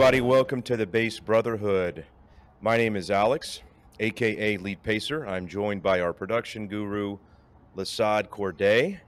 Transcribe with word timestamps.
Everybody. 0.00 0.22
Welcome 0.22 0.62
to 0.62 0.78
the 0.78 0.86
Based 0.86 1.26
Brotherhood. 1.26 2.06
My 2.62 2.78
name 2.78 2.96
is 2.96 3.10
Alex, 3.10 3.60
aka 4.00 4.56
Lead 4.56 4.82
Pacer. 4.82 5.26
I'm 5.26 5.46
joined 5.46 5.82
by 5.82 6.00
our 6.00 6.14
production 6.14 6.66
guru, 6.68 7.18
Lasad 7.76 8.30
Corday, 8.30 8.98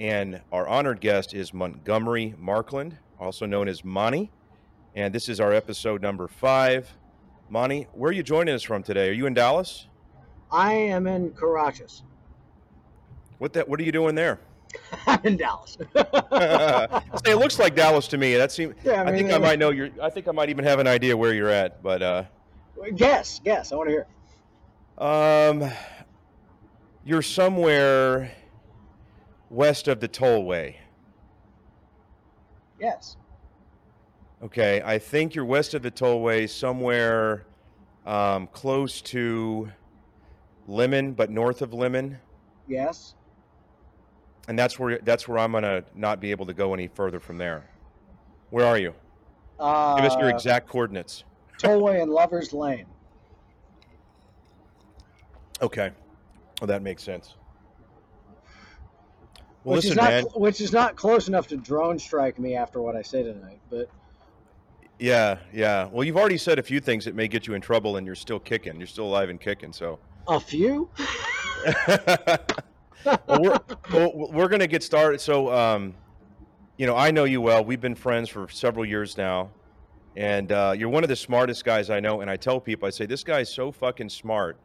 and 0.00 0.40
our 0.50 0.66
honored 0.66 1.00
guest 1.00 1.32
is 1.32 1.54
Montgomery 1.54 2.34
Markland, 2.38 2.98
also 3.20 3.46
known 3.46 3.68
as 3.68 3.84
Monty. 3.84 4.32
And 4.96 5.14
this 5.14 5.28
is 5.28 5.38
our 5.38 5.52
episode 5.52 6.02
number 6.02 6.26
five. 6.26 6.92
Monty, 7.48 7.86
where 7.92 8.08
are 8.08 8.12
you 8.12 8.24
joining 8.24 8.52
us 8.52 8.64
from 8.64 8.82
today? 8.82 9.10
Are 9.10 9.12
you 9.12 9.26
in 9.26 9.34
Dallas? 9.34 9.86
I 10.50 10.72
am 10.72 11.06
in 11.06 11.30
Caracas. 11.34 12.02
What 13.38 13.52
that? 13.52 13.68
What 13.68 13.78
are 13.78 13.84
you 13.84 13.92
doing 13.92 14.16
there? 14.16 14.40
I'm 15.06 15.20
in 15.24 15.36
Dallas. 15.36 15.78
It 17.26 17.38
looks 17.38 17.58
like 17.58 17.74
Dallas 17.74 18.06
to 18.08 18.18
me. 18.18 18.36
That 18.36 18.52
seems. 18.52 18.74
Yeah, 18.84 19.02
I, 19.02 19.04
mean, 19.06 19.14
I 19.14 19.18
think 19.18 19.32
I 19.32 19.38
might 19.38 19.58
know 19.58 19.70
your. 19.70 19.90
I 20.00 20.10
think 20.10 20.28
I 20.28 20.32
might 20.32 20.48
even 20.48 20.64
have 20.64 20.78
an 20.78 20.86
idea 20.86 21.16
where 21.16 21.34
you're 21.34 21.48
at. 21.48 21.82
But 21.82 22.02
uh, 22.02 22.24
guess, 22.94 23.40
guess. 23.44 23.72
I 23.72 23.76
want 23.76 23.88
to 23.88 23.92
hear. 23.92 24.06
Um, 24.98 25.70
you're 27.04 27.22
somewhere 27.22 28.32
west 29.50 29.88
of 29.88 30.00
the 30.00 30.08
tollway. 30.08 30.76
Yes. 32.80 33.16
Okay, 34.42 34.82
I 34.84 34.98
think 34.98 35.34
you're 35.34 35.44
west 35.44 35.74
of 35.74 35.82
the 35.82 35.90
tollway, 35.90 36.48
somewhere 36.48 37.46
um, 38.04 38.46
close 38.48 39.00
to 39.02 39.70
Lemmon, 40.68 41.16
but 41.16 41.30
north 41.30 41.62
of 41.62 41.70
Lemmon. 41.70 42.18
Yes 42.68 43.14
and 44.48 44.58
that's 44.58 44.78
where 44.78 44.98
that's 45.02 45.26
where 45.28 45.38
I'm 45.38 45.52
gonna 45.52 45.84
not 45.94 46.20
be 46.20 46.30
able 46.30 46.46
to 46.46 46.54
go 46.54 46.74
any 46.74 46.88
further 46.88 47.20
from 47.20 47.38
there. 47.38 47.68
Where 48.50 48.66
are 48.66 48.78
you? 48.78 48.94
Uh, 49.58 49.96
Give 49.96 50.04
us 50.04 50.16
your 50.16 50.26
uh, 50.26 50.34
exact 50.34 50.68
coordinates. 50.68 51.24
Tollway 51.60 52.02
and 52.02 52.10
Lovers 52.10 52.52
Lane. 52.52 52.86
Okay, 55.60 55.90
well 56.60 56.68
that 56.68 56.82
makes 56.82 57.02
sense. 57.02 57.36
Well, 59.64 59.76
which 59.76 59.86
listen, 59.86 59.90
is 59.92 59.96
not 59.96 60.10
man. 60.10 60.24
which 60.36 60.60
is 60.60 60.72
not 60.72 60.96
close 60.96 61.28
enough 61.28 61.48
to 61.48 61.56
drone 61.56 61.98
strike 61.98 62.38
me 62.38 62.54
after 62.54 62.80
what 62.80 62.94
I 62.94 63.02
say 63.02 63.22
tonight, 63.22 63.58
but. 63.70 63.90
Yeah, 64.98 65.38
yeah. 65.52 65.88
Well, 65.92 66.04
you've 66.04 66.16
already 66.16 66.38
said 66.38 66.58
a 66.58 66.62
few 66.62 66.80
things 66.80 67.04
that 67.04 67.14
may 67.14 67.28
get 67.28 67.46
you 67.46 67.52
in 67.52 67.60
trouble, 67.60 67.98
and 67.98 68.06
you're 68.06 68.14
still 68.14 68.38
kicking. 68.40 68.78
You're 68.78 68.86
still 68.86 69.04
alive 69.04 69.28
and 69.28 69.38
kicking. 69.38 69.70
So. 69.70 69.98
A 70.26 70.40
few. 70.40 70.88
well, 73.04 73.20
we're, 73.40 73.60
well, 73.92 74.12
we're 74.32 74.48
going 74.48 74.60
to 74.60 74.66
get 74.66 74.82
started. 74.82 75.20
So, 75.20 75.52
um, 75.52 75.94
you 76.76 76.86
know, 76.86 76.96
I 76.96 77.10
know 77.10 77.24
you 77.24 77.40
well. 77.40 77.64
We've 77.64 77.80
been 77.80 77.94
friends 77.94 78.28
for 78.28 78.48
several 78.48 78.84
years 78.84 79.16
now. 79.16 79.50
And 80.16 80.50
uh, 80.50 80.74
you're 80.76 80.88
one 80.88 81.02
of 81.02 81.08
the 81.08 81.16
smartest 81.16 81.64
guys 81.64 81.90
I 81.90 82.00
know. 82.00 82.22
And 82.22 82.30
I 82.30 82.36
tell 82.36 82.58
people, 82.58 82.86
I 82.86 82.90
say, 82.90 83.04
this 83.04 83.22
guy's 83.22 83.52
so 83.52 83.70
fucking 83.70 84.08
smart. 84.08 84.58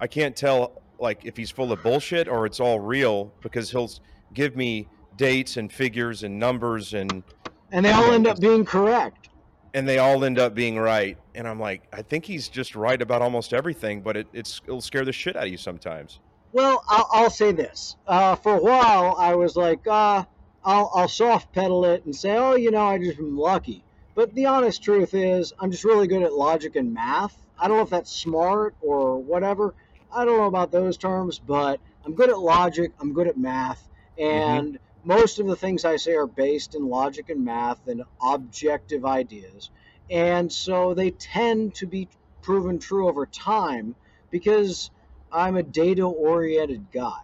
I 0.00 0.08
can't 0.08 0.34
tell, 0.34 0.82
like, 0.98 1.24
if 1.24 1.36
he's 1.36 1.50
full 1.50 1.70
of 1.70 1.82
bullshit 1.82 2.26
or 2.26 2.46
it's 2.46 2.58
all 2.58 2.80
real 2.80 3.32
because 3.42 3.70
he'll 3.70 3.90
give 4.34 4.56
me 4.56 4.88
dates 5.16 5.56
and 5.56 5.72
figures 5.72 6.24
and 6.24 6.38
numbers 6.38 6.94
and. 6.94 7.22
And 7.70 7.86
they 7.86 7.92
all 7.92 8.12
end 8.12 8.26
up 8.26 8.40
being 8.40 8.64
correct. 8.64 9.28
And 9.74 9.88
they 9.88 9.98
all 9.98 10.24
end 10.24 10.38
up 10.38 10.54
being 10.54 10.78
right. 10.78 11.16
And 11.34 11.46
I'm 11.46 11.60
like, 11.60 11.82
I 11.92 12.02
think 12.02 12.24
he's 12.24 12.48
just 12.48 12.74
right 12.74 13.00
about 13.00 13.22
almost 13.22 13.54
everything, 13.54 14.02
but 14.02 14.16
it, 14.16 14.26
it's, 14.32 14.60
it'll 14.66 14.80
scare 14.80 15.04
the 15.04 15.12
shit 15.12 15.36
out 15.36 15.44
of 15.44 15.48
you 15.48 15.56
sometimes. 15.56 16.18
Well, 16.52 16.84
I'll, 16.86 17.08
I'll 17.12 17.30
say 17.30 17.52
this. 17.52 17.96
Uh, 18.06 18.36
for 18.36 18.56
a 18.56 18.62
while, 18.62 19.16
I 19.18 19.34
was 19.34 19.56
like, 19.56 19.86
uh, 19.86 20.24
I'll, 20.64 20.90
I'll 20.94 21.08
soft 21.08 21.52
pedal 21.52 21.84
it 21.86 22.04
and 22.04 22.14
say, 22.14 22.36
oh, 22.36 22.54
you 22.54 22.70
know, 22.70 22.86
I 22.86 22.98
just 22.98 23.16
been 23.16 23.36
lucky. 23.36 23.82
But 24.14 24.34
the 24.34 24.46
honest 24.46 24.82
truth 24.82 25.14
is, 25.14 25.52
I'm 25.58 25.70
just 25.70 25.84
really 25.84 26.06
good 26.06 26.22
at 26.22 26.32
logic 26.34 26.76
and 26.76 26.92
math. 26.92 27.36
I 27.58 27.68
don't 27.68 27.78
know 27.78 27.82
if 27.82 27.90
that's 27.90 28.12
smart 28.12 28.74
or 28.82 29.18
whatever. 29.18 29.74
I 30.12 30.24
don't 30.24 30.36
know 30.36 30.46
about 30.46 30.70
those 30.70 30.98
terms, 30.98 31.38
but 31.38 31.80
I'm 32.04 32.14
good 32.14 32.28
at 32.28 32.38
logic. 32.38 32.92
I'm 33.00 33.14
good 33.14 33.28
at 33.28 33.38
math. 33.38 33.88
And 34.18 34.74
mm-hmm. 34.74 35.08
most 35.08 35.38
of 35.38 35.46
the 35.46 35.56
things 35.56 35.86
I 35.86 35.96
say 35.96 36.12
are 36.14 36.26
based 36.26 36.74
in 36.74 36.88
logic 36.88 37.30
and 37.30 37.44
math 37.44 37.88
and 37.88 38.02
objective 38.22 39.06
ideas. 39.06 39.70
And 40.10 40.52
so 40.52 40.92
they 40.92 41.12
tend 41.12 41.74
to 41.76 41.86
be 41.86 42.08
proven 42.42 42.78
true 42.78 43.08
over 43.08 43.24
time 43.24 43.94
because 44.30 44.90
I'm 45.32 45.56
a 45.56 45.62
data 45.62 46.04
oriented 46.04 46.92
guy. 46.92 47.22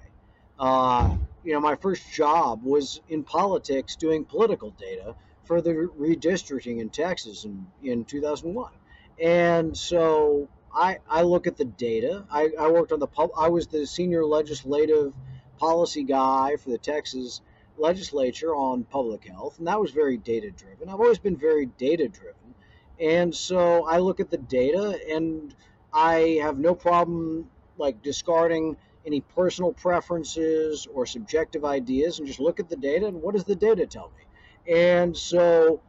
Uh, 0.58 1.16
you 1.44 1.52
know, 1.52 1.60
my 1.60 1.76
first 1.76 2.10
job 2.12 2.64
was 2.64 3.00
in 3.08 3.22
politics 3.22 3.96
doing 3.96 4.24
political 4.24 4.70
data 4.70 5.14
for 5.44 5.60
the 5.60 5.72
redistricting 5.98 6.80
in 6.80 6.91
Texas 6.91 7.44
in, 7.44 7.66
in 7.82 8.04
2001. 8.04 8.72
And 9.22 9.76
so 9.76 10.48
I, 10.74 10.98
I 11.08 11.22
look 11.22 11.47
at 11.47 11.56
the 11.56 11.64
data. 11.64 12.24
I, 12.30 12.50
I 12.58 12.68
worked 12.68 12.92
on 12.92 12.98
the 12.98 13.06
pub, 13.06 13.30
I 13.36 13.48
was 13.48 13.66
the 13.66 13.86
senior 13.86 14.24
legislative 14.24 15.12
policy 15.58 16.04
guy 16.04 16.56
for 16.56 16.70
the 16.70 16.78
Texas 16.78 17.41
legislature 17.76 18.54
on 18.54 18.84
public 18.84 19.24
health, 19.24 19.58
and 19.58 19.66
that 19.68 19.80
was 19.80 19.91
very 19.91 20.16
data 20.16 20.50
driven. 20.50 20.88
I've 20.88 21.00
always 21.00 21.18
been 21.18 21.36
very 21.36 21.66
data 21.66 22.08
driven. 22.08 22.54
And 23.00 23.34
so 23.34 23.86
I 23.86 23.98
look 23.98 24.18
at 24.21 24.30
the 24.30 24.38
data 24.38 24.98
and 25.10 25.54
I 25.92 26.41
have 26.42 26.59
no 26.59 26.74
problem 26.74 27.48
like 27.78 28.03
discarding 28.03 28.77
any 29.07 29.21
personal 29.21 29.72
preferences 29.72 30.86
or 30.92 31.07
subjective 31.07 31.65
ideas 31.65 32.19
and 32.19 32.27
just 32.27 32.41
look 32.41 32.60
at 32.60 32.69
the 32.69 32.77
data 32.77 33.07
and 33.07 33.22
what 33.22 33.34
does 33.34 33.45
the 33.45 33.57
data 33.57 33.86
tell 33.86 34.10
me? 34.16 34.75
And 34.75 35.16
so 35.16 35.80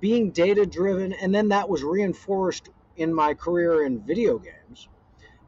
being 0.00 0.30
data 0.30 0.66
driven, 0.66 1.12
and 1.12 1.34
then 1.34 1.48
that 1.48 1.68
was 1.68 1.82
reinforced 1.82 2.68
in 2.96 3.12
my 3.12 3.34
career 3.34 3.84
in 3.84 4.00
video 4.00 4.38
games. 4.38 4.88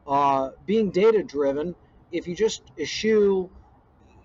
Uh, 0.07 0.49
being 0.65 0.89
data 0.89 1.23
driven, 1.23 1.75
if 2.11 2.27
you 2.27 2.35
just 2.35 2.63
eschew, 2.77 3.49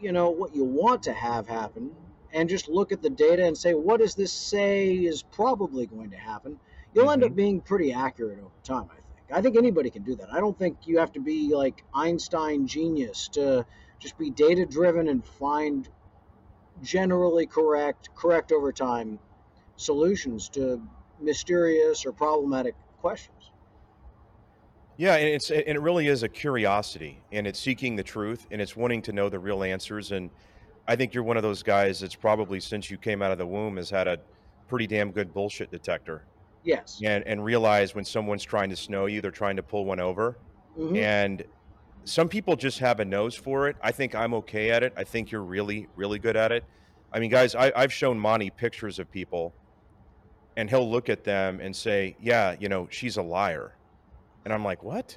you 0.00 0.12
know, 0.12 0.30
what 0.30 0.54
you 0.54 0.64
want 0.64 1.02
to 1.04 1.12
have 1.12 1.46
happen 1.46 1.90
and 2.32 2.48
just 2.48 2.68
look 2.68 2.92
at 2.92 3.02
the 3.02 3.10
data 3.10 3.44
and 3.44 3.56
say, 3.56 3.74
what 3.74 4.00
does 4.00 4.14
this 4.14 4.32
say 4.32 4.94
is 4.94 5.22
probably 5.22 5.86
going 5.86 6.10
to 6.10 6.16
happen? 6.16 6.58
You'll 6.94 7.04
mm-hmm. 7.04 7.12
end 7.12 7.24
up 7.24 7.36
being 7.36 7.60
pretty 7.60 7.92
accurate 7.92 8.38
over 8.38 8.50
time, 8.64 8.88
I 8.90 8.94
think. 8.94 9.05
I 9.32 9.40
think 9.42 9.56
anybody 9.56 9.90
can 9.90 10.02
do 10.02 10.14
that. 10.16 10.32
I 10.32 10.40
don't 10.40 10.58
think 10.58 10.78
you 10.86 10.98
have 10.98 11.12
to 11.12 11.20
be 11.20 11.54
like 11.54 11.82
Einstein 11.94 12.66
genius 12.66 13.28
to 13.28 13.66
just 13.98 14.16
be 14.18 14.30
data 14.30 14.64
driven 14.66 15.08
and 15.08 15.24
find 15.24 15.88
generally 16.82 17.46
correct, 17.46 18.10
correct 18.14 18.52
over 18.52 18.72
time 18.72 19.18
solutions 19.76 20.48
to 20.50 20.80
mysterious 21.20 22.06
or 22.06 22.12
problematic 22.12 22.74
questions. 23.00 23.50
Yeah, 24.98 25.16
and 25.16 25.28
it's 25.28 25.50
and 25.50 25.62
it 25.66 25.80
really 25.80 26.06
is 26.06 26.22
a 26.22 26.28
curiosity, 26.28 27.22
and 27.30 27.46
it's 27.46 27.60
seeking 27.60 27.96
the 27.96 28.02
truth, 28.02 28.46
and 28.50 28.62
it's 28.62 28.74
wanting 28.76 29.02
to 29.02 29.12
know 29.12 29.28
the 29.28 29.38
real 29.38 29.62
answers. 29.62 30.12
And 30.12 30.30
I 30.88 30.96
think 30.96 31.12
you're 31.12 31.22
one 31.22 31.36
of 31.36 31.42
those 31.42 31.62
guys 31.62 32.00
that's 32.00 32.14
probably 32.14 32.60
since 32.60 32.90
you 32.90 32.96
came 32.96 33.20
out 33.20 33.30
of 33.30 33.38
the 33.38 33.46
womb 33.46 33.76
has 33.76 33.90
had 33.90 34.08
a 34.08 34.18
pretty 34.68 34.86
damn 34.86 35.10
good 35.10 35.34
bullshit 35.34 35.70
detector, 35.70 36.24
Yes. 36.66 37.00
and 37.04 37.24
and 37.26 37.42
realize 37.44 37.94
when 37.94 38.04
someone's 38.04 38.42
trying 38.44 38.68
to 38.70 38.76
snow 38.76 39.06
you, 39.06 39.20
they're 39.22 39.30
trying 39.30 39.56
to 39.56 39.62
pull 39.62 39.84
one 39.86 40.00
over. 40.00 40.36
Mhm. 40.76 40.96
And 40.98 41.44
some 42.04 42.28
people 42.28 42.56
just 42.56 42.78
have 42.80 43.00
a 43.00 43.04
nose 43.04 43.34
for 43.34 43.68
it. 43.68 43.76
I 43.80 43.92
think 43.92 44.14
I'm 44.14 44.34
okay 44.34 44.70
at 44.70 44.82
it. 44.82 44.92
I 44.96 45.04
think 45.04 45.30
you're 45.30 45.42
really, 45.42 45.88
really 45.96 46.18
good 46.18 46.36
at 46.36 46.52
it. 46.52 46.64
I 47.12 47.20
mean, 47.20 47.30
guys, 47.30 47.54
I, 47.54 47.72
I've 47.74 47.92
shown 47.92 48.18
Monty 48.18 48.50
pictures 48.50 48.98
of 48.98 49.10
people, 49.10 49.54
and 50.56 50.68
he'll 50.68 50.88
look 50.90 51.08
at 51.08 51.24
them 51.24 51.60
and 51.60 51.74
say, 51.74 52.16
"Yeah, 52.20 52.56
you 52.58 52.68
know, 52.68 52.88
she's 52.90 53.16
a 53.16 53.22
liar," 53.22 53.76
and 54.44 54.52
I'm 54.52 54.64
like, 54.64 54.82
"What? 54.82 55.16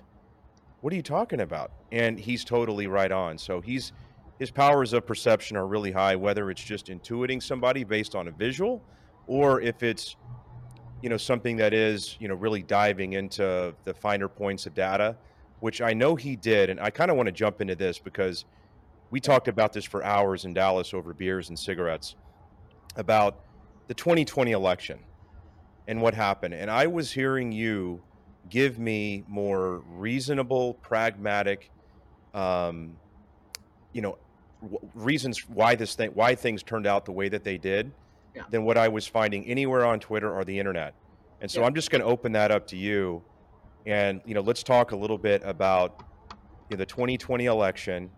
What 0.81 0.93
are 0.93 0.95
you 0.95 1.01
talking 1.03 1.41
about?" 1.41 1.71
And 1.91 2.19
he's 2.19 2.43
totally 2.45 2.87
right 2.87 3.11
on. 3.11 3.37
So 3.37 3.59
he's 3.59 3.91
his 4.37 4.51
powers 4.51 4.93
of 4.93 5.05
perception 5.05 5.57
are 5.57 5.67
really 5.67 5.91
high, 5.91 6.15
whether 6.15 6.49
it's 6.49 6.63
just 6.63 6.87
intuiting 6.87 7.43
somebody 7.43 7.83
based 7.83 8.15
on 8.15 8.27
a 8.29 8.31
visual, 8.31 8.81
or 9.27 9.59
if 9.61 9.83
it's 9.83 10.15
you 11.01 11.09
know 11.09 11.17
something 11.17 11.57
that 11.57 11.73
is 11.73 12.15
you 12.19 12.27
know 12.27 12.35
really 12.35 12.61
diving 12.61 13.13
into 13.13 13.73
the 13.85 13.93
finer 13.93 14.27
points 14.27 14.65
of 14.65 14.73
data 14.73 15.15
which 15.59 15.81
i 15.81 15.93
know 15.93 16.15
he 16.15 16.35
did 16.35 16.69
and 16.69 16.79
i 16.79 16.89
kind 16.89 17.09
of 17.11 17.17
want 17.17 17.27
to 17.27 17.31
jump 17.31 17.61
into 17.61 17.75
this 17.75 17.99
because 17.99 18.45
we 19.11 19.19
talked 19.19 19.47
about 19.47 19.73
this 19.73 19.85
for 19.85 20.03
hours 20.03 20.45
in 20.45 20.53
dallas 20.53 20.93
over 20.93 21.13
beers 21.13 21.49
and 21.49 21.57
cigarettes 21.57 22.15
about 22.95 23.39
the 23.87 23.93
2020 23.93 24.51
election 24.51 24.99
and 25.87 26.01
what 26.01 26.13
happened 26.13 26.53
and 26.53 26.69
i 26.69 26.85
was 26.85 27.11
hearing 27.11 27.51
you 27.51 28.01
give 28.49 28.79
me 28.79 29.23
more 29.27 29.83
reasonable 29.95 30.73
pragmatic 30.75 31.71
um, 32.33 32.95
you 33.93 34.01
know 34.01 34.17
w- 34.61 34.79
reasons 34.93 35.47
why 35.47 35.75
this 35.75 35.95
thing 35.95 36.11
why 36.11 36.35
things 36.35 36.63
turned 36.63 36.87
out 36.87 37.05
the 37.05 37.11
way 37.11 37.29
that 37.29 37.43
they 37.43 37.57
did 37.57 37.91
Yeah. 38.35 38.43
than 38.51 38.63
what 38.63 38.77
I 38.77 38.87
was 38.87 39.07
finding 39.07 39.45
anywhere 39.45 39.85
on 39.85 39.99
Twitter 39.99 40.31
or 40.31 40.45
the 40.45 40.57
internet. 40.59 40.93
And 41.41 41.49
so 41.49 41.61
Yeah. 41.61 41.67
I'm 41.67 41.73
just 41.73 41.89
going 41.89 42.01
to 42.01 42.07
open 42.07 42.31
that 42.33 42.51
up 42.51 42.67
to 42.67 42.77
you, 42.77 43.23
and 43.85 44.21
you 44.25 44.33
know, 44.35 44.41
let's 44.41 44.63
talk 44.63 44.91
a 44.91 44.95
little 44.95 45.17
bit 45.17 45.41
about 45.43 46.03
you 46.69 46.75
know, 46.75 46.77
the 46.77 46.85
2020 46.85 47.45
election. 47.45 48.11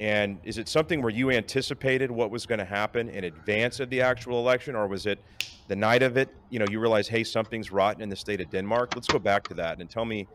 And 0.00 0.38
is 0.44 0.58
it 0.58 0.68
something 0.68 1.00
where 1.02 1.10
you 1.10 1.30
anticipated 1.30 2.10
what 2.10 2.30
was 2.30 2.46
going 2.46 2.58
to 2.58 2.64
happen 2.64 3.08
in 3.08 3.24
advance 3.24 3.80
of 3.80 3.90
the 3.90 4.00
actual 4.00 4.38
election, 4.40 4.74
or 4.74 4.86
was 4.88 5.06
it 5.06 5.22
the 5.68 5.76
night 5.76 6.02
of 6.02 6.16
it? 6.16 6.28
You 6.50 6.58
know, 6.58 6.66
you 6.68 6.80
realize, 6.80 7.08
hey, 7.08 7.24
something's 7.24 7.70
rotten 7.70 8.02
in 8.02 8.08
the 8.08 8.16
state 8.16 8.40
of 8.40 8.50
Denmark. 8.50 8.94
Let's 8.94 9.06
go 9.06 9.18
back 9.18 9.44
to 9.48 9.54
that 9.54 9.80
and 9.80 9.88
tell 9.88 10.04
me, 10.04 10.26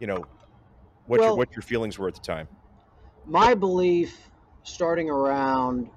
you 0.00 0.06
know, 0.06 0.24
what 1.06 1.20
your 1.20 1.36
what 1.36 1.52
your 1.52 1.62
feelings 1.62 1.98
were 1.98 2.08
at 2.08 2.14
the 2.14 2.20
time. 2.20 2.46
My 3.26 3.54
belief 3.54 4.30
starting 4.64 5.08
around 5.08 5.88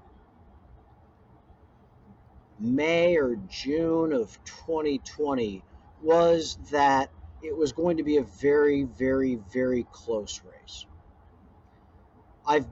May 2.59 3.15
or 3.15 3.37
June 3.49 4.13
of 4.13 4.37
2020 4.45 5.63
was 6.01 6.57
that 6.71 7.09
it 7.41 7.55
was 7.55 7.71
going 7.71 7.97
to 7.97 8.03
be 8.03 8.17
a 8.17 8.23
very, 8.23 8.83
very, 8.83 9.35
very 9.35 9.85
close 9.91 10.41
race. 10.43 10.85
I've 12.45 12.67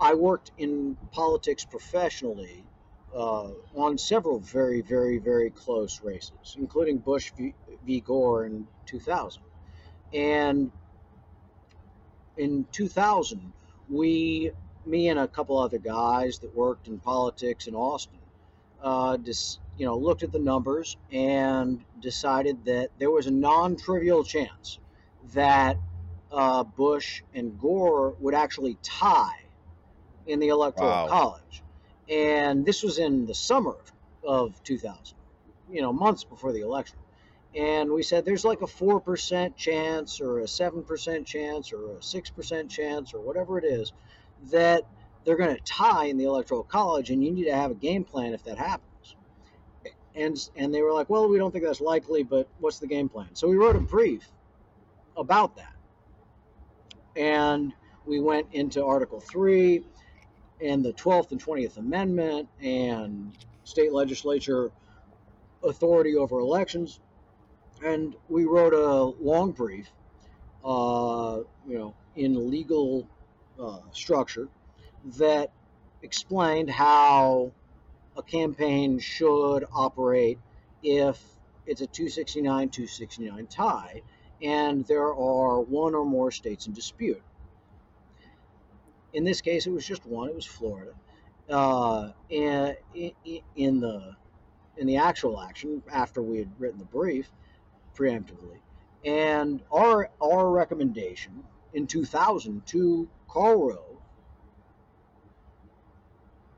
I 0.00 0.14
worked 0.14 0.52
in 0.58 0.96
politics 1.10 1.64
professionally 1.64 2.64
uh, 3.14 3.48
on 3.74 3.98
several 3.98 4.38
very, 4.38 4.80
very, 4.80 5.18
very 5.18 5.50
close 5.50 6.00
races, 6.02 6.56
including 6.58 6.98
Bush 6.98 7.32
v, 7.36 7.54
v. 7.84 8.00
Gore 8.00 8.46
in 8.46 8.66
2000. 8.86 9.42
And 10.12 10.70
in 12.36 12.64
2000, 12.70 13.52
we, 13.88 14.52
me 14.86 15.08
and 15.08 15.18
a 15.18 15.26
couple 15.26 15.58
other 15.58 15.78
guys 15.78 16.38
that 16.40 16.54
worked 16.54 16.86
in 16.86 16.98
politics 16.98 17.66
in 17.66 17.74
Austin, 17.74 18.17
uh, 18.82 19.16
you 19.76 19.86
know, 19.86 19.96
looked 19.96 20.22
at 20.22 20.32
the 20.32 20.38
numbers 20.38 20.96
and 21.12 21.84
decided 22.00 22.64
that 22.66 22.90
there 22.98 23.10
was 23.10 23.26
a 23.26 23.30
non-trivial 23.30 24.24
chance 24.24 24.78
that 25.34 25.78
uh, 26.30 26.64
Bush 26.64 27.22
and 27.34 27.58
Gore 27.58 28.14
would 28.20 28.34
actually 28.34 28.78
tie 28.82 29.34
in 30.26 30.40
the 30.40 30.48
electoral 30.48 30.98
Wow. 30.98 31.06
college, 31.08 31.62
and 32.08 32.64
this 32.66 32.82
was 32.82 32.98
in 32.98 33.26
the 33.26 33.34
summer 33.34 33.76
of, 34.24 34.48
of 34.52 34.62
2000, 34.62 35.16
you 35.70 35.82
know, 35.82 35.92
months 35.92 36.24
before 36.24 36.52
the 36.52 36.60
election. 36.60 36.98
And 37.54 37.90
we 37.90 38.02
said 38.02 38.24
there's 38.24 38.44
like 38.44 38.60
a 38.60 38.66
four 38.66 39.00
percent 39.00 39.56
chance, 39.56 40.20
or 40.20 40.40
a 40.40 40.48
seven 40.48 40.84
percent 40.84 41.26
chance, 41.26 41.72
or 41.72 41.96
a 41.98 42.02
six 42.02 42.30
percent 42.30 42.70
chance, 42.70 43.14
or 43.14 43.20
whatever 43.20 43.58
it 43.58 43.64
is, 43.64 43.92
that 44.50 44.82
they're 45.24 45.36
going 45.36 45.54
to 45.54 45.62
tie 45.62 46.06
in 46.06 46.16
the 46.16 46.24
electoral 46.24 46.62
college, 46.62 47.10
and 47.10 47.22
you 47.22 47.30
need 47.30 47.44
to 47.44 47.54
have 47.54 47.70
a 47.70 47.74
game 47.74 48.04
plan 48.04 48.32
if 48.32 48.44
that 48.44 48.58
happens. 48.58 49.16
And 50.14 50.36
and 50.56 50.74
they 50.74 50.82
were 50.82 50.92
like, 50.92 51.08
well, 51.08 51.28
we 51.28 51.38
don't 51.38 51.52
think 51.52 51.64
that's 51.64 51.80
likely, 51.80 52.22
but 52.22 52.48
what's 52.58 52.78
the 52.78 52.86
game 52.86 53.08
plan? 53.08 53.34
So 53.34 53.48
we 53.48 53.56
wrote 53.56 53.76
a 53.76 53.80
brief 53.80 54.28
about 55.16 55.56
that, 55.56 55.74
and 57.14 57.72
we 58.04 58.20
went 58.20 58.48
into 58.52 58.84
Article 58.84 59.20
Three, 59.20 59.84
and 60.60 60.84
the 60.84 60.92
Twelfth 60.92 61.30
and 61.30 61.40
Twentieth 61.40 61.76
Amendment, 61.76 62.48
and 62.60 63.36
state 63.64 63.92
legislature 63.92 64.72
authority 65.62 66.16
over 66.16 66.40
elections, 66.40 67.00
and 67.84 68.16
we 68.28 68.44
wrote 68.44 68.74
a 68.74 69.02
long 69.22 69.52
brief, 69.52 69.88
uh, 70.64 71.40
you 71.66 71.78
know, 71.78 71.94
in 72.16 72.50
legal 72.50 73.06
uh, 73.60 73.80
structure 73.92 74.48
that 75.16 75.50
explained 76.02 76.70
how 76.70 77.52
a 78.16 78.22
campaign 78.22 78.98
should 78.98 79.64
operate 79.72 80.38
if 80.82 81.22
it's 81.66 81.80
a 81.80 81.86
269 81.86 82.68
269 82.68 83.46
tie 83.46 84.02
and 84.42 84.84
there 84.86 85.14
are 85.14 85.60
one 85.60 85.94
or 85.94 86.04
more 86.04 86.30
states 86.30 86.66
in 86.66 86.72
dispute. 86.72 87.22
In 89.12 89.24
this 89.24 89.40
case, 89.40 89.66
it 89.66 89.70
was 89.70 89.86
just 89.86 90.04
one. 90.06 90.28
It 90.28 90.34
was 90.34 90.46
Florida. 90.46 90.92
Uh, 91.48 92.10
in, 92.28 92.76
in 93.56 93.80
the 93.80 94.14
in 94.76 94.86
the 94.86 94.96
actual 94.98 95.40
action, 95.40 95.82
after 95.90 96.22
we 96.22 96.38
had 96.38 96.50
written 96.58 96.78
the 96.78 96.84
brief 96.84 97.28
preemptively, 97.96 98.58
and 99.04 99.62
our 99.72 100.10
our 100.22 100.50
recommendation 100.50 101.42
in 101.72 101.86
2000 101.86 102.64
to 102.66 103.08
Rove 103.34 103.87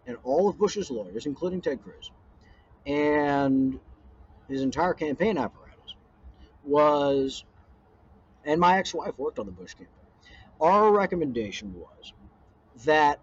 and 0.07 0.17
all 0.25 0.49
of 0.49 0.59
Bush's 0.59 0.91
lawyers, 0.91 1.27
including 1.27 1.61
Ted 1.61 1.83
Cruz, 1.83 2.11
and 2.87 3.79
his 4.49 4.63
entire 4.63 4.95
campaign 4.95 5.39
apparatus 5.39 5.95
was, 6.65 7.45
and 8.45 8.61
my 8.61 8.79
ex-wife 8.79 9.19
worked 9.19 9.39
on 9.39 9.47
the 9.47 9.53
Bush 9.53 9.75
campaign. 9.75 9.89
Our 10.61 10.91
recommendation 10.93 11.75
was 11.75 12.13
that 12.85 13.21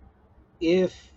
if 0.60 1.12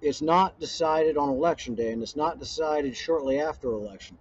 it's 0.00 0.22
not 0.22 0.58
decided 0.60 1.16
on 1.16 1.28
election 1.30 1.74
day 1.74 1.92
and 1.92 2.02
it's 2.02 2.16
not 2.16 2.38
decided 2.38 2.96
shortly 2.96 3.40
after 3.40 3.72
election 3.72 4.16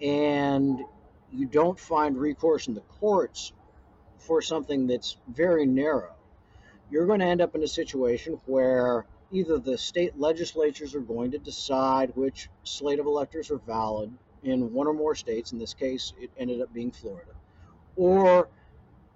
day, 0.00 0.08
and 0.08 0.80
you 1.32 1.46
don't 1.46 1.78
find 1.78 2.16
recourse 2.16 2.68
in 2.68 2.74
the 2.74 2.80
courts 2.80 3.52
for 4.18 4.42
something 4.42 4.86
that's 4.86 5.16
very 5.28 5.66
narrow, 5.66 6.12
you're 6.90 7.06
going 7.06 7.20
to 7.20 7.26
end 7.26 7.40
up 7.40 7.54
in 7.54 7.62
a 7.62 7.68
situation 7.68 8.40
where 8.46 9.04
either 9.30 9.58
the 9.58 9.76
state 9.76 10.18
legislatures 10.18 10.94
are 10.94 11.00
going 11.00 11.30
to 11.32 11.38
decide 11.38 12.12
which 12.14 12.48
slate 12.64 12.98
of 12.98 13.06
electors 13.06 13.50
are 13.50 13.58
valid 13.58 14.10
in 14.42 14.72
one 14.72 14.86
or 14.86 14.94
more 14.94 15.14
states. 15.14 15.52
In 15.52 15.58
this 15.58 15.74
case, 15.74 16.12
it 16.18 16.30
ended 16.38 16.60
up 16.60 16.72
being 16.72 16.90
Florida, 16.90 17.32
or 17.96 18.48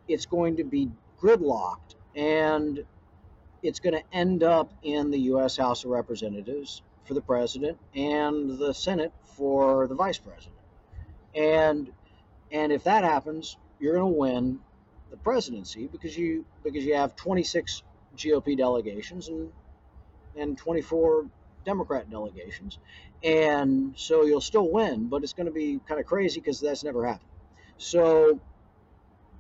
it's 0.09 0.27
going 0.27 0.57
to 0.57 0.65
be 0.65 0.91
gridlocked 1.21 1.95
and 2.15 2.85
it's 3.63 3.79
going 3.79 3.95
to 3.95 4.03
end 4.13 4.43
up 4.43 4.73
in 4.83 5.11
the 5.11 5.19
U.S. 5.21 5.57
House 5.57 5.85
of 5.85 5.91
Representatives 5.91 6.83
for 7.05 7.15
the 7.15 7.21
president 7.21 7.79
and 7.95 8.59
the 8.59 8.75
Senate 8.75 9.13
for 9.25 9.87
the 9.87 9.95
vice 9.95 10.19
president. 10.19 10.57
And 11.35 11.91
and 12.51 12.71
if 12.71 12.85
that 12.85 13.05
happens, 13.05 13.57
you're 13.81 13.95
going 13.95 14.13
to 14.13 14.19
win 14.19 14.61
the 15.11 15.17
presidency 15.17 15.87
because 15.87 16.17
you 16.17 16.45
because 16.63 16.85
you 16.85 16.95
have 16.95 17.17
26 17.17 17.83
GOP 18.17 18.59
delegations 18.59 19.29
and 19.29 19.51
and 20.37 20.57
24 20.59 21.27
Democrat 21.65 22.11
delegations, 22.11 22.79
and 23.23 23.95
so 23.97 24.25
you'll 24.25 24.41
still 24.41 24.71
win, 24.71 25.09
but 25.09 25.23
it's 25.23 25.33
going 25.35 25.47
to 25.47 25.53
be 25.53 25.81
kind 25.87 26.01
of 26.01 26.07
crazy 26.07 26.41
because 26.41 26.61
that's 26.61 26.85
never 26.85 27.07
happened. 27.07 27.29
So 27.79 28.41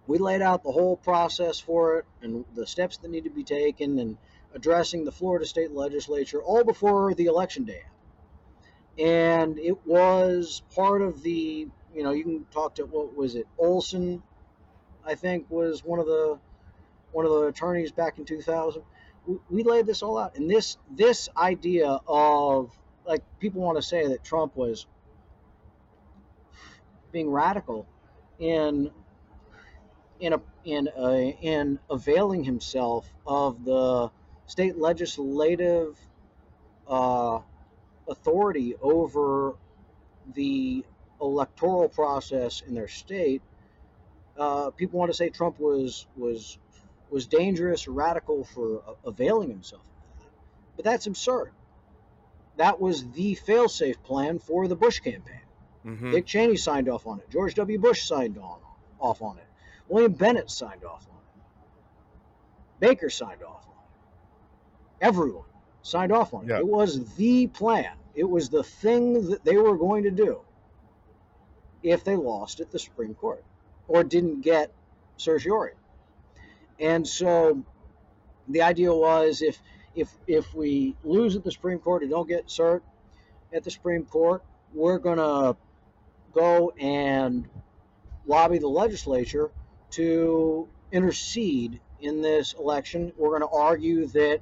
we 0.06 0.18
laid 0.18 0.42
out 0.42 0.62
the 0.64 0.72
whole 0.72 0.96
process 0.96 1.60
for 1.60 1.98
it 1.98 2.06
and 2.22 2.44
the 2.54 2.66
steps 2.66 2.98
that 2.98 3.10
need 3.10 3.24
to 3.24 3.30
be 3.30 3.44
taken 3.44 3.98
and 3.98 4.18
addressing 4.54 5.04
the 5.04 5.12
Florida 5.12 5.46
state 5.46 5.72
legislature 5.72 6.42
all 6.42 6.64
before 6.64 7.14
the 7.14 7.26
election 7.26 7.64
day. 7.64 7.82
and 8.98 9.58
it 9.58 9.86
was 9.86 10.62
part 10.74 11.02
of 11.02 11.22
the. 11.22 11.68
You 11.94 12.02
know, 12.02 12.12
you 12.12 12.24
can 12.24 12.46
talk 12.50 12.76
to 12.76 12.84
what 12.86 13.14
was 13.16 13.34
it, 13.36 13.46
Olson, 13.58 14.22
I 15.06 15.14
think 15.14 15.46
was 15.50 15.84
one 15.84 16.00
of 16.00 16.06
the 16.06 16.38
one 17.12 17.26
of 17.26 17.32
the 17.32 17.46
attorneys 17.46 17.92
back 17.92 18.18
in 18.18 18.24
2000. 18.24 18.82
We, 19.48 19.62
laid 19.62 19.86
this 19.86 20.02
all 20.02 20.18
out, 20.18 20.36
and 20.36 20.50
this 20.50 20.78
this 20.90 21.28
idea 21.36 22.00
of 22.08 22.76
like 23.06 23.22
people 23.38 23.62
want 23.62 23.76
to 23.78 23.82
say 23.82 24.08
that 24.08 24.24
Trump 24.24 24.56
was 24.56 24.86
being 27.12 27.30
radical 27.30 27.86
in 28.38 28.90
in 30.18 30.32
a 30.32 30.40
in 30.64 30.88
a, 30.96 31.38
in 31.40 31.78
availing 31.90 32.44
himself 32.44 33.06
of 33.26 33.64
the 33.64 34.10
state 34.46 34.76
legislative 34.76 35.96
uh, 36.88 37.40
authority 38.08 38.74
over 38.80 39.54
the 40.34 40.84
electoral 41.20 41.88
process 41.88 42.62
in 42.66 42.74
their 42.74 42.88
state. 42.88 43.42
Uh, 44.36 44.70
people 44.70 44.98
want 44.98 45.10
to 45.10 45.16
say 45.16 45.28
Trump 45.28 45.58
was 45.60 46.06
was 46.16 46.58
was 47.12 47.26
dangerous, 47.26 47.86
radical 47.86 48.44
for 48.44 48.82
availing 49.04 49.50
himself 49.50 49.82
of 49.82 50.18
that, 50.20 50.30
but 50.76 50.84
that's 50.84 51.06
absurd. 51.06 51.52
That 52.56 52.80
was 52.80 53.10
the 53.12 53.36
failsafe 53.46 54.02
plan 54.02 54.38
for 54.38 54.68
the 54.68 54.76
Bush 54.76 55.00
campaign. 55.00 55.40
Mm-hmm. 55.86 56.12
Dick 56.12 56.26
Cheney 56.26 56.56
signed 56.56 56.88
off 56.88 57.06
on 57.06 57.18
it. 57.18 57.30
George 57.30 57.54
W. 57.54 57.78
Bush 57.78 58.02
signed 58.04 58.38
on 58.38 58.58
off 59.00 59.20
on 59.22 59.38
it. 59.38 59.46
William 59.88 60.12
Bennett 60.12 60.50
signed 60.50 60.84
off 60.84 61.06
on 61.10 61.16
it. 61.16 62.88
Baker 62.88 63.10
signed 63.10 63.42
off 63.42 63.64
on 63.66 63.72
it. 63.72 65.06
Everyone 65.06 65.44
signed 65.82 66.12
off 66.12 66.34
on 66.34 66.44
it. 66.44 66.50
Yeah. 66.50 66.58
It 66.58 66.66
was 66.66 67.14
the 67.16 67.48
plan. 67.48 67.92
It 68.14 68.28
was 68.28 68.48
the 68.48 68.62
thing 68.62 69.30
that 69.30 69.44
they 69.44 69.56
were 69.56 69.76
going 69.76 70.04
to 70.04 70.10
do 70.10 70.40
if 71.82 72.04
they 72.04 72.16
lost 72.16 72.60
at 72.60 72.70
the 72.70 72.78
Supreme 72.78 73.14
Court 73.14 73.42
or 73.88 74.04
didn't 74.04 74.42
get 74.42 74.72
certiorari. 75.16 75.72
And 76.82 77.06
so 77.06 77.62
the 78.48 78.62
idea 78.62 78.92
was 78.92 79.40
if 79.40 79.58
if 79.94 80.12
if 80.26 80.52
we 80.54 80.96
lose 81.04 81.36
at 81.36 81.44
the 81.44 81.52
Supreme 81.52 81.78
Court 81.78 82.02
and 82.02 82.10
don't 82.10 82.28
get 82.28 82.48
cert 82.48 82.82
at 83.52 83.64
the 83.64 83.70
Supreme 83.70 84.04
Court, 84.04 84.42
we're 84.74 84.98
gonna 84.98 85.56
go 86.34 86.72
and 86.78 87.48
lobby 88.26 88.58
the 88.58 88.68
legislature 88.68 89.50
to 89.90 90.68
intercede 90.90 91.80
in 92.00 92.20
this 92.20 92.54
election. 92.54 93.12
We're 93.16 93.38
going 93.38 93.42
to 93.42 93.56
argue 93.56 94.06
that 94.08 94.40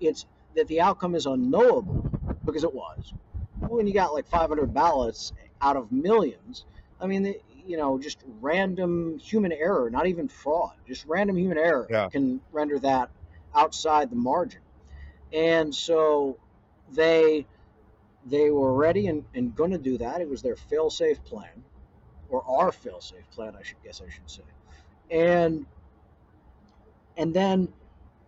it's 0.00 0.26
that 0.54 0.66
the 0.68 0.80
outcome 0.80 1.14
is 1.14 1.26
unknowable 1.26 2.10
because 2.44 2.64
it 2.64 2.74
was. 2.74 3.14
When 3.60 3.86
you 3.86 3.94
got 3.94 4.12
like 4.12 4.26
500 4.28 4.74
ballots 4.74 5.32
out 5.60 5.76
of 5.76 5.92
millions, 5.92 6.64
I 7.00 7.06
mean, 7.06 7.34
you 7.66 7.76
know, 7.76 7.98
just 7.98 8.22
random 8.40 9.18
human 9.18 9.52
error, 9.52 9.90
not 9.90 10.06
even 10.06 10.28
fraud, 10.28 10.72
just 10.86 11.04
random 11.06 11.36
human 11.36 11.58
error 11.58 11.86
Yeah. 11.90 12.08
can 12.08 12.40
render 12.52 12.78
that 12.80 13.10
outside 13.54 14.10
the 14.10 14.16
margin. 14.16 14.60
And 15.32 15.74
so 15.74 16.38
they 16.90 17.46
they 18.26 18.50
were 18.50 18.72
ready 18.74 19.08
and, 19.08 19.24
and 19.34 19.54
going 19.54 19.72
to 19.72 19.78
do 19.78 19.98
that. 19.98 20.20
It 20.20 20.28
was 20.28 20.42
their 20.42 20.54
fail-safe 20.56 21.24
plan, 21.24 21.64
or 22.28 22.44
our 22.46 22.70
fail-safe 22.70 23.28
plan, 23.32 23.56
I 23.58 23.62
should 23.62 23.82
guess 23.82 24.00
I 24.00 24.08
should 24.10 24.30
say. 24.30 24.42
And 25.10 25.66
and 27.16 27.34
then 27.34 27.72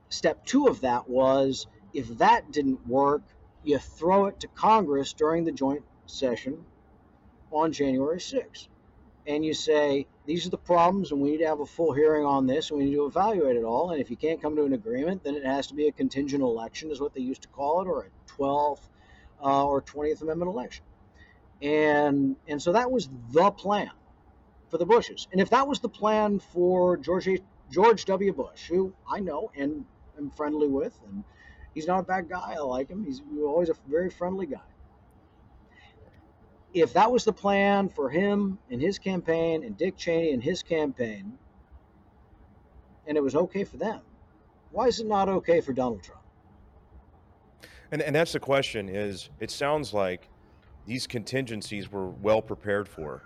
step 0.08 0.44
two 0.44 0.66
of 0.66 0.80
that 0.82 1.08
was 1.08 1.66
if 1.92 2.08
that 2.18 2.50
didn't 2.52 2.86
work, 2.86 3.22
you 3.62 3.78
throw 3.78 4.26
it 4.26 4.40
to 4.40 4.48
Congress 4.48 5.12
during 5.12 5.44
the 5.44 5.52
joint 5.52 5.84
session 6.06 6.64
on 7.50 7.72
January 7.72 8.18
6th. 8.18 8.68
And 9.26 9.44
you 9.44 9.54
say, 9.54 10.06
these 10.26 10.46
are 10.46 10.50
the 10.50 10.58
problems, 10.58 11.10
and 11.10 11.20
we 11.20 11.30
need 11.30 11.38
to 11.38 11.46
have 11.46 11.60
a 11.60 11.66
full 11.66 11.92
hearing 11.92 12.26
on 12.26 12.46
this, 12.46 12.70
and 12.70 12.78
we 12.78 12.86
need 12.86 12.94
to 12.94 13.06
evaluate 13.06 13.56
it 13.56 13.64
all. 13.64 13.90
And 13.90 14.00
if 14.00 14.10
you 14.10 14.16
can't 14.16 14.40
come 14.40 14.54
to 14.56 14.64
an 14.64 14.74
agreement, 14.74 15.24
then 15.24 15.34
it 15.34 15.44
has 15.44 15.66
to 15.68 15.74
be 15.74 15.88
a 15.88 15.92
contingent 15.92 16.42
election, 16.42 16.90
is 16.90 17.00
what 17.00 17.14
they 17.14 17.20
used 17.20 17.42
to 17.42 17.48
call 17.48 17.80
it, 17.80 17.86
or 17.86 18.02
a 18.02 18.32
12th 18.40 18.80
uh, 19.42 19.64
or 19.64 19.82
20th 19.82 20.22
Amendment 20.22 20.50
election. 20.50 20.84
And 21.62 22.36
and 22.48 22.60
so 22.60 22.72
that 22.72 22.90
was 22.90 23.08
the 23.30 23.50
plan 23.50 23.90
for 24.70 24.78
the 24.78 24.84
Bushes. 24.84 25.28
And 25.32 25.40
if 25.40 25.50
that 25.50 25.66
was 25.66 25.80
the 25.80 25.88
plan 25.88 26.38
for 26.38 26.96
George 26.96 27.28
George 27.70 28.04
W. 28.04 28.32
Bush, 28.32 28.68
who 28.68 28.92
I 29.08 29.20
know 29.20 29.50
and 29.56 29.84
am 30.18 30.30
friendly 30.30 30.68
with, 30.68 30.98
and 31.06 31.24
he's 31.74 31.86
not 31.86 32.00
a 32.00 32.02
bad 32.02 32.28
guy. 32.28 32.54
I 32.56 32.58
like 32.58 32.88
him. 32.88 33.04
He's 33.04 33.22
always 33.42 33.70
a 33.70 33.74
very 33.88 34.10
friendly 34.10 34.46
guy. 34.46 34.73
If 36.74 36.92
that 36.94 37.10
was 37.10 37.24
the 37.24 37.32
plan 37.32 37.88
for 37.88 38.10
him 38.10 38.58
and 38.70 38.80
his 38.80 38.98
campaign 38.98 39.64
and 39.64 39.76
Dick 39.76 39.96
Cheney 39.96 40.32
and 40.32 40.42
his 40.42 40.62
campaign, 40.62 41.38
and 43.06 43.16
it 43.16 43.22
was 43.22 43.36
okay 43.36 43.64
for 43.64 43.76
them, 43.76 44.00
why 44.72 44.88
is 44.88 44.98
it 44.98 45.06
not 45.06 45.28
okay 45.28 45.60
for 45.60 45.72
Donald 45.72 46.02
Trump? 46.02 46.20
And 47.92 48.02
and 48.02 48.14
that's 48.14 48.32
the 48.32 48.40
question. 48.40 48.88
Is 48.88 49.30
it 49.38 49.52
sounds 49.52 49.94
like 49.94 50.28
these 50.84 51.06
contingencies 51.06 51.90
were 51.92 52.08
well 52.08 52.42
prepared 52.42 52.88
for 52.88 53.22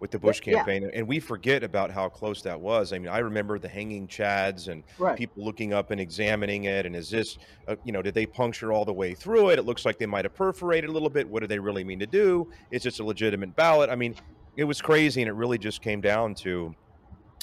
with 0.00 0.10
the 0.10 0.18
Bush 0.18 0.40
Yeah. 0.44 0.54
campaign, 0.54 0.90
and 0.94 1.06
we 1.06 1.20
forget 1.20 1.62
about 1.62 1.90
how 1.90 2.08
close 2.08 2.40
that 2.42 2.58
was. 2.58 2.92
I 2.92 2.98
mean, 2.98 3.08
I 3.08 3.18
remember 3.18 3.58
the 3.58 3.68
hanging 3.68 4.08
chads 4.08 4.68
and 4.68 4.82
Right. 4.98 5.16
people 5.16 5.44
looking 5.44 5.72
up 5.74 5.90
and 5.90 6.00
examining 6.00 6.64
it. 6.64 6.86
And 6.86 6.96
is 6.96 7.10
this, 7.10 7.36
uh, 7.68 7.76
you 7.84 7.92
know, 7.92 8.00
did 8.00 8.14
they 8.14 8.24
puncture 8.26 8.72
all 8.72 8.86
the 8.86 8.92
way 8.94 9.14
through 9.14 9.50
it? 9.50 9.58
It 9.58 9.64
looks 9.66 9.84
like 9.84 9.98
they 9.98 10.06
might 10.06 10.24
have 10.24 10.34
perforated 10.34 10.88
a 10.88 10.92
little 10.92 11.10
bit. 11.10 11.28
What 11.28 11.40
do 11.40 11.46
they 11.46 11.58
really 11.58 11.84
mean 11.84 11.98
to 12.00 12.06
do? 12.06 12.50
Is 12.70 12.82
this 12.82 12.98
a 12.98 13.04
legitimate 13.04 13.54
ballot? 13.54 13.90
I 13.90 13.94
mean, 13.94 14.14
it 14.56 14.64
was 14.64 14.80
crazy, 14.80 15.20
and 15.20 15.28
it 15.28 15.34
really 15.34 15.58
just 15.58 15.82
came 15.82 16.00
down 16.00 16.34
to, 16.36 16.74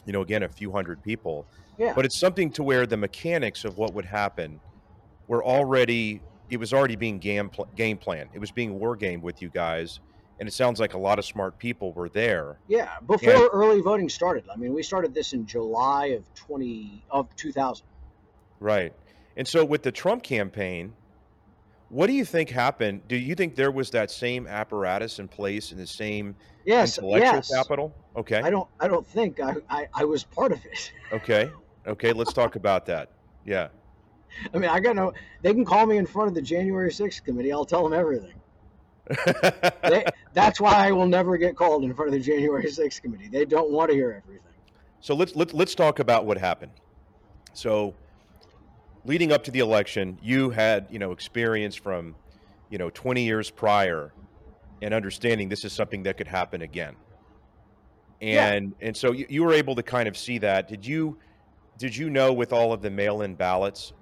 you 0.05 0.13
know, 0.13 0.21
again, 0.21 0.41
a 0.43 0.49
few 0.49 0.71
hundred 0.71 1.03
people. 1.03 1.45
Yeah. 1.77 1.93
But 1.95 2.05
it's 2.05 2.17
something 2.17 2.49
to 2.53 2.63
where 2.63 2.87
the 2.87 2.97
mechanics 2.97 3.65
of 3.65 3.77
what 3.77 3.93
would 3.93 4.05
happen 4.05 4.59
were 5.27 5.43
already. 5.45 6.21
It 6.49 6.57
was 6.57 6.73
already 6.73 6.95
being 6.95 7.19
game 7.19 7.49
pl- 7.49 7.67
game 7.75 7.97
plan. 7.97 8.29
It 8.33 8.39
was 8.39 8.49
being 8.51 8.79
war 8.79 8.95
game 8.95 9.21
with 9.21 9.41
you 9.41 9.49
guys, 9.49 9.99
and 10.39 10.47
it 10.47 10.51
sounds 10.53 10.79
like 10.79 10.93
a 10.93 10.97
lot 10.97 11.19
of 11.19 11.25
smart 11.25 11.57
people 11.57 11.93
were 11.93 12.09
there. 12.09 12.57
Yeah, 12.67 12.91
before 13.05 13.33
And- 13.33 13.49
early 13.53 13.81
voting 13.81 14.09
started. 14.09 14.45
I 14.51 14.55
mean, 14.55 14.73
we 14.73 14.83
started 14.83 15.13
this 15.13 15.33
in 15.33 15.45
July 15.45 16.07
of 16.07 16.31
20 16.35 17.03
of 17.09 17.35
2000. 17.35 17.85
Right. 18.59 18.93
And 19.35 19.47
so 19.47 19.63
with 19.65 19.83
the 19.83 19.91
Trump 19.91 20.23
campaign, 20.23 20.93
what 21.89 22.07
do 22.07 22.13
you 22.13 22.25
think 22.25 22.49
happened? 22.49 23.07
Do 23.07 23.15
you 23.15 23.33
think 23.35 23.55
there 23.55 23.71
was 23.71 23.89
that 23.91 24.11
same 24.11 24.45
apparatus 24.47 25.19
in 25.19 25.27
place 25.27 25.71
and 25.71 25.79
the 25.79 25.87
same 25.87 26.35
Yes, 26.65 26.97
intellectual 26.97 27.33
yes. 27.35 27.49
capital? 27.53 27.93
Okay. 28.15 28.41
I 28.41 28.49
don't 28.49 28.67
I 28.79 28.87
don't 28.87 29.05
think 29.07 29.39
I, 29.39 29.55
I 29.69 29.87
I 29.93 30.03
was 30.03 30.23
part 30.23 30.51
of 30.51 30.59
it. 30.65 30.91
Okay. 31.13 31.49
Okay, 31.85 32.11
let's 32.11 32.33
talk 32.33 32.57
about 32.57 32.85
that. 32.87 33.11
Yeah. 33.45 33.69
I 34.53 34.57
mean, 34.57 34.69
I 34.69 34.81
got 34.81 34.95
no 34.97 35.13
they 35.41 35.53
can 35.53 35.63
call 35.63 35.85
me 35.85 35.95
in 35.97 36.05
front 36.05 36.27
of 36.27 36.35
the 36.35 36.41
January 36.41 36.91
6th 36.91 37.23
committee. 37.23 37.53
I'll 37.53 37.63
tell 37.63 37.83
them 37.83 37.93
everything. 37.97 38.33
They, 39.83 40.05
that's 40.33 40.59
why 40.59 40.87
I 40.87 40.91
will 40.91 41.07
never 41.07 41.37
get 41.37 41.55
called 41.55 41.83
in 41.83 41.93
front 41.93 42.09
of 42.09 42.13
the 42.13 42.19
January 42.19 42.65
6th 42.65 43.01
committee. 43.01 43.27
They 43.27 43.45
don't 43.45 43.71
want 43.71 43.89
to 43.89 43.95
hear 43.95 44.21
everything. 44.23 44.43
so 44.99 45.15
let's 45.15 45.35
let's 45.35 45.53
let's 45.53 45.75
talk 45.75 45.99
about 45.99 46.25
what 46.25 46.37
happened. 46.37 46.73
So 47.53 47.95
leading 49.05 49.31
up 49.31 49.43
to 49.45 49.51
the 49.51 49.59
election, 49.59 50.19
you 50.21 50.49
had, 50.49 50.87
you 50.91 50.99
know, 50.99 51.11
experience 51.11 51.75
from, 51.75 52.15
you 52.69 52.77
know, 52.77 52.89
20 52.89 53.23
years 53.23 53.49
prior 53.49 54.11
and 54.81 54.93
understanding 54.93 55.49
this 55.49 55.65
is 55.65 55.73
something 55.73 56.03
that 56.03 56.17
could 56.17 56.27
happen 56.27 56.61
again. 56.61 56.95
Yeah. 58.21 58.51
And 58.51 58.75
and 58.81 58.95
so 58.95 59.11
you, 59.11 59.25
you 59.29 59.43
were 59.43 59.53
able 59.53 59.75
to 59.75 59.83
kind 59.83 60.07
of 60.07 60.17
see 60.17 60.37
that. 60.39 60.67
Did 60.67 60.85
you 60.85 61.17
did 61.77 61.95
you 61.95 62.09
know 62.09 62.33
with 62.33 62.51
all 62.51 62.73
of 62.73 62.81
the 62.81 62.89
mail-in 62.89 63.35
ballots 63.35 63.93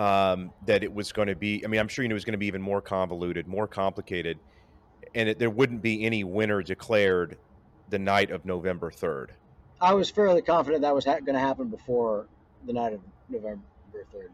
um, 0.00 0.50
that 0.64 0.82
it 0.82 0.92
was 0.92 1.12
going 1.12 1.28
to 1.28 1.36
be? 1.36 1.62
I 1.62 1.68
mean, 1.68 1.78
I'm 1.78 1.88
sure 1.88 2.02
you 2.02 2.08
knew 2.08 2.14
it 2.14 2.16
was 2.16 2.24
going 2.24 2.32
to 2.32 2.38
be 2.38 2.46
even 2.46 2.62
more 2.62 2.80
convoluted, 2.80 3.46
more 3.46 3.68
complicated, 3.68 4.38
and 5.14 5.28
it, 5.28 5.38
there 5.38 5.50
wouldn't 5.50 5.82
be 5.82 6.06
any 6.06 6.24
winner 6.24 6.62
declared 6.62 7.36
the 7.90 7.98
night 7.98 8.30
of 8.30 8.46
November 8.46 8.90
3rd. 8.90 9.28
I 9.78 9.92
was 9.92 10.08
fairly 10.08 10.40
confident 10.40 10.82
that 10.82 10.94
was 10.94 11.04
ha- 11.04 11.20
going 11.20 11.34
to 11.34 11.40
happen 11.40 11.68
before 11.68 12.28
the 12.66 12.72
night 12.72 12.94
of 12.94 13.00
November 13.28 13.62
3rd. 13.94 14.30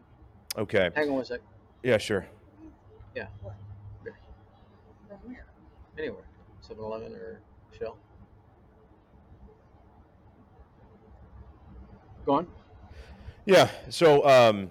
Okay. 0.57 0.89
Hang 0.95 1.09
on 1.09 1.15
one 1.15 1.25
sec. 1.25 1.41
Yeah, 1.83 1.97
sure. 1.97 2.25
Yeah. 3.13 3.27
Anywhere. 5.97 6.23
7-Eleven 6.69 7.11
or 7.13 7.41
Shell. 7.77 7.97
Go 12.25 12.33
on. 12.33 12.47
Yeah. 13.45 13.69
So, 13.89 14.27
um, 14.27 14.69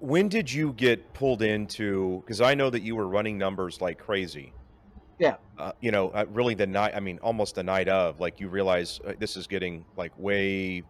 when 0.00 0.28
did 0.28 0.52
you 0.52 0.72
get 0.72 1.14
pulled 1.14 1.42
into? 1.42 2.20
Because 2.24 2.40
I 2.40 2.54
know 2.54 2.70
that 2.70 2.82
you 2.82 2.96
were 2.96 3.06
running 3.06 3.38
numbers 3.38 3.80
like 3.80 3.98
crazy. 3.98 4.52
Yeah. 5.18 5.36
Uh, 5.58 5.72
you 5.80 5.90
know, 5.92 6.10
uh, 6.10 6.24
really 6.30 6.54
the 6.54 6.66
night. 6.66 6.92
I 6.94 7.00
mean, 7.00 7.18
almost 7.22 7.54
the 7.54 7.62
night 7.62 7.88
of. 7.88 8.20
Like 8.20 8.40
you 8.40 8.48
realize 8.48 9.00
uh, 9.06 9.12
this 9.18 9.36
is 9.36 9.46
getting 9.46 9.84
like 9.96 10.12
way, 10.18 10.82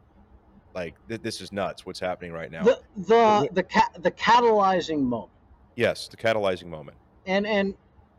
like 0.75 0.95
th- 1.09 1.23
this 1.23 1.41
is 1.41 1.53
nuts. 1.53 1.85
What's 1.87 2.01
happening 2.01 2.33
right 2.33 2.51
now? 2.51 2.65
The 2.65 2.81
the 2.97 3.49
the 3.53 3.63
ca- 3.63 3.93
the 3.99 4.11
catalyzing 4.11 5.03
moment. 5.03 5.33
yes, 5.77 6.09
the 6.09 6.17
catalyzing 6.17 6.67
moment. 6.67 6.97
and 7.27 7.47
and 7.47 7.75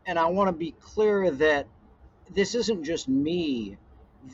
and 0.06 0.18
I 0.18 0.26
want 0.26 0.48
to 0.48 0.52
be 0.56 0.72
clear 0.80 1.30
that 1.32 1.66
this 2.32 2.54
isn't 2.54 2.84
just 2.84 3.08
me. 3.08 3.76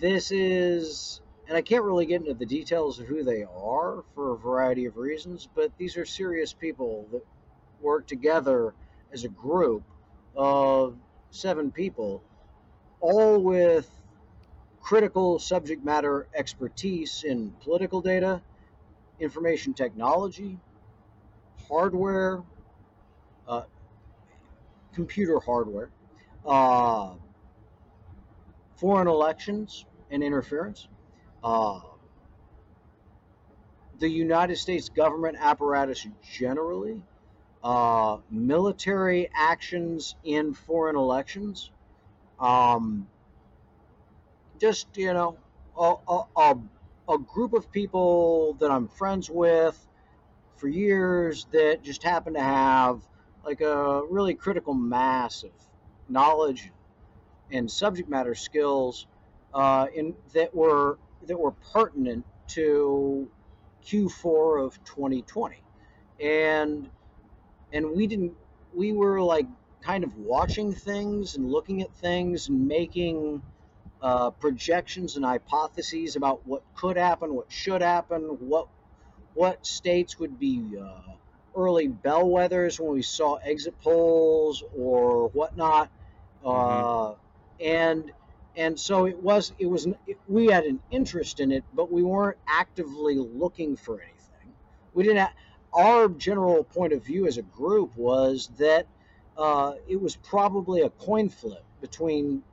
This 0.00 0.30
is, 0.30 1.20
and 1.46 1.56
I 1.56 1.62
can't 1.62 1.84
really 1.84 2.06
get 2.06 2.22
into 2.22 2.34
the 2.34 2.46
details 2.46 2.98
of 2.98 3.06
who 3.06 3.22
they 3.22 3.44
are 3.44 4.04
for 4.14 4.32
a 4.32 4.36
variety 4.36 4.86
of 4.86 4.96
reasons, 4.96 5.48
but 5.54 5.76
these 5.78 5.96
are 5.96 6.04
serious 6.04 6.52
people 6.52 7.06
that 7.12 7.24
work 7.80 8.06
together 8.06 8.74
as 9.12 9.24
a 9.24 9.28
group 9.28 9.82
of 10.34 10.96
seven 11.30 11.70
people, 11.70 12.22
all 13.00 13.38
with 13.38 13.90
critical 14.80 15.38
subject 15.38 15.84
matter 15.84 16.28
expertise 16.34 17.24
in 17.24 17.50
political 17.62 18.00
data, 18.00 18.40
information 19.20 19.74
technology, 19.74 20.58
hardware, 21.68 22.42
uh, 23.46 23.62
computer 24.94 25.40
hardware, 25.40 25.90
uh, 26.46 27.10
foreign 28.76 29.08
elections 29.08 29.86
and 30.10 30.22
interference, 30.22 30.88
uh, 31.44 31.80
the 33.98 34.08
United 34.08 34.56
States 34.56 34.88
government 34.88 35.36
apparatus 35.38 36.06
generally, 36.32 37.02
uh, 37.62 38.18
military 38.30 39.30
actions 39.34 40.16
in 40.24 40.54
foreign 40.54 40.96
elections, 40.96 41.70
um, 42.40 43.06
just 44.58 44.88
you 44.96 45.12
know, 45.12 45.36
a, 45.78 45.94
a, 46.36 46.56
a 47.08 47.18
group 47.18 47.52
of 47.52 47.70
people 47.70 48.54
that 48.60 48.70
I'm 48.70 48.88
friends 48.88 49.30
with 49.30 49.78
for 50.56 50.68
years 50.68 51.46
that 51.52 51.82
just 51.82 52.02
happen 52.02 52.34
to 52.34 52.40
have 52.40 53.02
like 53.44 53.60
a 53.60 54.02
really 54.08 54.34
critical 54.34 54.74
mass 54.74 55.42
of 55.42 55.50
knowledge 56.08 56.70
and 57.50 57.70
subject 57.70 58.08
matter 58.08 58.34
skills 58.34 59.06
uh, 59.52 59.86
in 59.94 60.14
that 60.32 60.54
were 60.54 60.98
that 61.26 61.38
were 61.38 61.52
pertinent 61.72 62.24
to 62.48 63.28
Q4 63.86 64.64
of 64.64 64.84
2020, 64.84 65.56
and 66.20 66.88
and 67.72 67.90
we 67.90 68.06
didn't 68.06 68.34
we 68.74 68.92
were 68.92 69.20
like 69.20 69.46
kind 69.82 70.04
of 70.04 70.16
watching 70.16 70.72
things 70.72 71.36
and 71.36 71.50
looking 71.50 71.82
at 71.82 71.94
things 71.96 72.48
and 72.48 72.66
making 72.66 73.42
uh, 74.02 74.30
projections 74.30 75.16
and 75.16 75.24
hypotheses 75.24 76.16
about 76.16 76.46
what 76.46 76.62
could 76.74 76.96
happen, 76.96 77.34
what 77.34 77.50
should 77.50 77.82
happen, 77.82 78.22
what 78.40 78.68
what 79.34 79.66
states 79.66 80.18
would 80.18 80.38
be 80.38 80.76
uh, 80.80 81.14
early 81.56 81.88
bellwethers 81.88 82.78
when 82.78 82.92
we 82.92 83.02
saw 83.02 83.34
exit 83.36 83.78
polls 83.80 84.62
or 84.76 85.28
whatnot, 85.28 85.90
uh, 86.44 86.50
mm-hmm. 86.50 87.18
and 87.60 88.12
and 88.56 88.78
so 88.78 89.06
it 89.06 89.22
was 89.22 89.52
it 89.58 89.66
was 89.66 89.86
we 90.28 90.46
had 90.46 90.64
an 90.64 90.80
interest 90.90 91.40
in 91.40 91.52
it, 91.52 91.64
but 91.74 91.90
we 91.90 92.02
weren't 92.02 92.38
actively 92.46 93.16
looking 93.16 93.76
for 93.76 94.00
anything. 94.00 94.52
We 94.94 95.04
didn't. 95.04 95.18
Have, 95.18 95.32
our 95.72 96.08
general 96.08 96.62
point 96.62 96.92
of 96.92 97.04
view 97.04 97.26
as 97.26 97.36
a 97.36 97.42
group 97.42 97.96
was 97.96 98.48
that 98.58 98.86
uh, 99.36 99.72
it 99.88 100.00
was 100.00 100.14
probably 100.14 100.82
a 100.82 100.90
coin 100.90 101.28
flip 101.28 101.64
between 101.80 102.44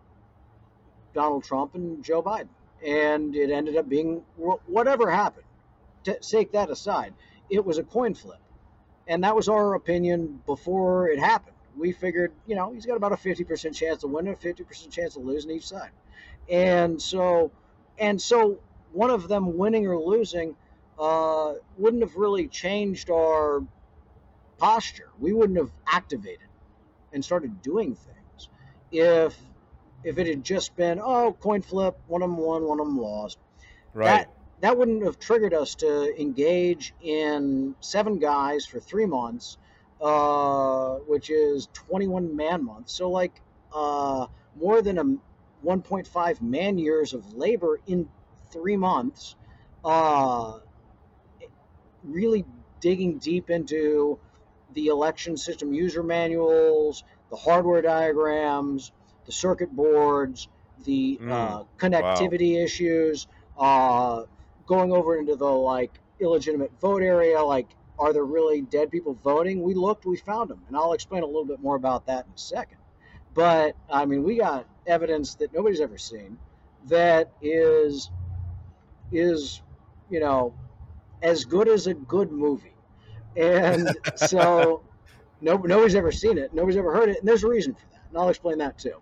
Donald 1.13 1.43
Trump 1.43 1.75
and 1.75 2.03
Joe 2.03 2.23
Biden, 2.23 2.47
and 2.85 3.35
it 3.35 3.51
ended 3.51 3.77
up 3.77 3.87
being 3.87 4.23
whatever 4.65 5.11
happened. 5.11 5.45
To 6.05 6.17
take 6.19 6.53
that 6.53 6.71
aside, 6.71 7.13
it 7.49 7.63
was 7.63 7.77
a 7.77 7.83
coin 7.83 8.15
flip 8.15 8.39
and 9.07 9.23
that 9.23 9.35
was 9.35 9.49
our 9.49 9.73
opinion 9.75 10.41
before 10.45 11.09
it 11.09 11.19
happened. 11.19 11.50
We 11.77 11.91
figured, 11.91 12.31
you 12.45 12.55
know, 12.55 12.71
he's 12.71 12.85
got 12.85 12.97
about 12.97 13.11
a 13.13 13.15
50% 13.15 13.73
chance 13.75 14.03
of 14.03 14.11
winning, 14.11 14.33
a 14.33 14.35
50% 14.35 14.91
chance 14.91 15.15
of 15.15 15.23
losing 15.23 15.51
each 15.51 15.67
side. 15.67 15.91
And 16.49 17.01
so, 17.01 17.51
and 17.97 18.21
so 18.21 18.59
one 18.93 19.09
of 19.09 19.27
them 19.27 19.57
winning 19.57 19.87
or 19.87 19.97
losing 19.97 20.55
uh, 20.99 21.53
wouldn't 21.77 22.03
have 22.03 22.15
really 22.15 22.47
changed 22.47 23.09
our 23.09 23.63
posture. 24.57 25.09
We 25.19 25.33
wouldn't 25.33 25.57
have 25.57 25.71
activated 25.87 26.47
and 27.13 27.23
started 27.23 27.61
doing 27.61 27.95
things 27.95 28.49
if 28.91 29.37
if 30.03 30.17
it 30.17 30.27
had 30.27 30.43
just 30.43 30.75
been 30.75 30.99
oh 31.03 31.35
coin 31.39 31.61
flip, 31.61 31.97
one 32.07 32.21
of 32.21 32.29
them 32.29 32.37
won, 32.37 32.63
one 32.63 32.79
of 32.79 32.85
them 32.85 32.99
lost. 32.99 33.37
Right. 33.93 34.05
That, 34.05 34.33
that 34.61 34.77
wouldn't 34.77 35.03
have 35.03 35.19
triggered 35.19 35.53
us 35.53 35.75
to 35.75 36.21
engage 36.21 36.93
in 37.01 37.75
seven 37.81 38.19
guys 38.19 38.65
for 38.65 38.79
three 38.79 39.05
months, 39.05 39.57
uh, 40.01 40.95
which 41.07 41.29
is 41.29 41.67
21 41.73 42.35
man 42.35 42.65
months. 42.65 42.93
So, 42.93 43.09
like, 43.09 43.41
uh, 43.73 44.27
more 44.55 44.81
than 44.81 44.97
a 44.97 45.03
1.5 45.65 46.41
man 46.41 46.77
years 46.77 47.13
of 47.13 47.33
labor 47.33 47.79
in 47.85 48.09
three 48.51 48.77
months, 48.77 49.35
uh, 49.85 50.59
really 52.03 52.45
digging 52.79 53.19
deep 53.19 53.49
into 53.49 54.19
the 54.73 54.87
election 54.87 55.37
system 55.37 55.73
user 55.73 56.03
manuals, 56.03 57.03
the 57.29 57.35
hardware 57.35 57.81
diagrams, 57.81 58.91
the 59.25 59.31
circuit 59.31 59.71
boards, 59.71 60.47
the 60.85 61.19
mm, 61.21 61.31
uh, 61.31 61.63
connectivity 61.77 62.57
wow. 62.57 62.63
issues, 62.63 63.27
uh, 63.57 64.23
going 64.65 64.91
over 64.91 65.17
into 65.17 65.35
the 65.35 65.45
like 65.45 65.99
illegitimate 66.19 66.71
vote 66.79 67.03
area, 67.03 67.41
like 67.43 67.67
are 68.01 68.13
there 68.13 68.25
really 68.25 68.61
dead 68.61 68.89
people 68.89 69.13
voting? 69.23 69.61
We 69.61 69.75
looked, 69.75 70.05
we 70.05 70.17
found 70.17 70.49
them, 70.49 70.63
and 70.67 70.75
I'll 70.75 70.93
explain 70.93 71.21
a 71.21 71.27
little 71.27 71.45
bit 71.45 71.61
more 71.61 71.75
about 71.75 72.07
that 72.07 72.25
in 72.25 72.31
a 72.33 72.37
second. 72.37 72.79
But 73.35 73.75
I 73.89 74.05
mean, 74.05 74.23
we 74.23 74.37
got 74.37 74.67
evidence 74.87 75.35
that 75.35 75.53
nobody's 75.53 75.79
ever 75.79 75.97
seen 75.99 76.39
that 76.87 77.31
is 77.43 78.09
is 79.11 79.61
you 80.09 80.19
know 80.19 80.55
as 81.21 81.45
good 81.45 81.67
as 81.67 81.85
a 81.85 81.93
good 81.93 82.31
movie, 82.31 82.73
and 83.37 83.95
so 84.15 84.81
no, 85.39 85.57
nobody's 85.57 85.95
ever 85.95 86.11
seen 86.11 86.39
it, 86.39 86.53
nobody's 86.55 86.77
ever 86.77 86.91
heard 86.91 87.09
it, 87.09 87.19
and 87.19 87.27
there's 87.27 87.43
a 87.43 87.47
reason 87.47 87.75
for 87.75 87.85
that, 87.91 88.01
and 88.09 88.17
I'll 88.17 88.29
explain 88.29 88.57
that 88.57 88.79
too. 88.79 88.95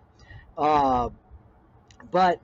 Uh, 0.58 1.08
but 2.10 2.40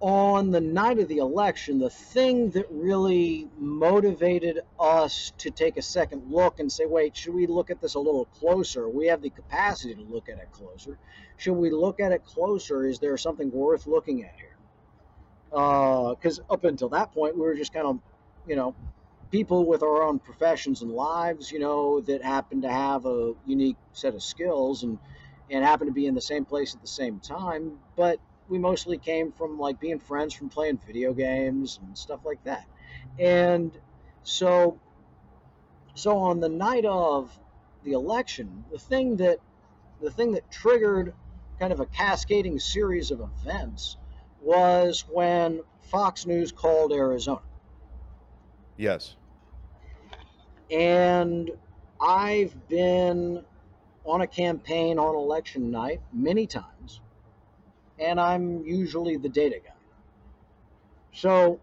on 0.00 0.50
the 0.50 0.60
night 0.60 0.98
of 0.98 1.08
the 1.08 1.18
election, 1.18 1.78
the 1.78 1.90
thing 1.90 2.50
that 2.50 2.66
really 2.70 3.48
motivated 3.58 4.60
us 4.78 5.32
to 5.38 5.50
take 5.50 5.76
a 5.76 5.82
second 5.82 6.30
look 6.30 6.60
and 6.60 6.70
say, 6.70 6.84
wait, 6.84 7.16
should 7.16 7.34
we 7.34 7.46
look 7.46 7.70
at 7.70 7.80
this 7.80 7.94
a 7.94 7.98
little 7.98 8.26
closer? 8.26 8.88
We 8.88 9.06
have 9.06 9.22
the 9.22 9.30
capacity 9.30 9.94
to 9.94 10.02
look 10.02 10.28
at 10.28 10.38
it 10.38 10.50
closer. 10.52 10.98
Should 11.38 11.54
we 11.54 11.70
look 11.70 12.00
at 12.00 12.12
it 12.12 12.24
closer? 12.24 12.84
Is 12.86 12.98
there 12.98 13.16
something 13.16 13.50
worth 13.50 13.86
looking 13.86 14.24
at 14.24 14.34
here? 14.36 14.56
Because 15.50 16.40
uh, 16.40 16.52
up 16.52 16.64
until 16.64 16.90
that 16.90 17.12
point, 17.12 17.34
we 17.34 17.40
were 17.42 17.54
just 17.54 17.72
kind 17.72 17.86
of, 17.86 17.98
you 18.46 18.56
know, 18.56 18.74
people 19.30 19.64
with 19.64 19.82
our 19.82 20.02
own 20.02 20.18
professions 20.18 20.82
and 20.82 20.90
lives, 20.90 21.50
you 21.50 21.58
know, 21.58 22.00
that 22.02 22.22
happen 22.22 22.62
to 22.62 22.70
have 22.70 23.06
a 23.06 23.32
unique 23.46 23.76
set 23.92 24.14
of 24.14 24.22
skills 24.22 24.82
and 24.82 24.98
and 25.48 25.64
happen 25.64 25.86
to 25.86 25.92
be 25.92 26.06
in 26.06 26.14
the 26.14 26.20
same 26.20 26.44
place 26.44 26.74
at 26.74 26.80
the 26.80 26.88
same 26.88 27.20
time, 27.20 27.78
but 27.94 28.18
we 28.48 28.58
mostly 28.58 28.98
came 28.98 29.32
from 29.32 29.58
like 29.58 29.80
being 29.80 29.98
friends 29.98 30.34
from 30.34 30.48
playing 30.48 30.78
video 30.86 31.12
games 31.12 31.78
and 31.82 31.96
stuff 31.96 32.20
like 32.24 32.42
that. 32.44 32.66
And 33.18 33.72
so 34.22 34.78
so 35.94 36.18
on 36.18 36.40
the 36.40 36.48
night 36.48 36.84
of 36.84 37.36
the 37.82 37.92
election, 37.92 38.64
the 38.70 38.78
thing 38.78 39.16
that 39.16 39.38
the 40.00 40.10
thing 40.10 40.32
that 40.32 40.50
triggered 40.50 41.14
kind 41.58 41.72
of 41.72 41.80
a 41.80 41.86
cascading 41.86 42.58
series 42.58 43.10
of 43.10 43.20
events 43.20 43.96
was 44.42 45.04
when 45.10 45.60
Fox 45.80 46.26
News 46.26 46.52
called 46.52 46.92
Arizona. 46.92 47.40
Yes. 48.76 49.16
And 50.70 51.50
I've 52.00 52.68
been 52.68 53.42
on 54.04 54.20
a 54.20 54.26
campaign 54.26 54.98
on 54.98 55.14
election 55.14 55.70
night 55.70 56.00
many 56.12 56.46
times 56.46 57.00
and 57.98 58.20
I'm 58.20 58.64
usually 58.64 59.16
the 59.16 59.28
data 59.28 59.56
guy. 59.64 59.72
So, 61.12 61.60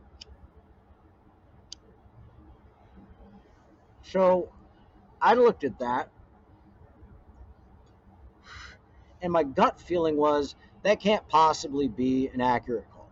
so 4.03 4.49
I 5.21 5.35
looked 5.35 5.63
at 5.63 5.79
that, 5.79 6.09
and 9.21 9.31
my 9.31 9.43
gut 9.43 9.79
feeling 9.79 10.17
was 10.17 10.55
that 10.83 10.99
can't 10.99 11.27
possibly 11.29 11.87
be 11.87 12.29
an 12.33 12.41
accurate 12.41 12.85
call. 12.91 13.09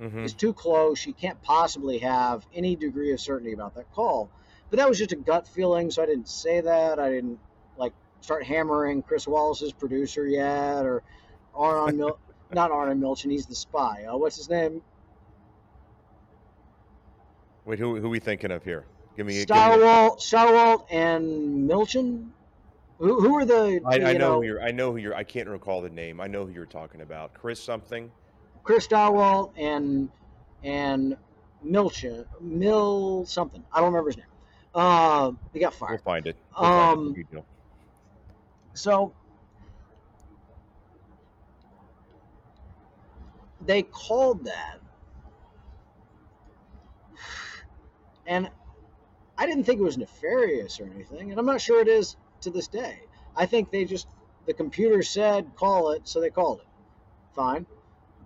Mm-hmm. 0.00 0.24
It's 0.24 0.32
too 0.32 0.52
close. 0.52 1.04
You 1.06 1.12
can't 1.12 1.40
possibly 1.42 1.98
have 1.98 2.46
any 2.54 2.74
degree 2.74 3.12
of 3.12 3.20
certainty 3.20 3.52
about 3.52 3.74
that 3.74 3.92
call. 3.92 4.30
But 4.70 4.78
that 4.78 4.88
was 4.88 4.98
just 4.98 5.12
a 5.12 5.16
gut 5.16 5.46
feeling, 5.46 5.90
so 5.90 6.02
I 6.02 6.06
didn't 6.06 6.28
say 6.28 6.62
that. 6.62 6.98
I 6.98 7.10
didn't 7.10 7.38
like 7.76 7.92
start 8.20 8.44
hammering 8.44 9.02
Chris 9.02 9.28
Wallace's 9.28 9.72
producer 9.72 10.26
yet, 10.26 10.86
or 10.86 11.02
Aaron 11.58 11.96
Mil- 11.98 12.18
not 12.54 12.70
Arnon 12.70 13.00
Milchan. 13.00 13.30
He's 13.30 13.46
the 13.46 13.54
spy. 13.54 14.04
Uh, 14.04 14.16
what's 14.16 14.36
his 14.36 14.48
name? 14.48 14.82
Wait, 17.64 17.78
who 17.78 17.96
who 18.00 18.06
are 18.06 18.10
we 18.10 18.18
thinking 18.20 18.50
of 18.50 18.64
here? 18.64 18.86
Give 19.16 19.26
me 19.26 19.44
Stirewalt, 19.44 20.18
Stirewalt, 20.20 20.86
and 20.90 21.68
Milchan. 21.70 22.30
Who, 22.98 23.20
who 23.20 23.36
are 23.36 23.44
the? 23.44 23.80
I, 23.84 23.94
I 23.94 24.12
know, 24.12 24.18
know, 24.18 24.34
who 24.40 24.46
you're. 24.46 24.62
I 24.62 24.70
know 24.70 24.92
who 24.92 24.98
you're. 24.98 25.14
I 25.14 25.24
can't 25.24 25.48
recall 25.48 25.82
the 25.82 25.90
name. 25.90 26.20
I 26.20 26.26
know 26.26 26.46
who 26.46 26.52
you're 26.52 26.66
talking 26.66 27.00
about. 27.00 27.34
Chris 27.34 27.62
something. 27.62 28.10
Chris 28.64 28.86
Dowell 28.86 29.52
and 29.56 30.08
and 30.62 31.16
Milcha 31.64 32.26
Mill 32.40 33.26
something. 33.26 33.64
I 33.72 33.78
don't 33.80 33.92
remember 33.92 34.10
his 34.10 34.16
name. 34.16 34.26
Uh, 34.74 35.32
he 35.52 35.60
got 35.60 35.72
We'll 35.80 35.88
fired. 35.88 36.02
find 36.02 36.26
it. 36.26 36.36
We'll 36.58 36.70
find 36.70 36.92
it. 36.92 36.98
Um, 36.98 37.04
No 37.08 37.12
big 37.12 37.30
deal. 37.30 37.46
So 38.74 39.14
they 43.66 43.82
called 43.82 44.44
that, 44.44 44.78
and 48.26 48.50
I 49.36 49.46
didn't 49.46 49.64
think 49.64 49.80
it 49.80 49.84
was 49.84 49.98
nefarious 49.98 50.80
or 50.80 50.84
anything, 50.84 51.30
and 51.30 51.38
I'm 51.38 51.46
not 51.46 51.60
sure 51.60 51.80
it 51.80 51.88
is 51.88 52.16
to 52.42 52.50
this 52.50 52.68
day. 52.68 53.00
I 53.36 53.46
think 53.46 53.70
they 53.70 53.84
just 53.84 54.06
the 54.46 54.54
computer 54.54 55.02
said 55.02 55.54
call 55.56 55.90
it, 55.92 56.08
so 56.08 56.20
they 56.20 56.30
called 56.30 56.60
it. 56.60 56.66
Fine, 57.34 57.66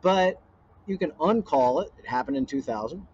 but 0.03 0.42
you 0.87 0.99
can 0.99 1.12
uncall 1.12 1.85
it. 1.85 1.92
It 1.99 2.07
happened 2.07 2.37
in 2.37 2.46
2000. 2.46 3.07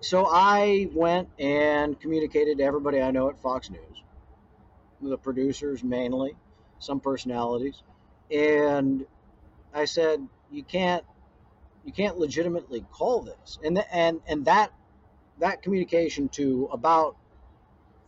So 0.00 0.26
I 0.28 0.88
went 0.92 1.28
and 1.38 1.98
communicated 2.00 2.58
to 2.58 2.64
everybody 2.64 3.00
I 3.00 3.12
know 3.12 3.28
at 3.28 3.40
Fox 3.40 3.70
News 3.70 4.02
the 5.02 5.18
producers 5.18 5.82
mainly, 5.82 6.36
some 6.78 7.00
personalities, 7.00 7.82
and 8.30 9.04
I 9.74 9.84
said 9.86 10.26
you 10.50 10.62
can't 10.64 11.04
you 11.84 11.92
can't 11.92 12.18
legitimately 12.18 12.84
call 12.92 13.22
this, 13.22 13.58
and 13.64 13.76
th- 13.76 13.88
and 13.92 14.20
and 14.26 14.44
that 14.46 14.72
that 15.38 15.62
communication 15.62 16.28
to 16.30 16.68
about 16.72 17.16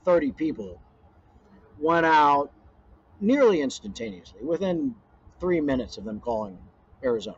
thirty 0.04 0.32
people 0.32 0.80
went 1.78 2.06
out 2.06 2.52
nearly 3.20 3.60
instantaneously 3.62 4.42
within 4.42 4.94
three 5.40 5.60
minutes 5.60 5.98
of 5.98 6.04
them 6.04 6.20
calling 6.20 6.58
Arizona. 7.02 7.36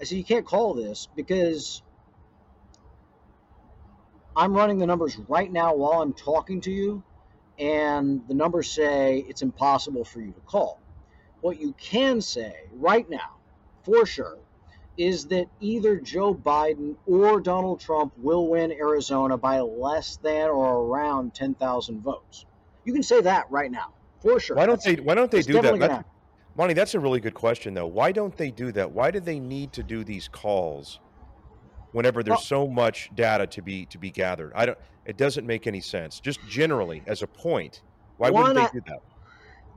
I 0.00 0.04
said 0.04 0.18
you 0.18 0.24
can't 0.24 0.46
call 0.46 0.74
this 0.74 1.08
because 1.16 1.82
I'm 4.36 4.54
running 4.54 4.78
the 4.78 4.86
numbers 4.86 5.16
right 5.28 5.50
now 5.50 5.74
while 5.74 6.00
I'm 6.02 6.12
talking 6.12 6.60
to 6.62 6.70
you 6.70 7.02
and 7.58 8.26
the 8.28 8.34
numbers 8.34 8.70
say 8.70 9.18
it's 9.28 9.42
impossible 9.42 10.04
for 10.04 10.20
you 10.20 10.32
to 10.32 10.40
call. 10.40 10.80
What 11.40 11.60
you 11.60 11.74
can 11.78 12.20
say 12.20 12.54
right 12.74 13.08
now, 13.08 13.36
for 13.84 14.04
sure, 14.06 14.38
is 14.96 15.26
that 15.26 15.46
either 15.60 15.96
Joe 16.00 16.34
Biden 16.34 16.96
or 17.06 17.40
Donald 17.40 17.78
Trump 17.80 18.12
will 18.16 18.48
win 18.48 18.72
Arizona 18.72 19.36
by 19.36 19.60
less 19.60 20.16
than 20.16 20.48
or 20.48 20.84
around 20.84 21.34
10,000 21.34 22.02
votes. 22.02 22.44
You 22.84 22.92
can 22.92 23.04
say 23.04 23.20
that 23.20 23.48
right 23.50 23.70
now, 23.70 23.92
for 24.20 24.40
sure. 24.40 24.56
Why 24.56 24.66
don't 24.66 24.80
That's- 24.80 24.96
they? 24.96 25.02
Why 25.02 25.14
don't 25.14 25.30
they 25.30 25.42
do 25.42 25.52
that? 25.54 25.62
gonna 25.62 25.78
That's. 25.78 26.04
Monty, 26.56 26.74
that's 26.74 26.94
a 26.94 27.00
really 27.00 27.20
good 27.20 27.34
question, 27.34 27.74
though. 27.74 27.86
Why 27.86 28.10
don't 28.10 28.36
they 28.36 28.50
do 28.50 28.72
that? 28.72 28.90
Why 28.90 29.12
do 29.12 29.20
they 29.20 29.38
need 29.38 29.72
to 29.74 29.84
do 29.84 30.02
these 30.02 30.26
calls 30.26 30.98
whenever 31.92 32.24
there's 32.24 32.38
Well- 32.38 32.66
so 32.66 32.66
much 32.66 33.10
data 33.14 33.46
to 33.46 33.62
be 33.62 33.86
to 33.86 33.98
be 33.98 34.10
gathered? 34.10 34.52
I 34.56 34.66
don't. 34.66 34.78
It 35.04 35.16
doesn't 35.16 35.46
make 35.46 35.68
any 35.68 35.80
sense. 35.80 36.18
Just 36.18 36.40
generally, 36.48 37.04
as 37.06 37.22
a 37.22 37.28
point, 37.28 37.82
why 38.16 38.30
wouldn't 38.30 38.58
I- 38.58 38.66
they 38.66 38.80
do 38.80 38.82
that? 38.88 39.00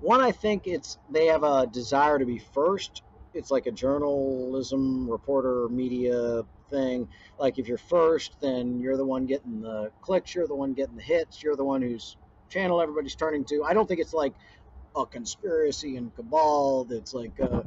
One, 0.01 0.19
I 0.19 0.31
think 0.31 0.65
it's 0.65 0.97
they 1.11 1.27
have 1.27 1.43
a 1.43 1.67
desire 1.67 2.17
to 2.17 2.25
be 2.25 2.39
first. 2.39 3.03
It's 3.35 3.51
like 3.51 3.67
a 3.67 3.71
journalism, 3.71 5.09
reporter, 5.09 5.69
media 5.69 6.43
thing. 6.71 7.07
Like 7.37 7.59
if 7.59 7.67
you're 7.67 7.77
first, 7.77 8.37
then 8.41 8.79
you're 8.79 8.97
the 8.97 9.05
one 9.05 9.27
getting 9.27 9.61
the 9.61 9.91
clicks, 10.01 10.33
you're 10.33 10.47
the 10.47 10.55
one 10.55 10.73
getting 10.73 10.95
the 10.95 11.03
hits, 11.03 11.43
you're 11.43 11.55
the 11.55 11.63
one 11.63 11.83
whose 11.83 12.17
channel 12.49 12.81
everybody's 12.81 13.15
turning 13.15 13.45
to. 13.45 13.63
I 13.63 13.73
don't 13.73 13.87
think 13.87 13.99
it's 13.99 14.13
like 14.13 14.33
a 14.95 15.05
conspiracy 15.05 15.97
and 15.97 16.13
cabal 16.15 16.85
that's 16.85 17.13
like 17.13 17.39
uh, 17.39 17.61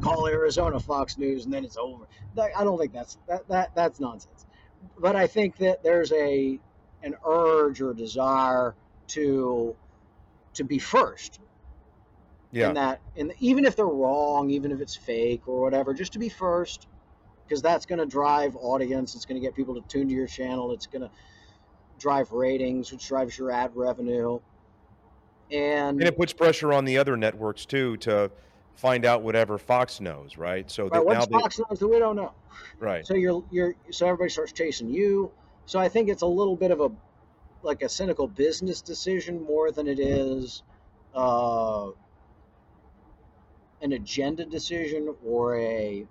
call 0.00 0.26
Arizona 0.26 0.80
Fox 0.80 1.16
News 1.16 1.44
and 1.44 1.54
then 1.54 1.64
it's 1.64 1.76
over. 1.76 2.08
I 2.36 2.64
don't 2.64 2.78
think 2.78 2.92
that's 2.92 3.16
that, 3.28 3.48
that 3.48 3.74
that's 3.76 4.00
nonsense. 4.00 4.44
But 4.98 5.14
I 5.14 5.28
think 5.28 5.58
that 5.58 5.84
there's 5.84 6.10
a 6.12 6.58
an 7.04 7.14
urge 7.24 7.80
or 7.80 7.94
desire 7.94 8.74
to 9.08 9.76
to 10.54 10.64
be 10.64 10.80
first 10.80 11.38
Yeah. 12.56 12.68
in 12.68 12.74
that 12.76 13.02
and 13.18 13.34
even 13.38 13.66
if 13.66 13.76
they're 13.76 13.84
wrong 13.84 14.48
even 14.48 14.72
if 14.72 14.80
it's 14.80 14.96
fake 14.96 15.46
or 15.46 15.60
whatever 15.60 15.92
just 15.92 16.14
to 16.14 16.18
be 16.18 16.30
first 16.30 16.86
because 17.44 17.60
that's 17.60 17.84
going 17.84 17.98
to 17.98 18.06
drive 18.06 18.56
audience 18.56 19.14
it's 19.14 19.26
going 19.26 19.38
to 19.38 19.46
get 19.46 19.54
people 19.54 19.74
to 19.74 19.82
tune 19.88 20.08
to 20.08 20.14
your 20.14 20.26
channel 20.26 20.72
it's 20.72 20.86
going 20.86 21.02
to 21.02 21.10
drive 21.98 22.32
ratings 22.32 22.90
which 22.90 23.06
drives 23.06 23.36
your 23.36 23.50
ad 23.50 23.72
revenue 23.74 24.38
and, 25.52 26.00
And 26.00 26.08
it 26.08 26.16
puts 26.16 26.32
pressure 26.32 26.72
on 26.72 26.86
the 26.86 26.96
other 26.96 27.14
networks 27.16 27.66
too 27.66 27.98
to 27.98 28.32
find 28.74 29.04
out 29.04 29.22
whatever 29.22 29.58
Fox 29.58 30.00
knows, 30.00 30.36
right? 30.36 30.68
So 30.70 30.84
right, 30.84 30.92
that 30.92 30.98
now 31.00 31.04
what's 31.04 31.26
they 31.26 31.32
fox 31.32 31.58
knows 31.58 31.78
that 31.78 31.86
we 31.86 31.98
don't 31.98 32.16
know 32.16 32.32
right. 32.80 33.06
so 33.06 33.14
you're 33.14 33.44
you're 33.50 33.74
so 33.90 34.06
everybody 34.06 34.30
starts 34.30 34.52
chasing 34.52 34.88
you 34.88 35.30
so 35.66 35.78
i 35.78 35.88
think 35.88 36.08
it's 36.08 36.22
a 36.22 36.26
little 36.26 36.56
bit 36.56 36.70
of 36.70 36.80
a 36.80 36.90
like 37.62 37.82
a 37.82 37.88
cynical 37.88 38.26
business 38.26 38.80
decision 38.80 39.42
more 39.42 39.70
than 39.70 39.86
it 39.86 39.98
is 39.98 40.62
uh, 41.14 41.88
an 43.82 43.92
agenda 43.92 44.44
decision 44.44 45.14
or 45.24 45.56
a 45.58 46.06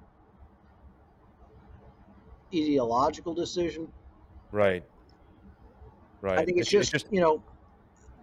ideological 2.54 3.34
decision 3.34 3.92
Right. 4.52 4.84
Right. 6.22 6.40
i 6.40 6.46
think 6.46 6.60
it's, 6.60 6.70
just, 6.70 7.12
you 7.12 7.20
know 7.20 7.44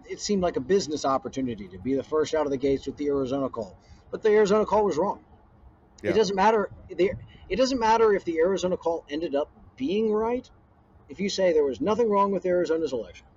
it 0.09 0.19
seemed 0.19 0.41
like 0.41 0.57
a 0.57 0.61
business 0.61 1.05
opportunity 1.05 1.67
to 1.69 1.77
be 1.77 1.93
the 1.95 2.03
first 2.03 2.33
out 2.33 2.45
of 2.45 2.51
the 2.51 2.57
gates 2.57 2.85
with 2.87 2.97
the 2.97 3.07
arizona 3.07 3.49
call 3.49 3.77
but 4.11 4.21
the 4.21 4.29
arizona 4.29 4.65
call 4.65 4.85
was 4.85 4.97
wrong 4.97 5.19
Yeah. 6.01 6.11
it 6.11 6.15
doesn't 6.15 6.35
matter 6.35 6.69
it 6.89 7.55
doesn't 7.55 7.79
matter 7.79 8.13
if 8.13 8.23
the 8.25 8.39
arizona 8.39 8.77
call 8.77 9.05
ended 9.09 9.35
up 9.35 9.51
being 9.77 10.11
right 10.11 10.49
if 11.09 11.19
you 11.19 11.29
say 11.29 11.53
there 11.53 11.65
was 11.65 11.79
nothing 11.81 12.09
wrong 12.09 12.31
with 12.31 12.45
arizona's 12.45 12.93
election 12.93 13.27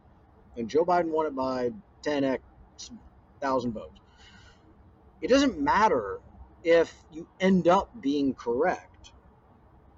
and 0.57 0.69
joe 0.69 0.85
biden 0.85 1.11
won 1.11 1.27
it 1.27 1.35
by 1.35 1.71
10x 2.03 2.39
thousand 3.41 3.73
votes 3.73 4.01
it 5.21 5.29
doesn't 5.29 5.61
matter 5.61 6.21
if 6.63 6.93
you 7.13 7.27
end 7.41 7.69
up 7.69 7.91
being 8.01 8.35
correct 8.35 9.13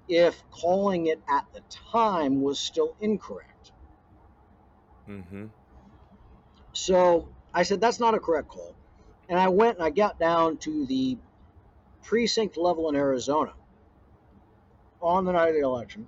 if 0.07 0.43
calling 0.49 1.07
it 1.07 1.21
at 1.29 1.45
the 1.53 1.61
time 1.91 2.41
was 2.41 2.59
still 2.59 2.95
incorrect 2.99 3.71
mm-hmm. 5.07 5.45
So 6.73 7.27
I 7.53 7.63
said, 7.63 7.81
that's 7.81 7.99
not 7.99 8.13
a 8.13 8.19
correct 8.19 8.47
call. 8.47 8.75
And 9.27 9.39
I 9.39 9.49
went 9.49 9.77
and 9.77 9.85
I 9.85 9.89
got 9.89 10.19
down 10.19 10.57
to 10.57 10.85
the 10.85 11.17
precinct 12.03 12.57
level 12.57 12.89
in 12.89 12.95
Arizona 12.95 13.53
on 15.01 15.25
the 15.25 15.31
night 15.31 15.49
of 15.49 15.55
the 15.55 15.61
election 15.61 16.07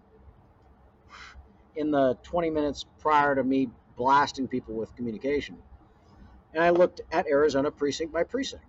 in 1.76 1.91
the 1.91 2.17
20 2.24 2.50
minutes 2.50 2.86
prior 3.00 3.36
to 3.36 3.43
me 3.43 3.69
blasting 3.95 4.47
people 4.47 4.74
with 4.76 4.95
communication. 4.95 5.58
And 6.54 6.63
I 6.63 6.71
looked 6.71 7.02
at 7.12 7.28
Arizona 7.28 7.71
precinct 7.71 8.12
by 8.12 8.24
precinct. 8.24 8.63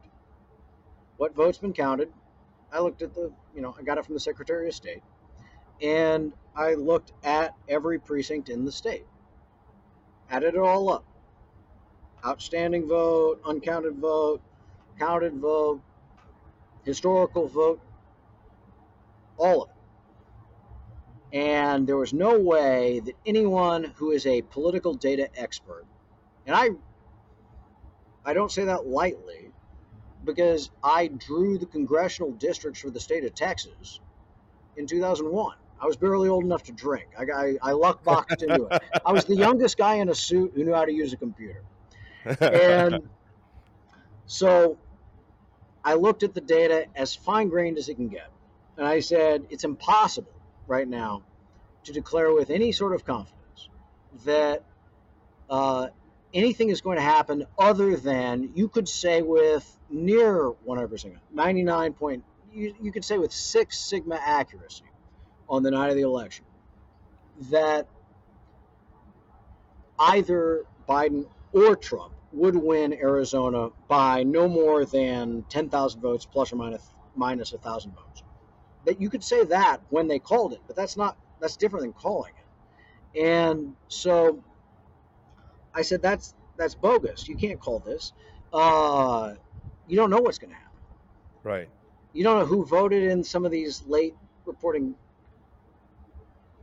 What 1.22 1.37
votes 1.37 1.58
been 1.58 1.72
counted? 1.72 2.12
I 2.72 2.80
looked 2.80 3.00
at 3.00 3.14
the, 3.14 3.30
you 3.54 3.62
know, 3.62 3.76
I 3.78 3.85
got 3.85 3.96
it 3.96 4.04
from 4.04 4.14
the 4.14 4.20
Secretary 4.20 4.66
of 4.66 4.74
State. 4.74 5.04
And 5.80 6.32
I 6.56 6.74
looked 6.74 7.12
at 7.22 7.54
every 7.68 8.00
precinct 8.00 8.48
in 8.48 8.64
the 8.64 8.72
state. 8.72 9.06
Added 10.28 10.56
it 10.56 10.58
all 10.58 10.90
up 10.90 11.04
outstanding 12.26 12.88
vote, 12.88 13.40
uncounted 13.44 13.98
vote, 13.98 14.42
counted 14.98 15.35
vote, 15.35 15.80
historical 16.82 17.46
vote, 17.46 17.80
all 19.37 19.62
of 19.62 19.68
it. 21.30 21.38
And 21.38 21.87
there 21.87 21.98
was 21.98 22.12
no 22.12 22.37
way 22.37 22.98
that 22.98 23.14
anyone 23.24 23.94
who 23.94 24.11
is 24.11 24.26
a 24.26 24.42
political 24.42 24.94
data 24.94 25.28
expert, 25.37 25.85
and 26.48 26.56
I 26.56 26.70
I 28.24 28.35
don't 28.35 28.50
say 28.50 28.64
that 28.64 28.88
lightly 28.88 29.52
because 30.24 30.70
I 30.82 31.08
drew 31.08 31.58
the 31.58 31.66
congressional 31.66 32.32
districts 32.32 32.80
for 32.80 32.90
the 32.90 33.00
state 33.00 33.24
of 33.24 33.35
Texas 33.35 34.00
in 34.76 34.87
2001. 34.87 35.56
I 35.80 35.87
was 35.87 35.96
barely 35.96 36.28
old 36.28 36.44
enough 36.44 36.62
to 36.64 36.72
drink. 36.72 37.08
I, 37.18 37.24
I, 37.24 37.56
I 37.62 37.72
luck 37.72 38.04
boxed 38.04 38.42
into 38.42 38.66
it. 38.66 38.82
I 39.04 39.12
was 39.12 39.24
the 39.24 39.35
youngest 39.35 39.76
guy 39.76 39.94
in 39.94 40.08
a 40.08 40.14
suit 40.14 40.52
who 40.54 40.64
knew 40.64 40.74
how 40.74 40.85
to 40.85 40.92
use 40.92 41.12
a 41.12 41.16
computer 41.16 41.62
and 42.24 43.08
so 44.26 44.78
I 45.85 45.94
looked 45.94 46.22
at 46.22 46.35
the 46.35 46.40
data 46.40 46.87
as 46.94 47.14
fine 47.14 47.48
grained 47.48 47.78
as 47.78 47.88
it 47.88 47.96
can 47.96 48.08
get. 48.08 48.30
And 48.76 48.87
I 48.87 49.00
said, 49.00 49.46
it's 49.50 49.64
impossible 49.64 50.32
right 50.66 50.87
now 50.87 51.22
to 51.85 51.92
declare 51.92 52.32
with 52.32 52.50
any 52.50 52.72
sort 52.72 52.94
of 52.94 53.04
confidence 53.04 53.68
that 54.24 54.64
uh, 55.50 55.88
anything 56.35 56.71
is 56.71 56.81
going 56.81 56.97
to 56.97 57.03
happen 57.03 57.47
other 57.59 57.97
than 57.97 58.51
you 58.55 58.68
could 58.68 58.88
say 58.88 59.23
with 59.23 59.79
near 59.90 60.51
100%, 60.66 61.16
99 61.33 61.92
point, 61.92 62.25
you, 62.53 62.75
you 62.81 62.92
could 62.92 63.05
say 63.05 63.18
with 63.18 63.33
six 63.33 63.79
sigma 63.79 64.18
accuracy 64.25 64.85
on 65.49 65.62
the 65.62 65.71
night 65.71 65.90
of 65.90 65.97
the 65.97 66.03
election 66.03 66.45
that 67.51 67.88
either 69.99 70.64
Biden 70.88 71.27
or 71.53 71.77
Trump 71.77 72.12
would 72.33 72.57
win 72.57 72.92
Arizona 72.95 73.71
by 73.88 74.23
no 74.23 74.49
more 74.49 74.85
than 74.85 75.45
10,000 75.49 76.01
votes 76.01 76.27
plus 76.27 76.53
or 76.53 76.57
minus 76.57 76.90
minus 77.14 77.53
a 77.53 77.59
thousand 77.59 77.92
votes. 77.92 78.23
That 78.87 79.01
you 79.01 79.11
could 79.11 79.23
say 79.23 79.45
that 79.45 79.83
when 79.90 80.09
they 80.09 80.18
called 80.18 80.55
it, 80.55 80.61
but 80.66 80.77
that's 80.77 80.97
not 80.97 81.16
that's 81.40 81.57
different 81.57 81.85
than 81.85 81.92
calling 81.92 82.33
it. 82.35 83.23
And 83.23 83.77
so 83.88 84.42
I 85.74 85.82
said 85.82 86.02
that's 86.02 86.35
that's 86.56 86.74
bogus. 86.74 87.28
You 87.28 87.37
can't 87.37 87.61
call 87.61 87.78
this. 87.78 88.12
Uh, 88.52 89.35
you 89.87 89.96
don't 89.96 90.11
know 90.11 90.20
what's 90.20 90.38
going 90.38 90.50
to 90.50 90.56
happen. 90.56 90.70
Right. 91.42 91.68
You 92.12 92.24
don't 92.24 92.38
know 92.38 92.46
who 92.46 92.64
voted 92.64 93.04
in 93.04 93.24
some 93.24 93.44
of 93.44 93.50
these 93.50 93.82
late 93.87 94.14
reporting 94.44 94.94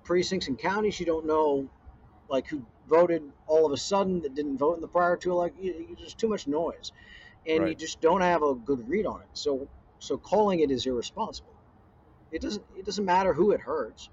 precincts 0.03 0.47
and 0.47 0.57
counties. 0.57 0.99
You 0.99 1.05
don't 1.05 1.25
know 1.25 1.69
like 2.29 2.47
who 2.47 2.65
voted 2.87 3.23
all 3.47 3.65
of 3.65 3.71
a 3.71 3.77
sudden 3.77 4.21
that 4.21 4.35
didn't 4.35 4.57
vote 4.57 4.75
in 4.75 4.81
the 4.81 4.87
prior 4.87 5.15
two 5.15 5.33
like 5.33 5.53
there's 5.97 6.13
too 6.13 6.27
much 6.27 6.47
noise 6.47 6.91
and 7.47 7.61
right. 7.61 7.69
you 7.69 7.75
just 7.75 8.01
don't 8.01 8.21
have 8.21 8.41
a 8.41 8.55
good 8.55 8.87
read 8.89 9.05
on 9.05 9.21
it 9.21 9.27
so 9.33 9.67
so 9.99 10.17
calling 10.17 10.59
it 10.59 10.71
is 10.71 10.85
irresponsible 10.85 11.53
it 12.31 12.41
doesn't 12.41 12.63
it 12.77 12.85
doesn't 12.85 13.05
matter 13.05 13.33
who 13.33 13.51
it 13.51 13.59
hurts 13.59 14.09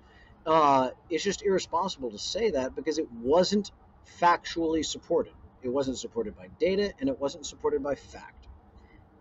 uh, 0.46 0.90
it's 1.10 1.24
just 1.24 1.42
irresponsible 1.42 2.10
to 2.10 2.18
say 2.18 2.52
that 2.52 2.76
because 2.76 2.98
it 2.98 3.10
wasn't 3.10 3.72
factually 4.20 4.84
supported 4.84 5.32
it 5.62 5.68
wasn't 5.68 5.98
supported 5.98 6.36
by 6.36 6.48
data 6.60 6.92
and 7.00 7.08
it 7.08 7.18
wasn't 7.18 7.44
supported 7.44 7.82
by 7.82 7.94
fact 7.94 8.46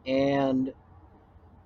and 0.05 0.73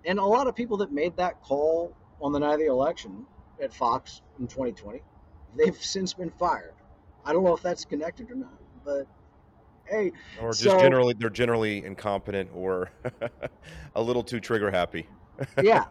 and 0.06 0.20
a 0.20 0.26
lot 0.26 0.48
of 0.48 0.56
people 0.56 0.78
that 0.78 0.92
made 0.92 1.16
that 1.18 1.42
call 1.42 1.94
on 2.22 2.32
the 2.32 2.40
night 2.40 2.54
of 2.54 2.60
the 2.60 2.68
election 2.68 3.26
at 3.62 3.74
fox 3.74 4.22
in 4.40 4.48
2020 4.48 5.02
they've 5.58 5.76
since 5.82 6.14
been 6.14 6.30
fired 6.30 6.74
I 7.26 7.34
don't 7.34 7.44
know 7.44 7.56
if 7.56 7.62
that's 7.62 7.86
connected 7.86 8.32
or 8.32 8.36
not, 8.36 8.60
but 8.84 9.08
hey, 9.86 10.12
or 10.42 10.50
just 10.50 10.64
so, 10.64 10.80
generally 10.80 11.14
they're 11.18 11.30
generally 11.30 11.84
incompetent 11.84 12.50
or 12.54 12.90
a 13.96 14.02
little 14.02 14.24
too 14.24 14.40
trigger 14.40 14.72
happy. 14.72 15.08
yeah. 15.62 15.86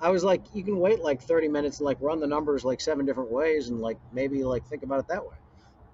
I 0.00 0.10
was 0.10 0.24
like, 0.24 0.42
you 0.52 0.64
can 0.64 0.78
wait 0.78 1.00
like 1.00 1.22
30 1.22 1.48
minutes 1.48 1.78
and 1.78 1.86
like 1.86 1.98
run 2.00 2.18
the 2.18 2.26
numbers 2.26 2.64
like 2.64 2.80
seven 2.80 3.06
different 3.06 3.30
ways 3.30 3.68
and 3.68 3.80
like 3.80 3.98
maybe 4.12 4.42
like 4.42 4.66
think 4.66 4.82
about 4.82 5.00
it 5.00 5.08
that 5.08 5.22
way. 5.22 5.36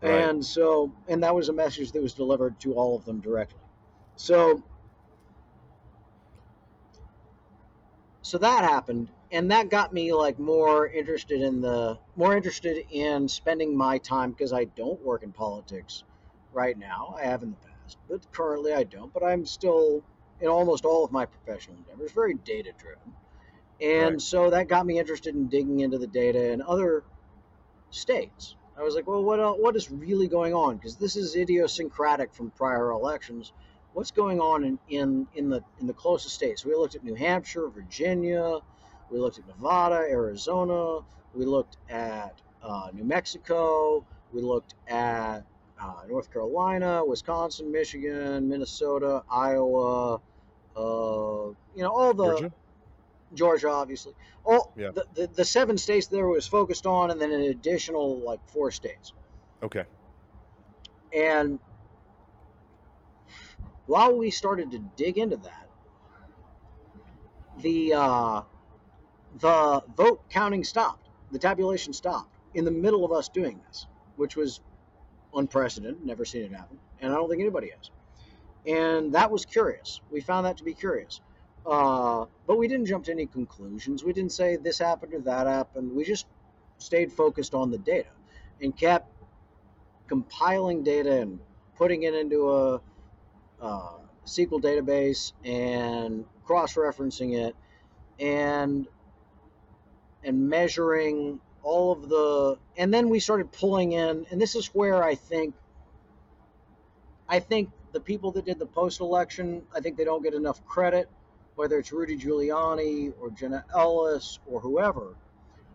Right. 0.00 0.12
And 0.12 0.44
so, 0.44 0.92
and 1.08 1.22
that 1.22 1.34
was 1.34 1.48
a 1.48 1.52
message 1.52 1.92
that 1.92 2.02
was 2.02 2.14
delivered 2.14 2.60
to 2.60 2.74
all 2.74 2.96
of 2.96 3.04
them 3.04 3.20
directly. 3.20 3.58
So, 4.16 4.62
so 8.22 8.38
that 8.38 8.64
happened 8.64 9.08
and 9.30 9.50
that 9.50 9.68
got 9.68 9.92
me 9.92 10.12
like 10.12 10.38
more 10.38 10.86
interested 10.86 11.40
in 11.40 11.60
the 11.60 11.98
more 12.16 12.36
interested 12.36 12.84
in 12.90 13.28
spending 13.28 13.76
my 13.76 13.98
time 13.98 14.30
because 14.30 14.52
I 14.52 14.64
don't 14.64 15.00
work 15.02 15.22
in 15.22 15.32
politics 15.32 16.04
right 16.52 16.76
now. 16.76 17.14
I 17.18 17.24
have 17.24 17.42
in 17.42 17.50
the 17.50 17.56
past, 17.56 17.98
but 18.08 18.32
currently 18.32 18.72
I 18.72 18.84
don't. 18.84 19.12
But 19.12 19.22
I'm 19.22 19.44
still 19.44 20.02
in 20.40 20.48
almost 20.48 20.84
all 20.84 21.04
of 21.04 21.12
my 21.12 21.26
professional 21.26 21.76
endeavors 21.76 22.12
very 22.12 22.34
data 22.34 22.72
driven, 22.78 23.12
and 23.80 24.12
right. 24.14 24.20
so 24.20 24.50
that 24.50 24.68
got 24.68 24.86
me 24.86 24.98
interested 24.98 25.34
in 25.34 25.48
digging 25.48 25.80
into 25.80 25.98
the 25.98 26.06
data 26.06 26.52
in 26.52 26.62
other 26.62 27.04
states. 27.90 28.56
I 28.78 28.82
was 28.82 28.94
like, 28.94 29.06
well, 29.06 29.22
what 29.22 29.60
what 29.60 29.74
is 29.76 29.90
really 29.90 30.28
going 30.28 30.54
on? 30.54 30.76
Because 30.76 30.96
this 30.96 31.16
is 31.16 31.34
idiosyncratic 31.34 32.32
from 32.32 32.50
prior 32.50 32.90
elections. 32.90 33.52
What's 33.92 34.10
going 34.12 34.38
on 34.40 34.64
in, 34.64 34.78
in, 34.88 35.26
in 35.34 35.50
the 35.50 35.62
in 35.80 35.86
the 35.86 35.94
closest 35.94 36.34
states? 36.34 36.64
We 36.64 36.74
looked 36.74 36.94
at 36.94 37.02
New 37.02 37.14
Hampshire, 37.14 37.68
Virginia, 37.68 38.60
we 39.10 39.18
looked 39.18 39.38
at 39.38 39.46
Nevada, 39.46 40.06
Arizona. 40.08 41.00
We 41.34 41.44
looked 41.44 41.76
at 41.88 42.40
uh, 42.62 42.88
New 42.92 43.04
Mexico. 43.04 44.04
We 44.32 44.42
looked 44.42 44.74
at 44.86 45.40
uh, 45.80 46.02
North 46.08 46.32
Carolina, 46.32 47.04
Wisconsin, 47.04 47.72
Michigan, 47.72 48.48
Minnesota, 48.48 49.22
Iowa. 49.30 50.20
Uh, 50.76 51.52
you 51.74 51.82
know 51.82 51.90
all 51.90 52.14
the 52.14 52.50
Georgia 53.34 53.68
obviously. 53.68 54.14
All 54.44 54.72
yeah. 54.76 54.90
the, 54.90 55.06
the 55.14 55.26
the 55.28 55.44
seven 55.44 55.78
states 55.78 56.06
there 56.06 56.26
was 56.26 56.46
focused 56.46 56.86
on, 56.86 57.10
and 57.10 57.20
then 57.20 57.32
an 57.32 57.42
additional 57.42 58.18
like 58.20 58.40
four 58.48 58.70
states. 58.70 59.12
Okay. 59.62 59.84
And 61.14 61.58
while 63.86 64.16
we 64.16 64.30
started 64.30 64.70
to 64.72 64.78
dig 64.96 65.18
into 65.18 65.36
that, 65.36 65.68
the 67.60 67.94
uh, 67.94 68.42
the 69.38 69.82
vote 69.96 70.28
counting 70.30 70.64
stopped. 70.64 71.08
The 71.30 71.38
tabulation 71.38 71.92
stopped 71.92 72.34
in 72.54 72.64
the 72.64 72.70
middle 72.70 73.04
of 73.04 73.12
us 73.12 73.28
doing 73.28 73.60
this, 73.68 73.86
which 74.16 74.36
was 74.36 74.60
unprecedented. 75.34 76.04
Never 76.04 76.24
seen 76.24 76.42
it 76.42 76.52
happen, 76.52 76.78
and 77.00 77.12
I 77.12 77.16
don't 77.16 77.28
think 77.28 77.40
anybody 77.40 77.70
has. 77.76 77.90
And 78.66 79.14
that 79.14 79.30
was 79.30 79.44
curious. 79.46 80.00
We 80.10 80.20
found 80.20 80.46
that 80.46 80.58
to 80.58 80.64
be 80.64 80.74
curious. 80.74 81.20
Uh, 81.66 82.24
but 82.46 82.58
we 82.58 82.68
didn't 82.68 82.86
jump 82.86 83.04
to 83.04 83.12
any 83.12 83.26
conclusions. 83.26 84.02
We 84.04 84.12
didn't 84.12 84.32
say 84.32 84.56
this 84.56 84.78
happened 84.78 85.14
or 85.14 85.20
that 85.20 85.46
happened. 85.46 85.94
We 85.94 86.04
just 86.04 86.26
stayed 86.78 87.12
focused 87.12 87.54
on 87.54 87.70
the 87.70 87.78
data 87.78 88.08
and 88.62 88.76
kept 88.76 89.10
compiling 90.06 90.82
data 90.82 91.20
and 91.20 91.40
putting 91.76 92.04
it 92.04 92.14
into 92.14 92.50
a 92.50 92.80
uh, 93.60 93.92
SQL 94.24 94.62
database 94.62 95.32
and 95.44 96.24
cross 96.44 96.74
referencing 96.74 97.38
it. 97.38 97.54
And 98.18 98.86
and 100.24 100.48
measuring 100.48 101.40
all 101.62 101.92
of 101.92 102.08
the 102.08 102.58
and 102.76 102.92
then 102.92 103.08
we 103.08 103.20
started 103.20 103.52
pulling 103.52 103.92
in 103.92 104.26
and 104.30 104.40
this 104.40 104.56
is 104.56 104.66
where 104.68 105.04
I 105.04 105.14
think 105.14 105.54
I 107.28 107.40
think 107.40 107.70
the 107.92 108.00
people 108.00 108.32
that 108.32 108.44
did 108.44 108.58
the 108.58 108.66
post 108.66 109.00
election, 109.00 109.62
I 109.74 109.80
think 109.80 109.96
they 109.96 110.04
don't 110.04 110.22
get 110.22 110.34
enough 110.34 110.64
credit, 110.66 111.08
whether 111.58 111.76
it's 111.80 111.92
Rudy 111.92 112.16
Giuliani 112.16 113.12
or 113.20 113.30
Jenna 113.30 113.64
Ellis 113.74 114.38
or 114.46 114.60
whoever. 114.60 115.16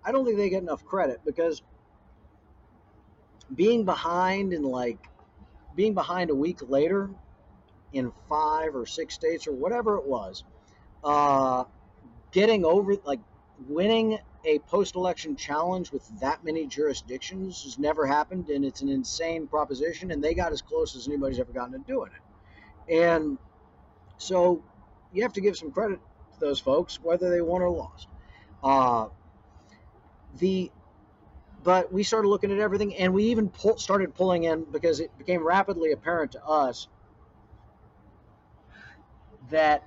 I 0.06 0.14
don't 0.14 0.24
think 0.24 0.38
they 0.38 0.50
get 0.50 0.64
enough 0.64 0.86
credit 0.86 1.20
because 1.26 1.62
being 3.54 3.84
behind 3.84 4.54
in 4.54 4.64
like 4.64 4.98
being 5.76 5.94
behind 5.94 6.30
a 6.30 6.36
week 6.36 6.60
later 6.70 7.10
in 7.92 8.14
five 8.30 8.78
or 8.78 8.86
six 8.86 9.14
states 9.14 9.46
or 9.46 9.52
whatever 9.52 9.98
it 9.98 10.06
was, 10.06 10.46
uh, 11.04 11.66
getting 12.32 12.64
over 12.64 12.96
like 13.04 13.20
winning 13.68 14.18
a 14.46 14.60
post-election 14.60 15.36
challenge 15.36 15.92
with 15.92 16.08
that 16.22 16.46
many 16.46 16.66
jurisdictions 16.66 17.64
has 17.64 17.78
never 17.78 18.06
happened, 18.06 18.48
and 18.48 18.64
it's 18.64 18.82
an 18.82 18.88
insane 18.88 19.48
proposition. 19.48 20.12
And 20.12 20.24
they 20.24 20.34
got 20.34 20.54
as 20.54 20.62
close 20.62 20.96
as 20.96 21.10
anybody's 21.10 21.40
ever 21.40 21.52
gotten 21.52 21.74
to 21.74 21.80
doing 21.80 22.10
it. 22.16 22.94
And 22.94 23.38
so 24.18 24.64
you 25.14 25.24
have 25.24 25.34
to 25.34 25.42
give 25.42 25.58
some 25.58 25.72
credit 25.72 26.00
to 26.34 26.40
those 26.40 26.60
folks, 26.60 27.00
whether 27.02 27.30
they 27.30 27.42
won 27.42 27.62
or 27.62 27.70
lost. 27.70 28.08
Uh, 28.64 29.08
the 30.38 30.72
but 31.64 31.94
we 31.94 32.04
started 32.04 32.28
looking 32.28 32.52
at 32.52 32.60
everything, 32.60 32.96
and 32.96 33.14
we 33.14 33.26
even 33.26 33.50
pull, 33.50 33.78
started 33.78 34.14
pulling 34.16 34.44
in 34.44 34.66
because 34.66 35.00
it 35.00 35.18
became 35.18 35.46
rapidly 35.46 35.94
apparent 35.94 36.34
to 36.34 36.44
us 36.44 36.88
that 39.50 39.84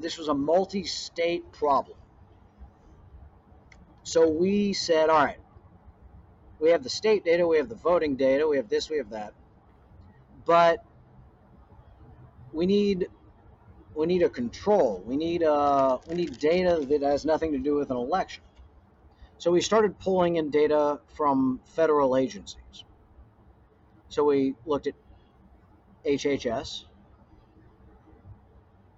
this 0.00 0.18
was 0.18 0.28
a 0.28 0.34
multi-state 0.34 1.52
problem 1.52 1.96
so 4.06 4.28
we 4.28 4.72
said, 4.72 5.10
all 5.10 5.24
right, 5.24 5.40
we 6.60 6.70
have 6.70 6.84
the 6.84 6.88
state 6.88 7.24
data, 7.24 7.44
we 7.44 7.56
have 7.56 7.68
the 7.68 7.74
voting 7.74 8.14
data, 8.14 8.46
we 8.46 8.56
have 8.56 8.68
this, 8.68 8.88
we 8.88 8.98
have 8.98 9.10
that. 9.10 9.34
But 10.44 10.78
we 12.56 12.64
need 12.64 13.08
we 13.94 14.06
need 14.06 14.22
a 14.22 14.28
control. 14.28 15.02
We 15.06 15.16
need 15.16 15.42
uh, 15.42 15.98
we 16.08 16.14
need 16.14 16.38
data 16.38 16.84
that 16.88 17.02
has 17.02 17.24
nothing 17.24 17.52
to 17.52 17.58
do 17.58 17.74
with 17.74 17.90
an 17.90 17.98
election. 17.98 18.42
So 19.38 19.50
we 19.50 19.60
started 19.60 19.98
pulling 19.98 20.36
in 20.36 20.50
data 20.50 21.00
from 21.14 21.60
federal 21.66 22.16
agencies. 22.16 22.84
So 24.08 24.24
we 24.24 24.54
looked 24.64 24.86
at 24.86 24.94
HHS. 26.06 26.84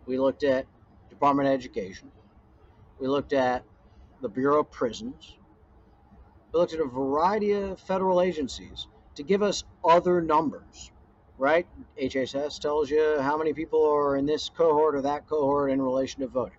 We 0.06 0.18
looked 0.18 0.44
at 0.44 0.66
Department 1.10 1.48
of 1.48 1.54
Education. 1.54 2.12
We 3.00 3.08
looked 3.08 3.32
at 3.32 3.64
the 4.22 4.28
Bureau 4.28 4.60
of 4.60 4.70
Prisons. 4.70 5.36
We 6.52 6.60
looked 6.60 6.74
at 6.74 6.80
a 6.80 6.86
variety 6.86 7.52
of 7.52 7.80
federal 7.80 8.22
agencies 8.22 8.86
to 9.16 9.24
give 9.24 9.42
us 9.42 9.64
other 9.84 10.20
numbers, 10.22 10.92
right? 11.38 11.66
HHS 12.00 12.58
tells 12.58 12.90
you 12.90 13.20
how 13.20 13.36
many 13.36 13.52
people 13.52 13.84
are 13.90 14.16
in 14.16 14.26
this 14.26 14.50
cohort 14.50 14.96
or 14.96 15.02
that 15.02 15.26
cohort 15.28 15.70
in 15.70 15.80
relation 15.80 16.20
to 16.20 16.26
voting. 16.26 16.58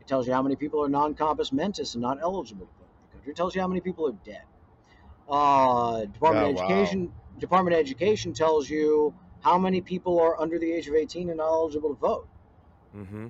It 0.00 0.06
tells 0.06 0.26
you 0.26 0.32
how 0.32 0.42
many 0.42 0.56
people 0.56 0.84
are 0.84 0.88
non 0.88 1.14
compos 1.14 1.52
mentis 1.52 1.94
and 1.94 2.02
not 2.02 2.18
eligible 2.20 2.66
to 2.66 2.72
vote 2.72 2.88
in 2.88 3.08
the 3.08 3.12
country. 3.14 3.30
It 3.32 3.36
tells 3.36 3.54
you 3.54 3.60
how 3.60 3.68
many 3.68 3.80
people 3.80 4.06
are 4.06 4.14
dead. 4.24 4.42
Uh, 5.28 6.04
Department 6.04 6.46
oh, 6.46 6.50
of 6.50 6.70
Education 6.70 7.06
wow. 7.06 7.12
Department 7.40 7.74
of 7.74 7.80
Education 7.80 8.32
tells 8.32 8.70
you 8.70 9.14
how 9.40 9.58
many 9.58 9.80
people 9.80 10.20
are 10.20 10.40
under 10.40 10.58
the 10.58 10.70
age 10.70 10.86
of 10.88 10.94
18 10.94 11.28
and 11.28 11.38
not 11.38 11.48
eligible 11.48 11.90
to 11.90 12.00
vote. 12.00 12.28
Mm-hmm. 12.96 13.26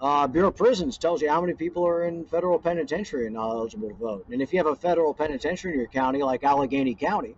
Uh, 0.00 0.26
Bureau 0.28 0.48
of 0.48 0.56
Prisons 0.56 0.96
tells 0.96 1.20
you 1.20 1.28
how 1.28 1.40
many 1.40 1.54
people 1.54 1.84
are 1.84 2.04
in 2.04 2.24
federal 2.24 2.58
penitentiary 2.60 3.26
and 3.26 3.34
not 3.34 3.50
eligible 3.50 3.88
to 3.88 3.94
vote. 3.94 4.26
And 4.30 4.40
if 4.40 4.52
you 4.52 4.58
have 4.58 4.68
a 4.68 4.76
federal 4.76 5.12
penitentiary 5.12 5.72
in 5.72 5.80
your 5.80 5.88
county, 5.88 6.22
like 6.22 6.44
Allegheny 6.44 6.94
County, 6.94 7.34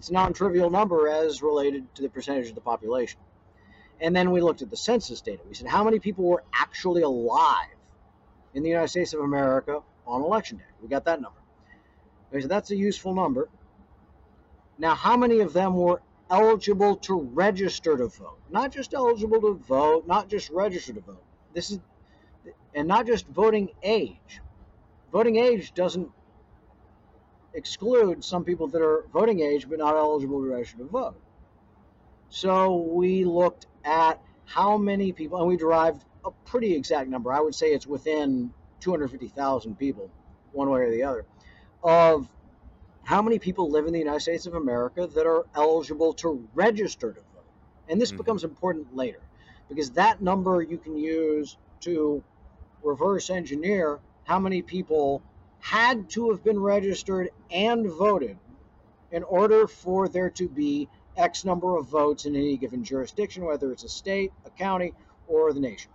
It's 0.00 0.08
a 0.08 0.14
non-trivial 0.14 0.70
number 0.70 1.08
as 1.08 1.42
related 1.42 1.94
to 1.96 2.00
the 2.00 2.08
percentage 2.08 2.48
of 2.48 2.54
the 2.54 2.62
population. 2.62 3.20
And 4.00 4.16
then 4.16 4.30
we 4.30 4.40
looked 4.40 4.62
at 4.62 4.70
the 4.70 4.76
census 4.78 5.20
data. 5.20 5.42
We 5.46 5.52
said 5.52 5.66
how 5.66 5.84
many 5.84 5.98
people 5.98 6.24
were 6.24 6.42
actually 6.54 7.02
alive 7.02 7.76
in 8.54 8.62
the 8.62 8.70
United 8.70 8.88
States 8.88 9.12
of 9.12 9.20
America 9.20 9.82
on 10.06 10.22
election 10.22 10.56
day. 10.56 10.64
We 10.80 10.88
got 10.88 11.04
that 11.04 11.20
number. 11.20 11.36
We 12.32 12.40
said 12.40 12.50
that's 12.50 12.70
a 12.70 12.76
useful 12.76 13.14
number. 13.14 13.50
Now, 14.78 14.94
how 14.94 15.18
many 15.18 15.40
of 15.40 15.52
them 15.52 15.74
were 15.74 16.00
eligible 16.30 16.96
to 16.96 17.20
register 17.34 17.98
to 17.98 18.06
vote? 18.06 18.38
Not 18.48 18.72
just 18.72 18.94
eligible 18.94 19.42
to 19.42 19.52
vote, 19.52 20.06
not 20.06 20.30
just 20.30 20.48
register 20.48 20.94
to 20.94 21.00
vote. 21.00 21.22
This 21.52 21.72
is 21.72 21.78
and 22.74 22.88
not 22.88 23.06
just 23.06 23.26
voting 23.26 23.68
age. 23.82 24.40
Voting 25.12 25.36
age 25.36 25.74
doesn't 25.74 26.10
exclude 27.54 28.24
some 28.24 28.44
people 28.44 28.68
that 28.68 28.82
are 28.82 29.04
voting 29.12 29.40
age 29.40 29.68
but 29.68 29.78
not 29.78 29.96
eligible 29.96 30.40
to 30.40 30.48
register 30.48 30.78
to 30.78 30.84
vote. 30.84 31.20
So 32.28 32.76
we 32.76 33.24
looked 33.24 33.66
at 33.84 34.20
how 34.44 34.76
many 34.76 35.12
people, 35.12 35.38
and 35.38 35.48
we 35.48 35.56
derived 35.56 36.04
a 36.24 36.30
pretty 36.44 36.74
exact 36.74 37.08
number. 37.08 37.32
I 37.32 37.40
would 37.40 37.54
say 37.54 37.72
it's 37.72 37.86
within 37.86 38.52
250,000 38.80 39.76
people, 39.76 40.10
one 40.52 40.70
way 40.70 40.80
or 40.80 40.90
the 40.90 41.02
other, 41.04 41.24
of 41.82 42.28
how 43.02 43.22
many 43.22 43.38
people 43.38 43.70
live 43.70 43.86
in 43.86 43.92
the 43.92 43.98
United 43.98 44.20
States 44.20 44.46
of 44.46 44.54
America 44.54 45.06
that 45.06 45.26
are 45.26 45.46
eligible 45.54 46.12
to 46.14 46.48
register 46.54 47.12
to 47.12 47.20
vote. 47.20 47.44
And 47.88 48.00
this 48.00 48.12
Mhm. 48.12 48.18
becomes 48.18 48.44
important 48.44 48.94
later 48.94 49.20
because 49.68 49.90
that 49.92 50.20
number 50.20 50.62
you 50.62 50.78
can 50.78 50.96
use 50.96 51.56
to 51.80 52.22
reverse 52.82 53.30
engineer 53.30 54.00
how 54.24 54.38
many 54.38 54.62
people 54.62 55.22
had 55.60 56.10
to 56.10 56.30
have 56.30 56.42
been 56.42 56.58
registered 56.58 57.30
and 57.50 57.86
voted 57.90 58.38
in 59.12 59.22
order 59.24 59.66
for 59.66 60.08
there 60.08 60.30
to 60.30 60.48
be 60.48 60.88
X 61.16 61.44
number 61.44 61.76
of 61.76 61.86
votes 61.86 62.24
in 62.24 62.34
any 62.34 62.56
given 62.56 62.82
jurisdiction, 62.84 63.44
whether 63.44 63.70
it's 63.72 63.84
a 63.84 63.88
state, 63.88 64.32
a 64.46 64.50
county, 64.50 64.94
or 65.28 65.52
the 65.52 65.60
nation. 65.60 65.90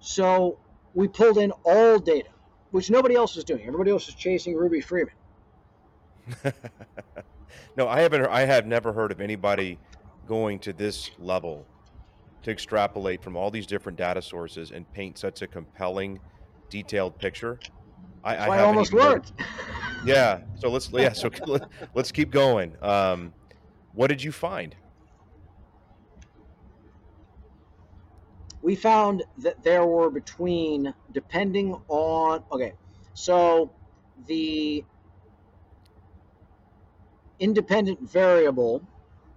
So 0.00 0.58
we 0.94 1.08
pulled 1.08 1.38
in 1.38 1.52
all 1.64 1.98
data, 1.98 2.28
which 2.70 2.90
nobody 2.90 3.14
else 3.14 3.36
was 3.36 3.44
doing. 3.44 3.62
Everybody 3.62 3.90
else 3.90 4.06
was 4.06 4.14
chasing 4.14 4.54
Ruby 4.54 4.80
Freeman. 4.80 5.14
no, 7.76 7.88
I 7.88 8.00
haven't. 8.00 8.26
I 8.26 8.44
have 8.44 8.66
never 8.66 8.92
heard 8.92 9.12
of 9.12 9.20
anybody 9.20 9.78
going 10.26 10.58
to 10.60 10.72
this 10.72 11.10
level 11.18 11.66
to 12.42 12.50
extrapolate 12.50 13.22
from 13.22 13.36
all 13.36 13.50
these 13.50 13.66
different 13.66 13.96
data 13.96 14.22
sources 14.22 14.70
and 14.70 14.90
paint 14.92 15.18
such 15.18 15.42
a 15.42 15.46
compelling, 15.46 16.20
detailed 16.68 17.18
picture. 17.18 17.58
I, 18.28 18.52
I 18.52 18.56
haven't 18.56 18.66
almost 18.66 18.92
worked. 18.92 19.32
Yeah. 20.04 20.42
So 20.60 20.70
let's 20.70 20.88
yeah. 20.92 21.12
So 21.12 21.28
let, 21.46 21.68
let's 21.92 22.12
keep 22.12 22.30
going. 22.30 22.76
Um, 22.80 23.32
what 23.94 24.06
did 24.06 24.22
you 24.22 24.30
find? 24.30 24.76
we 28.62 28.74
found 28.74 29.22
that 29.38 29.62
there 29.62 29.86
were 29.86 30.10
between, 30.10 30.92
depending 31.12 31.80
on, 31.88 32.42
okay, 32.52 32.72
so 33.14 33.70
the 34.26 34.84
independent 37.38 38.00
variable 38.00 38.82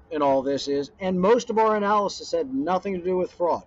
in 0.10 0.22
all 0.22 0.42
this 0.42 0.68
is, 0.68 0.92
and 1.00 1.20
most 1.20 1.50
of 1.50 1.58
our 1.58 1.78
analysis 1.78 2.32
had 2.32 2.54
nothing 2.54 2.94
to 2.94 3.04
do 3.04 3.16
with 3.16 3.32
fraud. 3.32 3.64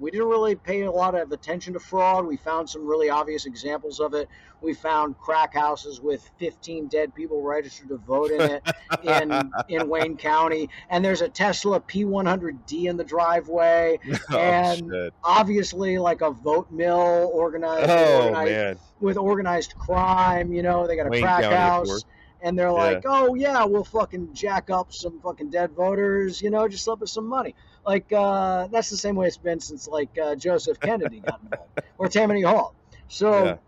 We 0.00 0.10
didn't 0.12 0.28
really 0.28 0.54
pay 0.54 0.82
a 0.82 0.90
lot 0.92 1.14
of 1.14 1.32
attention 1.32 1.72
to 1.72 1.80
fraud. 1.80 2.26
We 2.26 2.36
found 2.36 2.70
some 2.70 2.86
really 2.86 3.10
obvious 3.10 3.46
examples 3.46 3.98
of 3.98 4.14
it. 4.14 4.28
We 4.60 4.74
found 4.74 5.18
crack 5.18 5.54
houses 5.54 6.00
with 6.00 6.28
15 6.38 6.86
dead 6.88 7.14
people 7.14 7.42
registered 7.42 7.88
to 7.88 7.96
vote 7.96 8.30
in 8.30 8.40
it 8.40 8.62
in 9.02 9.52
in 9.68 9.88
Wayne 9.88 10.16
County, 10.16 10.68
and 10.88 11.04
there's 11.04 11.20
a 11.20 11.28
Tesla 11.28 11.80
P100D 11.80 12.84
in 12.84 12.96
the 12.96 13.04
driveway 13.04 13.98
oh, 14.30 14.36
And- 14.38 14.90
shit. 14.90 15.14
obviously 15.24 15.98
like 15.98 16.20
a 16.20 16.30
vote 16.30 16.70
mill 16.70 17.30
organized, 17.32 17.90
oh 17.90 18.24
organized 18.28 18.80
with 19.00 19.16
organized 19.16 19.74
crime. 19.76 20.52
You 20.52 20.62
know, 20.62 20.86
they 20.86 20.96
got 20.96 21.06
a 21.06 21.10
Wayne 21.10 21.22
crack 21.22 21.42
County, 21.42 21.56
house, 21.56 22.04
and 22.40 22.58
they're 22.58 22.66
Yeah. 22.68 22.72
like, 22.72 23.02
"Oh 23.06 23.34
yeah, 23.34 23.64
we'll 23.64 23.84
fucking 23.84 24.34
jack 24.34 24.70
up 24.70 24.92
some 24.92 25.20
fucking 25.20 25.50
dead 25.50 25.72
voters." 25.72 26.40
You 26.42 26.50
know, 26.50 26.66
just 26.68 26.84
slip 26.84 27.02
us 27.02 27.12
some 27.12 27.26
money. 27.28 27.54
Like 27.88 28.12
uh, 28.12 28.68
that's 28.68 28.90
the 28.90 28.98
same 28.98 29.16
way 29.16 29.28
it's 29.28 29.38
been 29.38 29.60
since 29.60 29.88
like 29.88 30.18
uh, 30.18 30.36
Joseph 30.36 30.80
Kennedy 30.82 31.20
got 31.22 31.40
involved 31.42 31.72
or 31.98 32.08
Tammany 32.10 32.42
Hall. 32.42 32.76
So 33.08 33.32
Yeah. 33.32 33.58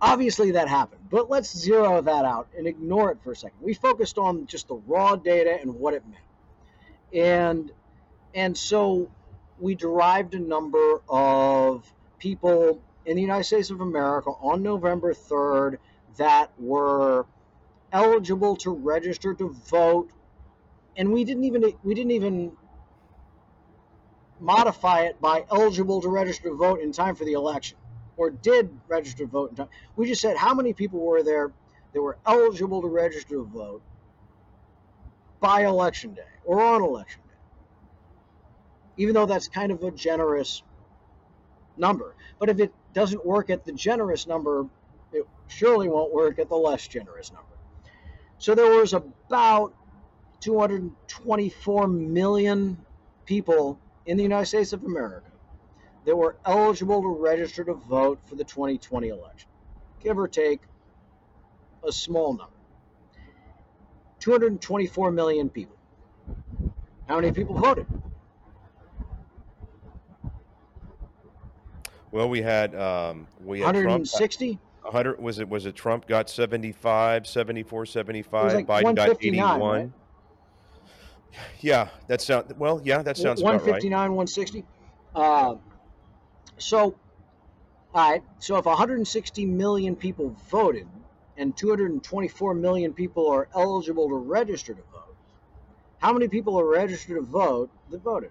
obviously 0.00 0.52
that 0.52 0.68
happened, 0.68 1.08
but 1.10 1.30
let's 1.30 1.56
zero 1.56 2.02
that 2.02 2.24
out 2.24 2.50
and 2.56 2.66
ignore 2.66 3.12
it 3.12 3.22
for 3.22 3.32
a 3.32 3.36
second. 3.36 3.60
We 3.62 3.74
focused 3.74 4.18
on 4.18 4.46
just 4.46 4.68
the 4.68 4.76
raw 4.76 5.16
data 5.16 5.58
and 5.60 5.74
what 5.74 5.94
it 5.94 6.06
meant, 6.06 6.24
and 7.12 7.72
and 8.34 8.56
so 8.58 9.12
we 9.58 9.74
derived 9.76 10.34
a 10.34 10.40
number 10.40 11.02
of 11.08 11.92
people 12.18 12.84
in 13.06 13.16
the 13.16 13.22
United 13.22 13.44
States 13.44 13.70
of 13.70 13.80
America 13.80 14.30
on 14.30 14.62
November 14.62 15.14
3rd 15.14 15.78
that 16.18 16.52
were 16.58 17.26
eligible 17.92 18.56
to 18.56 18.70
register 18.72 19.34
to 19.34 19.50
vote 19.50 20.12
and 20.96 21.12
we 21.12 21.24
didn't 21.24 21.44
even 21.44 21.62
we 21.82 21.94
didn't 21.94 22.12
even 22.12 22.56
modify 24.42 25.02
it 25.02 25.20
by 25.20 25.44
eligible 25.50 26.00
to 26.02 26.08
register 26.08 26.48
to 26.48 26.54
vote 26.54 26.80
in 26.80 26.92
time 26.92 27.14
for 27.14 27.24
the 27.24 27.32
election 27.32 27.78
or 28.16 28.30
did 28.30 28.70
register 28.88 29.24
to 29.24 29.30
vote 29.30 29.50
in 29.50 29.56
time 29.56 29.68
we 29.96 30.06
just 30.06 30.20
said 30.20 30.36
how 30.36 30.54
many 30.54 30.72
people 30.72 31.00
were 31.00 31.22
there 31.22 31.52
that 31.92 32.02
were 32.02 32.18
eligible 32.26 32.82
to 32.82 32.88
register 32.88 33.36
to 33.36 33.44
vote 33.44 33.82
by 35.40 35.64
election 35.64 36.14
day 36.14 36.22
or 36.44 36.62
on 36.62 36.82
election 36.82 37.20
day 37.26 37.32
even 38.96 39.14
though 39.14 39.26
that's 39.26 39.48
kind 39.48 39.72
of 39.72 39.82
a 39.82 39.90
generous 39.90 40.62
number. 41.76 42.14
But 42.38 42.48
if 42.48 42.60
it 42.60 42.72
doesn't 42.92 43.24
work 43.24 43.50
at 43.50 43.64
the 43.64 43.72
generous 43.72 44.26
number, 44.26 44.66
it 45.12 45.26
surely 45.48 45.88
won't 45.88 46.12
work 46.12 46.38
at 46.38 46.48
the 46.48 46.56
less 46.56 46.86
generous 46.86 47.32
number. 47.32 47.46
So 48.38 48.54
there 48.54 48.78
was 48.78 48.92
about 48.92 49.74
224 50.40 51.88
million 51.88 52.76
people 53.24 53.78
in 54.06 54.16
the 54.16 54.22
United 54.22 54.46
States 54.46 54.72
of 54.72 54.84
America 54.84 55.30
that 56.04 56.16
were 56.16 56.36
eligible 56.44 57.00
to 57.02 57.08
register 57.08 57.64
to 57.64 57.74
vote 57.74 58.18
for 58.26 58.34
the 58.34 58.44
2020 58.44 59.08
election, 59.08 59.48
give 60.00 60.18
or 60.18 60.28
take 60.28 60.60
a 61.86 61.92
small 61.92 62.32
number. 62.32 62.52
224 64.20 65.10
million 65.10 65.48
people. 65.48 65.76
How 67.08 67.16
many 67.16 67.32
people 67.32 67.58
voted? 67.58 67.86
Well, 72.12 72.28
we 72.28 72.42
had 72.42 72.74
um, 72.74 73.26
we 73.42 73.60
had 73.60 73.72
Trump. 73.72 73.86
160? 73.86 74.58
100 74.82 75.20
was 75.20 75.38
it 75.38 75.48
was 75.48 75.66
it 75.66 75.74
Trump 75.74 76.06
got 76.06 76.28
75, 76.28 77.26
74, 77.26 77.86
75. 77.86 78.54
like 78.54 78.66
Biden 78.66 78.94
got 78.94 79.08
159, 79.08 79.54
81. 79.54 79.60
right? 79.60 79.90
Yeah, 81.60 81.88
that 82.08 82.20
sound 82.20 82.54
well. 82.58 82.80
Yeah, 82.84 83.02
that 83.02 83.16
sounds 83.16 83.40
about 83.40 83.52
right. 83.52 83.62
159, 83.62 84.00
160. 84.12 84.64
Uh, 85.14 85.54
so, 86.58 86.94
all 87.94 88.10
right. 88.10 88.22
So 88.38 88.56
if 88.56 88.64
160 88.64 89.46
million 89.46 89.96
people 89.96 90.36
voted 90.50 90.88
and 91.36 91.56
224 91.56 92.54
million 92.54 92.92
people 92.92 93.28
are 93.28 93.48
eligible 93.54 94.08
to 94.08 94.14
register 94.14 94.74
to 94.74 94.82
vote, 94.92 95.16
how 95.98 96.12
many 96.12 96.28
people 96.28 96.58
are 96.58 96.66
registered 96.66 97.16
to 97.16 97.22
vote 97.22 97.70
that 97.90 98.02
voted? 98.02 98.30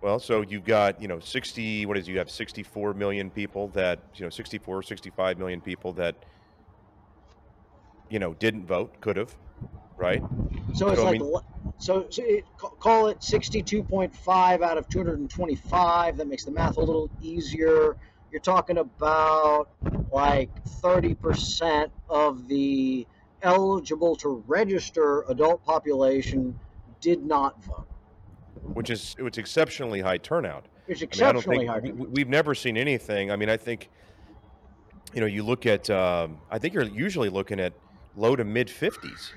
Well, 0.00 0.18
so 0.18 0.42
you've 0.42 0.66
got, 0.66 1.00
you 1.00 1.08
know, 1.08 1.18
60, 1.18 1.86
what 1.86 1.96
is 1.96 2.06
it? 2.06 2.10
you 2.12 2.18
have 2.18 2.30
64 2.30 2.92
million 2.92 3.30
people 3.30 3.68
that, 3.68 4.00
you 4.16 4.24
know, 4.26 4.28
64, 4.28 4.82
65 4.82 5.38
million 5.38 5.62
people 5.62 5.94
that, 5.94 6.14
you 8.10 8.18
know, 8.18 8.34
didn't 8.34 8.66
vote, 8.66 9.00
could 9.00 9.16
have, 9.16 9.34
right? 9.96 10.22
So 10.74 10.88
it's 10.88 11.00
So, 11.00 11.06
I 11.06 11.10
like 11.10 11.20
mean- 11.20 11.34
so, 11.78 12.06
so 12.10 12.22
it, 12.24 12.44
call 12.58 13.08
it 13.08 13.18
62.5 13.20 14.62
out 14.62 14.78
of 14.78 14.88
225. 14.88 16.16
That 16.16 16.26
makes 16.28 16.44
the 16.44 16.50
math 16.50 16.76
a 16.76 16.80
little 16.80 17.10
easier. 17.20 17.96
You're 18.30 18.40
talking 18.40 18.78
about 18.78 19.68
like 20.12 20.50
30% 20.64 21.90
of 22.08 22.48
the 22.48 23.06
eligible 23.42 24.16
to 24.16 24.42
register 24.46 25.22
adult 25.28 25.64
population 25.64 26.58
did 27.00 27.24
not 27.24 27.62
vote. 27.64 27.86
Which 28.62 28.88
is, 28.90 29.14
it's 29.18 29.38
exceptionally 29.38 30.00
high 30.00 30.18
turnout. 30.18 30.66
It's 30.88 31.00
I 31.00 31.04
mean, 31.04 31.04
I 31.04 31.04
exceptionally 31.04 31.58
think 31.58 31.70
high. 31.70 31.78
we, 31.80 31.92
we've 32.06 32.28
never 32.28 32.54
seen 32.54 32.76
anything. 32.76 33.30
I 33.30 33.36
mean, 33.36 33.48
I 33.50 33.56
think, 33.56 33.90
you 35.12 35.20
know, 35.20 35.26
you 35.26 35.42
look 35.42 35.66
at, 35.66 35.90
um, 35.90 36.38
I 36.50 36.58
think 36.58 36.72
you're 36.74 36.84
usually 36.84 37.28
looking 37.28 37.60
at 37.60 37.72
low 38.16 38.36
to 38.36 38.44
mid 38.44 38.68
50s 38.68 39.30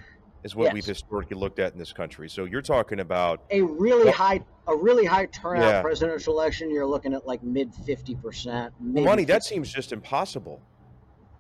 is 0.44 0.56
what 0.56 0.74
we've 0.74 0.86
historically 0.86 1.38
looked 1.38 1.60
at 1.60 1.74
in 1.74 1.80
this 1.80 1.92
country. 1.94 2.30
So 2.30 2.46
you're 2.46 2.62
talking 2.62 3.00
about, 3.00 3.42
a 3.52 3.62
really 3.62 4.06
Well- 4.06 4.14
high 4.14 4.44
a 4.70 4.76
really 4.76 5.06
high 5.06 5.28
turnout 5.28 5.64
Yeah. 5.64 5.82
presidential 5.82 6.34
election. 6.34 6.70
You're 6.70 6.86
looking 6.86 7.14
at 7.14 7.26
like 7.26 7.42
mid 7.42 7.74
50%. 7.74 8.46
well, 8.46 8.72
maybe 8.82 9.06
Monty, 9.06 9.24
that 9.26 9.44
seems 9.46 9.72
just 9.72 9.94
impossible. 9.94 10.62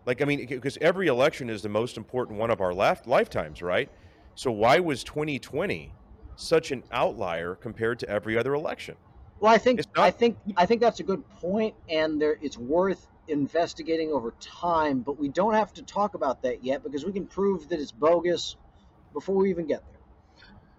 Like, 0.05 0.21
I 0.21 0.25
mean, 0.25 0.45
because 0.47 0.77
every 0.79 1.07
election 1.07 1.49
is 1.49 1.61
the 1.61 1.67
most 1.67 1.97
important 1.97 2.39
one 2.39 2.49
of 2.49 2.61
our 2.61 2.73
left 2.73 3.05
lifetimes, 3.05 3.61
right? 3.61 3.89
So 4.35 4.49
why 4.49 4.79
was 4.79 5.03
2020 5.03 5.93
such 6.37 6.71
an 6.71 6.83
outlier 6.91 7.55
compared 7.55 7.99
to 7.99 8.09
every 8.09 8.37
other 8.37 8.53
election? 8.53 8.95
Well, 9.41 9.51
I 9.53 9.57
think 9.57 9.79
not- 9.79 10.05
I 10.05 10.11
think 10.11 10.37
I 10.55 10.65
think 10.65 10.79
that's 10.79 11.01
a 11.01 11.03
good 11.03 11.27
point, 11.29 11.75
and 11.89 12.21
there 12.21 12.37
it's 12.41 12.57
worth 12.57 13.07
investigating 13.27 14.11
over 14.13 14.33
time. 14.39 15.01
But 15.01 15.19
we 15.19 15.27
don't 15.27 15.53
have 15.53 15.73
to 15.73 15.83
talk 15.83 16.13
about 16.15 16.41
that 16.43 16.63
yet 16.63 16.81
because 16.81 17.05
we 17.05 17.11
can 17.11 17.25
prove 17.27 17.67
that 17.67 17.79
it's 17.81 17.91
bogus 17.91 18.55
before 19.17 19.35
we 19.35 19.49
even 19.49 19.65
get 19.65 19.81
there. 19.89 19.99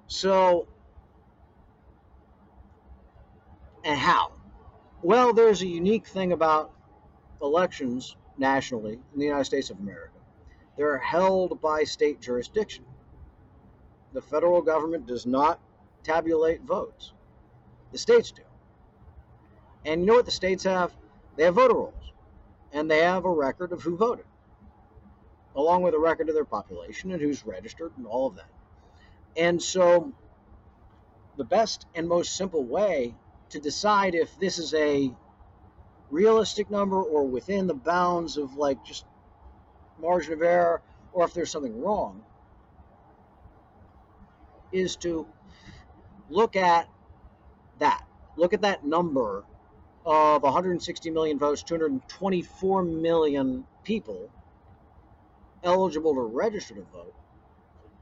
So, 0.07 0.69
and 3.83 3.99
how? 3.99 4.31
Well, 5.03 5.33
there's 5.33 5.61
a 5.63 5.67
unique 5.67 6.07
thing 6.07 6.31
about 6.31 6.71
elections 7.43 8.15
nationally 8.37 8.93
in 8.93 9.19
the 9.19 9.25
United 9.25 9.43
States 9.43 9.71
of 9.71 9.81
America. 9.81 10.13
They're 10.77 10.99
held 10.99 11.61
by 11.61 11.83
state 11.83 12.21
jurisdiction. 12.21 12.85
The 14.13 14.23
federal 14.23 14.63
government 14.63 15.09
does 15.09 15.27
not 15.27 15.59
tabulate 16.05 16.63
votes. 16.63 17.13
The 17.91 17.99
states 17.99 18.31
do. 18.31 18.43
And 19.85 20.03
you 20.03 20.07
know 20.07 20.15
what 20.15 20.27
the 20.27 20.31
states 20.31 20.63
have? 20.63 20.93
They 21.35 21.43
have 21.43 21.57
voter 21.57 21.75
rolls. 21.75 22.13
And 22.73 22.89
they 22.89 23.01
have 23.01 23.25
a 23.25 23.33
record 23.33 23.73
of 23.73 23.83
who 23.83 23.97
voted, 23.97 24.27
along 25.59 25.83
with 25.83 25.93
a 25.93 25.99
record 25.99 26.29
of 26.29 26.37
their 26.37 26.45
population 26.45 27.11
and 27.11 27.21
who's 27.21 27.45
registered 27.45 27.91
and 27.97 28.07
all 28.07 28.29
of 28.29 28.37
that. 28.37 28.49
And 29.37 29.61
so, 29.61 30.13
the 31.37 31.43
best 31.43 31.85
and 31.97 32.09
most 32.09 32.37
simple 32.37 32.65
way 32.65 33.17
to 33.51 33.59
decide 33.59 34.15
if 34.15 34.39
this 34.39 34.59
is 34.59 34.73
a 34.75 35.13
realistic 36.11 36.71
number 36.71 37.03
or 37.03 37.27
within 37.27 37.67
the 37.67 37.75
bounds 37.75 38.37
of 38.37 38.55
like 38.55 38.85
just 38.85 39.05
margin 40.01 40.33
of 40.33 40.43
error 40.43 40.81
or 41.13 41.25
if 41.25 41.35
there's 41.35 41.51
something 41.51 41.81
wrong 41.83 42.23
is 44.71 44.95
to 44.97 45.27
look 46.31 46.55
at 46.55 46.89
that. 47.81 48.05
Look 48.37 48.53
at 48.53 48.61
that 48.61 48.87
number 48.87 49.45
of 50.07 50.43
160 50.45 51.11
million 51.11 51.37
votes, 51.37 51.65
224 51.65 52.85
million 52.85 53.67
people 53.83 54.31
eligible 55.63 56.15
to 56.15 56.21
register 56.21 56.75
to 56.75 56.83
vote, 56.93 57.15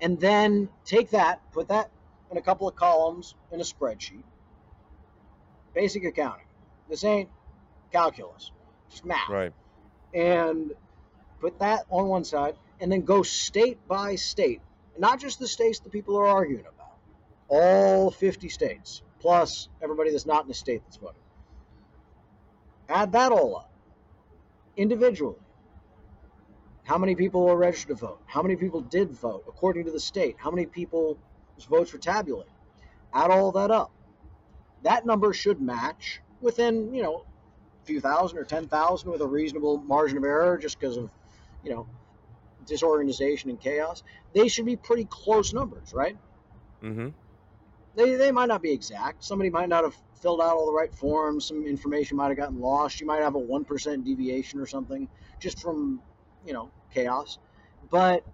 and 0.01 0.21
then 0.21 0.69
take 0.85 1.11
that, 1.11 1.41
put 1.53 1.69
that 1.69 1.91
in 2.31 2.37
a 2.37 2.43
couple 2.43 2.69
of 2.69 2.77
columns 2.77 3.35
in 3.51 3.61
a 3.61 3.65
spreadsheet. 3.65 4.25
Basic 5.75 6.05
accounting. 6.05 6.47
This 6.89 7.05
ain't 7.05 7.29
calculus, 7.93 8.51
just 8.91 9.05
math. 9.05 9.29
Right. 9.29 9.53
And 10.15 10.73
put 11.41 11.59
that 11.59 11.87
on 11.91 12.09
one 12.09 12.25
side, 12.25 12.57
and 12.81 12.91
then 12.91 13.03
go 13.03 13.23
state 13.23 13.87
by 13.89 14.17
state, 14.17 14.61
not 14.99 15.21
just 15.21 15.39
the 15.39 15.49
states 15.49 15.81
the 15.81 15.91
people 15.91 16.17
are 16.17 16.27
arguing 16.27 16.65
about, 16.67 16.97
all 17.49 18.11
50 18.11 18.49
states, 18.49 19.03
plus 19.21 19.69
everybody 19.83 20.11
that's 20.11 20.27
not 20.27 20.43
in 20.43 20.49
the 20.49 20.55
state 20.55 20.83
that's 20.85 20.97
voting. 20.97 21.21
Add 22.89 23.13
that 23.13 23.33
all 23.33 23.57
up 23.57 23.71
individually. 24.77 25.37
How 26.87 26.99
many 26.99 27.17
people 27.17 27.45
were 27.45 27.57
registered 27.57 27.97
to 27.99 28.07
vote? 28.07 28.21
How 28.27 28.43
many 28.43 28.55
people 28.55 28.81
did 28.81 29.11
vote 29.11 29.45
according 29.49 29.87
to 29.87 29.91
the 29.91 29.99
state? 29.99 30.37
How 30.39 30.53
many 30.53 30.67
people's 30.67 31.19
votes 31.69 31.93
were 31.93 31.99
tabulated? 31.99 32.53
Add 33.13 33.33
all 33.33 33.51
that 33.53 33.73
up. 33.73 33.91
That 34.83 35.05
number 35.05 35.33
should 35.33 35.61
match 35.61 36.21
within, 36.41 36.95
you 36.95 37.03
know, 37.03 37.25
a 37.83 37.87
few 37.87 38.01
thousand 38.01 38.39
or 38.39 38.45
10,000 38.45 39.11
with 39.11 39.21
a 39.21 39.27
reasonable 39.27 39.79
margin 39.79 40.17
of 40.17 40.23
error 40.23 40.57
just 40.59 40.79
because 40.79 40.97
of, 40.97 41.11
you 41.65 41.71
know, 41.71 41.89
disorganization 42.67 43.51
and 43.51 43.61
chaos. 43.61 44.05
They 44.33 44.47
should 44.47 44.67
be 44.67 44.77
pretty 44.77 45.07
close 45.11 45.53
numbers, 45.53 45.93
right? 45.93 46.17
Mm-hmm. 46.85 47.09
they, 47.97 48.15
they 48.15 48.31
might 48.31 48.47
not 48.47 48.63
be 48.63 48.71
exact. 48.71 49.25
Somebody 49.25 49.51
might 49.51 49.69
not 49.69 49.83
have 49.83 49.97
filled 50.21 50.41
out 50.41 50.57
all 50.57 50.67
the 50.67 50.73
right 50.73 50.95
forms. 50.95 51.47
Some 51.47 51.67
information 51.67 52.17
might 52.17 52.29
have 52.29 52.37
gotten 52.37 52.61
lost. 52.61 53.01
You 53.01 53.09
might 53.09 53.23
have 53.23 53.35
a 53.35 53.41
1% 53.41 54.05
deviation 54.05 54.61
or 54.61 54.67
something 54.67 55.09
just 55.41 55.61
from, 55.61 56.01
you 56.47 56.53
know, 56.53 56.71
chaos. 56.95 57.39
But 57.91 58.25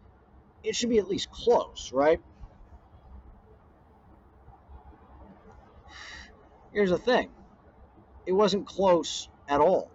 it 0.63 0.77
should 0.77 0.91
be 0.91 0.99
at 0.99 1.09
least 1.09 1.31
close, 1.31 1.91
right? 1.93 2.21
Here's 6.73 6.91
the 6.91 6.99
thing 6.99 7.31
it 8.27 8.33
wasn't 8.33 8.67
close 8.67 9.29
at 9.49 9.61
all. 9.61 9.91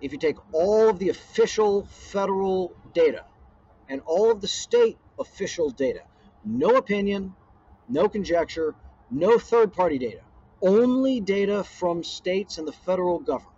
If 0.00 0.12
you 0.12 0.18
take 0.18 0.36
all 0.52 0.88
of 0.88 0.98
the 0.98 1.10
official 1.10 1.84
federal 1.84 2.74
data 2.92 3.24
and 3.88 4.00
all 4.04 4.32
of 4.32 4.40
the 4.40 4.48
state 4.48 4.98
official 5.18 5.70
data, 5.70 6.00
no 6.44 6.76
opinion, 6.76 7.34
no 7.88 8.08
conjecture, 8.08 8.74
no 9.10 9.38
third 9.38 9.72
party 9.72 9.98
data, 9.98 10.22
only 10.60 11.20
data 11.20 11.62
from 11.62 12.02
states 12.02 12.58
and 12.58 12.66
the 12.66 12.72
federal 12.72 13.20
government. 13.20 13.56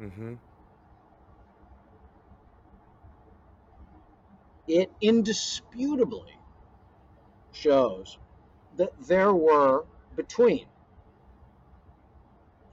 Mm-hmm. 0.00 0.34
It 4.72 4.92
indisputably 5.00 6.38
shows 7.50 8.18
that 8.76 8.92
there 9.00 9.34
were 9.34 9.84
between 10.14 10.66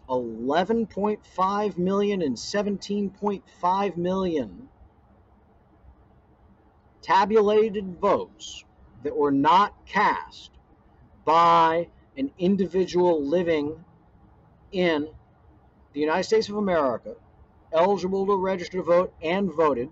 11.5 0.07 1.77
million 1.79 2.21
and 2.21 2.35
17.5 2.35 3.97
million 3.97 4.69
tabulated 7.01 7.99
votes 7.99 8.63
that 9.01 9.17
were 9.17 9.31
not 9.31 9.73
cast 9.87 10.51
by 11.25 11.87
an 12.15 12.29
individual 12.37 13.25
living 13.25 13.83
in 14.71 15.09
the 15.93 15.99
United 15.99 16.25
States 16.25 16.47
of 16.47 16.57
America, 16.57 17.15
eligible 17.73 18.27
to 18.27 18.35
register 18.35 18.77
to 18.77 18.83
vote 18.83 19.13
and 19.23 19.51
voted, 19.51 19.89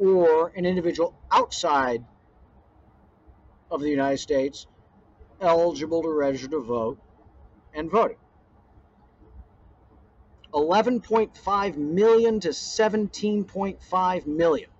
or 0.00 0.48
an 0.56 0.66
individual 0.66 1.14
outside 1.30 2.04
of 3.70 3.80
the 3.80 3.88
United 3.88 4.18
States, 4.18 4.66
eligible 5.40 6.02
to 6.02 6.08
register 6.08 6.48
to 6.48 6.60
vote 6.60 6.98
and 7.74 7.90
voted. 7.90 8.16
11.5 10.52 11.76
million 11.76 12.40
to 12.40 12.48
17.5 12.48 14.26
million. 14.26 14.70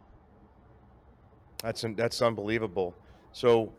That's 1.62 1.84
that's 1.94 2.22
unbelievable. 2.22 2.96
So, 3.32 3.72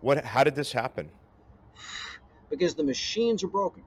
what? 0.00 0.24
How 0.24 0.42
did 0.42 0.56
this 0.56 0.72
happen? 0.72 1.10
because 2.50 2.74
the 2.74 2.84
machines 2.84 3.44
are 3.44 3.48
broken. 3.48 3.82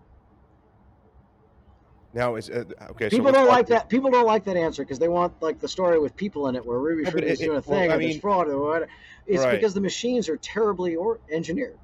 Now 2.13 2.35
is 2.35 2.49
uh, 2.49 2.65
okay. 2.91 3.09
People 3.09 3.25
let's 3.27 3.37
don't 3.37 3.47
like 3.47 3.67
that. 3.67 3.87
People 3.87 4.11
don't 4.11 4.25
like 4.25 4.43
that 4.43 4.57
answer 4.57 4.83
because 4.83 4.99
they 4.99 5.07
want 5.07 5.33
like 5.41 5.59
the 5.59 5.67
story 5.67 5.97
with 5.99 6.15
people 6.15 6.47
in 6.49 6.55
it 6.55 6.65
where 6.65 6.77
Ruby 6.79 7.03
Yeah, 7.03 7.31
is 7.31 7.39
doing 7.39 7.51
a 7.51 7.57
it- 7.59 7.67
well, 7.67 7.79
thing 7.79 7.91
I 7.91 7.97
mean- 7.97 8.19
fraud 8.19 8.47
or 8.49 8.59
what. 8.59 8.87
It's 9.27 9.43
Right. 9.43 9.51
because 9.51 9.73
the 9.73 9.81
machines 9.81 10.27
are 10.27 10.37
terribly 10.37 10.95
or 10.95 11.19
engineered. 11.29 11.77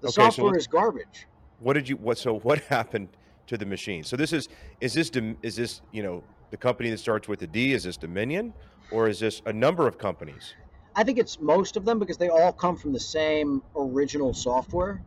The 0.00 0.08
Okay, 0.08 0.14
software 0.14 0.52
let's- 0.52 0.62
is 0.64 0.66
garbage. 0.68 1.26
What 1.60 1.74
did 1.74 1.88
you? 1.88 1.96
What? 1.96 2.16
So 2.18 2.38
what 2.38 2.60
happened 2.68 3.08
to 3.48 3.58
the 3.58 3.66
machine? 3.66 4.04
So 4.04 4.16
this 4.16 4.32
is 4.32 4.48
is 4.80 4.94
this 4.94 5.10
is 5.42 5.56
this 5.56 5.82
you 5.92 6.02
know 6.02 6.22
the 6.50 6.56
company 6.56 6.88
that 6.90 6.98
starts 6.98 7.28
with 7.28 7.42
a 7.42 7.46
D? 7.46 7.72
Is 7.74 7.84
this 7.84 7.96
Dominion, 7.98 8.54
or 8.90 9.06
is 9.08 9.20
this 9.20 9.42
a 9.44 9.52
number 9.52 9.86
of 9.86 9.98
companies? 9.98 10.54
I 10.94 11.04
think 11.04 11.18
it's 11.18 11.38
most 11.40 11.76
of 11.76 11.84
them 11.84 11.98
because 11.98 12.16
they 12.16 12.30
all 12.30 12.52
come 12.52 12.74
from 12.74 12.94
the 12.94 13.00
same 13.00 13.62
original 13.76 14.32
software. 14.32 15.02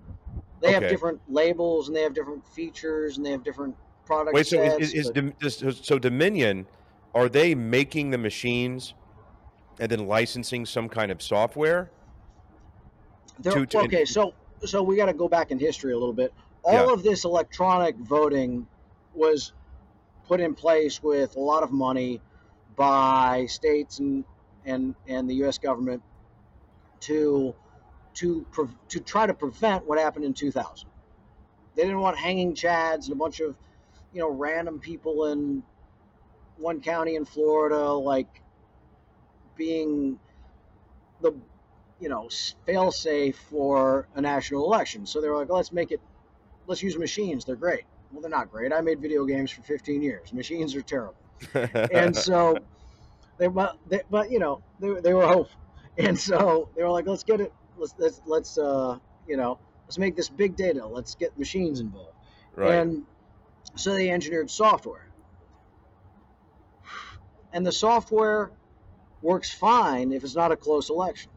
They 0.62 0.72
have 0.74 0.84
different 0.84 1.20
labels 1.28 1.88
and 1.88 1.96
they 1.98 2.04
have 2.04 2.14
different 2.14 2.46
features 2.48 3.18
and 3.18 3.26
they 3.26 3.32
have 3.32 3.44
different 3.44 3.76
product 4.10 4.34
Wait, 4.34 4.48
so 4.48 4.62
is, 4.62 4.94
is, 4.94 5.62
is 5.62 5.80
so 5.84 6.00
Dominion? 6.00 6.66
Are 7.14 7.30
they 7.30 7.54
making 7.54 8.10
the 8.10 8.18
machines 8.18 8.96
and 9.80 9.92
then 9.92 10.08
licensing 10.08 10.66
some 10.66 10.90
kind 10.90 11.12
of 11.12 11.22
software? 11.22 11.92
To- 13.44 13.66
to- 13.66 13.80
okay, 13.82 14.06
so 14.06 14.34
so 14.66 14.84
we 14.84 14.98
got 14.98 15.06
to 15.06 15.14
go 15.14 15.30
back 15.30 15.52
in 15.52 15.60
history 15.60 15.94
a 15.94 15.98
little 15.98 16.14
bit. 16.14 16.34
All 16.64 16.74
Yeah. 16.74 16.94
of 16.94 17.04
this 17.04 17.24
electronic 17.24 17.96
voting 17.98 18.68
was 19.14 19.54
put 20.28 20.40
in 20.42 20.54
place 20.54 21.02
with 21.02 21.36
a 21.38 21.40
lot 21.40 21.64
of 21.64 21.72
money 21.72 22.20
by 22.76 23.46
states 23.46 24.00
and 24.00 24.26
and 24.66 24.96
and 25.08 25.30
the 25.30 25.36
U.S. 25.36 25.58
government 25.58 26.02
to 27.02 27.54
to 28.16 28.46
to 28.90 29.00
try 29.00 29.26
to 29.28 29.34
prevent 29.34 29.86
what 29.88 30.00
happened 30.00 30.26
in 30.26 30.34
2000. 30.34 30.90
They 31.76 31.84
didn't 31.84 32.02
want 32.02 32.18
hanging 32.18 32.54
chads 32.56 33.06
and 33.06 33.14
a 33.14 33.16
bunch 33.16 33.40
of 33.40 33.56
you 34.14 34.20
know 34.20 34.30
random 34.30 34.80
people 34.80 35.26
in 35.28 35.64
one 36.58 36.82
county 36.82 37.16
in 37.16 37.26
Florida 37.26 37.92
like 37.94 38.42
being 39.56 40.20
the 41.22 41.34
you 42.00 42.10
know 42.10 42.30
fail 42.66 42.92
safe 42.92 43.38
for 43.50 44.08
a 44.16 44.22
national 44.22 44.66
election. 44.66 45.06
So 45.06 45.22
they 45.22 45.30
were 45.30 45.38
like, 45.38 45.50
let's 45.50 45.72
make 45.72 45.92
it, 45.92 46.02
let's 46.68 46.82
use 46.82 46.98
machines. 46.98 47.46
They're 47.46 47.56
great. 47.56 47.84
Well, 48.12 48.22
they're 48.22 48.32
not 48.32 48.52
great. 48.52 48.74
I 48.74 48.82
made 48.82 49.00
video 49.00 49.26
games 49.26 49.52
for 49.52 49.62
15 49.62 50.02
years. 50.02 50.34
Machines 50.34 50.76
are 50.76 50.82
terrible. 50.82 51.16
and 51.92 52.16
so 52.16 52.58
they 53.38 53.48
but 53.48 53.78
they, 53.88 54.02
but 54.10 54.32
you 54.32 54.40
know 54.40 54.62
they, 54.80 54.94
they 55.00 55.14
were 55.14 55.26
hopeful 55.26 55.60
and 55.98 56.20
so 56.20 56.70
they 56.76 56.84
were 56.84 56.90
like 56.90 57.08
let's 57.08 57.24
get 57.24 57.40
it 57.40 57.54
let's 57.78 57.96
let's 57.98 58.22
let's 58.26 58.58
uh 58.58 58.98
you 59.26 59.38
know 59.38 59.58
let's 59.86 59.98
make 59.98 60.16
this 60.18 60.28
big 60.28 60.58
data 60.58 60.86
let's 60.86 61.16
get 61.16 61.38
machines 61.40 61.80
involved 61.80 62.14
right. 62.56 62.74
and 62.74 63.04
so 63.76 63.94
they 63.94 64.10
engineered 64.10 64.50
software. 64.50 65.08
And 67.52 67.66
the 67.66 67.72
software 67.72 68.52
works 69.22 69.52
fine 69.52 70.12
if 70.12 70.24
it's 70.24 70.36
not 70.36 70.52
a 70.52 70.56
close 70.56 70.90
election. 70.90 71.32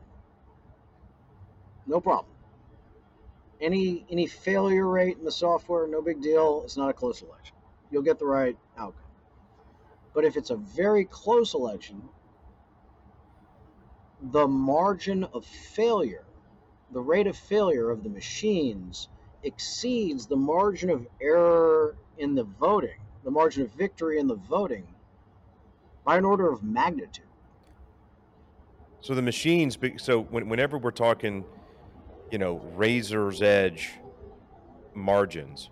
No 1.87 2.01
problem. 2.01 2.35
Any 3.61 4.05
any 4.11 4.27
failure 4.27 4.87
rate 4.87 5.19
in 5.19 5.25
the 5.25 5.33
software 5.33 5.87
no 5.87 6.03
big 6.03 6.21
deal. 6.21 6.63
It's 6.65 6.77
not 6.77 6.91
a 6.91 6.93
close 6.93 7.23
election. 7.23 7.57
You'll 7.91 8.03
get 8.03 8.19
the 8.19 8.27
right 8.27 8.57
outcome. 8.77 9.03
But 10.15 10.25
if 10.25 10.37
it's 10.37 10.51
a 10.51 10.57
very 10.57 11.05
close 11.05 11.55
election, 11.55 12.03
the 14.21 14.47
margin 14.47 15.25
of 15.25 15.45
failure, 15.45 16.25
the 16.93 17.01
rate 17.01 17.27
of 17.27 17.37
failure 17.37 17.91
of 17.91 18.03
the 18.03 18.11
machines 18.11 19.09
exceeds 19.43 20.27
the 20.27 20.37
margin 20.37 20.91
of 20.91 21.07
error 21.21 21.97
in 22.23 22.35
the 22.37 22.45
voting, 22.45 22.99
the 23.25 23.31
margin 23.31 23.63
of 23.65 23.71
victory 23.73 24.19
in 24.21 24.29
the 24.29 24.37
voting 24.37 24.87
by 26.05 26.17
an 26.17 26.25
order 26.25 26.49
of 26.51 26.63
magnitude. 26.63 27.25
So 29.01 29.15
the 29.15 29.23
machines, 29.23 29.77
so 29.97 30.23
whenever 30.23 30.79
we're 30.79 30.93
talking, 30.93 31.45
you 32.31 32.39
know, 32.39 32.59
razor's 32.77 33.43
edge 33.43 33.91
margins, 34.95 35.71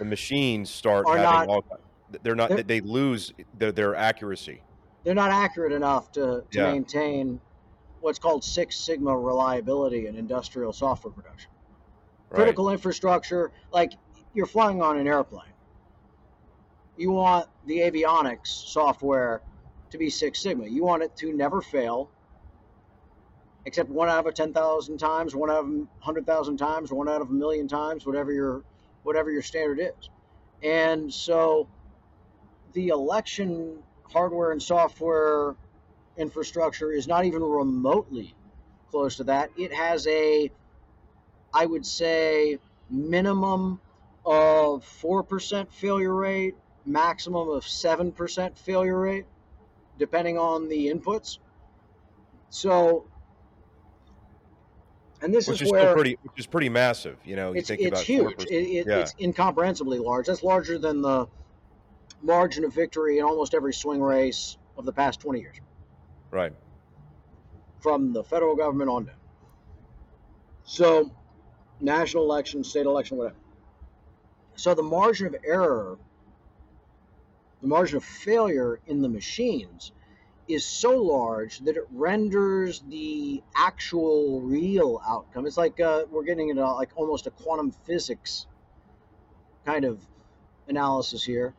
the 0.00 0.04
machines 0.04 0.68
start 0.70 1.06
having 1.06 1.22
not, 1.22 1.48
all 1.48 1.64
they're 2.22 2.34
not 2.34 2.48
They're- 2.50 2.62
they 2.64 2.80
lose 2.80 3.32
their, 3.56 3.70
their 3.70 3.94
accuracy. 3.94 4.60
they're 5.04 5.14
not 5.14 5.30
accurate 5.30 5.72
enough 5.72 6.10
to, 6.12 6.44
to 6.50 6.58
Yeah. 6.58 6.72
maintain 6.72 7.40
what's 8.00 8.18
called 8.18 8.42
Six 8.42 8.76
Sigma 8.76 9.16
reliability 9.16 10.08
in 10.08 10.16
industrial 10.16 10.72
software 10.72 11.12
production. 11.12 11.50
Right. 12.30 12.38
critical 12.38 12.70
infrastructure 12.70 13.52
like 13.70 13.92
you're 14.34 14.46
flying 14.46 14.82
on 14.82 14.98
an 14.98 15.06
airplane. 15.06 15.52
You 16.96 17.12
want 17.12 17.48
the 17.66 17.78
avionics 17.78 18.48
software 18.48 19.40
to 19.90 19.98
be 19.98 20.10
six 20.10 20.40
sigma. 20.40 20.66
You 20.66 20.84
want 20.84 21.02
it 21.02 21.16
to 21.18 21.32
never 21.32 21.60
fail 21.60 22.10
except 23.64 23.88
one 23.88 24.08
out 24.08 24.26
of 24.26 24.34
10,000 24.34 24.98
times 24.98 25.34
one 25.34 25.50
out 25.50 25.60
of 25.60 25.66
a 25.66 25.78
100,000 25.78 26.56
times 26.56 26.92
one 26.92 27.08
out 27.08 27.22
of 27.22 27.30
a 27.30 27.32
million 27.32 27.66
times 27.66 28.04
whatever 28.04 28.32
your 28.32 28.62
whatever 29.02 29.30
your 29.30 29.42
standard 29.42 29.80
is. 29.80 30.10
And 30.62 31.12
so 31.12 31.68
the 32.72 32.88
election 32.88 33.78
hardware 34.12 34.52
and 34.52 34.62
software 34.62 35.54
infrastructure 36.16 36.92
is 36.92 37.08
not 37.08 37.24
even 37.24 37.42
remotely 37.42 38.34
close 38.90 39.16
to 39.16 39.24
that. 39.24 39.50
It 39.56 39.72
has 39.72 40.06
a 40.06 40.50
I 41.52 41.66
would 41.66 41.86
say 41.86 42.58
minimum 42.90 43.80
of 44.24 44.84
4% 45.02 45.70
failure 45.70 46.14
rate, 46.14 46.54
maximum 46.86 47.48
of 47.48 47.64
7% 47.64 48.58
failure 48.58 48.98
rate, 48.98 49.26
depending 49.98 50.38
on 50.38 50.68
the 50.68 50.88
inputs. 50.88 51.38
So, 52.50 53.06
and 55.20 55.32
this 55.32 55.48
which 55.48 55.62
is 55.62 55.68
is 55.68 55.72
where 55.72 55.94
pretty, 55.94 56.18
which 56.22 56.38
is 56.38 56.46
pretty 56.46 56.68
massive. 56.68 57.18
You 57.24 57.36
know, 57.36 57.52
you 57.52 57.58
it's, 57.58 57.70
about 57.70 58.02
huge. 58.02 58.44
It, 58.44 58.52
it, 58.52 58.86
Yeah. 58.86 58.98
It's 58.98 59.14
incomprehensibly 59.18 59.98
large. 59.98 60.26
That's 60.26 60.42
larger 60.42 60.78
than 60.78 61.02
the 61.02 61.26
margin 62.22 62.64
of 62.64 62.72
victory 62.72 63.18
in 63.18 63.24
almost 63.24 63.54
every 63.54 63.72
swing 63.74 64.00
race 64.00 64.56
of 64.76 64.84
the 64.84 64.92
past 64.92 65.20
20 65.20 65.40
years, 65.40 65.56
right. 66.30 66.52
from 67.80 68.12
the 68.12 68.24
federal 68.24 68.56
government 68.56 68.90
on 68.90 69.04
down. 69.04 69.16
So, 70.64 71.12
national 71.80 72.24
election, 72.24 72.64
state 72.64 72.86
election, 72.86 73.18
whatever. 73.18 73.36
So 74.56 74.74
the 74.74 74.82
margin 74.82 75.26
of 75.26 75.36
error, 75.44 75.98
the 77.60 77.68
margin 77.68 77.96
of 77.96 78.04
failure 78.04 78.80
in 78.86 79.02
the 79.02 79.08
machines 79.08 79.92
is 80.46 80.64
so 80.64 81.02
large 81.02 81.58
that 81.60 81.76
it 81.76 81.84
renders 81.90 82.82
the 82.88 83.42
actual 83.56 84.42
real 84.42 85.00
outcome. 85.06 85.46
It's 85.46 85.56
like 85.56 85.80
uh, 85.80 86.04
we're 86.10 86.24
getting 86.24 86.50
into 86.50 86.64
like 86.72 86.90
almost 86.96 87.26
a 87.26 87.30
quantum 87.30 87.72
physics 87.72 88.46
kind 89.64 89.84
of 89.84 90.00
analysis 90.68 91.24
here. 91.24 91.54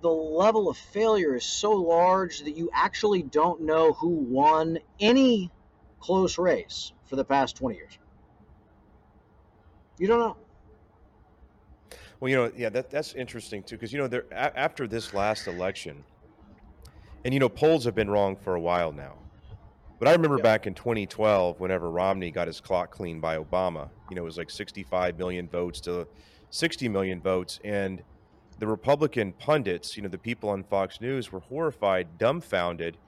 The 0.00 0.08
level 0.08 0.68
of 0.68 0.78
failure 0.78 1.34
is 1.34 1.44
so 1.44 1.72
large 1.72 2.40
that 2.40 2.56
you 2.56 2.70
actually 2.72 3.22
don't 3.22 3.62
know 3.62 3.92
who 3.92 4.08
won 4.08 4.78
any 4.98 5.50
close 5.98 6.38
race 6.38 6.92
for 7.04 7.16
the 7.16 7.24
past 7.24 7.56
20 7.56 7.76
years. 7.76 7.98
You 9.98 10.06
don't 10.06 10.20
know. 10.20 10.36
Well, 12.20 12.28
you 12.30 12.36
know, 12.36 12.52
yeah, 12.54 12.68
that 12.70 12.90
that's 12.90 13.14
interesting 13.14 13.64
too, 13.64 13.76
because 13.76 13.92
you 13.92 13.98
know, 13.98 14.08
there 14.08 14.26
a- 14.30 14.56
after 14.58 14.86
this 14.86 15.12
last 15.12 15.46
election, 15.46 16.04
and 17.24 17.34
you 17.34 17.40
know, 17.40 17.48
polls 17.48 17.84
have 17.84 17.94
been 17.94 18.10
wrong 18.10 18.36
for 18.36 18.54
a 18.54 18.60
while 18.60 18.92
now. 18.92 19.24
But 20.00 20.08
I 20.08 20.12
remember 20.12 20.38
Yeah. 20.38 20.42
back 20.42 20.66
in 20.66 20.74
2012, 20.74 21.60
whenever 21.60 21.90
Romney 21.90 22.30
got 22.32 22.48
his 22.48 22.60
clock 22.60 22.92
cleaned 22.92 23.22
by 23.22 23.38
Obama, 23.38 23.92
you 24.08 24.16
know, 24.16 24.22
it 24.22 24.26
was 24.26 24.38
like 24.38 24.50
65 24.50 25.18
million 25.18 25.48
votes 25.50 25.80
to 25.82 26.08
60 26.50 26.88
million 26.88 27.22
votes, 27.22 27.60
and 27.64 28.04
the 28.58 28.68
Republican 28.68 29.34
pundits, 29.34 29.96
you 29.96 30.02
know, 30.02 30.08
the 30.10 30.18
people 30.18 30.50
on 30.50 30.64
Fox 30.64 31.00
News 31.00 31.32
were 31.32 31.40
horrified, 31.40 32.18
dumbfounded, 32.18 32.98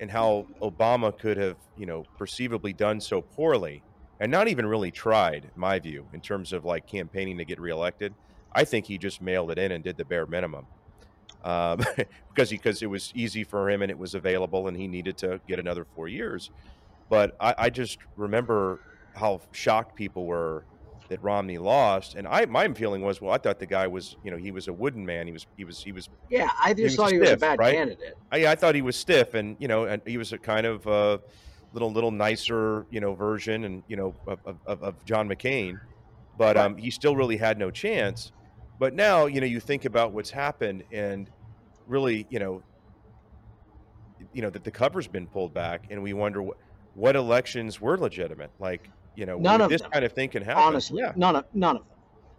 in 0.00 0.10
how 0.10 0.50
Obama 0.62 1.16
could 1.18 1.36
have, 1.38 1.58
you 1.76 1.86
know, 1.86 2.04
perceivably 2.16 2.72
done 2.72 3.00
so 3.00 3.22
poorly 3.22 3.84
and 4.20 4.30
not 4.32 4.48
even 4.48 4.66
really 4.66 4.92
tried, 4.92 5.46
in 5.46 5.52
my 5.56 5.78
view, 5.78 6.10
in 6.12 6.20
terms 6.22 6.52
of 6.52 6.64
like 6.64 6.86
campaigning 6.86 7.38
to 7.38 7.44
get 7.46 7.60
reelected. 7.60 8.16
I 8.56 8.64
think 8.64 8.86
he 8.86 8.98
just 8.98 9.22
mailed 9.22 9.52
it 9.52 9.58
in 9.60 9.72
and 9.72 9.84
did 9.84 9.98
the 9.98 10.06
bare 10.06 10.26
minimum 10.26 10.68
um, 11.42 11.80
because 12.34 12.50
he, 12.50 12.56
because 12.56 12.82
it 12.82 12.86
was 12.88 13.12
easy 13.14 13.44
for 13.44 13.70
him 13.70 13.82
and 13.82 13.90
it 13.90 13.98
was 13.98 14.14
available 14.14 14.68
and 14.68 14.76
he 14.76 14.88
needed 14.88 15.18
to 15.18 15.40
get 15.46 15.58
another 15.58 15.84
four 15.94 16.08
years. 16.08 16.50
But 17.08 17.34
I, 17.40 17.54
I 17.58 17.70
just 17.70 17.98
remember 18.16 18.82
how 19.16 19.40
shocked 19.52 19.96
people 19.96 20.26
were 20.26 20.66
that 21.10 21.22
Romney 21.22 21.58
lost, 21.58 22.14
and 22.14 22.28
I 22.28 22.46
my 22.46 22.72
feeling 22.74 23.02
was, 23.02 23.20
well, 23.20 23.32
I 23.32 23.38
thought 23.38 23.60
the 23.60 23.66
guy 23.66 23.86
was, 23.88 24.16
you 24.22 24.30
know, 24.30 24.38
he 24.38 24.52
was 24.52 24.68
a 24.68 24.74
wooden 24.74 25.06
man. 25.06 25.26
He 25.28 25.32
was 25.34 25.46
he 25.56 25.64
was 25.64 25.82
he 25.82 25.92
was 25.92 26.08
Yeah, 26.28 26.50
I 26.60 26.74
just 26.82 26.96
a 26.96 26.96
thought 26.96 27.12
he 27.12 27.18
was 27.18 27.32
a 27.32 27.36
bad 27.36 27.60
right? 27.60 27.64
candidate. 27.64 28.14
I, 28.32 28.46
I 28.48 28.54
thought 28.56 28.74
he 28.74 28.82
was 28.82 28.96
stiff, 28.96 29.34
and 29.34 29.56
you 29.60 29.68
know, 29.68 29.84
and 29.84 30.02
he 30.06 30.18
was 30.18 30.32
a 30.32 30.38
kind 30.38 30.66
of 30.66 30.86
a 30.86 31.20
little 31.72 31.92
little 31.92 32.10
nicer, 32.10 32.86
you 32.90 33.00
know, 33.00 33.14
version, 33.14 33.64
and 33.64 33.84
you 33.86 33.96
know, 33.96 34.16
of, 34.26 34.40
of, 34.44 34.82
of 34.82 35.04
John 35.04 35.28
McCain, 35.28 35.80
but 36.34 36.56
Right. 36.56 36.66
um, 36.66 36.76
he 36.78 36.90
still 36.90 37.16
really 37.16 37.36
had 37.38 37.58
no 37.58 37.70
chance. 37.70 38.32
But 38.78 38.94
now, 38.94 39.26
you 39.26 39.40
know, 39.40 39.46
you 39.46 39.60
think 39.60 39.84
about 39.84 40.12
what's 40.12 40.30
happened, 40.30 40.84
and 40.92 41.30
really, 41.86 42.26
you 42.30 42.38
know, 42.38 42.62
you 44.32 44.42
know 44.42 44.50
that 44.50 44.64
the 44.64 44.70
cover's 44.70 45.06
been 45.08 45.26
pulled 45.26 45.54
back, 45.54 45.86
and 45.90 46.02
we 46.02 46.12
wonder 46.12 46.42
what 46.42 46.56
what 46.94 47.14
elections 47.16 47.78
were 47.80 47.98
legitimate. 47.98 48.50
Like, 48.58 48.88
you 49.14 49.26
know, 49.26 49.36
None 49.38 49.60
of 49.60 49.68
this 49.70 49.82
them. 49.82 49.90
kind 49.90 50.04
of 50.04 50.12
thing 50.12 50.30
can 50.30 50.42
happen. 50.42 50.62
Honestly, 50.62 51.00
yeah, 51.00 51.12
none 51.16 51.36
of 51.36 51.44
none 51.54 51.76
of 51.76 51.82
them. 51.82 51.90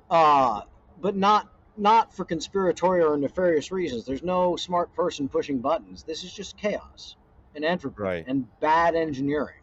Uh, 0.09 0.61
but 1.01 1.15
not 1.15 1.49
not 1.77 2.15
for 2.15 2.25
conspiratorial 2.25 3.13
or 3.13 3.17
nefarious 3.17 3.71
reasons. 3.71 4.05
There's 4.05 4.23
no 4.23 4.55
smart 4.55 4.93
person 4.95 5.29
pushing 5.29 5.59
buttons. 5.59 6.03
This 6.03 6.23
is 6.23 6.33
just 6.33 6.57
chaos 6.57 7.15
and 7.55 7.63
entropy 7.63 8.01
Right. 8.01 8.25
and 8.27 8.47
bad 8.59 8.95
engineering 8.95 9.61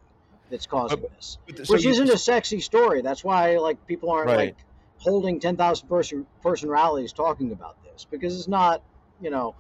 that's 0.49 0.67
causing 0.67 1.01
But- 1.01 1.11
this. 1.17 1.39
So 1.65 1.75
Which 1.75 1.85
you- 1.85 1.91
isn't 1.91 2.09
a 2.11 2.19
sexy 2.19 2.61
story. 2.61 3.03
That's 3.03 3.25
why 3.25 3.57
like 3.59 3.85
people 3.89 4.11
aren't 4.11 4.29
Right. 4.29 4.37
like 4.37 4.57
holding 5.05 5.39
ten 5.41 5.57
thousand 5.57 5.89
person 5.89 6.27
person 6.43 6.71
rallies 6.71 7.13
talking 7.13 7.53
about 7.53 7.83
this 7.85 8.07
because 8.11 8.39
it's 8.39 8.49
not 8.49 8.83
you 9.21 9.31
know 9.31 9.55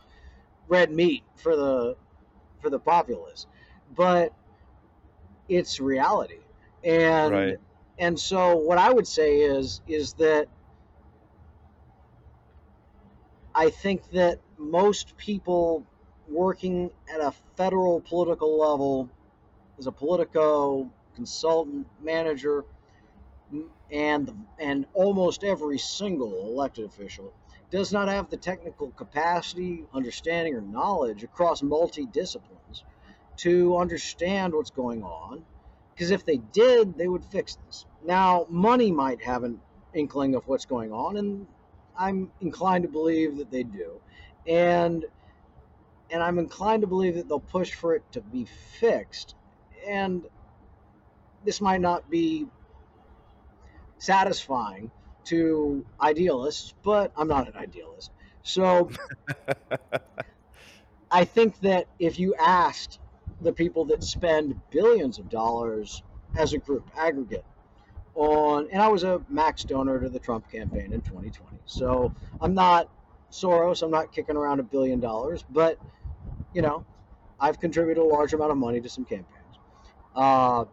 red 0.68 0.90
meat 0.92 1.24
for 1.36 1.56
the 1.56 1.96
for 2.60 2.70
the 2.70 2.80
populace, 2.80 3.46
but 3.94 4.34
it's 5.48 5.80
reality. 5.80 6.40
And 6.82 7.32
Right. 7.32 7.58
and 7.98 8.18
so 8.18 8.56
what 8.56 8.78
I 8.78 8.92
would 8.92 9.06
say 9.06 9.40
is 9.40 9.82
is 9.86 10.14
that 10.14 10.48
I 13.54 13.70
think 13.70 14.10
that 14.10 14.40
most 14.58 15.16
people 15.16 15.86
working 16.28 16.90
at 17.12 17.20
a 17.20 17.32
federal 17.56 18.00
political 18.00 18.58
level 18.58 19.10
as 19.78 19.86
a 19.86 19.92
politico 19.92 20.90
consultant 21.14 21.88
manager 22.00 22.64
and 23.90 24.46
and 24.58 24.86
almost 24.94 25.44
every 25.44 25.78
single 25.78 26.46
elected 26.46 26.84
official 26.84 27.32
does 27.70 27.92
not 27.92 28.08
have 28.08 28.30
the 28.30 28.36
technical 28.36 28.90
capacity 28.92 29.84
understanding 29.92 30.54
or 30.54 30.60
knowledge 30.60 31.24
across 31.24 31.62
multi-disciplines 31.62 32.84
to 33.36 33.76
understand 33.76 34.52
what's 34.52 34.70
going 34.70 35.02
on 35.02 35.44
because 35.94 36.10
if 36.10 36.24
they 36.24 36.38
did 36.52 36.96
they 36.96 37.08
would 37.08 37.24
fix 37.24 37.56
this 37.66 37.86
now 38.04 38.46
money 38.48 38.90
might 38.90 39.22
have 39.22 39.44
an 39.44 39.60
inkling 39.94 40.34
of 40.34 40.46
what's 40.46 40.66
going 40.66 40.92
on 40.92 41.16
and 41.16 41.46
I'm 41.96 42.30
inclined 42.40 42.82
to 42.84 42.88
believe 42.88 43.36
that 43.38 43.50
they 43.50 43.62
do, 43.62 44.00
and 44.46 45.04
and 46.10 46.22
I'm 46.22 46.38
inclined 46.38 46.82
to 46.82 46.86
believe 46.86 47.14
that 47.14 47.28
they'll 47.28 47.40
push 47.40 47.72
for 47.72 47.94
it 47.94 48.02
to 48.12 48.20
be 48.20 48.44
fixed. 48.44 49.34
And 49.86 50.24
this 51.44 51.60
might 51.60 51.80
not 51.80 52.08
be 52.10 52.46
satisfying 54.04 54.90
to 55.24 55.84
idealists, 56.00 56.74
but 56.82 57.12
I'm 57.16 57.28
not 57.28 57.48
an 57.48 57.56
idealist. 57.56 58.10
So 58.42 58.90
I 61.10 61.24
think 61.24 61.60
that 61.60 61.86
if 61.98 62.18
you 62.18 62.34
asked 62.34 63.00
the 63.40 63.52
people 63.52 63.86
that 63.86 64.04
spend 64.04 64.60
billions 64.70 65.18
of 65.18 65.28
dollars 65.28 66.02
as 66.36 66.52
a 66.52 66.58
group 66.58 66.88
aggregate 66.96 67.44
on, 68.14 68.68
and 68.70 68.82
I 68.82 68.88
was 68.88 69.02
a 69.04 69.22
max 69.28 69.64
donor 69.64 69.98
to 70.00 70.08
the 70.08 70.18
Trump 70.18 70.50
campaign 70.50 70.92
in 70.92 71.00
2020. 71.00 71.58
So 71.64 72.12
I'm 72.40 72.54
not 72.54 72.90
Soros, 73.30 73.82
I'm 73.82 73.90
not 73.90 74.12
kicking 74.12 74.36
around 74.36 74.60
a 74.60 74.62
billion 74.62 75.00
dollars, 75.00 75.44
but 75.50 75.78
you 76.52 76.62
know, 76.62 76.84
I've 77.40 77.58
contributed 77.58 78.02
a 78.02 78.06
large 78.06 78.32
amount 78.32 78.52
of 78.52 78.58
money 78.58 78.80
to 78.80 78.88
some 78.88 79.04
campaigns. 79.04 79.58
Uh, 80.14 80.66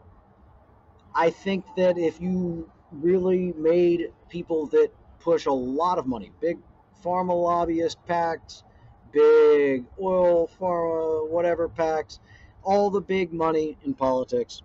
I 1.15 1.29
think 1.29 1.65
that 1.77 1.97
if 1.97 2.21
you 2.21 2.69
really 2.91 3.53
made 3.53 4.11
people 4.29 4.67
that 4.67 4.89
push 5.19 5.45
a 5.45 5.51
lot 5.51 5.97
of 5.97 6.05
money, 6.05 6.31
big 6.39 6.57
pharma 7.03 7.39
lobbyist 7.39 7.97
PACs, 8.07 8.63
big 9.11 9.85
oil 9.99 10.49
pharma, 10.59 11.29
whatever 11.29 11.69
PACs, 11.69 12.19
all 12.63 12.89
the 12.89 13.01
big 13.01 13.33
money 13.33 13.77
in 13.83 13.93
politics, 13.93 14.61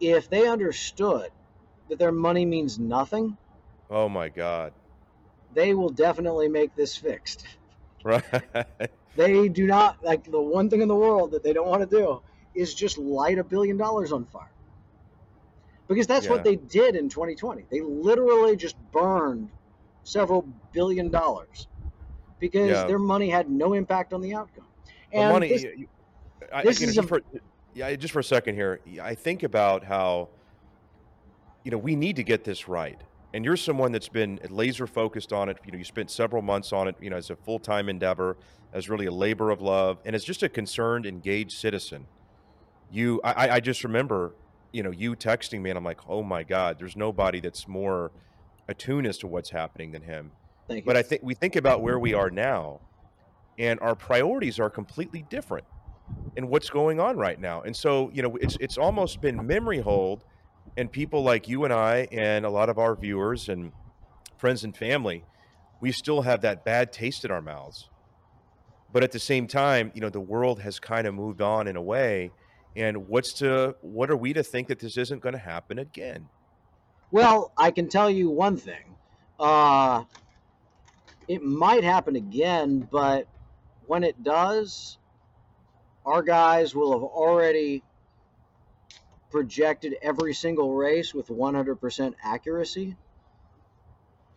if 0.00 0.28
they 0.28 0.46
understood 0.46 1.30
that 1.88 1.98
their 1.98 2.12
money 2.12 2.44
means 2.44 2.78
nothing, 2.78 3.36
oh 3.90 4.08
my 4.08 4.28
God. 4.28 4.72
They 5.52 5.72
will 5.72 5.90
definitely 5.90 6.48
make 6.48 6.74
this 6.74 6.96
fixed. 6.96 7.46
Right. 8.04 8.22
They 9.16 9.48
do 9.48 9.66
not 9.66 10.04
like 10.04 10.30
the 10.30 10.42
one 10.42 10.68
thing 10.68 10.82
in 10.82 10.88
the 10.88 10.94
world 10.94 11.30
that 11.30 11.42
they 11.42 11.54
don't 11.54 11.66
want 11.66 11.88
to 11.88 11.96
do 11.96 12.20
is 12.54 12.74
just 12.74 12.98
light 12.98 13.38
a 13.38 13.44
billion 13.44 13.78
dollars 13.78 14.12
on 14.12 14.26
fire. 14.26 14.50
Because 15.88 16.06
that's 16.06 16.26
Yeah. 16.26 16.32
what 16.32 16.44
they 16.44 16.56
did 16.56 16.96
in 16.96 17.08
2020. 17.08 17.64
They 17.70 17.80
literally 17.80 18.56
just 18.56 18.76
burned 18.92 19.50
several 20.02 20.46
billion 20.72 21.10
dollars 21.10 21.68
because 22.38 22.70
Yeah. 22.70 22.86
their 22.86 22.98
money 22.98 23.28
had 23.30 23.50
no 23.50 23.74
impact 23.74 24.12
on 24.12 24.20
the 24.20 24.34
outcome. 24.34 24.66
The 25.12 25.18
money. 25.18 25.48
this- 25.48 25.62
you- 25.62 25.88
I, 26.52 26.62
this 26.62 26.80
you 26.80 26.86
know, 26.86 26.90
is 26.90 26.94
just 26.96 27.04
a- 27.04 27.08
for, 27.08 27.20
yeah, 27.74 27.94
just 27.96 28.12
for 28.12 28.20
a 28.20 28.24
second 28.24 28.54
here. 28.54 28.80
I 29.00 29.14
think 29.14 29.42
about 29.42 29.84
how, 29.84 30.28
you 31.64 31.70
know, 31.70 31.78
we 31.78 31.96
need 31.96 32.16
to 32.16 32.22
get 32.22 32.44
this 32.44 32.68
right. 32.68 33.00
And 33.32 33.44
you're 33.44 33.56
someone 33.56 33.90
that's 33.92 34.08
been 34.08 34.38
laser 34.50 34.86
focused 34.86 35.32
on 35.32 35.48
it. 35.48 35.58
You 35.64 35.72
know, 35.72 35.78
you 35.78 35.84
spent 35.84 36.10
several 36.10 36.42
months 36.42 36.72
on 36.72 36.86
it. 36.88 36.96
You 37.00 37.10
know, 37.10 37.16
as 37.16 37.30
a 37.30 37.36
full 37.36 37.58
time 37.58 37.88
endeavor, 37.88 38.36
as 38.72 38.88
really 38.88 39.06
a 39.06 39.10
labor 39.12 39.50
of 39.50 39.60
love, 39.60 39.98
and 40.04 40.14
as 40.14 40.22
just 40.24 40.42
a 40.42 40.48
concerned, 40.48 41.06
engaged 41.06 41.52
citizen. 41.52 42.06
You, 42.90 43.20
I- 43.24 43.48
I 43.56 43.60
just 43.60 43.82
remember, 43.82 44.34
you 44.74 44.82
know, 44.82 44.90
you 44.90 45.14
texting 45.14 45.62
me, 45.62 45.70
and 45.70 45.76
I'm 45.78 45.84
like, 45.84 46.00
oh 46.08 46.24
my 46.24 46.42
God, 46.42 46.80
there's 46.80 46.96
nobody 46.96 47.38
that's 47.38 47.68
more 47.68 48.10
attuned 48.68 49.06
as 49.06 49.18
to 49.18 49.28
what's 49.28 49.50
happening 49.50 49.92
than 49.92 50.02
him. 50.02 50.32
thank 50.66 50.80
you. 50.80 50.86
But 50.86 50.96
I 50.96 51.02
think 51.02 51.22
we 51.22 51.34
think 51.34 51.54
about 51.54 51.80
where 51.80 51.98
we 51.98 52.12
are 52.12 52.28
now, 52.28 52.80
and 53.56 53.78
our 53.80 53.94
priorities 53.94 54.58
are 54.58 54.68
completely 54.68 55.24
different 55.30 55.64
in 56.36 56.48
what's 56.48 56.68
going 56.70 56.98
on 56.98 57.16
right 57.16 57.40
now. 57.40 57.62
And 57.62 57.74
so, 57.74 58.10
you 58.12 58.22
know, 58.22 58.36
it's 58.40 58.56
it's 58.60 58.76
almost 58.76 59.20
been 59.20 59.46
memory 59.46 59.78
holed, 59.78 60.24
and 60.76 60.90
people 60.90 61.22
like 61.22 61.46
you 61.46 61.62
and 61.62 61.72
I, 61.72 62.08
and 62.10 62.44
a 62.44 62.50
lot 62.50 62.68
of 62.68 62.76
our 62.76 62.96
viewers 62.96 63.48
and 63.48 63.70
friends 64.36 64.64
and 64.64 64.76
family, 64.76 65.24
we 65.80 65.92
still 65.92 66.22
have 66.22 66.40
that 66.40 66.64
bad 66.64 66.92
taste 66.92 67.24
in 67.24 67.30
our 67.30 67.42
mouths. 67.42 67.88
But 68.92 69.04
at 69.04 69.12
the 69.12 69.20
same 69.20 69.46
time, 69.46 69.92
you 69.94 70.00
know, 70.00 70.10
the 70.10 70.20
world 70.20 70.60
has 70.62 70.80
kind 70.80 71.06
of 71.06 71.14
moved 71.14 71.40
on 71.40 71.68
in 71.68 71.76
a 71.76 71.82
way. 71.82 72.32
And 72.76 73.08
what's 73.08 73.32
to 73.34 73.76
what 73.82 74.10
are 74.10 74.16
we 74.16 74.32
to 74.32 74.42
think 74.42 74.68
that 74.68 74.80
this 74.80 74.96
isn't 74.96 75.20
going 75.20 75.34
to 75.34 75.38
happen 75.38 75.78
again? 75.78 76.28
Well, 77.10 77.52
I 77.56 77.70
can 77.70 77.88
tell 77.88 78.10
you 78.10 78.28
one 78.30 78.56
thing. 78.56 78.96
Uh, 79.38 80.04
it 81.28 81.42
might 81.42 81.84
happen 81.84 82.16
again, 82.16 82.88
but 82.90 83.28
when 83.86 84.02
it 84.02 84.22
does, 84.22 84.98
our 86.04 86.22
guys 86.22 86.74
will 86.74 86.92
have 86.92 87.02
already 87.02 87.82
projected 89.30 89.96
every 90.02 90.34
single 90.34 90.74
race 90.74 91.14
with 91.14 91.28
100% 91.28 92.14
accuracy 92.22 92.96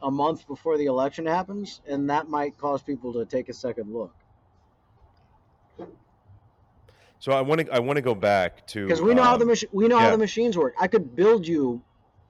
a 0.01 0.11
month 0.11 0.47
before 0.47 0.77
the 0.77 0.85
election 0.85 1.25
happens, 1.25 1.81
and 1.87 2.09
that 2.09 2.29
might 2.29 2.57
cause 2.57 2.81
people 2.81 3.13
to 3.13 3.25
take 3.25 3.49
a 3.49 3.53
second 3.53 3.93
look. 3.93 4.13
So 7.19 7.31
I 7.31 7.41
want 7.41 7.61
to 7.61 7.73
I 7.73 7.79
want 7.79 7.97
to 7.97 8.01
go 8.01 8.15
back 8.15 8.67
to 8.67 8.85
because 8.85 9.01
we 9.01 9.13
know 9.13 9.23
how 9.23 9.37
the 9.37 9.49
um, 9.49 9.55
we 9.71 9.87
know 9.87 9.97
how 9.97 10.11
the 10.11 10.17
machines 10.17 10.57
work. 10.57 10.75
I 10.79 10.87
could 10.87 11.15
build 11.15 11.47
you 11.47 11.81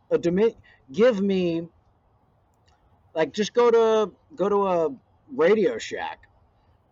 a 0.10 0.18
domain. 0.18 0.54
Give 0.92 1.22
me 1.22 1.68
like 3.14 3.34
just 3.34 3.54
go 3.54 3.70
to 3.70 4.12
go 4.36 4.50
to 4.50 4.68
a 4.68 4.96
Radio 5.36 5.78
Shack 5.78 6.20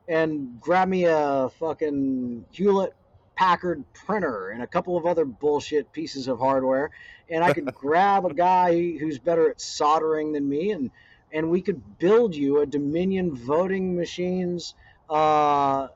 and 0.07 0.59
grab 0.59 0.89
me 0.89 1.05
a 1.05 1.49
fucking 1.59 2.45
Hewlett 2.51 2.93
Packard 3.35 3.83
printer 3.93 4.49
and 4.49 4.61
a 4.61 4.67
couple 4.67 4.97
of 4.97 5.05
other 5.05 5.25
bullshit 5.25 5.91
pieces 5.91 6.27
of 6.27 6.39
hardware, 6.39 6.91
and 7.29 7.43
I 7.43 7.53
could 7.53 7.65
grab 7.75 8.25
a 8.25 8.33
guy 8.33 8.97
who's 8.97 9.19
better 9.19 9.49
at 9.49 9.61
soldering 9.61 10.33
than 10.33 10.47
me, 10.47 10.71
and 10.71 10.91
and 11.31 11.49
we 11.49 11.61
could 11.61 11.97
build 11.97 12.35
you 12.35 12.59
a 12.59 12.65
Dominion 12.65 13.35
voting 13.35 13.95
machines. 13.95 14.73
Uh, 15.09 15.87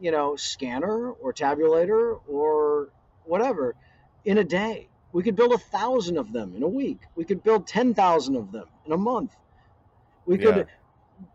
you 0.00 0.10
know, 0.10 0.36
scanner 0.36 1.10
or 1.10 1.32
tabulator 1.32 2.20
or 2.28 2.90
whatever 3.24 3.74
in 4.24 4.38
a 4.38 4.44
day. 4.44 4.88
We 5.12 5.22
could 5.22 5.36
build 5.36 5.52
a 5.52 5.58
thousand 5.58 6.18
of 6.18 6.32
them 6.32 6.54
in 6.54 6.62
a 6.62 6.68
week. 6.68 7.00
We 7.14 7.24
could 7.24 7.42
build 7.42 7.66
10,000 7.66 8.36
of 8.36 8.52
them 8.52 8.68
in 8.84 8.92
a 8.92 8.96
month. 8.96 9.34
We 10.26 10.38
could, 10.38 10.56
Yeah. 10.56 10.64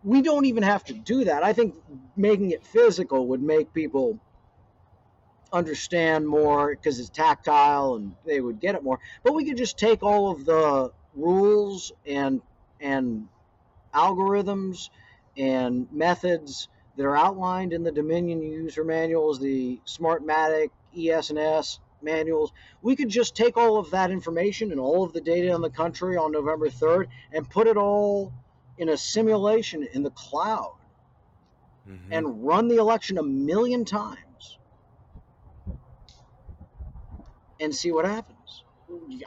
we 0.04 0.22
don't 0.22 0.46
even 0.46 0.64
have 0.64 0.84
to 0.86 0.94
do 0.94 1.26
that. 1.26 1.44
I 1.44 1.54
think 1.54 1.76
making 2.16 2.52
it 2.52 2.66
physical 2.66 3.28
would 3.30 3.42
make 3.42 3.74
people 3.74 4.20
understand 5.52 6.28
more 6.28 6.76
because 6.76 7.00
it's 7.00 7.10
tactile 7.10 7.96
and 7.96 8.16
they 8.26 8.42
would 8.42 8.60
get 8.60 8.76
it 8.76 8.84
more. 8.84 9.00
But 9.24 9.34
we 9.34 9.46
could 9.46 9.58
just 9.58 9.78
take 9.78 10.04
all 10.04 10.32
of 10.32 10.46
the 10.46 10.94
rules 11.16 11.92
and, 12.06 12.42
and 12.80 13.30
algorithms 13.94 14.90
and 15.38 15.92
methods 15.92 16.70
that 16.96 17.06
are 17.06 17.18
outlined 17.18 17.74
in 17.74 17.84
the 17.84 17.92
Dominion 17.92 18.42
user 18.42 18.84
manuals, 18.84 19.40
the 19.40 19.80
Smartmatic 19.86 20.70
ES&S 20.98 21.80
manuals. 22.02 22.52
We 22.82 22.96
could 22.96 23.10
just 23.10 23.36
take 23.36 23.58
all 23.58 23.78
of 23.78 23.92
that 23.92 24.12
information 24.12 24.72
and 24.72 24.80
all 24.80 25.04
of 25.04 25.14
the 25.14 25.22
data 25.22 25.54
in 25.54 25.62
the 25.62 25.70
country 25.70 26.18
on 26.18 26.32
November 26.32 26.70
3rd 26.70 27.08
and 27.32 27.50
put 27.50 27.68
it 27.68 27.78
all 27.78 28.32
in 28.78 28.90
a 28.90 28.98
simulation 28.98 29.88
in 29.94 30.04
the 30.04 30.12
cloud 30.12 30.76
mhm. 31.90 31.98
and 32.12 32.46
run 32.46 32.68
the 32.68 32.78
election 32.78 33.18
a 33.18 33.24
million 33.24 33.86
times 33.86 34.58
and 37.60 37.74
see 37.74 37.92
what 37.92 38.06
happens. 38.06 38.64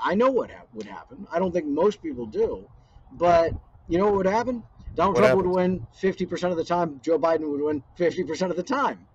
I 0.03 0.15
know 0.15 0.31
what 0.31 0.51
ha- 0.51 0.65
would 0.75 0.87
happen. 0.87 1.27
I 1.33 1.39
don't 1.39 1.53
think 1.53 1.67
most 1.67 2.03
people 2.03 2.27
do, 2.27 2.69
but 3.13 3.53
you 3.89 3.99
know 3.99 4.07
what 4.07 4.17
would 4.17 4.27
happen? 4.27 4.63
Donald 4.97 5.15
What 5.17 5.21
Trump 5.27 5.37
would 5.37 5.47
win 5.47 5.87
50% 6.01 6.51
of 6.51 6.57
the 6.57 6.65
time. 6.65 7.01
Joe 7.03 7.19
Biden 7.19 7.49
would 7.51 7.61
win 7.61 7.83
50% 7.99 8.51
of 8.51 8.57
the 8.57 8.63
time. 8.63 9.07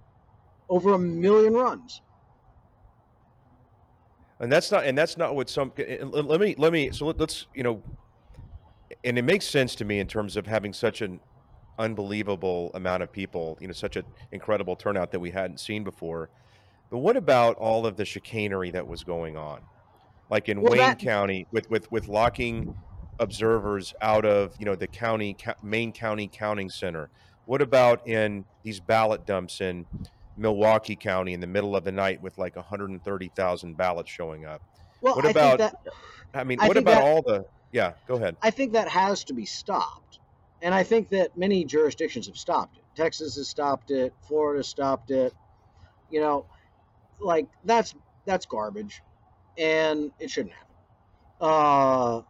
Over 0.70 0.94
a 0.94 1.00
million 1.00 1.54
runs. 1.54 2.02
and 4.40 4.52
that's 4.52 4.72
not 4.72 4.86
and 4.86 4.98
that's 4.98 5.18
not 5.18 5.36
what 5.36 5.50
some 5.50 5.72
eh, 5.78 5.84
eh, 5.84 5.98
and 6.02 6.12
let 6.12 6.26
let 6.26 6.40
me 6.40 6.56
let 6.58 6.72
me 6.74 6.92
so 6.92 7.06
let, 7.08 7.20
let's 7.20 7.46
you 7.54 7.62
know 7.64 7.82
and 9.04 9.18
it 9.18 9.22
makes 9.24 9.46
sense 9.46 9.76
to 9.76 9.86
me 9.86 10.00
in 10.00 10.08
terms 10.08 10.36
of 10.38 10.48
having 10.48 10.74
such 10.74 11.02
an 11.02 11.20
unbelievable 11.78 12.72
amount 12.74 13.04
of 13.04 13.12
people 13.12 13.58
you 13.62 13.68
know 13.68 13.74
such 13.74 13.98
an 13.98 14.06
incredible 14.32 14.76
turnout 14.76 15.12
that 15.12 15.20
we 15.20 15.30
hadn't 15.32 15.60
seen 15.60 15.84
before 15.84 16.30
but 16.90 17.00
what 17.00 17.16
about 17.18 17.56
all 17.58 17.86
of 17.86 17.98
the 17.98 18.06
chicanery 18.06 18.72
that 18.72 18.88
was 18.88 19.04
going 19.04 19.36
on 19.38 19.60
like 20.30 20.50
in 20.50 20.62
Well, 20.62 20.72
wayne 20.72 20.80
that- 20.80 21.00
county 21.00 21.46
with 21.52 21.70
with 21.70 21.92
with 21.92 22.08
locking 22.08 22.76
observers 23.22 23.94
out 24.02 24.26
of 24.26 24.54
you 24.60 24.66
know 24.66 24.76
the 24.76 24.88
county 24.88 25.38
main 25.64 25.94
county 25.94 26.28
counting 26.32 26.70
center 26.70 27.10
what 27.46 27.62
about 27.62 28.06
in 28.08 28.44
these 28.64 28.80
ballot 28.80 29.26
dumps 29.26 29.62
in 29.62 29.86
Milwaukee 30.38 30.96
County 30.96 31.34
in 31.34 31.40
the 31.40 31.48
middle 31.48 31.76
of 31.76 31.84
the 31.84 31.92
night 31.92 32.22
with 32.22 32.38
like 32.38 32.56
130,000 32.56 33.76
ballots 33.78 34.10
showing 34.10 34.46
up. 34.46 34.62
Well, 35.02 35.16
What 35.16 35.26
I 35.26 35.30
about- 35.32 35.60
think 35.60 35.72
that 35.72 35.94
I 36.34 36.44
mean, 36.46 36.60
I 36.62 36.68
what 36.68 36.78
about 36.78 36.92
that- 36.96 37.04
all 37.04 37.22
the? 37.22 37.46
Yeah, 37.72 37.94
go 38.08 38.16
ahead. 38.16 38.38
I 38.42 38.50
think 38.52 38.74
that 38.74 38.88
has 38.88 39.24
to 39.26 39.34
be 39.34 39.46
stopped. 39.46 40.20
And 40.62 40.74
I 40.74 40.84
think 40.84 41.10
that 41.10 41.36
many 41.38 41.66
jurisdictions 41.66 42.28
have 42.28 42.38
stopped 42.38 42.78
it. 42.78 42.84
Texas 42.96 43.36
has 43.36 43.50
stopped 43.50 43.92
it, 43.92 44.14
Florida 44.28 44.64
stopped 44.64 45.12
it. 45.12 45.34
You 46.10 46.22
know, 46.22 46.46
like 47.20 47.48
that's 47.66 47.94
that's 48.26 48.46
garbage 48.46 49.02
and 49.58 50.12
it 50.20 50.30
shouldn't 50.30 50.54
happen. 50.54 50.76
Uh 51.42 52.22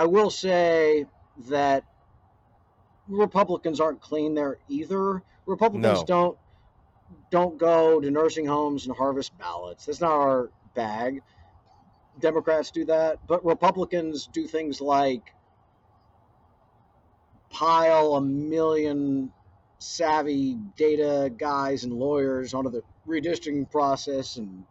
I 0.00 0.06
will 0.06 0.30
say 0.30 1.04
that 1.50 1.84
Republicans 3.06 3.80
aren't 3.80 4.00
clean 4.00 4.32
there 4.32 4.56
either. 4.66 5.22
Republicans 5.44 5.98
No. 5.98 6.04
don't 6.06 6.38
don't 7.30 7.58
go 7.58 8.00
to 8.00 8.10
nursing 8.10 8.46
homes 8.46 8.86
and 8.86 8.96
harvest 8.96 9.36
ballots. 9.36 9.84
That's 9.84 10.00
not 10.00 10.12
our 10.12 10.50
bag. 10.74 11.20
Democrats 12.18 12.70
do 12.70 12.86
that, 12.86 13.26
but 13.26 13.44
Republicans 13.44 14.26
do 14.32 14.46
things 14.46 14.80
like 14.80 15.34
pile 17.50 18.14
a 18.14 18.22
million 18.22 19.30
savvy 19.80 20.54
data 20.78 21.30
guys 21.36 21.84
and 21.84 21.92
lawyers 21.92 22.54
onto 22.54 22.70
the 22.70 22.82
redistricting 23.06 23.70
process 23.70 24.36
and 24.36 24.64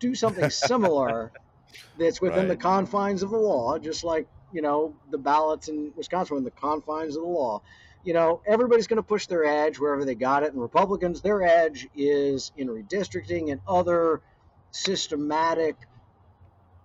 do 0.00 0.16
something 0.16 0.50
similar 0.68 1.30
that's 1.96 2.20
within 2.20 2.48
the 2.48 2.56
confines 2.56 3.22
of 3.22 3.30
the 3.30 3.38
law, 3.38 3.78
just 3.78 4.04
like, 4.04 4.28
you 4.52 4.62
know, 4.62 4.96
the 5.10 5.18
ballots 5.18 5.68
in 5.68 5.92
Wisconsin 5.96 6.36
within 6.36 6.44
the 6.44 6.50
confines 6.50 7.16
of 7.16 7.22
the 7.22 7.28
law. 7.28 7.62
You 8.02 8.14
know, 8.14 8.42
everybody's 8.46 8.86
going 8.86 8.96
to 8.96 9.02
push 9.02 9.26
their 9.26 9.44
edge 9.44 9.78
wherever 9.78 10.04
they 10.04 10.14
got 10.14 10.42
it. 10.42 10.52
And 10.52 10.60
Republicans, 10.60 11.20
their 11.20 11.42
edge 11.42 11.88
is 11.94 12.52
in 12.56 12.68
redistricting 12.68 13.52
and 13.52 13.60
other 13.66 14.22
systematic 14.70 15.76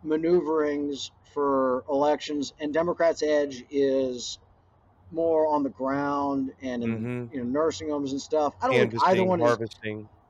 maneuverings 0.03 1.11
for 1.33 1.83
elections. 1.89 2.53
And 2.59 2.73
Democrats' 2.73 3.21
edge 3.23 3.63
is 3.69 4.39
more 5.11 5.47
on 5.47 5.63
the 5.63 5.69
ground 5.69 6.53
and 6.61 6.83
in 6.83 6.91
Mhm. 6.93 7.33
you 7.33 7.39
know 7.39 7.45
nursing 7.45 7.89
homes 7.89 8.11
and 8.13 8.21
stuff. 8.21 8.55
I 8.61 8.67
don't 8.67 8.79
think 8.79 8.93
either 9.03 9.23
one 9.25 9.41
is 9.41 9.59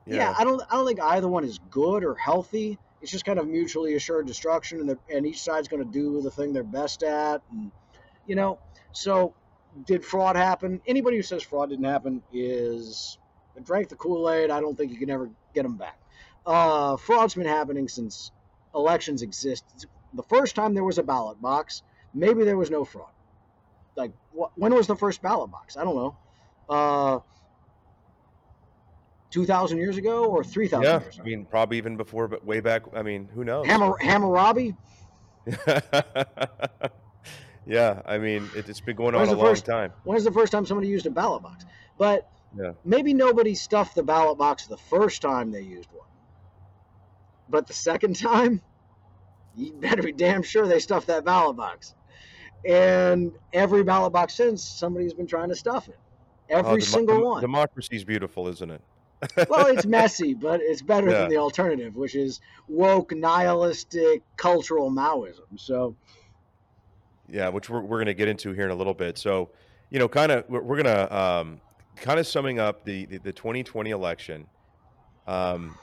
yeah. 0.06 0.30
Yeah. 0.30 0.34
I 0.38 0.44
don't. 0.44 0.62
I 0.70 0.76
don't 0.76 0.86
think 0.86 1.00
either 1.00 1.28
one 1.28 1.44
is 1.44 1.58
good 1.58 2.04
or 2.04 2.14
healthy. 2.16 2.78
It's 3.06 3.12
just 3.12 3.24
kind 3.24 3.38
of 3.38 3.46
mutually 3.46 3.94
assured 3.94 4.26
destruction, 4.26 4.80
and, 4.80 4.98
and 5.08 5.24
each 5.24 5.40
side's 5.40 5.68
going 5.68 5.80
to 5.80 5.88
do 5.88 6.20
the 6.22 6.30
thing 6.32 6.52
they're 6.52 6.64
best 6.64 7.04
at, 7.04 7.40
and 7.52 7.70
you 8.26 8.34
know. 8.34 8.58
So, 8.90 9.32
did 9.86 10.04
fraud 10.04 10.34
happen? 10.34 10.80
Anybody 10.88 11.16
who 11.16 11.22
says 11.22 11.44
fraud 11.44 11.70
didn't 11.70 11.84
happen 11.84 12.20
is 12.32 13.16
drank 13.62 13.90
the 13.90 13.94
Kool 13.94 14.28
Aid. 14.28 14.50
I 14.50 14.60
don't 14.60 14.74
think 14.74 14.90
you 14.90 14.98
can 14.98 15.08
ever 15.10 15.30
get 15.54 15.62
them 15.62 15.76
back. 15.76 15.96
Uh, 16.44 16.96
fraud's 16.96 17.36
been 17.36 17.46
happening 17.46 17.86
since 17.86 18.32
elections 18.74 19.22
exist. 19.22 19.86
The 20.12 20.24
first 20.24 20.56
time 20.56 20.74
there 20.74 20.82
was 20.82 20.98
a 20.98 21.04
ballot 21.04 21.40
box, 21.40 21.84
maybe 22.12 22.42
there 22.42 22.56
was 22.56 22.72
no 22.72 22.84
fraud. 22.84 23.12
Like, 23.94 24.10
wh- 24.36 24.58
when 24.58 24.74
was 24.74 24.88
the 24.88 24.96
first 24.96 25.22
ballot 25.22 25.52
box? 25.52 25.76
I 25.76 25.84
don't 25.84 25.94
know. 25.94 26.16
Uh, 26.68 27.20
2,000 29.36 29.76
years 29.76 29.98
ago 29.98 30.24
or 30.24 30.42
3,000 30.42 30.82
Yeah. 30.82 31.00
years 31.00 31.14
ago? 31.16 31.22
I 31.22 31.26
mean, 31.26 31.44
probably 31.44 31.76
even 31.76 31.98
before, 31.98 32.26
but 32.26 32.42
way 32.46 32.60
back. 32.60 32.84
I 32.94 33.02
mean, 33.02 33.28
who 33.34 33.44
knows? 33.44 33.66
Hammurabi? 33.66 34.74
yeah. 37.66 38.00
I 38.06 38.16
mean, 38.18 38.48
it, 38.56 38.68
it's 38.68 38.80
been 38.80 38.96
going 38.96 39.14
on 39.14 39.20
When's 39.20 39.32
a 39.32 39.36
long 39.36 39.46
first- 39.46 39.66
time. 39.66 39.92
When's 40.04 40.24
the 40.24 40.32
first 40.32 40.52
time 40.52 40.64
somebody 40.64 40.88
used 40.88 41.04
a 41.06 41.10
ballot 41.10 41.42
box? 41.42 41.64
But 41.98 42.28
Yeah. 42.58 42.72
maybe 42.82 43.12
nobody 43.12 43.54
stuffed 43.54 43.94
the 43.94 44.02
ballot 44.02 44.38
box 44.38 44.66
the 44.66 44.76
first 44.78 45.20
time 45.22 45.50
they 45.50 45.60
used 45.60 45.90
one. 45.92 46.08
But 47.48 47.66
the 47.66 47.74
second 47.74 48.16
time, 48.20 48.62
you 49.54 49.72
better 49.74 50.02
be 50.02 50.12
damn 50.12 50.42
sure 50.42 50.66
they 50.66 50.80
stuffed 50.80 51.08
that 51.08 51.26
ballot 51.26 51.56
box. 51.56 51.94
And 52.66 53.32
every 53.52 53.84
ballot 53.84 54.12
box 54.14 54.34
since, 54.34 54.64
somebody's 54.64 55.12
been 55.12 55.26
trying 55.26 55.50
to 55.50 55.54
stuff 55.54 55.88
it. 55.90 55.98
Oh, 56.50 56.58
Every 56.58 56.80
demo- 56.80 56.84
single 56.84 57.16
dem- 57.16 57.24
one. 57.24 57.40
Democracy's 57.42 58.02
beautiful, 58.04 58.48
isn't 58.48 58.70
it? 58.70 58.80
Well, 59.48 59.66
it's 59.66 59.86
messy, 59.86 60.34
but 60.34 60.60
it's 60.62 60.82
better 60.82 61.08
Yeah. 61.10 61.20
than 61.20 61.30
the 61.30 61.36
alternative, 61.38 61.96
which 61.96 62.14
is 62.14 62.40
woke, 62.68 63.12
nihilistic, 63.14 64.22
cultural 64.36 64.90
Maoism. 64.90 65.46
So, 65.56 65.96
Yeah, 67.28 67.48
which 67.48 67.68
we're, 67.70 67.80
we're 67.80 67.98
going 67.98 68.06
to 68.06 68.14
get 68.14 68.28
into 68.28 68.52
here 68.52 68.64
in 68.66 68.70
a 68.70 68.74
little 68.74 68.94
bit. 68.94 69.18
So, 69.18 69.50
you 69.90 69.98
know, 69.98 70.08
kind 70.08 70.32
of, 70.32 70.44
we're, 70.48 70.62
we're 70.62 70.82
going 70.82 70.96
to 70.96 71.16
um, 71.16 71.60
kind 71.96 72.18
of 72.20 72.26
summing 72.26 72.58
up 72.58 72.84
the, 72.84 73.06
the, 73.06 73.18
the 73.18 73.32
2020 73.32 73.90
election. 73.90 74.46
Um, 75.26 75.76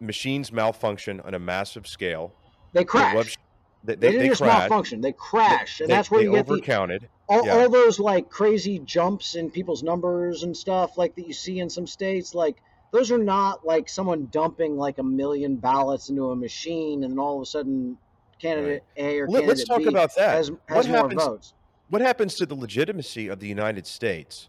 machines 0.00 0.52
malfunction 0.52 1.20
on 1.20 1.34
a 1.34 1.38
massive 1.38 1.86
scale. 1.86 2.34
they 2.72 2.84
crash. 2.84 3.36
They, 3.84 3.94
they, 3.94 4.00
they, 4.00 4.06
didn't 4.12 4.22
they 4.22 4.28
just 4.28 4.40
crashed. 4.42 4.58
malfunction; 4.70 5.00
they 5.00 5.12
crash, 5.12 5.80
and 5.80 5.88
They- 5.90 5.94
that's 5.94 6.10
where 6.10 6.20
they 6.20 6.26
you 6.26 6.32
get 6.32 6.46
the 6.46 6.54
overcounted. 6.54 7.02
All, 7.32 7.46
yeah. 7.46 7.56
all 7.56 7.68
those 7.68 7.98
like 7.98 8.28
crazy 8.28 8.78
jumps 8.80 9.34
in 9.34 9.50
people's 9.50 9.82
numbers 9.82 10.42
and 10.42 10.56
stuff 10.56 10.98
like 10.98 11.14
that 11.16 11.26
you 11.26 11.32
see 11.32 11.60
in 11.60 11.70
some 11.70 11.86
states. 11.86 12.34
Like 12.34 12.62
those 12.90 13.10
are 13.10 13.18
not 13.18 13.64
like 13.64 13.88
someone 13.88 14.28
dumping 14.30 14.76
like 14.76 14.98
a 14.98 15.02
million 15.02 15.56
ballots 15.56 16.10
into 16.10 16.30
a 16.30 16.36
machine, 16.36 17.04
and 17.04 17.12
then 17.12 17.18
all 17.18 17.36
of 17.36 17.42
a 17.42 17.46
sudden, 17.46 17.96
candidate 18.38 18.84
A 18.96 19.20
or 19.20 19.28
Let, 19.28 19.40
candidate 19.40 19.62
us 19.62 19.68
talk 19.68 19.78
B 19.78 19.86
about 19.86 20.14
that. 20.16 20.34
has, 20.34 20.50
what 20.50 20.86
more 20.86 20.96
happens? 20.96 21.24
votes. 21.24 21.54
What 21.88 22.02
happens 22.02 22.34
to 22.36 22.46
the 22.46 22.54
legitimacy 22.54 23.28
of 23.28 23.40
the 23.40 23.48
United 23.48 23.86
States 23.86 24.48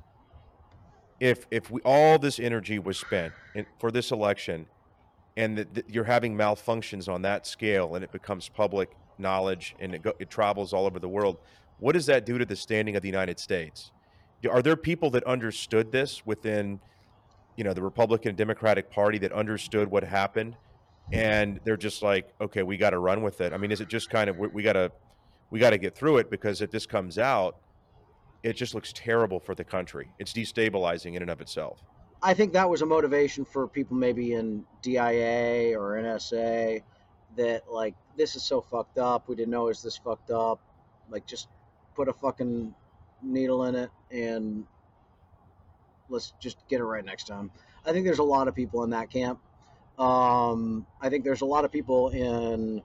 if 1.19 1.47
if 1.51 1.71
we, 1.71 1.79
all 1.85 2.19
this 2.19 2.37
energy 2.37 2.79
was 2.79 2.97
spent 2.97 3.33
in, 3.55 3.65
for 3.79 3.91
this 3.91 4.11
election, 4.11 4.65
and 5.37 5.57
that 5.57 5.73
that 5.73 5.89
you're 5.89 6.03
having 6.03 6.35
malfunctions 6.35 7.07
on 7.07 7.21
that 7.21 7.47
scale, 7.47 7.95
and 7.95 8.03
it 8.03 8.11
becomes 8.11 8.49
public 8.49 8.91
knowledge, 9.17 9.73
and 9.79 9.95
it, 9.95 10.01
go, 10.01 10.11
it 10.19 10.29
travels 10.29 10.73
all 10.73 10.85
over 10.85 10.99
the 10.99 11.07
world? 11.07 11.37
What 11.79 11.93
does 11.93 12.05
that 12.05 12.25
do 12.25 12.37
to 12.37 12.45
the 12.45 12.55
standing 12.55 12.95
of 12.95 13.01
the 13.01 13.07
United 13.07 13.39
States? 13.39 13.91
Are 14.49 14.61
there 14.61 14.75
people 14.75 15.09
that 15.11 15.23
understood 15.23 15.91
this 15.91 16.25
within, 16.25 16.79
you 17.55 17.63
know, 17.63 17.73
the 17.73 17.81
Republican 17.81 18.29
and 18.29 18.37
Democratic 18.37 18.89
Party 18.91 19.17
that 19.19 19.31
understood 19.31 19.89
what 19.89 20.03
happened, 20.03 20.55
and 21.11 21.59
they're 21.63 21.77
just 21.77 22.01
like, 22.01 22.33
okay, 22.41 22.63
we 22.63 22.77
got 22.77 22.91
to 22.91 22.99
run 22.99 23.21
with 23.21 23.41
it? 23.41 23.53
I 23.53 23.57
mean, 23.57 23.71
is 23.71 23.81
it 23.81 23.87
just 23.87 24.09
kind 24.09 24.29
of 24.29 24.37
we, 24.37 24.47
we 24.47 24.63
got 24.63 24.73
to 24.73 24.91
we 25.49 25.59
got 25.59 25.69
to 25.69 25.77
get 25.77 25.95
through 25.95 26.17
it 26.17 26.29
because 26.29 26.61
if 26.61 26.71
this 26.71 26.85
comes 26.85 27.17
out, 27.17 27.57
it 28.43 28.53
just 28.53 28.73
looks 28.73 28.91
terrible 28.93 29.39
for 29.39 29.55
the 29.55 29.63
country. 29.63 30.09
It's 30.19 30.33
destabilizing 30.33 31.15
in 31.15 31.21
and 31.21 31.31
of 31.31 31.41
itself. 31.41 31.81
I 32.21 32.33
think 32.33 32.53
that 32.53 32.69
was 32.69 32.81
a 32.81 32.85
motivation 32.85 33.43
for 33.45 33.67
people 33.67 33.97
maybe 33.97 34.33
in 34.33 34.65
DIA 34.81 35.77
or 35.77 36.01
NSA 36.01 36.81
that 37.37 37.63
like 37.71 37.95
this 38.17 38.35
is 38.35 38.43
so 38.43 38.61
fucked 38.61 38.97
up. 38.97 39.27
We 39.27 39.35
didn't 39.35 39.51
know 39.51 39.65
it 39.65 39.69
was 39.69 39.83
this 39.83 39.97
fucked 39.97 40.31
up. 40.31 40.61
Like 41.09 41.25
just 41.25 41.49
put 41.95 42.07
a 42.07 42.13
fucking 42.13 42.73
needle 43.21 43.63
in 43.65 43.75
it 43.75 43.89
and 44.11 44.65
let's 46.09 46.33
just 46.39 46.57
get 46.67 46.79
it 46.79 46.83
right 46.83 47.03
next 47.03 47.27
time. 47.27 47.51
I 47.85 47.91
think 47.91 48.05
there's 48.05 48.19
a 48.19 48.23
lot 48.23 48.47
of 48.47 48.55
people 48.55 48.83
in 48.83 48.91
that 48.91 49.09
camp. 49.09 49.39
Um, 49.97 50.85
I 51.01 51.09
think 51.09 51.23
there's 51.23 51.41
a 51.41 51.45
lot 51.45 51.65
of 51.65 51.71
people 51.71 52.09
in 52.09 52.81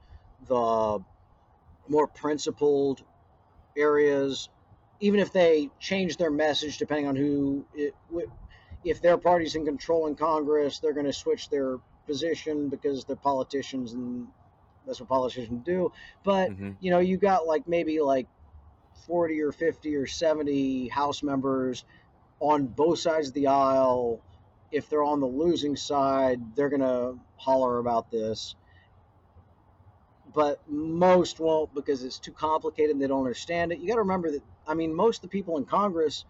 the 0.47 1.03
more 1.89 2.07
principled 2.07 3.03
areas, 3.77 4.49
even 5.01 5.21
if 5.21 5.33
they 5.33 5.71
change 5.79 6.17
their 6.17 6.31
message 6.31 6.79
depending 6.79 7.07
on 7.07 7.17
who 7.17 7.65
it, 7.75 7.95
if 8.85 9.01
their 9.01 9.19
party's 9.19 9.55
in 9.55 9.65
control 9.65 10.07
in 10.07 10.15
Congress, 10.15 10.79
they're 10.79 10.93
going 10.93 11.07
to 11.07 11.13
switch 11.13 11.49
their 11.49 11.79
position 12.07 12.69
because 12.69 13.05
they're 13.05 13.17
politicians 13.17 13.93
and 13.93 14.29
that's 14.87 15.01
what 15.01 15.09
politicians 15.09 15.63
do. 15.65 15.93
But 16.25 16.51
Mhm. 16.51 16.77
you 16.81 16.91
know, 16.91 16.99
you 16.99 17.17
got 17.17 17.47
like 17.47 17.67
maybe 17.67 18.01
like 18.01 18.27
40 19.07 19.41
or 19.43 19.53
50 19.53 19.97
or 19.97 20.07
70 20.07 20.89
House 20.89 21.23
members 21.23 21.85
on 22.41 22.67
both 22.67 22.99
sides 22.99 23.29
of 23.29 23.35
the 23.35 23.49
aisle. 23.49 24.21
If 24.71 24.89
they're 24.91 25.05
on 25.05 25.21
the 25.21 25.27
losing 25.27 25.77
side, 25.77 26.41
they're 26.55 26.69
going 26.69 26.83
to 26.83 27.19
holler 27.37 27.79
about 27.79 28.11
this. 28.11 28.55
But 30.35 30.61
most 30.69 31.41
won't 31.41 31.75
because 31.75 32.05
it's 32.05 32.19
too 32.19 32.33
complicated 32.33 32.91
and 32.91 33.01
they 33.01 33.07
don't 33.07 33.21
understand 33.21 33.73
it. 33.73 33.79
You 33.79 33.89
got 33.89 33.95
to 33.95 34.01
remember 34.03 34.31
that, 34.33 34.43
I 34.67 34.75
mean, 34.75 34.95
most 34.95 35.19
of 35.19 35.23
the 35.23 35.29
people 35.29 35.57
in 35.57 35.65
Congress 35.65 36.25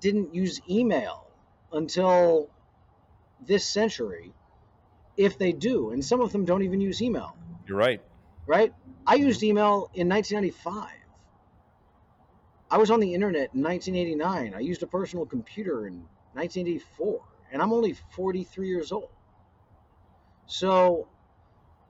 didn't 0.00 0.34
use 0.34 0.60
email 0.70 1.26
until 1.72 2.48
this 3.44 3.64
century, 3.64 4.32
if 5.16 5.36
they 5.36 5.52
do. 5.52 5.90
And 5.90 6.04
some 6.04 6.20
of 6.20 6.32
them 6.32 6.44
don't 6.44 6.62
even 6.62 6.80
use 6.80 7.02
email 7.02 7.36
You're 7.66 7.76
right. 7.76 8.00
right? 8.46 8.72
I 9.06 9.16
used 9.16 9.42
email 9.42 9.90
in 9.94 10.08
1995. 10.08 10.90
I 12.70 12.76
was 12.76 12.90
on 12.90 13.00
the 13.00 13.14
internet 13.14 13.54
in 13.54 13.62
1989. 13.62 14.54
I 14.54 14.60
used 14.60 14.82
a 14.82 14.86
personal 14.86 15.24
computer 15.24 15.86
in 15.86 16.04
1984, 16.34 17.20
and 17.52 17.62
I'm 17.62 17.72
only 17.72 17.94
43 18.10 18.68
years 18.68 18.92
old. 18.92 19.08
So 20.46 21.08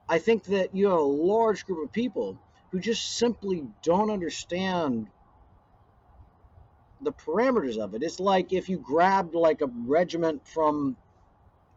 I 0.09 0.19
think 0.19 0.45
that 0.45 0.75
you 0.75 0.89
have 0.89 0.99
a 0.99 1.03
large 1.03 1.67
group 1.67 1.85
of 1.85 1.93
people 1.93 2.39
who 2.71 2.79
just 2.79 3.17
simply 3.17 3.67
don't 3.83 4.11
understand 4.11 5.09
the 7.01 7.13
parameters 7.13 7.79
of 7.79 7.95
it. 7.95 8.03
It's 8.03 8.21
like 8.21 8.53
if 8.53 8.69
you 8.69 8.79
grabbed 8.79 9.35
like 9.35 9.61
a 9.61 9.67
regiment 9.67 10.47
from, 10.47 10.97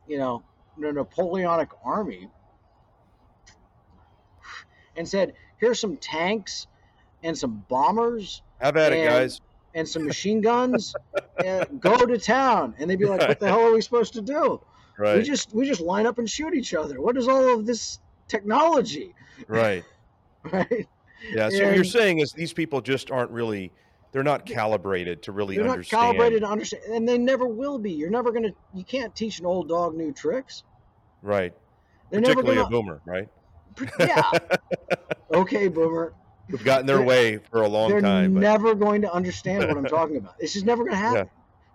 you 0.08 0.18
know, 0.18 0.44
the 0.78 0.92
Napoleonic 0.92 1.70
army 1.84 2.30
and 4.96 5.08
said, 5.08 5.34
"Here's 5.58 5.80
some 5.80 5.98
tanks 5.98 6.68
and 7.24 7.38
some 7.38 7.64
bombers 7.70 8.42
Have 8.60 8.78
at 8.78 8.94
it, 8.94 9.06
guys. 9.06 9.42
and 9.76 9.88
some 9.88 10.06
machine 10.06 10.42
guns. 10.42 10.94
go 11.80 12.06
to 12.06 12.18
town." 12.18 12.76
And 12.80 12.90
they'd 12.90 13.00
be 13.00 13.06
like, 13.06 13.22
"What 13.28 13.40
the 13.40 13.48
hell 13.48 13.62
are 13.62 13.74
we 13.74 13.82
supposed 13.82 14.14
to 14.14 14.22
do? 14.22 14.62
Right. 14.98 15.18
We 15.18 15.24
just 15.24 15.54
we 15.54 15.68
just 15.68 15.82
line 15.82 16.06
up 16.06 16.20
and 16.20 16.30
shoot 16.30 16.54
each 16.54 16.74
other. 16.74 17.02
What 17.02 17.18
is 17.18 17.28
all 17.28 17.54
of 17.60 17.66
this 17.66 18.00
technology?" 18.28 19.14
right. 19.48 19.84
Right? 20.52 20.88
Yeah. 21.32 21.50
So 21.50 21.64
what 21.66 21.76
you're 21.76 21.84
saying 21.84 22.18
is 22.18 22.32
these 22.34 22.52
people 22.52 22.82
just 22.82 23.12
aren't 23.12 23.30
really 23.30 23.72
they're 24.12 24.24
not 24.24 24.46
calibrated 24.46 25.22
to 25.24 25.32
really 25.32 25.56
they're 25.56 25.66
not 25.66 25.74
understand. 25.74 26.02
calibrated 26.02 26.42
to 26.42 26.48
understand, 26.48 26.84
and 26.92 27.08
they 27.08 27.18
never 27.18 27.46
will 27.48 27.78
be. 27.78 27.92
You're 27.92 28.10
never 28.10 28.32
gonna. 28.32 28.50
You 28.74 28.84
can't 28.84 29.16
teach 29.16 29.40
an 29.40 29.46
old 29.46 29.70
dog 29.70 29.96
new 29.96 30.12
tricks. 30.12 30.64
Right. 31.22 31.54
They're 32.10 32.20
never 32.22 32.42
Particularly 32.42 32.56
gonna. 32.64 32.68
a 32.68 32.82
boomer, 32.82 33.02
right? 33.06 33.30
Yeah. 34.00 34.30
Okay, 35.34 35.70
boomer. 35.70 36.12
Who've 36.52 36.64
gotten 36.64 36.86
their 36.86 37.02
way 37.02 37.38
for 37.38 37.62
a 37.62 37.68
long 37.68 37.90
time. 37.90 38.02
they're 38.02 38.10
time. 38.10 38.34
But 38.34 38.40
never 38.42 38.76
going 38.76 39.02
to 39.02 39.12
understand 39.12 39.68
what 39.68 39.78
I'm 39.78 39.86
talking 40.00 40.18
about. 40.18 40.36
It's 40.40 40.54
just 40.54 40.66
never 40.66 40.84
going 40.84 40.92
to 40.92 40.98
happen. 40.98 41.30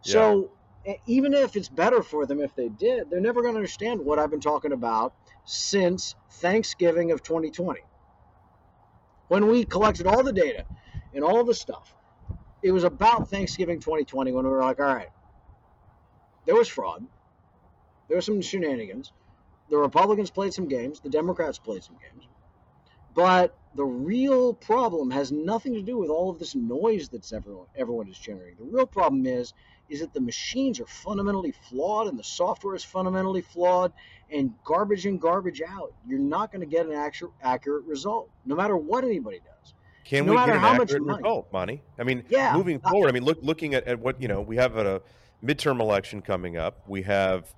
Yeah. 0.04 0.12
So 0.12 0.50
e- 0.86 0.96
even 1.06 1.34
if 1.34 1.56
it's 1.56 1.68
better 1.68 2.02
for 2.02 2.26
them 2.26 2.40
if 2.40 2.54
they 2.54 2.68
did, 2.68 3.10
they're 3.10 3.20
never 3.20 3.42
going 3.42 3.54
to 3.54 3.58
understand 3.58 4.04
what 4.04 4.18
I've 4.18 4.30
been 4.30 4.40
talking 4.40 4.72
about 4.72 5.14
since 5.44 6.14
Thanksgiving 6.30 7.10
of 7.12 7.22
2020. 7.22 7.80
When 9.28 9.48
we 9.48 9.64
collected 9.64 10.06
all 10.06 10.22
the 10.22 10.32
data 10.32 10.64
and 11.14 11.24
all 11.24 11.42
the 11.42 11.54
stuff, 11.54 11.92
it 12.62 12.70
was 12.70 12.84
about 12.84 13.28
Thanksgiving 13.30 13.80
2020 13.80 14.32
when 14.32 14.44
we 14.44 14.50
were 14.50 14.60
like, 14.60 14.78
all 14.78 14.86
right, 14.86 15.08
there 16.44 16.54
was 16.54 16.68
fraud, 16.68 17.04
there 18.08 18.16
was 18.16 18.26
some 18.26 18.40
shenanigans. 18.40 19.12
The 19.68 19.76
Republicans 19.76 20.30
played 20.30 20.52
some 20.52 20.68
games, 20.68 21.00
the 21.00 21.10
Democrats 21.10 21.58
played 21.58 21.82
some 21.82 21.96
games. 21.96 22.28
But 23.14 23.56
the 23.76 23.84
real 23.84 24.54
problem 24.54 25.10
has 25.10 25.30
nothing 25.30 25.74
to 25.74 25.82
do 25.82 25.98
with 25.98 26.08
all 26.10 26.30
of 26.30 26.38
this 26.38 26.54
noise 26.54 27.08
that's 27.08 27.32
everyone 27.32 27.66
everyone 27.76 28.08
is 28.08 28.18
generating. 28.18 28.56
The 28.58 28.64
real 28.76 28.86
problem 28.86 29.26
is 29.26 29.52
is 29.88 30.00
that 30.00 30.12
the 30.12 30.20
machines 30.20 30.80
are 30.80 30.86
fundamentally 30.86 31.52
flawed 31.68 32.08
and 32.08 32.18
the 32.18 32.24
software 32.24 32.74
is 32.74 32.82
fundamentally 32.82 33.42
flawed 33.42 33.92
and 34.30 34.52
garbage 34.64 35.06
in 35.06 35.18
garbage 35.18 35.62
out. 35.62 35.92
You're 36.08 36.18
not 36.18 36.50
going 36.50 36.60
to 36.60 36.66
get 36.66 36.86
an 36.86 36.92
accurate 36.92 37.32
accurate 37.42 37.84
result 37.84 38.30
no 38.44 38.56
matter 38.56 38.76
what 38.76 39.04
anybody 39.04 39.38
does. 39.38 39.74
Can 40.04 40.26
no 40.26 40.32
we 40.32 40.38
get 40.38 40.50
an 40.50 40.64
accurate 40.64 41.02
money. 41.02 41.22
result, 41.22 41.52
Monty? 41.52 41.82
I 41.98 42.04
mean, 42.04 42.24
Yeah, 42.28 42.56
moving 42.56 42.80
I- 42.84 42.90
forward, 42.90 43.08
I 43.08 43.12
mean, 43.12 43.24
look, 43.24 43.38
looking 43.42 43.74
at, 43.74 43.86
at 43.86 43.98
what 44.00 44.20
you 44.22 44.28
know, 44.28 44.40
we 44.40 44.56
have 44.56 44.76
a 44.76 45.02
midterm 45.44 45.80
election 45.80 46.22
coming 46.22 46.56
up. 46.56 46.82
We 46.88 47.02
have 47.02 47.52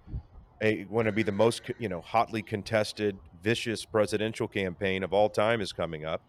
a 0.61 0.85
going 0.85 1.07
to 1.07 1.13
be 1.13 1.23
the 1.23 1.33
most 1.33 1.63
you 1.79 1.89
know 1.89 2.01
hotly 2.01 2.43
contested, 2.43 3.17
vicious 3.43 3.85
presidential 3.85 4.49
campaign 4.49 5.03
of 5.03 5.13
all 5.13 5.29
time 5.29 5.61
is 5.61 5.73
coming 5.73 6.05
up. 6.05 6.23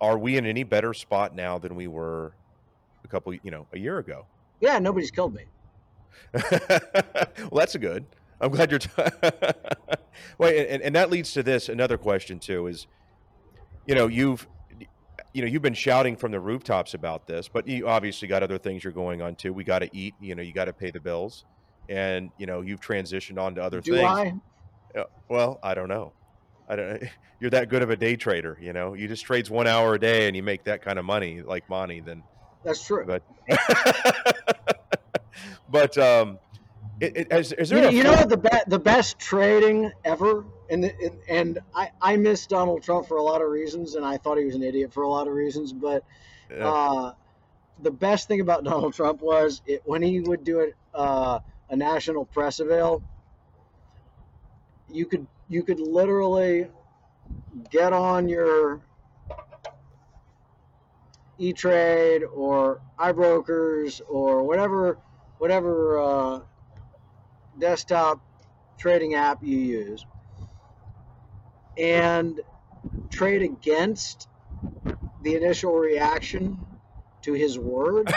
Are 0.00 0.18
we 0.18 0.36
in 0.36 0.46
any 0.46 0.64
better 0.64 0.92
spot 0.92 1.34
now 1.34 1.58
than 1.58 1.74
we 1.74 1.86
were 1.86 2.34
a 3.04 3.08
couple, 3.08 3.32
you 3.34 3.50
know, 3.50 3.66
a 3.72 3.78
year 3.78 3.98
ago? 3.98 4.26
Yeah, 4.60 4.78
nobody's 4.78 5.10
killed 5.10 5.34
me. 5.34 5.44
well, 6.32 7.30
that's 7.52 7.74
a 7.74 7.78
good. 7.78 8.04
I'm 8.40 8.50
glad 8.50 8.70
you're. 8.70 8.80
T- 8.80 8.90
Wait, 10.38 10.66
and, 10.68 10.82
and 10.82 10.94
that 10.94 11.10
leads 11.10 11.32
to 11.32 11.42
this 11.42 11.68
another 11.68 11.96
question 11.96 12.38
too. 12.38 12.66
Is 12.66 12.86
you 13.86 13.94
know 13.94 14.06
you've 14.06 14.46
you 15.32 15.42
know 15.42 15.48
you've 15.48 15.62
been 15.62 15.74
shouting 15.74 16.16
from 16.16 16.32
the 16.32 16.40
rooftops 16.40 16.94
about 16.94 17.26
this, 17.26 17.48
but 17.48 17.66
you 17.66 17.88
obviously 17.88 18.28
got 18.28 18.42
other 18.42 18.58
things 18.58 18.84
you're 18.84 18.92
going 18.92 19.22
on 19.22 19.34
too. 19.34 19.52
We 19.52 19.64
got 19.64 19.80
to 19.80 19.90
eat. 19.96 20.14
You 20.20 20.34
know, 20.34 20.42
you 20.42 20.52
got 20.52 20.66
to 20.66 20.72
pay 20.72 20.90
the 20.90 21.00
bills, 21.00 21.44
and 21.88 22.30
you 22.38 22.46
know 22.46 22.60
you've 22.60 22.80
transitioned 22.80 23.38
on 23.38 23.54
to 23.56 23.62
other 23.62 23.80
Do 23.80 23.92
things. 23.92 24.04
I? 24.04 24.34
Uh, 24.98 25.04
Well, 25.28 25.58
I 25.62 25.74
don't 25.74 25.88
know. 25.88 26.12
I 26.68 26.76
don't. 26.76 27.02
You're 27.40 27.50
that 27.50 27.68
good 27.68 27.82
of 27.82 27.90
a 27.90 27.96
day 27.96 28.16
trader. 28.16 28.56
You 28.60 28.72
know, 28.72 28.94
you 28.94 29.08
just 29.08 29.24
trades 29.24 29.50
one 29.50 29.66
hour 29.66 29.94
a 29.94 29.98
day 29.98 30.28
and 30.28 30.36
you 30.36 30.42
make 30.42 30.64
that 30.64 30.82
kind 30.82 30.98
of 30.98 31.04
money 31.04 31.42
like 31.42 31.68
Monty. 31.68 32.00
Then 32.00 32.22
That's 32.64 32.84
true. 32.86 33.04
but 33.06 33.22
but 35.68 35.98
um, 35.98 36.38
it, 37.00 37.16
it, 37.16 37.32
is, 37.32 37.52
is 37.52 37.70
You, 37.70 37.80
there 37.80 37.88
a 37.88 37.92
you 37.92 38.02
know 38.04 38.12
what 38.12 38.28
the 38.28 38.36
be- 38.38 38.48
the 38.68 38.78
best 38.78 39.18
trading 39.18 39.90
ever, 40.04 40.44
and 40.70 40.84
and, 40.84 41.18
and 41.28 41.58
I 41.74 41.90
I 42.00 42.16
miss 42.16 42.46
Donald 42.46 42.82
Trump 42.82 43.08
for 43.08 43.18
a 43.18 43.22
lot 43.22 43.42
of 43.42 43.50
reasons, 43.50 43.96
and 43.96 44.04
I 44.06 44.16
thought 44.16 44.38
he 44.38 44.44
was 44.44 44.54
an 44.54 44.62
idiot 44.62 44.92
for 44.92 45.02
a 45.02 45.08
lot 45.08 45.26
of 45.26 45.34
reasons, 45.34 45.72
but 45.72 46.04
uh, 46.58 47.12
the 47.82 47.90
best 47.90 48.28
thing 48.28 48.40
about 48.40 48.64
Donald 48.70 48.94
Trump 48.94 49.20
was 49.20 49.60
it, 49.66 49.82
when 49.84 50.02
he 50.02 50.20
would 50.20 50.44
do 50.44 50.60
it 50.60 50.74
uh, 50.94 51.40
a 51.70 51.76
national 51.76 52.24
press 52.24 52.60
avail. 52.60 53.02
You 54.88 55.06
could 55.06 55.26
you 55.48 55.62
could 55.62 55.80
literally 55.80 56.68
get 57.70 57.92
on 57.92 58.28
your 58.28 58.80
E 61.38 61.52
Trade 61.52 62.22
or 62.22 62.80
iBrokers 62.98 64.00
or 64.08 64.42
whatever 64.42 64.98
whatever 65.38 65.98
uh, 65.98 66.40
desktop 67.58 68.20
trading 68.78 69.14
app 69.14 69.42
you 69.42 69.58
use 69.58 70.06
and 71.76 72.40
trade 73.10 73.42
against 73.42 74.28
the 75.22 75.34
initial 75.34 75.74
reaction 75.74 76.58
to 77.24 77.32
his 77.32 77.58
words 77.58 78.12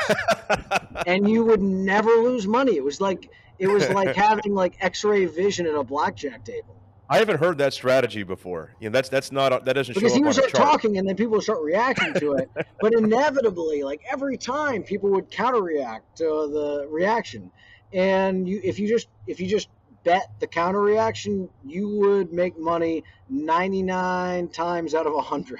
and 1.05 1.29
you 1.29 1.43
would 1.43 1.61
never 1.61 2.09
lose 2.09 2.45
money. 2.45 2.75
It 2.75 2.83
was 2.83 2.99
like 3.01 3.31
it 3.57 3.67
was 3.67 3.89
like 3.89 4.15
having 4.27 4.53
like 4.53 4.75
x-ray 4.81 5.25
vision 5.25 5.65
at 5.65 5.75
a 5.75 5.83
blackjack 5.83 6.43
table. 6.43 6.75
I 7.09 7.19
haven't 7.19 7.39
heard 7.39 7.57
that 7.59 7.73
strategy 7.73 8.23
before. 8.23 8.75
You 8.81 8.89
know, 8.89 8.93
that's 8.93 9.07
that's 9.07 9.31
not 9.31 9.63
that 9.63 9.73
doesn't 9.73 9.95
because 9.95 10.11
show 10.11 10.19
up 10.19 10.27
on 10.27 10.33
start 10.33 10.53
talking 10.53 10.97
and 10.97 11.07
then 11.07 11.15
people 11.15 11.39
start 11.41 11.61
reacting 11.61 12.13
to 12.15 12.33
it. 12.33 12.49
But 12.81 12.93
inevitably 12.93 13.83
like 13.83 14.01
every 14.11 14.37
time 14.37 14.83
people 14.83 15.09
would 15.11 15.31
counter 15.31 15.61
react 15.61 16.17
to 16.17 16.29
uh, 16.29 16.47
the 16.47 16.87
reaction. 16.89 17.51
And 17.93 18.47
you 18.47 18.59
if 18.63 18.77
you 18.77 18.89
just 18.89 19.07
if 19.25 19.39
you 19.39 19.47
just 19.47 19.69
bet 20.03 20.31
the 20.39 20.47
counter 20.47 20.81
reaction 20.81 21.49
you 21.65 21.89
would 21.89 22.31
make 22.31 22.57
money 22.59 23.03
99 23.29 24.49
times 24.49 24.93
out 24.93 25.07
of 25.07 25.13
100 25.13 25.59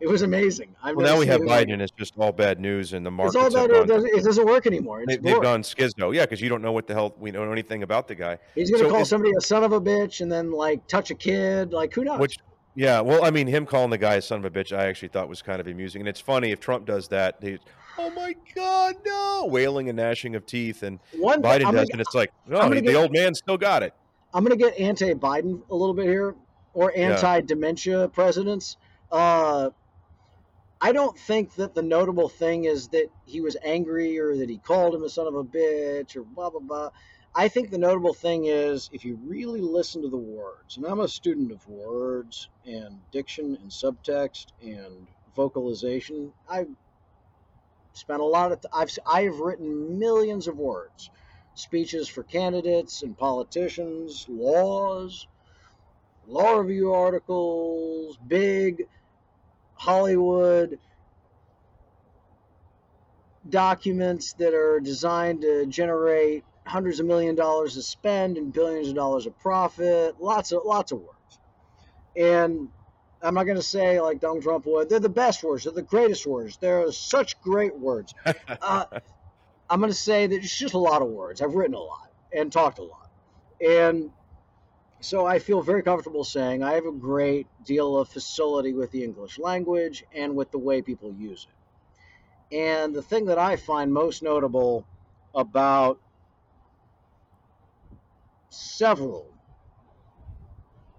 it 0.00 0.08
was 0.08 0.22
amazing 0.22 0.74
I've 0.82 0.96
Well, 0.96 1.06
now 1.06 1.18
we 1.18 1.26
have 1.26 1.40
like 1.40 1.68
Biden. 1.68 1.74
it. 1.74 1.80
It's 1.82 1.92
just 1.92 2.14
all 2.18 2.32
bad 2.32 2.60
news, 2.60 2.92
and 2.92 3.04
the 3.04 3.10
it's 3.10 3.16
markets 3.16 3.36
all 3.36 3.42
have 3.44 3.52
that 3.70 3.70
it 3.82 3.86
doesn't, 3.86 4.14
it 4.14 4.24
doesn't 4.24 4.46
work 4.46 4.66
anymore 4.66 5.02
it's 5.02 5.16
They, 5.16 5.32
they've 5.32 5.42
gone 5.42 5.62
skizno. 5.62 6.14
Yeah, 6.14 6.22
because 6.22 6.40
you 6.40 6.48
don't 6.48 6.62
know 6.62 6.72
what 6.72 6.86
the 6.86 6.94
hell 6.94 7.14
we 7.18 7.30
know 7.30 7.50
anything 7.50 7.82
about 7.82 8.08
the 8.08 8.14
guy. 8.14 8.38
he's 8.54 8.70
gonna 8.70 8.84
So 8.84 8.90
call 8.90 9.04
somebody 9.04 9.32
a 9.36 9.40
son 9.40 9.64
of 9.64 9.72
a 9.72 9.80
bitch 9.80 10.20
and 10.20 10.30
then 10.30 10.50
like 10.52 10.86
touch 10.86 11.10
a 11.10 11.14
kid 11.14 11.72
like 11.72 11.92
who 11.94 12.04
knows 12.04 12.18
Which, 12.20 12.36
yeah, 12.74 13.00
well, 13.00 13.24
I 13.24 13.30
mean, 13.30 13.46
him 13.46 13.64
calling 13.64 13.90
the 13.90 13.98
guy 13.98 14.16
a 14.16 14.22
son 14.22 14.38
of 14.38 14.44
a 14.44 14.50
bitch, 14.50 14.76
I 14.76 14.86
actually 14.86 15.08
thought 15.08 15.28
was 15.28 15.40
kind 15.42 15.60
of 15.60 15.66
amusing, 15.66 16.02
and 16.02 16.08
it's 16.08 16.20
funny 16.20 16.50
if 16.50 16.60
Trump 16.60 16.84
does 16.86 17.08
that. 17.08 17.40
They, 17.40 17.58
oh 17.98 18.10
my 18.10 18.36
God, 18.54 18.96
no, 19.06 19.46
wailing 19.50 19.88
and 19.88 19.96
gnashing 19.96 20.34
of 20.36 20.44
teeth, 20.44 20.82
and 20.82 20.98
one 21.16 21.40
Biden 21.40 21.64
I'm 21.66 21.74
does, 21.74 21.88
gonna, 21.88 21.92
and 21.92 22.00
it's 22.02 22.14
like, 22.14 22.32
no, 22.46 22.58
gonna 22.60 22.74
the 22.76 22.82
get- 22.82 22.96
old 22.96 23.12
man 23.12 23.34
still 23.34 23.56
got 23.56 23.82
it. 23.82 23.94
I'm 24.34 24.44
going 24.44 24.58
to 24.58 24.62
get 24.62 24.78
anti-Biden 24.78 25.62
a 25.70 25.74
little 25.74 25.94
bit 25.94 26.04
here, 26.04 26.34
or 26.74 26.92
anti-dementia 26.94 28.08
presidents. 28.08 28.76
Uh, 29.10 29.70
I 30.86 30.92
don't 30.92 31.18
think 31.18 31.56
that 31.56 31.74
the 31.74 31.82
notable 31.82 32.28
thing 32.28 32.62
is 32.62 32.86
that 32.90 33.10
he 33.24 33.40
was 33.40 33.56
angry 33.64 34.20
or 34.20 34.36
that 34.36 34.48
he 34.48 34.58
called 34.58 34.94
him 34.94 35.02
a 35.02 35.08
son 35.08 35.26
of 35.26 35.34
a 35.34 35.42
bitch 35.42 36.14
or 36.14 36.22
blah 36.22 36.48
blah 36.48 36.60
blah. 36.60 36.90
I 37.34 37.48
think 37.48 37.70
the 37.70 37.78
notable 37.78 38.14
thing 38.14 38.44
is 38.44 38.88
if 38.92 39.04
you 39.04 39.18
really 39.26 39.60
listen 39.60 40.02
to 40.02 40.08
the 40.08 40.16
words, 40.16 40.76
and 40.76 40.86
I'm 40.86 41.00
a 41.00 41.08
student 41.08 41.50
of 41.50 41.66
words 41.66 42.48
and 42.64 43.00
diction 43.10 43.58
and 43.60 43.68
subtext 43.68 44.46
and 44.62 45.08
vocalization. 45.34 46.32
I've 46.48 46.70
spent 47.92 48.20
a 48.20 48.24
lot 48.24 48.52
of 48.52 48.64
I've 48.72 48.96
I've 49.04 49.40
written 49.40 49.98
millions 49.98 50.46
of 50.46 50.56
words 50.56 51.10
speeches 51.56 52.08
for 52.08 52.22
candidates 52.22 53.02
and 53.02 53.18
politicians, 53.18 54.24
laws, 54.28 55.26
law 56.28 56.58
review 56.58 56.92
articles, 56.92 58.16
big 58.28 58.86
Hollywood 59.76 60.78
documents 63.48 64.32
that 64.34 64.54
are 64.54 64.80
designed 64.80 65.42
to 65.42 65.66
generate 65.66 66.44
hundreds 66.64 66.98
of 66.98 67.06
million 67.06 67.34
dollars 67.34 67.76
of 67.76 67.84
spend 67.84 68.36
and 68.36 68.52
billions 68.52 68.88
of 68.88 68.94
dollars 68.94 69.26
of 69.26 69.38
profit, 69.38 70.20
lots 70.20 70.52
of 70.52 70.62
lots 70.64 70.92
of 70.92 70.98
words. 70.98 71.38
And 72.16 72.68
I'm 73.22 73.34
not 73.34 73.44
going 73.44 73.56
to 73.56 73.62
say 73.62 74.00
like 74.00 74.20
Donald 74.20 74.42
Trump 74.42 74.66
would. 74.66 74.88
They're 74.88 75.00
the 75.00 75.08
best 75.08 75.42
words. 75.44 75.64
They're 75.64 75.72
the 75.72 75.82
greatest 75.82 76.26
words. 76.26 76.56
They're 76.56 76.90
such 76.92 77.40
great 77.40 77.76
words. 77.76 78.14
Uh, 78.60 78.84
I'm 79.68 79.80
going 79.80 79.90
to 79.90 79.98
say 79.98 80.26
that 80.26 80.34
it's 80.34 80.56
just 80.56 80.74
a 80.74 80.78
lot 80.78 81.02
of 81.02 81.08
words. 81.08 81.42
I've 81.42 81.54
written 81.54 81.74
a 81.74 81.80
lot 81.80 82.10
and 82.32 82.52
talked 82.52 82.78
a 82.78 82.84
lot. 82.84 83.10
And 83.60 84.10
so 85.06 85.24
I 85.24 85.38
feel 85.38 85.62
very 85.62 85.84
comfortable 85.84 86.24
saying 86.24 86.64
I 86.64 86.72
have 86.72 86.84
a 86.84 86.90
great 86.90 87.46
deal 87.64 87.96
of 87.96 88.08
facility 88.08 88.72
with 88.72 88.90
the 88.90 89.04
English 89.04 89.38
language 89.38 90.02
and 90.12 90.34
with 90.34 90.50
the 90.50 90.58
way 90.58 90.82
people 90.82 91.12
use 91.12 91.46
it. 91.48 92.56
And 92.56 92.92
the 92.92 93.02
thing 93.02 93.26
that 93.26 93.38
I 93.38 93.54
find 93.54 93.92
most 93.92 94.24
notable 94.24 94.84
about 95.32 96.00
several 98.50 99.28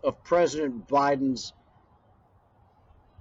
of 0.05 0.23
President 0.23 0.87
Biden's 0.87 1.51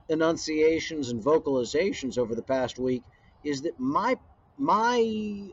enunciations 0.09 1.09
and 1.09 1.21
vocalizations 1.21 2.17
over 2.17 2.37
the 2.37 2.43
past 2.43 2.79
week 2.79 3.03
is 3.43 3.63
that 3.63 3.81
my 3.81 4.17
my 4.57 5.51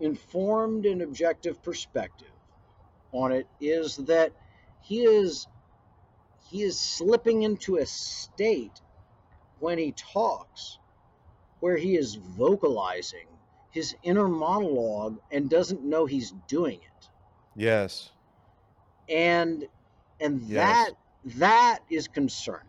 informed 0.00 0.84
and 0.84 1.00
objective 1.00 1.62
perspective 1.62 2.28
on 3.12 3.32
it 3.32 3.46
is 3.60 3.96
that 3.96 4.32
he 4.80 5.04
is 5.04 5.46
he 6.50 6.62
is 6.62 6.80
slipping 6.80 7.42
into 7.42 7.76
a 7.76 7.86
state 7.86 8.80
when 9.60 9.78
he 9.78 9.92
talks 9.92 10.78
where 11.60 11.76
he 11.76 11.96
is 11.96 12.14
vocalizing 12.14 13.26
his 13.70 13.94
inner 14.02 14.28
monologue 14.28 15.18
and 15.30 15.50
doesn't 15.50 15.84
know 15.84 16.06
he's 16.06 16.32
doing 16.48 16.80
it 16.82 17.08
Yes. 17.54 18.10
and 19.08 19.66
and 20.20 20.40
Yes. 20.46 20.54
that 20.54 20.90
that 21.24 21.80
is 21.90 22.08
concerning 22.08 22.68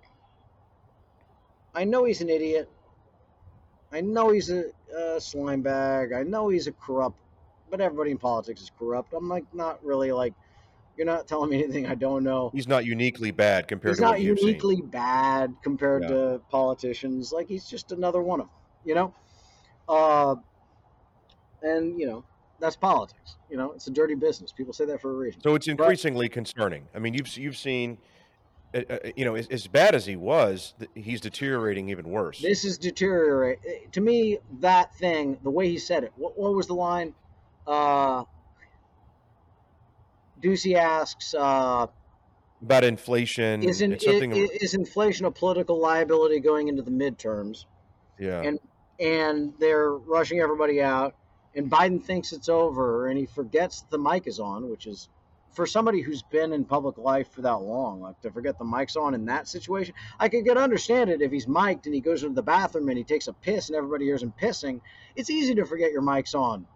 i 1.75 1.83
know 1.83 2.05
he's 2.05 2.21
an 2.21 2.29
idiot 2.29 2.69
i 3.91 4.01
know 4.01 4.29
he's 4.31 4.49
a, 4.49 4.65
a 4.97 5.21
slime 5.21 5.61
bag 5.61 6.11
i 6.13 6.23
know 6.23 6.49
he's 6.49 6.67
a 6.67 6.71
corrupt 6.73 7.17
but 7.69 7.79
everybody 7.81 8.11
in 8.11 8.17
politics 8.17 8.61
is 8.61 8.71
corrupt 8.77 9.13
i'm 9.13 9.27
like 9.29 9.45
not 9.53 9.83
really 9.83 10.11
like 10.11 10.33
you're 10.97 11.05
not 11.05 11.27
telling 11.27 11.49
me 11.49 11.63
anything 11.63 11.85
i 11.87 11.95
don't 11.95 12.23
know 12.23 12.49
He's 12.53 12.67
not 12.67 12.85
uniquely 12.85 13.31
bad 13.31 13.67
compared 13.67 13.91
he's 13.91 13.99
to 13.99 14.03
not 14.03 14.19
uniquely 14.21 14.81
bad 14.81 15.53
compared 15.63 16.03
Yeah. 16.03 16.07
to 16.09 16.41
politicians 16.49 17.31
like 17.31 17.47
he's 17.47 17.65
just 17.69 17.91
another 17.91 18.21
one 18.21 18.39
of 18.41 18.47
them 18.47 18.55
you 18.85 18.95
know 18.95 19.13
uh 19.87 20.35
and 21.61 21.99
you 21.99 22.07
know 22.07 22.23
that's 22.59 22.75
politics 22.75 23.37
you 23.49 23.57
know 23.57 23.71
it's 23.71 23.87
a 23.87 23.91
dirty 23.91 24.15
business 24.15 24.51
people 24.51 24.73
say 24.73 24.85
that 24.85 25.01
for 25.01 25.11
a 25.11 25.13
reason 25.13 25.41
So 25.41 25.55
it's 25.55 25.67
increasingly 25.67 26.27
concerning. 26.29 26.87
I 26.93 26.99
mean, 26.99 27.13
you've 27.13 27.35
you've 27.37 27.55
seen, 27.57 27.97
uh, 28.73 28.81
uh, 28.89 28.97
you 29.15 29.23
know, 29.25 29.35
as, 29.35 29.47
as 29.47 29.67
bad 29.67 29.95
as 29.95 30.05
he 30.05 30.15
was, 30.17 30.73
he's 30.93 31.21
deteriorating 31.21 31.89
even 31.89 32.09
worse. 32.09 32.41
This 32.41 32.65
is 32.65 32.77
deteriorate. 32.77 33.59
To 33.93 34.01
me, 34.01 34.39
that 34.59 34.93
thing, 34.95 35.37
the 35.43 35.49
way 35.49 35.69
he 35.69 35.77
said 35.77 36.03
it. 36.03 36.11
What, 36.17 36.37
what 36.37 36.53
was 36.53 36.67
the 36.67 36.75
line? 36.75 37.13
Uh, 37.69 38.23
Doocy 40.41 40.75
asks, 40.75 41.33
uh, 41.33 41.87
About 42.61 42.83
inflation, 42.83 43.61
is, 43.63 43.81
in, 43.81 43.93
it's 43.93 44.03
is, 44.05 44.49
is 44.49 44.73
inflation 44.73 45.25
a 45.25 45.31
political 45.31 45.79
liability 45.79 46.39
going 46.39 46.67
into 46.67 46.81
the 46.81 46.91
midterms? 46.91 47.65
yeah, 48.17 48.41
and- 48.41 48.59
And 49.01 49.53
they're 49.59 49.91
rushing 49.93 50.39
everybody 50.41 50.81
out, 50.81 51.15
and 51.55 51.71
Biden 51.71 52.03
thinks 52.03 52.33
it's 52.33 52.49
over, 52.49 53.07
and 53.07 53.17
he 53.17 53.25
forgets 53.27 53.83
the 53.89 53.97
mic 53.97 54.27
is 54.27 54.41
on, 54.41 54.69
which 54.69 54.87
is 54.87 55.07
for 55.53 55.65
somebody 55.65 56.01
who's 56.01 56.21
been 56.21 56.51
in 56.51 56.65
public 56.65 56.97
life 56.97 57.29
for 57.31 57.41
that 57.43 57.61
long, 57.61 58.01
like 58.01 58.19
to 58.21 58.29
forget 58.31 58.57
the 58.59 58.65
mic's 58.65 58.97
on 58.97 59.13
in 59.13 59.23
that 59.25 59.47
situation. 59.47 59.93
I 60.19 60.27
could 60.27 60.43
get 60.43 60.57
understand 60.57 61.09
it 61.09 61.21
if 61.21 61.31
he's 61.31 61.47
mic'd 61.47 61.85
and 61.85 61.95
he 61.95 62.01
goes 62.01 62.23
into 62.23 62.35
the 62.35 62.43
bathroom 62.43 62.89
and 62.89 62.97
he 62.97 63.03
takes 63.05 63.27
a 63.27 63.33
piss 63.33 63.69
and 63.69 63.75
everybody 63.77 64.03
hears 64.05 64.21
him 64.21 64.33
pissing. 64.39 64.81
It's 65.15 65.29
easy 65.29 65.55
to 65.55 65.65
forget 65.65 65.91
your 65.93 66.01
mic's 66.01 66.35
on. 66.35 66.67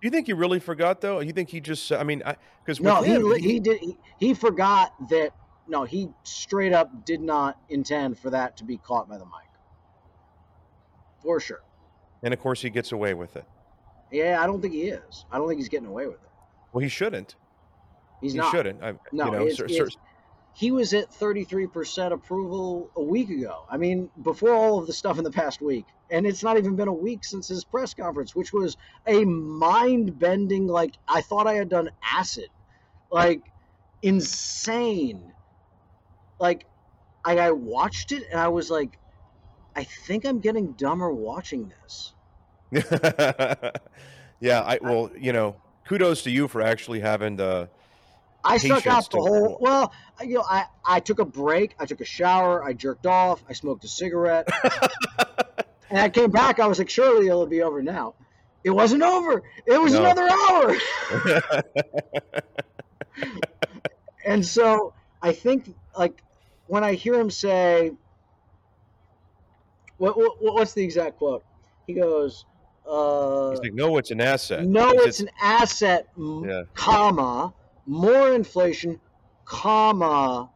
Do 0.00 0.06
you 0.06 0.10
think 0.10 0.26
he 0.26 0.32
really 0.32 0.58
forgot 0.60 1.00
though? 1.00 1.20
You 1.20 1.32
think 1.32 1.48
he 1.50 1.60
just? 1.60 1.92
I 1.92 2.02
mean, 2.04 2.22
because 2.64 2.80
No, 2.80 3.02
he 3.02 3.12
him, 3.12 3.28
li- 3.28 3.40
he 3.40 3.60
did 3.60 3.80
he, 3.80 3.96
he 4.18 4.34
forgot 4.34 4.92
that. 5.10 5.30
No, 5.68 5.84
he 5.84 6.08
straight 6.24 6.72
up 6.72 7.04
did 7.04 7.20
not 7.20 7.58
intend 7.68 8.18
for 8.18 8.30
that 8.30 8.56
to 8.56 8.64
be 8.64 8.76
caught 8.78 9.08
by 9.08 9.18
the 9.18 9.24
mic. 9.24 9.34
For 11.22 11.38
sure. 11.38 11.60
and 12.22 12.32
of 12.32 12.40
course 12.40 12.62
he 12.62 12.70
gets 12.70 12.92
away 12.92 13.14
with 13.14 13.36
it. 13.36 13.44
Yeah, 14.10 14.38
I 14.42 14.46
don't 14.46 14.60
think 14.60 14.74
he 14.74 14.84
is. 14.88 15.26
I 15.30 15.38
don't 15.38 15.46
think 15.48 15.60
he's 15.60 15.68
getting 15.68 15.86
away 15.86 16.06
with 16.06 16.16
it. 16.16 16.28
Well, 16.72 16.82
he 16.82 16.88
shouldn't. 16.88 17.36
He's 18.20 18.32
he 18.32 18.38
not. 18.38 18.50
shouldn't. 18.50 18.82
I, 18.82 18.94
No, 19.12 19.26
you 19.26 19.30
know, 19.30 19.40
it's- 19.42 19.56
cer- 19.58 19.66
it's- 19.66 19.96
he 20.52 20.70
was 20.70 20.94
at 20.94 21.10
33% 21.10 22.12
approval 22.12 22.90
a 22.96 23.02
week 23.02 23.30
ago. 23.30 23.64
I 23.70 23.76
mean, 23.76 24.10
before 24.22 24.52
all 24.52 24.78
of 24.78 24.86
the 24.86 24.92
stuff 24.92 25.18
in 25.18 25.24
the 25.24 25.30
past 25.30 25.60
week. 25.60 25.86
And 26.10 26.26
it's 26.26 26.42
not 26.42 26.58
even 26.58 26.74
been 26.74 26.88
a 26.88 26.92
week 26.92 27.24
since 27.24 27.48
his 27.48 27.64
press 27.64 27.94
conference, 27.94 28.34
which 28.34 28.52
was 28.52 28.76
a 29.06 29.24
mind 29.24 30.18
bending, 30.18 30.66
like, 30.66 30.94
I 31.06 31.20
thought 31.20 31.46
I 31.46 31.54
had 31.54 31.68
done 31.68 31.90
acid. 32.02 32.48
Like, 33.12 33.42
insane. 34.02 35.32
Like, 36.40 36.66
I, 37.24 37.38
I 37.38 37.50
watched 37.52 38.12
it 38.12 38.24
and 38.30 38.40
I 38.40 38.48
was 38.48 38.70
like, 38.70 38.98
I 39.76 39.84
think 39.84 40.24
I'm 40.24 40.40
getting 40.40 40.72
dumber 40.72 41.12
watching 41.12 41.72
this. 41.82 42.12
yeah. 44.40 44.60
I 44.62 44.78
well, 44.80 45.10
you 45.18 45.32
know, 45.32 45.56
kudos 45.86 46.22
to 46.24 46.30
you 46.30 46.48
for 46.48 46.62
actually 46.62 47.00
having 47.00 47.36
the. 47.36 47.68
I 48.44 48.56
stuck 48.58 48.86
out 48.86 49.10
the 49.10 49.18
whole. 49.18 49.58
Well, 49.60 49.92
you 50.22 50.34
know, 50.36 50.44
I 50.48 50.64
I 50.84 51.00
took 51.00 51.18
a 51.18 51.24
break. 51.24 51.74
I 51.78 51.86
took 51.86 52.00
a 52.00 52.04
shower. 52.04 52.62
I 52.64 52.72
jerked 52.72 53.06
off. 53.06 53.42
I 53.48 53.52
smoked 53.52 53.84
a 53.84 53.88
cigarette, 53.88 54.48
and 55.90 55.98
I 55.98 56.08
came 56.08 56.30
back. 56.30 56.58
I 56.60 56.66
was 56.66 56.78
like, 56.78 56.88
surely 56.90 57.26
it'll 57.28 57.46
be 57.46 57.62
over 57.62 57.82
now. 57.82 58.14
It 58.64 58.70
wasn't 58.70 59.02
over. 59.02 59.42
It 59.66 59.80
was 59.80 59.92
No. 59.94 60.00
another 60.04 60.28
hour. 60.28 60.76
and 64.26 64.44
so 64.44 64.92
I 65.22 65.32
think, 65.32 65.74
like, 65.96 66.22
when 66.66 66.84
I 66.84 66.94
hear 66.94 67.14
him 67.14 67.30
say, 67.30 67.92
what, 69.98 70.16
what 70.16 70.36
what's 70.40 70.72
the 70.74 70.82
exact 70.84 71.18
quote? 71.18 71.44
He 71.86 71.94
goes, 71.94 72.44
uh, 72.88 73.50
He's 73.50 73.60
like, 73.60 73.74
no, 73.74 73.96
it's 73.98 74.10
an 74.10 74.20
asset. 74.20 74.64
no, 74.66 74.90
It's- 74.90 75.06
it's 75.08 75.20
an 75.20 75.30
asset, 75.42 76.08
Yeah. 76.16 76.62
comma, 76.74 77.52
more 77.90 78.32
inflation, 78.32 79.00
comma. 79.44 80.48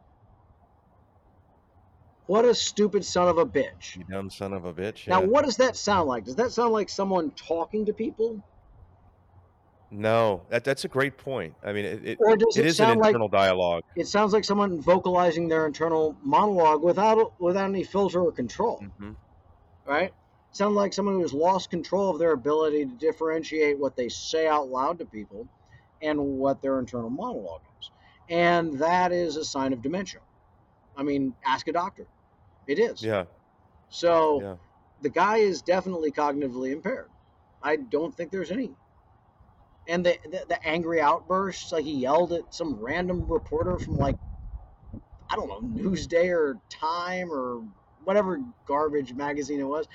What 2.27 2.45
a 2.45 2.55
stupid 2.55 3.03
son 3.03 3.27
of 3.27 3.37
a 3.37 3.45
bitch. 3.45 3.97
You 3.97 4.05
dumb 4.09 4.29
son 4.29 4.53
of 4.53 4.63
a 4.63 4.73
bitch. 4.73 5.07
Now, 5.07 5.19
yeah. 5.19 5.27
what 5.27 5.43
does 5.43 5.57
that 5.57 5.75
sound 5.75 6.07
like? 6.07 6.23
Does 6.23 6.37
that 6.37 6.53
sound 6.53 6.71
like 6.71 6.89
someone 6.89 7.31
talking 7.31 7.85
to 7.85 7.93
people? 7.93 8.41
No, 9.91 10.43
that 10.49 10.63
that's 10.63 10.85
a 10.85 10.87
great 10.87 11.17
point. 11.17 11.53
I 11.61 11.73
mean, 11.73 11.83
it, 11.85 12.05
it, 12.05 12.17
Or 12.21 12.37
does 12.37 12.55
it 12.57 12.61
it 12.61 12.67
is 12.67 12.79
an 12.79 12.87
sound 12.87 13.01
like 13.01 13.09
internal 13.09 13.27
dialogue. 13.27 13.83
it 13.97 14.07
sounds 14.07 14.31
like 14.31 14.45
someone 14.45 14.81
vocalizing 14.81 15.49
their 15.49 15.67
internal 15.67 16.15
monologue 16.23 16.81
without 16.81 17.39
without 17.39 17.69
any 17.69 17.83
filter 17.83 18.21
or 18.21 18.31
control, 18.31 18.77
hmm 18.97 19.11
right? 19.85 20.13
Sound 20.51 20.73
like 20.73 20.93
someone 20.93 21.15
who 21.15 21.21
has 21.21 21.33
lost 21.33 21.69
control 21.69 22.11
of 22.11 22.17
their 22.17 22.31
ability 22.31 22.85
to 22.85 22.91
differentiate 22.93 23.77
what 23.77 23.97
they 23.97 24.07
say 24.07 24.47
out 24.47 24.69
loud 24.69 24.99
to 24.99 25.05
people 25.05 25.49
and 26.01 26.19
what 26.19 26.61
their 26.61 26.79
internal 26.79 27.09
monologue 27.09 27.63
is. 27.79 27.91
And 28.29 28.79
that 28.79 29.11
is 29.11 29.37
a 29.37 29.45
sign 29.45 29.73
of 29.73 29.81
dementia. 29.81 30.21
I 30.95 31.03
mean, 31.03 31.35
ask 31.45 31.67
a 31.67 31.73
doctor. 31.73 32.07
It 32.67 32.79
is. 32.79 33.03
Yeah, 33.03 33.25
So 33.89 34.41
yeah. 34.41 34.55
the 35.01 35.09
guy 35.09 35.37
is 35.37 35.61
definitely 35.61 36.11
cognitively 36.11 36.71
impaired. 36.71 37.11
I 37.61 37.77
don't 37.77 38.15
think 38.15 38.31
there's 38.31 38.51
any. 38.51 38.77
And 39.87 40.05
the, 40.05 40.17
the 40.23 40.45
the 40.49 40.67
angry 40.67 40.99
outbursts, 41.01 41.71
like 41.71 41.85
he 41.85 41.95
yelled 41.99 42.33
at 42.33 42.53
some 42.53 42.75
random 42.79 43.31
reporter 43.31 43.77
from 43.77 43.97
like 43.97 44.17
I 45.29 45.35
don't 45.35 45.47
know 45.47 45.61
Newsday 45.61 46.29
or 46.35 46.61
Time 46.69 47.31
or 47.31 47.67
whatever 48.03 48.39
garbage 48.65 49.13
magazine 49.13 49.59
it 49.59 49.63
was. 49.65 49.87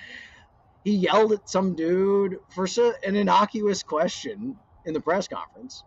He 0.85 0.97
yelled 0.97 1.33
at 1.33 1.49
some 1.49 1.75
dude 1.77 2.39
for 2.51 2.67
so, 2.67 2.95
an 3.05 3.17
innocuous 3.17 3.83
question 3.83 4.59
in 4.85 4.95
the 4.95 5.01
press 5.01 5.29
conference. 5.29 5.85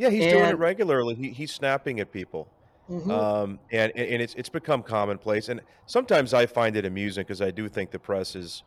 Yeah, 0.00 0.08
he's 0.08 0.32
doing 0.32 0.46
it 0.46 0.56
regularly. 0.58 1.14
He, 1.14 1.28
he's 1.28 1.52
snapping 1.52 2.00
at 2.00 2.10
people, 2.10 2.48
Mhm. 2.88 3.10
um, 3.10 3.58
and 3.70 3.92
and 3.94 4.08
and 4.14 4.22
it's 4.22 4.32
it's 4.34 4.48
become 4.48 4.82
commonplace. 4.82 5.50
And 5.50 5.60
sometimes 5.84 6.32
I 6.32 6.46
find 6.46 6.74
it 6.74 6.86
amusing 6.86 7.22
because 7.22 7.42
I 7.42 7.50
do 7.50 7.68
think 7.68 7.90
the 7.90 7.98
press 7.98 8.34
is 8.34 8.62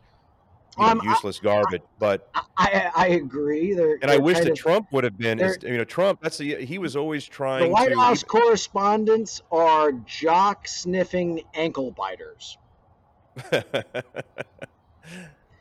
you 0.78 0.84
know, 0.94 1.00
I- 1.02 1.04
useless 1.04 1.40
garbage. 1.40 1.82
But 1.98 2.28
I, 2.34 2.44
I 2.56 2.90
I 2.94 3.06
agree. 3.08 3.74
They're, 3.74 3.98
and 4.00 4.12
I 4.12 4.16
wish 4.18 4.38
that 4.38 4.50
of- 4.50 4.56
Trump 4.56 4.92
would 4.92 5.02
have 5.02 5.18
been. 5.18 5.40
You 5.62 5.76
know, 5.78 5.82
Trump. 5.84 6.20
That's 6.22 6.38
the, 6.38 6.64
he 6.64 6.78
was 6.78 6.94
always 6.94 7.24
trying. 7.26 7.64
the 7.64 7.68
White 7.70 7.88
to. 7.88 7.98
House 7.98 8.22
correspondents 8.22 9.42
are 9.50 9.90
jock 10.06 10.68
sniffing 10.68 11.42
ankle 11.54 11.90
biters. 11.90 12.58
yeah, 13.52 13.82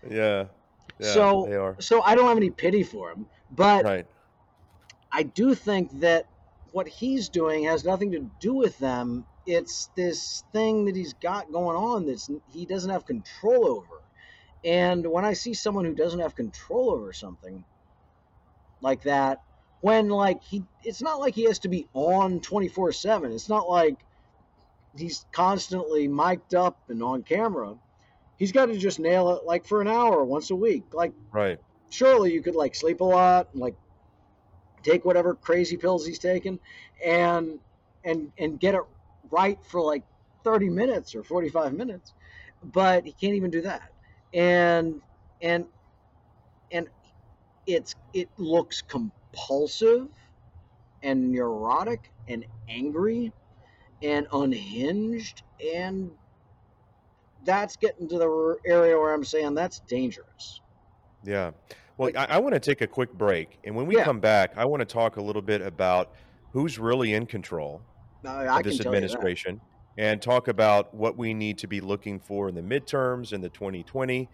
yeah, 0.10 0.46
So- 1.00 1.48
they 1.50 1.56
are 1.56 1.76
So 1.80 2.04
I 2.04 2.14
don't 2.14 2.28
have 2.28 2.38
any 2.38 2.52
pity 2.52 2.84
for 2.84 3.10
him, 3.12 3.26
but 3.56 3.84
right. 3.86 4.06
I 5.14 5.24
do 5.24 5.54
think 5.54 6.00
that 6.00 6.26
what 6.72 6.88
he's 6.88 7.30
doing 7.30 7.66
has 7.66 7.86
nothing 7.86 8.12
to 8.14 8.20
do 8.40 8.54
with 8.56 8.78
them. 8.80 9.26
It's 9.46 9.90
this 9.96 10.44
thing 10.54 10.86
that 10.86 10.96
he's 10.96 11.14
got 11.14 11.52
going 11.52 11.78
on 11.78 12.08
that 12.08 12.42
he 12.48 12.66
doesn't 12.66 12.90
have 12.90 13.06
control 13.06 13.68
over. 13.68 14.02
And 14.64 15.06
when 15.06 15.24
I 15.24 15.34
see 15.34 15.54
someone 15.54 15.86
who 15.86 15.94
doesn't 15.94 16.20
have 16.20 16.36
control 16.36 16.92
over 16.92 17.14
something 17.14 17.64
like 18.82 19.04
that, 19.04 19.40
when 19.82 20.10
like 20.10 20.42
he 20.42 20.64
it's 20.82 21.02
not 21.02 21.20
like 21.20 21.36
he 21.36 21.44
has 21.44 21.60
to 21.60 21.70
be 21.70 21.88
on 21.94 22.40
24/7. 22.40 23.34
It's 23.34 23.50
not 23.50 23.70
like 23.70 23.98
he's 24.98 25.26
constantly 25.34 26.08
mic'd 26.08 26.56
up 26.56 26.80
and 26.90 27.04
on 27.04 27.24
camera. 27.24 27.76
He's 28.38 28.52
got 28.52 28.68
to 28.68 28.78
just 28.78 29.00
nail 29.00 29.30
it 29.32 29.46
like 29.46 29.66
for 29.66 29.82
an 29.82 29.88
hour 29.88 30.24
once 30.24 30.50
a 30.52 30.56
week. 30.56 30.94
Like 30.94 31.14
Right. 31.32 31.60
surely 31.90 32.32
you 32.32 32.42
could 32.42 32.56
like 32.56 32.76
sleep 32.76 33.02
a 33.02 33.06
lot 33.06 33.50
and 33.54 33.62
like 33.62 33.76
take 34.84 35.06
whatever 35.06 35.36
crazy 35.36 35.78
pills 35.78 36.06
he's 36.06 36.20
taking 36.20 36.60
and 37.06 37.60
and 38.04 38.32
and 38.38 38.60
get 38.60 38.76
it 38.76 38.82
right 39.32 39.58
for 39.66 39.82
like 39.82 40.04
30 40.44 40.70
minutes 40.70 41.16
or 41.16 41.24
45 41.24 41.74
minutes 41.74 42.14
but 42.64 43.06
he 43.06 43.12
can't 43.14 43.34
even 43.36 43.50
do 43.50 43.62
that 43.62 43.90
and 44.34 45.02
and 45.42 45.66
and 46.72 46.88
it's 47.66 47.96
it 48.14 48.30
looks 48.38 48.82
compulsive 48.82 50.08
and 51.02 51.32
neurotic 51.32 52.12
and 52.28 52.46
angry 52.70 53.32
and 54.02 54.28
unhinged 54.32 55.44
and 55.76 56.12
that's 57.46 57.76
getting 57.78 58.08
to 58.10 58.18
the 58.18 58.58
area 58.66 58.98
where 58.98 59.14
I'm 59.14 59.24
saying 59.24 59.54
that's 59.54 59.80
dangerous. 59.80 60.62
Yeah. 61.24 61.52
Well, 61.98 62.12
I, 62.16 62.26
I 62.26 62.38
want 62.40 62.54
to 62.54 62.60
take 62.60 62.82
a 62.82 62.88
quick 62.88 63.14
break. 63.14 63.60
And 63.64 63.76
when 63.76 63.86
we 63.86 63.98
Yeah. 63.98 64.04
come 64.04 64.20
back, 64.20 64.54
I 64.58 64.66
want 64.66 64.82
to 64.82 64.86
talk 64.86 65.18
a 65.18 65.22
little 65.22 65.42
bit 65.42 65.62
about 65.62 66.12
who's 66.52 66.80
really 66.80 67.14
in 67.14 67.26
control 67.26 67.82
of 68.24 68.24
this 68.24 68.46
tell 68.46 68.62
you 68.62 68.78
that. 68.78 68.86
administration 68.88 69.62
and 69.98 70.22
talk 70.22 70.48
about 70.48 70.94
what 70.94 71.18
we 71.18 71.34
need 71.34 71.58
to 71.60 71.68
be 71.68 71.82
looking 71.82 72.20
for 72.20 72.50
in 72.50 72.56
the 72.56 72.62
midterms 72.62 73.32
in 73.34 73.42
the 73.42 73.50
2020. 73.50 74.28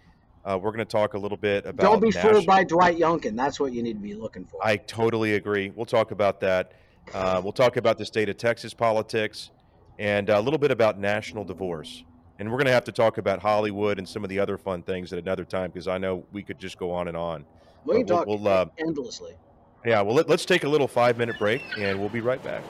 Uh, 0.46 0.58
we're 0.62 0.72
going 0.72 0.78
to 0.80 0.86
talk 0.86 1.16
a 1.16 1.18
little 1.18 1.38
bit 1.38 1.66
about. 1.66 1.84
Don't 1.84 2.00
be 2.00 2.10
national- 2.10 2.34
fooled 2.34 2.46
by 2.46 2.64
Dwight 2.64 2.98
Youngkin. 2.98 3.36
That's 3.36 3.60
what 3.60 3.74
you 3.74 3.84
need 3.84 3.94
to 3.94 4.00
be 4.00 4.14
looking 4.14 4.46
for. 4.46 4.60
I 4.66 4.78
totally 4.78 5.36
agree. 5.36 5.72
We'll 5.76 5.86
talk 5.86 6.12
about 6.12 6.40
that. 6.42 6.72
Uh, 7.14 7.42
we'll 7.44 7.52
talk 7.52 7.76
about 7.76 7.98
the 7.98 8.06
state 8.06 8.30
of 8.30 8.38
Texas 8.38 8.74
politics 8.74 9.52
and 9.98 10.30
a 10.30 10.40
little 10.40 10.58
bit 10.60 10.72
about 10.72 10.98
national 10.98 11.44
divorce. 11.44 12.04
And 12.40 12.50
we're 12.50 12.58
going 12.58 12.68
to 12.68 12.72
have 12.72 12.86
to 12.86 12.92
talk 12.94 13.18
about 13.18 13.42
Hollywood 13.42 13.98
and 13.98 14.08
some 14.08 14.24
of 14.24 14.30
the 14.30 14.40
other 14.40 14.58
fun 14.58 14.82
things 14.82 15.12
at 15.12 15.20
another 15.20 15.44
time 15.44 15.72
because 15.72 15.88
I 15.90 15.98
know 15.98 16.24
we 16.32 16.42
could 16.42 16.58
just 16.58 16.78
go 16.78 16.92
on 16.92 17.08
and 17.10 17.18
on. 17.18 17.46
we 17.86 17.96
can 17.98 18.06
but 18.06 18.14
talk 18.14 18.28
we'll- 18.28 18.38
we'll, 18.40 18.48
uh, 18.54 18.66
endlessly. 18.78 19.34
Yeah, 19.86 20.02
well, 20.02 20.16
let, 20.16 20.28
let's 20.28 20.46
take 20.46 20.64
a 20.66 20.70
little 20.70 20.88
five 20.88 21.18
minute 21.18 21.38
break 21.40 21.62
and 21.78 22.00
we'll 22.00 22.10
be 22.10 22.20
right 22.22 22.42
back. 22.44 22.64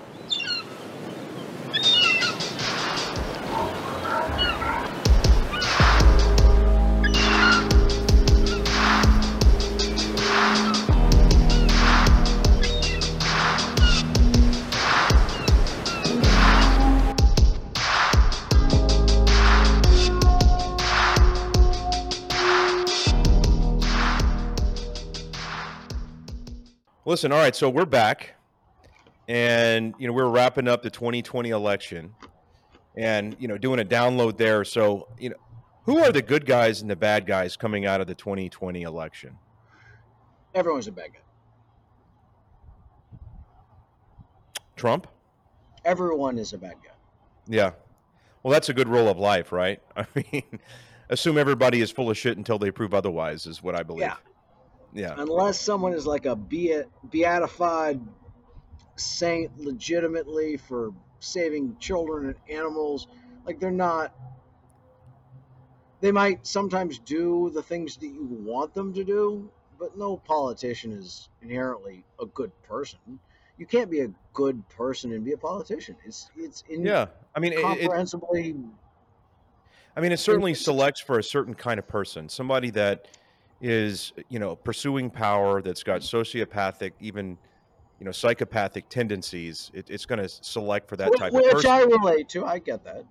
Listen, 27.10 27.32
all 27.32 27.39
right, 27.39 27.55
so 27.55 27.72
we're 27.72 27.88
back, 27.88 28.36
and 29.28 29.95
you 29.97 30.05
know 30.05 30.14
we're 30.14 30.30
wrapping 30.30 30.68
up 30.68 30.84
the 30.84 30.91
2020 30.91 31.49
election, 31.49 32.14
and 32.95 33.36
you 33.39 33.47
know 33.47 33.57
doing 33.57 33.80
a 33.80 33.84
download 33.84 34.38
there. 34.38 34.64
So 34.64 35.07
you 35.18 35.32
know, 35.32 35.36
who 35.86 35.97
are 36.03 36.12
the 36.12 36.22
good 36.22 36.45
guys 36.45 36.82
and 36.82 36.89
the 36.91 36.95
bad 36.95 37.26
guys 37.26 37.57
coming 37.57 37.88
out 37.88 37.99
of 37.99 38.05
the 38.05 38.14
2020 38.14 38.84
election? 38.84 39.36
Everyone's 40.53 40.86
a 40.86 40.91
bad 40.91 41.10
guy. 41.14 41.20
Trump? 44.76 45.07
Everyone 45.86 46.38
is 46.38 46.53
a 46.53 46.60
bad 46.60 46.76
guy. 46.86 46.93
Yeah. 47.47 47.72
Well, 48.43 48.51
that's 48.51 48.70
a 48.70 48.74
good 48.76 48.88
rule 48.88 49.10
of 49.10 49.18
life, 49.18 49.51
right? 49.51 49.82
I 49.97 50.05
mean, 50.14 50.60
assume 51.10 51.39
everybody 51.39 51.82
is 51.82 51.89
full 51.89 52.12
of 52.12 52.20
shit 52.20 52.38
until 52.38 52.60
they 52.60 52.70
prove 52.70 52.93
otherwise, 52.93 53.47
is 53.47 53.64
what 53.64 53.74
I 53.74 53.82
believe. 53.82 54.01
Yeah. 54.01 54.18
Yeah. 54.94 55.14
Unless 55.18 55.60
someone 55.62 55.94
is 55.94 56.06
like 56.06 56.26
a 56.26 56.36
beat, 56.36 56.86
beatified 57.10 58.00
saint 58.96 59.58
legitimately 59.60 60.58
for 60.58 60.92
saving 61.20 61.78
children 61.80 62.28
and 62.28 62.36
animals, 62.50 63.08
like 63.46 63.60
they're 63.60 63.72
not. 63.72 64.14
They 66.02 66.12
might 66.12 66.48
sometimes 66.48 67.00
do 67.00 67.52
the 67.54 67.62
things 67.62 67.98
that 67.98 68.08
you 68.08 68.24
want 68.24 68.74
them 68.74 68.94
to 68.94 69.04
do, 69.04 69.50
but 69.78 69.98
no 69.98 70.16
politician 70.18 70.94
is 70.94 71.28
inherently 71.42 72.06
a 72.22 72.26
good 72.26 72.52
person. 72.64 73.00
You 73.58 73.66
can't 73.66 73.92
be 73.92 74.00
a 74.02 74.10
good 74.34 74.68
person 74.70 75.12
and 75.12 75.26
be 75.26 75.34
a 75.34 75.38
politician. 75.38 75.98
It's 76.06 76.32
it's 76.38 76.64
Yeah. 76.70 77.08
I 77.36 77.40
mean, 77.42 77.54
it, 77.54 77.60
it, 77.60 77.92
I 79.96 80.02
mean, 80.02 80.14
it 80.14 80.20
certainly 80.20 80.54
selects 80.54 81.02
for 81.02 81.20
a 81.20 81.24
certain 81.24 81.54
kind 81.54 81.78
of 81.78 81.88
person, 81.88 82.30
somebody 82.30 82.70
that 82.72 83.08
is, 83.62 84.14
you 84.30 84.39
know, 84.39 84.55
pursuing 84.55 85.10
power, 85.10 85.62
that's 85.62 85.84
got 85.84 86.01
sociopathic, 86.01 86.93
even, 86.99 87.38
you 87.99 88.05
know, 88.05 88.12
psychopathic 88.12 88.89
tendencies. 88.89 89.72
It, 89.74 89.89
it's 89.89 90.05
going 90.05 90.20
to 90.20 90.30
select 90.30 90.88
for 90.89 90.95
that 90.97 91.12
type 91.18 91.34
of 91.34 91.41
person. 91.41 91.55
which 91.55 91.66
I 91.66 91.82
relate 91.82 92.30
to. 92.30 92.45
I 92.45 92.60
get 92.60 92.84
that. 92.86 93.03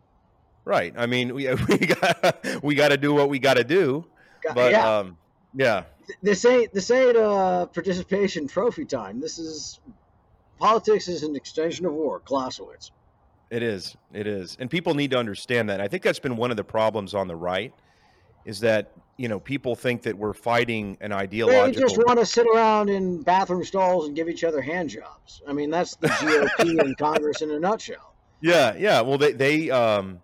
right? 0.64 0.94
I 0.96 1.06
mean, 1.06 1.34
we 1.34 1.52
we 1.68 1.78
got 1.78 2.62
we 2.62 2.74
got 2.74 2.88
to 2.88 2.96
do 2.96 3.14
what 3.14 3.28
we 3.28 3.38
got 3.38 3.54
to 3.54 3.64
do, 3.64 4.04
but 4.54 4.72
yeah. 4.72 4.98
um, 4.98 5.16
yeah, 5.54 5.84
this 6.22 6.44
ain't 6.44 6.72
this 6.72 6.90
ain't 6.90 7.16
uh 7.16 7.66
participation 7.66 8.46
trophy 8.46 8.84
time. 8.84 9.20
This 9.20 9.38
is 9.38 9.80
politics 10.58 11.08
is 11.08 11.22
an 11.22 11.36
extension 11.36 11.86
of 11.86 11.92
war. 11.92 12.20
Clausewitz. 12.20 12.90
It 13.50 13.62
is. 13.62 13.96
It 14.12 14.26
is. 14.26 14.56
And 14.60 14.70
people 14.70 14.94
need 14.94 15.10
to 15.12 15.18
understand 15.18 15.70
that. 15.70 15.80
I 15.80 15.88
think 15.88 16.02
that's 16.02 16.18
been 16.18 16.36
one 16.36 16.50
of 16.50 16.56
the 16.56 16.64
problems 16.64 17.14
on 17.14 17.28
the 17.28 17.36
right 17.36 17.72
is 18.44 18.60
that, 18.60 18.92
you 19.18 19.28
know, 19.28 19.38
people 19.38 19.74
think 19.74 20.02
that 20.02 20.16
we're 20.16 20.32
fighting 20.32 20.96
an 21.00 21.12
ideological. 21.12 21.66
They 21.66 21.80
just 21.80 21.98
want 21.98 22.18
to 22.18 22.24
sit 22.24 22.46
around 22.46 22.88
in 22.88 23.22
bathroom 23.22 23.64
stalls 23.64 24.06
and 24.06 24.16
give 24.16 24.28
each 24.28 24.44
other 24.44 24.62
hand 24.62 24.88
jobs. 24.88 25.42
I 25.46 25.52
mean, 25.52 25.70
that's 25.70 25.96
the 25.96 26.08
GOP 26.08 26.80
in 26.84 26.94
Congress 26.94 27.42
in 27.42 27.50
a 27.50 27.58
nutshell. 27.58 28.14
Yeah, 28.40 28.74
yeah. 28.76 29.00
Well, 29.00 29.18
they 29.18 29.32
they 29.32 29.70
um 29.70 30.20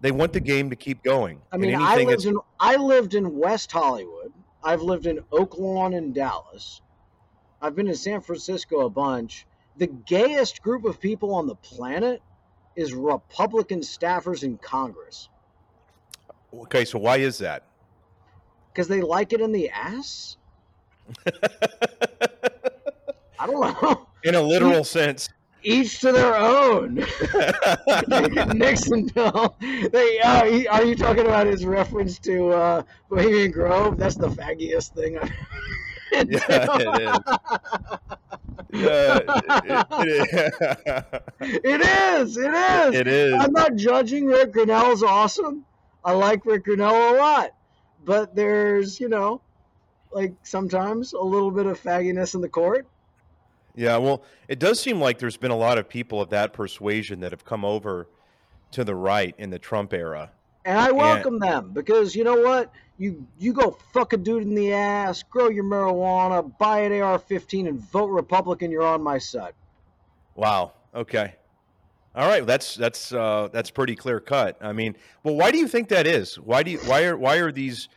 they 0.00 0.10
want 0.10 0.32
the 0.32 0.40
game 0.40 0.70
to 0.70 0.76
keep 0.76 1.02
going. 1.02 1.40
I 1.52 1.56
mean, 1.56 1.76
I 1.76 1.96
lived 1.96 2.10
that's 2.10 2.24
in 2.24 2.38
I 2.58 2.76
lived 2.76 3.14
in 3.14 3.36
West 3.38 3.70
Hollywood. 3.70 4.32
I've 4.62 4.82
lived 4.82 5.06
in 5.06 5.20
Oak 5.30 5.56
Lawn 5.56 5.94
and 5.94 6.12
Dallas. 6.12 6.82
I've 7.62 7.76
been 7.76 7.86
in 7.86 7.94
San 7.94 8.20
Francisco 8.20 8.80
a 8.80 8.90
bunch. 8.90 9.46
The 9.76 9.86
gayest 9.86 10.62
group 10.62 10.84
of 10.84 11.00
people 11.00 11.34
on 11.34 11.46
the 11.46 11.54
planet 11.54 12.20
is 12.74 12.92
Republican 12.92 13.80
staffers 13.80 14.42
in 14.42 14.58
Congress 14.58 15.28
okay. 16.62 16.84
So 16.84 16.98
why 16.98 17.18
is 17.18 17.38
that? 17.38 17.64
Because 18.76 18.88
they 18.88 19.00
like 19.00 19.32
it 19.32 19.40
in 19.40 19.52
the 19.52 19.70
ass. 19.70 20.36
I 23.38 23.46
don't 23.46 23.82
know. 23.82 24.06
in 24.22 24.34
a 24.34 24.42
literal 24.42 24.84
sense. 24.84 25.30
Each 25.62 25.98
to 26.00 26.12
their 26.12 26.36
own. 26.36 26.96
Nixon 28.54 29.06
Bill. 29.06 29.56
They 29.90 30.20
uh, 30.20 30.70
are 30.70 30.84
you 30.84 30.94
talking 30.94 31.24
about 31.24 31.46
his 31.46 31.64
reference 31.64 32.18
to 32.20 32.50
uh, 32.50 32.82
Bohemian 33.08 33.50
Grove? 33.50 33.96
That's 33.96 34.16
the 34.16 34.28
faggiest 34.28 34.90
thing 34.90 35.16
I've 35.18 35.30
heard. 35.30 36.28
Yeah, 36.30 36.78
it 36.78 37.00
is. 37.00 37.18
yeah, 38.72 39.18
it, 40.02 41.60
It 41.64 41.80
is. 41.80 42.36
It 42.36 42.54
is. 42.54 42.94
it 42.94 43.06
is. 43.08 43.34
I'm 43.34 43.52
not 43.52 43.74
judging 43.74 44.26
Rick 44.26 44.52
Grinnell's 44.52 45.02
awesome. 45.02 45.64
I 46.04 46.12
like 46.12 46.46
Rick 46.46 46.64
Grinnell 46.64 47.16
a 47.16 47.16
lot, 47.16 47.55
but 48.06 48.34
there's 48.34 48.98
you 48.98 49.10
know, 49.10 49.42
like 50.12 50.32
sometimes 50.42 51.12
a 51.12 51.20
little 51.20 51.50
bit 51.50 51.66
of 51.66 51.78
fagginess 51.78 52.34
in 52.34 52.40
the 52.40 52.48
court. 52.48 52.86
Yeah, 53.74 53.98
well, 53.98 54.22
it 54.48 54.58
does 54.58 54.80
seem 54.80 54.98
like 54.98 55.18
there's 55.18 55.36
been 55.36 55.50
a 55.50 55.56
lot 55.56 55.76
of 55.76 55.86
people 55.86 56.22
of 56.22 56.30
that 56.30 56.54
persuasion 56.54 57.20
that 57.20 57.32
have 57.32 57.44
come 57.44 57.62
over 57.62 58.08
to 58.70 58.84
the 58.84 58.94
right 58.94 59.34
in 59.36 59.50
the 59.50 59.58
Trump 59.58 59.92
era. 59.92 60.30
And 60.64 60.78
I 60.78 60.90
welcome 60.90 61.38
them 61.38 61.70
because 61.72 62.16
you 62.16 62.24
know 62.24 62.40
what? 62.40 62.72
You 62.98 63.26
you 63.38 63.52
go 63.52 63.78
fuck 63.92 64.14
a 64.14 64.16
dude 64.16 64.42
in 64.42 64.54
the 64.54 64.72
ass, 64.72 65.22
grow 65.22 65.48
your 65.48 65.64
marijuana, 65.64 66.50
buy 66.58 66.80
an 66.80 67.00
AR-15, 67.00 67.68
and 67.68 67.78
vote 67.78 68.08
Republican. 68.08 68.70
You're 68.70 68.82
on 68.82 69.02
my 69.02 69.18
side. 69.18 69.52
Wow. 70.34 70.72
Okay. 70.94 71.34
All 72.16 72.26
right. 72.26 72.44
That's 72.44 72.74
that's 72.74 73.12
uh, 73.12 73.48
that's 73.52 73.70
pretty 73.70 73.94
clear 73.94 74.18
cut. 74.18 74.56
I 74.60 74.72
mean, 74.72 74.96
well, 75.22 75.36
why 75.36 75.50
do 75.50 75.58
you 75.58 75.68
think 75.68 75.88
that 75.90 76.06
is? 76.06 76.36
Why 76.36 76.62
do 76.62 76.72
you, 76.72 76.78
why 76.78 77.04
are 77.04 77.16
why 77.16 77.36
are 77.36 77.52
these? 77.52 77.88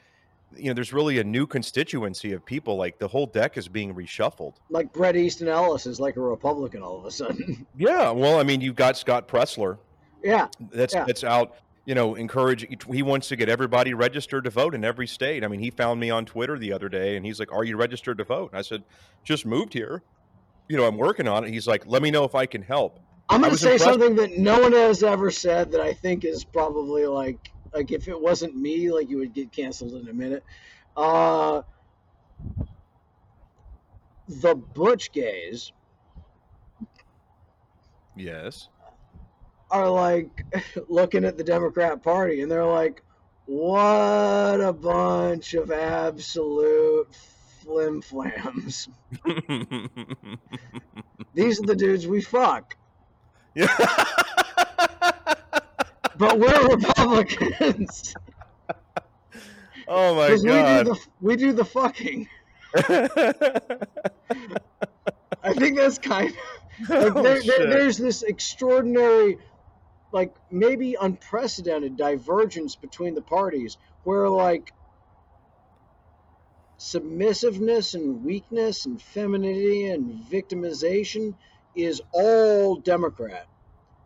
You 0.56 0.70
know, 0.70 0.74
there's 0.74 0.92
really 0.94 1.20
a 1.20 1.24
new 1.24 1.46
constituency 1.46 2.34
of 2.34 2.46
people. 2.46 2.76
Like 2.76 2.98
the 3.00 3.08
whole 3.08 3.26
deck 3.28 3.58
is 3.58 3.68
being 3.68 3.94
reshuffled. 3.94 4.56
Like 4.70 4.92
Bret 4.92 5.16
Easton 5.16 5.48
Ellis 5.48 5.86
is 5.86 6.00
like 6.00 6.16
a 6.18 6.22
Republican 6.22 6.82
all 6.82 6.98
of 6.98 7.06
a 7.06 7.12
sudden. 7.12 7.66
Yeah. 7.78 8.12
Well, 8.12 8.40
I 8.40 8.44
mean, 8.44 8.60
you've 8.62 8.76
got 8.76 8.98
Scott 8.98 9.28
Presler. 9.28 9.78
yeah, 10.24 10.48
That's 10.72 10.94
Yeah. 10.94 11.06
that's 11.06 11.24
out. 11.24 11.56
You 11.86 11.96
know, 11.96 12.14
encourage. 12.16 12.68
He 12.92 13.02
wants 13.02 13.30
to 13.30 13.36
get 13.36 13.50
everybody 13.50 13.94
registered 13.96 14.44
to 14.44 14.50
vote 14.52 14.76
in 14.76 14.84
every 14.86 15.08
state. 15.08 15.44
I 15.44 15.48
mean, 15.48 15.60
he 15.60 15.72
found 15.72 16.00
me 16.00 16.10
on 16.12 16.24
Twitter 16.26 16.60
the 16.60 16.72
other 16.74 16.88
day, 16.90 17.16
and 17.18 17.26
he's 17.26 17.40
like, 17.40 17.52
"Are 17.52 17.64
you 17.64 17.78
registered 17.78 18.18
to 18.20 18.24
vote?" 18.24 18.52
And 18.52 18.60
I 18.60 18.62
said, 18.62 18.84
"Just 19.24 19.44
moved 19.46 19.74
here. 19.74 20.04
You 20.68 20.78
know, 20.78 20.86
I'm 20.86 20.98
working 20.98 21.28
on 21.28 21.46
it." 21.46 21.50
He's 21.52 21.66
like, 21.68 21.88
"Let 21.88 22.04
me 22.04 22.12
know 22.12 22.26
if 22.26 22.36
I 22.36 22.46
can 22.46 22.62
help." 22.62 23.00
I'm 23.30 23.42
going 23.42 23.54
to 23.54 23.58
say 23.58 23.74
impressed- 23.74 23.84
something 23.92 24.16
that 24.18 24.38
no 24.38 24.60
one 24.62 24.72
has 24.74 25.02
ever 25.04 25.32
said 25.32 25.72
that 25.72 25.82
I 25.82 25.94
think 25.94 26.26
is 26.26 26.44
probably 26.44 27.08
like 27.08 27.52
like 27.74 27.92
if 27.92 28.08
it 28.08 28.20
wasn't 28.20 28.56
me, 28.56 28.92
like 28.92 29.10
you 29.10 29.18
would 29.20 29.34
get 29.34 29.52
canceled 29.52 29.94
in 29.94 30.08
a 30.10 30.14
minute. 30.14 30.44
Uh, 30.96 31.62
the 34.28 34.56
Butch 34.56 35.12
gays 35.12 35.72
Yes. 38.16 38.68
are 39.72 39.90
like 39.90 40.44
looking 40.90 41.24
at 41.26 41.38
the 41.38 41.44
Democrat 41.44 42.04
Party 42.04 42.42
and 42.42 42.52
they're 42.52 42.66
like, 42.66 43.04
what 43.46 44.62
a 44.62 44.74
bunch 44.74 45.54
of 45.54 45.72
absolute 45.72 47.08
flim 47.64 48.02
flams. 48.02 48.88
These 51.34 51.60
are 51.62 51.66
the 51.66 51.76
dudes 51.76 52.08
we 52.08 52.22
fuck. 52.22 52.76
yeah. 53.56 53.68
But 56.20 56.38
we're 56.40 56.68
Republicans. 56.76 58.14
oh 59.88 60.16
my 60.16 60.28
Because 60.28 60.44
we 60.44 60.50
do 60.52 60.56
god. 60.56 60.86
the 60.88 61.00
we 61.22 61.36
do 61.38 61.54
the 61.54 61.66
fucking. 61.66 62.28
I 62.76 63.08
think 65.56 65.78
that's 65.78 65.98
kind 65.98 66.30
of 66.30 66.36
like 66.90 67.16
Oh, 67.16 67.24
there, 67.24 67.42
there, 67.42 67.68
there's 67.68 67.98
this 67.98 68.22
extraordinary, 68.24 69.38
like 70.14 70.34
maybe 70.52 70.96
unprecedented 71.00 71.98
divergence 71.98 72.76
between 72.76 73.16
the 73.16 73.22
parties 73.22 73.78
where 74.04 74.30
like 74.30 74.74
submissiveness 76.78 77.94
and 77.96 78.24
weakness 78.24 78.86
and 78.86 79.02
femininity 79.02 79.88
and 79.88 80.24
victimization 80.26 81.34
is 81.76 82.02
all 82.14 82.78
Democrat, 82.78 83.48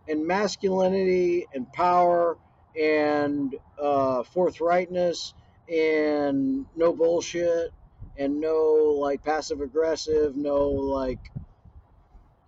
and 0.07 0.25
masculinity 0.25 1.47
and 1.53 1.71
power 1.71 2.37
and 2.79 3.55
uh, 3.81 4.23
forthrightness 4.23 5.33
and 5.71 6.65
no 6.75 6.93
bullshit 6.93 7.71
and 8.17 8.39
no 8.39 8.97
like 8.99 9.23
passive 9.23 9.61
aggressive, 9.61 10.35
no 10.35 10.69
like 10.69 11.31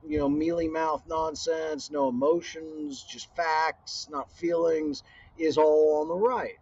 you 0.08 0.20
know 0.20 0.30
mealy 0.30 0.68
mouth 0.68 1.04
nonsense, 1.08 1.90
no 1.92 2.10
emotions, 2.10 3.04
just 3.04 3.34
facts, 3.36 4.08
not 4.12 4.32
feelings, 4.32 5.04
is 5.38 5.58
all 5.58 6.02
on 6.02 6.08
the 6.08 6.16
right. 6.16 6.58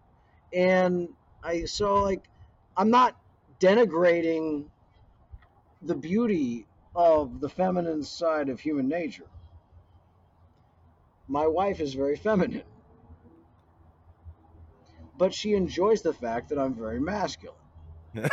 And 0.53 1.10
I 1.44 1.65
so 1.65 2.02
like 2.03 2.30
I'm 2.78 2.90
not 2.90 3.18
denigrating 3.60 4.65
the 5.82 5.95
beauty 5.95 6.65
of 6.95 7.41
the 7.41 7.49
feminine 7.49 8.03
side 8.03 8.49
of 8.49 8.60
human 8.60 8.88
nature. 8.88 9.26
My 11.28 11.48
wife 11.48 11.80
is 11.80 11.94
very 11.94 12.16
feminine. 12.16 12.64
But 15.18 15.34
she 15.34 15.54
enjoys 15.54 16.02
the 16.02 16.14
fact 16.14 16.50
that 16.50 16.60
I'm 16.60 16.74
very 16.74 17.00
masculine. 17.00 17.56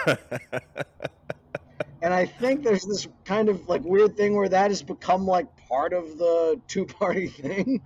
And 2.03 2.15
I 2.15 2.27
think 2.27 2.63
there's 2.63 2.85
this 2.85 3.07
kind 3.25 3.49
of 3.49 3.69
like 3.69 3.83
weird 3.85 4.17
thing 4.17 4.35
where 4.35 4.49
that 4.49 4.71
has 4.71 4.83
become 4.83 5.27
like 5.27 5.47
part 5.69 5.93
of 5.93 6.17
the 6.17 6.61
two 6.67 6.87
party 6.87 7.27
thing. 7.29 7.83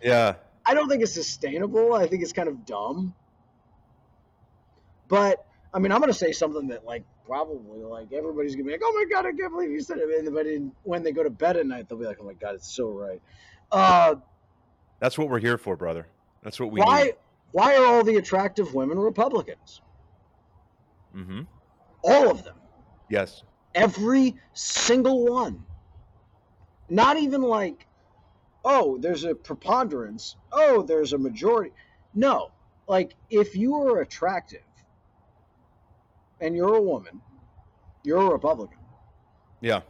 yeah. 0.00 0.34
I 0.64 0.74
don't 0.74 0.88
think 0.88 1.02
it's 1.02 1.14
sustainable. 1.14 1.94
I 1.94 2.06
think 2.06 2.22
it's 2.22 2.32
kind 2.32 2.48
of 2.48 2.64
dumb. 2.64 3.14
But 5.08 5.44
I 5.72 5.78
mean, 5.78 5.92
I'm 5.92 6.00
gonna 6.00 6.12
say 6.12 6.32
something 6.32 6.68
that 6.68 6.84
like 6.84 7.04
probably 7.24 7.80
like 7.80 8.12
everybody's 8.12 8.54
gonna 8.54 8.64
be 8.64 8.72
like, 8.72 8.80
"Oh 8.82 8.92
my 8.92 9.04
god, 9.12 9.26
I 9.26 9.32
can't 9.32 9.52
believe 9.52 9.70
you 9.70 9.80
said 9.80 9.98
it." 10.00 10.32
But 10.32 10.46
when 10.82 11.02
they 11.02 11.12
go 11.12 11.22
to 11.22 11.30
bed 11.30 11.56
at 11.56 11.66
night, 11.66 11.88
they'll 11.88 11.98
be 11.98 12.04
like, 12.06 12.18
"Oh 12.20 12.24
my 12.24 12.34
god, 12.34 12.56
it's 12.56 12.68
so 12.72 12.88
right." 12.90 13.22
Uh, 13.70 14.16
That's 15.00 15.18
what 15.18 15.28
we're 15.28 15.40
here 15.40 15.58
for, 15.58 15.76
brother. 15.76 16.06
That's 16.42 16.58
what 16.58 16.70
we 16.70 16.80
why? 16.80 17.04
need. 17.04 17.14
Why 17.52 17.76
are 17.76 17.86
all 17.86 18.04
the 18.04 18.16
attractive 18.16 18.74
women 18.74 18.98
Republicans? 18.98 19.80
Mm-hmm. 21.14 21.42
All 22.02 22.30
of 22.30 22.44
them. 22.44 22.56
Yes. 23.08 23.42
Every 23.74 24.36
single 24.52 25.26
one. 25.26 25.64
Not 26.88 27.16
even 27.16 27.42
like, 27.42 27.86
oh, 28.64 28.98
there's 28.98 29.24
a 29.24 29.34
preponderance. 29.34 30.36
Oh, 30.52 30.82
there's 30.82 31.12
a 31.12 31.18
majority. 31.18 31.72
No. 32.14 32.50
Like, 32.88 33.14
if 33.30 33.56
you 33.56 33.74
are 33.76 34.00
attractive 34.00 34.62
and 36.40 36.54
you're 36.54 36.76
a 36.76 36.82
woman, 36.82 37.20
you're 38.04 38.20
a 38.20 38.30
Republican. 38.30 38.78
Yeah. 39.60 39.80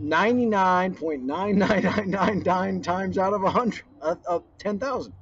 99.99999 0.00 2.82
times 2.82 3.18
out 3.18 3.32
of 3.32 3.42
100, 3.42 3.82
uh, 4.00 4.14
of 4.26 4.44
10,000. 4.58 5.12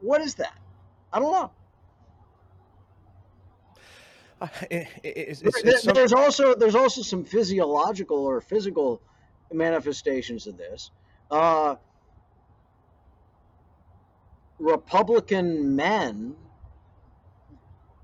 What 0.00 0.20
is 0.20 0.34
that? 0.36 0.56
I 1.12 1.18
don't 1.18 1.32
know. 1.32 1.50
Uh, 4.40 4.48
it- 4.70 4.88
it- 5.02 5.16
it's- 5.18 5.42
it's- 5.42 5.62
it's 5.64 5.82
some- 5.82 5.94
there's 5.94 6.12
also 6.14 6.54
there's 6.54 6.74
also 6.74 7.02
some 7.02 7.24
physiological 7.24 8.16
or 8.18 8.40
physical 8.40 9.02
manifestations 9.52 10.46
of 10.46 10.56
this. 10.56 10.90
Uh, 11.30 11.76
Republican 14.58 15.76
men 15.76 16.36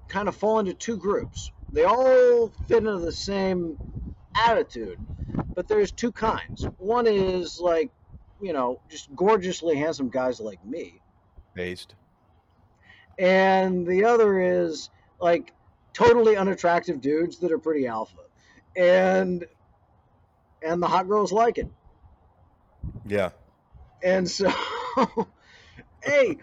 kind 0.08 0.28
of 0.28 0.36
fall 0.36 0.58
into 0.58 0.74
two 0.74 0.98
groups. 0.98 1.50
They 1.76 1.84
all 1.84 2.48
fit 2.68 2.78
into 2.78 3.00
the 3.00 3.12
same 3.12 3.78
attitude, 4.34 4.98
but 5.54 5.68
there's 5.68 5.92
two 5.92 6.10
kinds. 6.12 6.68
One 6.78 7.06
is 7.06 7.60
like, 7.60 7.92
you 8.40 8.54
know, 8.54 8.80
just 8.90 9.14
gorgeously 9.14 9.76
handsome 9.76 10.08
guys 10.10 10.40
like 10.40 10.64
me, 10.64 11.02
based. 11.54 11.94
and 13.18 13.86
the 13.86 14.04
other 14.06 14.40
is 14.40 14.90
like 15.20 15.52
totally 15.94 16.36
unattractive 16.36 17.02
dudes 17.02 17.40
that 17.40 17.52
are 17.52 17.58
pretty 17.58 17.86
alpha 17.86 18.20
and 18.76 19.46
and 20.62 20.82
the 20.82 20.88
hot 20.88 21.08
girls 21.08 21.32
like 21.32 21.58
it 21.58 21.70
Yeah. 23.06 23.30
and 24.02 24.30
so 24.30 24.52
hey 26.04 26.38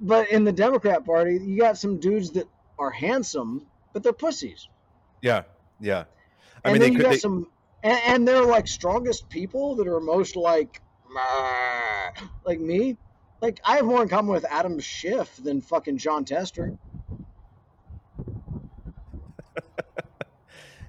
but 0.00 0.30
in 0.30 0.44
the 0.44 0.52
democrat 0.52 1.06
party 1.06 1.38
you 1.42 1.58
got 1.58 1.78
some 1.78 2.00
dudes 2.00 2.32
that 2.32 2.48
are 2.78 2.90
handsome 2.90 3.69
but 3.92 4.02
they're 4.02 4.12
pussies 4.12 4.68
Yeah. 5.22 5.42
Yeah. 5.80 6.04
I 6.64 6.70
and 6.70 6.72
mean, 6.72 6.80
then 6.80 6.80
they 6.80 6.86
you 6.92 6.98
could. 6.98 7.00
got 7.00 7.10
They, 7.12 7.18
some 7.18 7.46
and, 7.82 7.98
and 8.06 8.28
they're 8.28 8.44
like 8.44 8.68
strongest 8.68 9.28
people 9.28 9.76
that 9.76 9.88
are 9.88 10.00
most 10.00 10.36
like 10.36 10.80
like 12.44 12.60
me 12.60 12.96
like 13.40 13.58
i 13.64 13.76
have 13.76 13.84
more 13.86 14.02
in 14.02 14.08
common 14.08 14.30
with 14.32 14.44
adam 14.44 14.78
schiff 14.78 15.34
than 15.42 15.60
fucking 15.60 15.98
jon 15.98 16.24
tester 16.24 16.76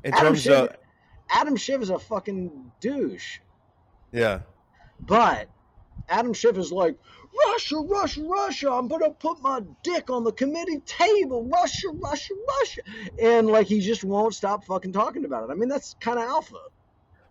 in 0.03 0.13
Adam 0.13 0.15
terms 0.33 0.41
Schiff, 0.43 0.53
of. 0.71 0.77
Adam 1.29 1.55
Schiff 1.55 1.81
is 1.81 1.89
a 1.89 1.99
fucking 1.99 2.71
douche. 2.79 3.39
Yeah. 4.11 4.39
But 4.99 5.49
Adam 6.09 6.33
Schiff 6.33 6.57
is 6.57 6.71
like, 6.71 6.97
Russia, 7.33 7.77
Russia, 7.77 8.23
Russia, 8.23 8.71
I'm 8.71 8.87
gonna 8.87 9.11
put 9.11 9.41
my 9.41 9.61
dick 9.83 10.09
on 10.09 10.23
the 10.23 10.31
committee 10.31 10.79
table. 10.81 11.45
Russia, 11.45 11.89
Russia, 11.93 12.33
Russia. 12.59 12.81
And 13.21 13.47
like 13.47 13.67
he 13.67 13.79
just 13.79 14.03
won't 14.03 14.35
stop 14.35 14.65
fucking 14.65 14.93
talking 14.93 15.25
about 15.25 15.49
it. 15.49 15.51
I 15.51 15.55
mean, 15.55 15.69
that's 15.69 15.93
kind 15.95 16.19
of 16.19 16.25
alpha. 16.25 16.57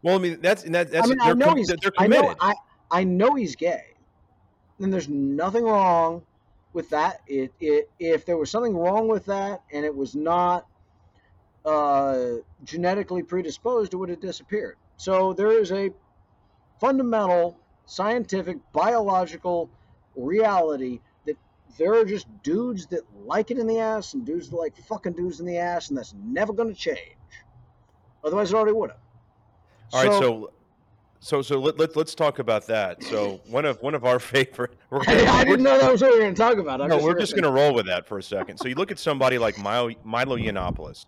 Well, 0.02 0.16
I 0.16 0.18
mean, 0.18 0.40
that's 0.40 0.64
and 0.64 0.74
that, 0.74 0.90
that's 0.90 1.06
I 1.06 1.10
mean, 1.10 1.18
I 1.20 1.32
know 1.34 1.46
com- 1.46 1.58
he's 1.58 1.68
they're 1.68 1.76
they're 1.76 1.92
I 1.98 2.04
committed. 2.04 2.30
know 2.30 2.36
I, 2.40 2.54
I 2.90 3.04
know 3.04 3.34
he's 3.34 3.56
gay. 3.56 3.84
And 4.78 4.92
there's 4.92 5.08
nothing 5.08 5.64
wrong 5.64 6.24
with 6.72 6.88
that. 6.90 7.20
It, 7.26 7.52
it 7.60 7.90
if 7.98 8.24
there 8.24 8.38
was 8.38 8.50
something 8.50 8.76
wrong 8.76 9.08
with 9.08 9.26
that 9.26 9.62
and 9.72 9.84
it 9.84 9.94
was 9.94 10.14
not 10.14 10.66
uh, 11.64 12.36
genetically 12.64 13.22
predisposed, 13.22 13.92
it 13.92 13.96
would 13.96 14.08
have 14.08 14.20
disappeared. 14.20 14.76
So 14.96 15.32
there 15.34 15.50
is 15.50 15.70
a 15.72 15.90
fundamental 16.80 17.58
scientific 17.84 18.58
biological 18.72 19.70
reality 20.16 21.00
that 21.26 21.36
there 21.78 21.94
are 21.94 22.04
just 22.04 22.26
dudes 22.42 22.86
that 22.86 23.02
like 23.24 23.50
it 23.50 23.58
in 23.58 23.66
the 23.66 23.78
ass 23.78 24.14
and 24.14 24.24
dudes 24.24 24.50
that 24.50 24.56
like 24.56 24.76
fucking 24.86 25.12
dudes 25.12 25.40
in 25.40 25.46
the 25.46 25.58
ass, 25.58 25.88
and 25.88 25.98
that's 25.98 26.14
never 26.24 26.52
going 26.52 26.68
to 26.68 26.78
change. 26.78 27.16
Otherwise, 28.24 28.52
it 28.52 28.56
already 28.56 28.72
would 28.72 28.90
have. 28.90 28.98
All 29.92 30.04
right, 30.04 30.12
so 30.20 30.52
so 31.20 31.42
so 31.42 31.60
let, 31.60 31.78
let 31.78 31.96
let's 31.96 32.14
talk 32.14 32.38
about 32.38 32.66
that. 32.66 33.02
So 33.04 33.40
one 33.48 33.64
of 33.66 33.80
one 33.82 33.94
of 33.94 34.04
our 34.04 34.18
favorite. 34.18 34.76
We're 34.88 35.04
gonna, 35.04 35.24
I 35.24 35.44
didn't 35.44 35.62
know 35.64 35.78
that 35.78 35.92
was 35.92 36.00
what 36.00 36.12
we 36.12 36.18
were 36.18 36.22
going 36.22 36.34
to 36.34 36.40
talk 36.40 36.56
about. 36.58 36.80
I'm 36.80 36.88
no, 36.88 36.96
just 36.96 37.06
we're 37.06 37.18
just 37.18 37.32
going 37.34 37.44
to 37.44 37.50
roll 37.50 37.74
with 37.74 37.86
that 37.86 38.06
for 38.06 38.18
a 38.18 38.22
second. 38.22 38.58
So 38.58 38.68
you 38.68 38.74
look 38.74 38.90
at 38.90 38.98
somebody 38.98 39.38
like 39.38 39.58
Milo, 39.58 39.90
Milo 40.02 40.36
Yiannopoulos, 40.36 41.06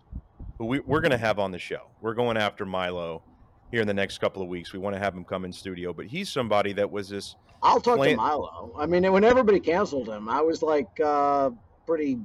who 0.57 0.65
we, 0.65 0.79
we're 0.81 1.01
going 1.01 1.11
to 1.11 1.17
have 1.17 1.39
on 1.39 1.51
the 1.51 1.59
show. 1.59 1.89
We're 2.01 2.13
going 2.13 2.37
after 2.37 2.65
Milo 2.65 3.23
here 3.71 3.81
in 3.81 3.87
the 3.87 3.93
next 3.93 4.19
couple 4.19 4.43
of 4.43 4.47
weeks. 4.47 4.71
We 4.71 4.79
want 4.79 4.95
to 4.95 4.99
have 4.99 5.15
him 5.15 5.23
come 5.23 5.45
in 5.45 5.51
studio, 5.51 5.93
but 5.93 6.05
he's 6.05 6.29
somebody 6.29 6.73
that 6.73 6.89
was 6.89 7.09
this. 7.09 7.35
I'll 7.63 7.79
talk 7.79 8.03
to 8.03 8.15
Milo. 8.15 8.73
I 8.77 8.85
mean, 8.85 9.09
when 9.11 9.23
everybody 9.23 9.59
canceled 9.59 10.09
him, 10.09 10.27
I 10.27 10.41
was 10.41 10.61
like 10.61 10.99
uh, 10.99 11.51
pretty, 11.85 12.19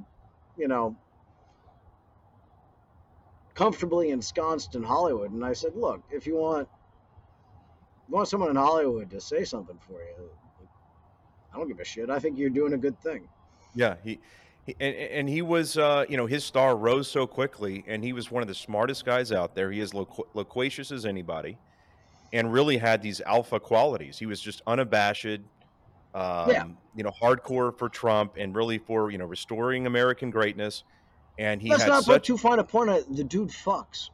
you 0.57 0.67
know, 0.67 0.95
comfortably 3.55 4.09
ensconced 4.09 4.75
in 4.75 4.83
Hollywood. 4.83 5.31
And 5.31 5.43
I 5.45 5.53
said, 5.53 5.75
look, 5.75 6.03
if 6.11 6.27
you 6.27 6.35
want, 6.35 6.67
you 8.07 8.15
want 8.15 8.27
someone 8.27 8.49
in 8.49 8.55
Hollywood 8.57 9.09
to 9.11 9.21
say 9.21 9.45
something 9.45 9.79
for 9.87 10.01
you, 10.01 10.29
I 11.53 11.57
don't 11.57 11.67
give 11.67 11.79
a 11.79 11.85
shit. 11.85 12.09
I 12.09 12.19
think 12.19 12.37
you're 12.37 12.49
doing 12.49 12.73
a 12.73 12.77
good 12.77 12.99
thing. 13.01 13.27
Yeah, 13.73 13.95
he. 14.03 14.19
he 14.65 14.75
and, 14.79 14.95
and 14.95 15.29
he 15.29 15.41
was, 15.41 15.77
uh, 15.77 16.05
you 16.09 16.17
know, 16.17 16.25
his 16.25 16.43
star 16.43 16.75
rose 16.75 17.09
so 17.09 17.25
quickly, 17.25 17.83
and 17.87 18.03
he 18.03 18.13
was 18.13 18.29
one 18.29 18.41
of 18.41 18.47
the 18.47 18.55
smartest 18.55 19.05
guys 19.05 19.31
out 19.31 19.55
there. 19.55 19.71
He 19.71 19.79
is 19.79 19.93
loqu- 19.93 20.27
loquacious 20.33 20.91
as 20.91 21.05
anybody, 21.05 21.57
and 22.33 22.51
really 22.51 22.77
had 22.77 23.01
these 23.01 23.21
alpha 23.21 23.59
qualities. 23.59 24.17
He 24.19 24.25
was 24.25 24.39
just 24.39 24.61
unabashed, 24.67 25.25
um, 26.13 26.49
Yeah. 26.49 26.65
you 26.95 27.03
know, 27.03 27.11
hardcore 27.11 27.77
for 27.77 27.89
Trump 27.89 28.33
and 28.37 28.55
really 28.55 28.77
for 28.77 29.11
you 29.11 29.17
know 29.17 29.25
restoring 29.25 29.85
American 29.87 30.29
greatness. 30.29 30.83
And 31.37 31.61
he 31.61 31.69
Let's 31.69 31.85
not 31.87 32.03
put 32.05 32.23
too 32.23 32.37
fine 32.37 32.59
a 32.59 32.63
point 32.63 32.89
on. 32.89 33.03
The 33.15 33.23
dude 33.23 33.49
fucks. 33.49 34.09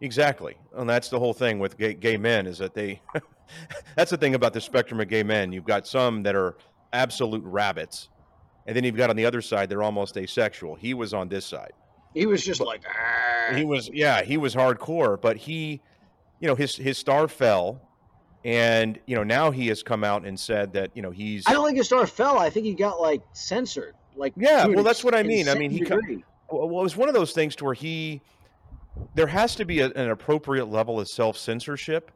exactly, 0.00 0.56
and 0.76 0.88
that's 0.88 1.08
the 1.08 1.18
whole 1.18 1.32
thing 1.34 1.58
with 1.58 1.76
gay, 1.78 1.94
gay 1.94 2.16
men 2.16 2.46
is 2.46 2.58
that 2.58 2.74
they. 2.74 3.00
that's 3.96 4.10
the 4.10 4.16
thing 4.16 4.34
about 4.34 4.52
the 4.52 4.60
spectrum 4.60 5.00
of 5.00 5.08
gay 5.08 5.22
men. 5.22 5.52
You've 5.52 5.64
got 5.64 5.86
some 5.86 6.22
that 6.24 6.34
are 6.34 6.56
absolute 6.92 7.42
rabbits, 7.44 8.08
and 8.66 8.76
then 8.76 8.82
you've 8.84 8.96
got 8.96 9.08
on 9.10 9.16
the 9.16 9.24
other 9.24 9.40
side 9.40 9.68
they're 9.68 9.82
almost 9.82 10.16
asexual. 10.16 10.74
He 10.74 10.94
was 10.94 11.14
on 11.14 11.28
this 11.28 11.46
side. 11.46 11.72
He 12.14 12.26
was 12.26 12.44
just 12.44 12.60
like, 12.60 12.82
"Ah." 12.88 13.54
He 13.54 13.64
was 13.64 13.88
yeah, 13.92 14.22
he 14.22 14.36
was 14.36 14.54
hardcore, 14.54 15.20
but 15.20 15.36
he, 15.36 15.80
you 16.40 16.48
know, 16.48 16.54
his 16.54 16.76
his 16.76 16.98
star 16.98 17.28
fell, 17.28 17.80
and 18.44 18.98
you 19.06 19.16
know 19.16 19.24
now 19.24 19.50
he 19.50 19.66
has 19.68 19.82
come 19.82 20.04
out 20.04 20.24
and 20.24 20.38
said 20.38 20.72
that 20.72 20.90
you 20.94 21.02
know 21.02 21.10
he's 21.10 21.44
I 21.46 21.52
don't 21.52 21.66
think 21.66 21.78
his 21.78 21.86
star 21.86 22.06
fell. 22.06 22.38
I 22.38 22.50
think 22.50 22.66
he 22.66 22.74
got 22.74 23.00
like 23.00 23.22
censored. 23.32 23.94
Like 24.16 24.32
Yeah, 24.36 24.66
well, 24.66 24.84
that's 24.84 25.04
what 25.04 25.14
I 25.14 25.22
mean. 25.22 25.48
I 25.48 25.54
mean, 25.54 25.70
he 25.70 25.80
degree. 25.80 26.24
well, 26.50 26.64
it 26.64 26.82
was 26.82 26.96
one 26.96 27.08
of 27.08 27.14
those 27.14 27.32
things 27.32 27.54
to 27.56 27.64
where 27.64 27.74
he 27.74 28.20
there 29.14 29.26
has 29.26 29.54
to 29.56 29.64
be 29.64 29.80
a, 29.80 29.86
an 29.90 30.10
appropriate 30.10 30.66
level 30.66 30.98
of 31.00 31.08
self 31.08 31.36
censorship, 31.36 32.10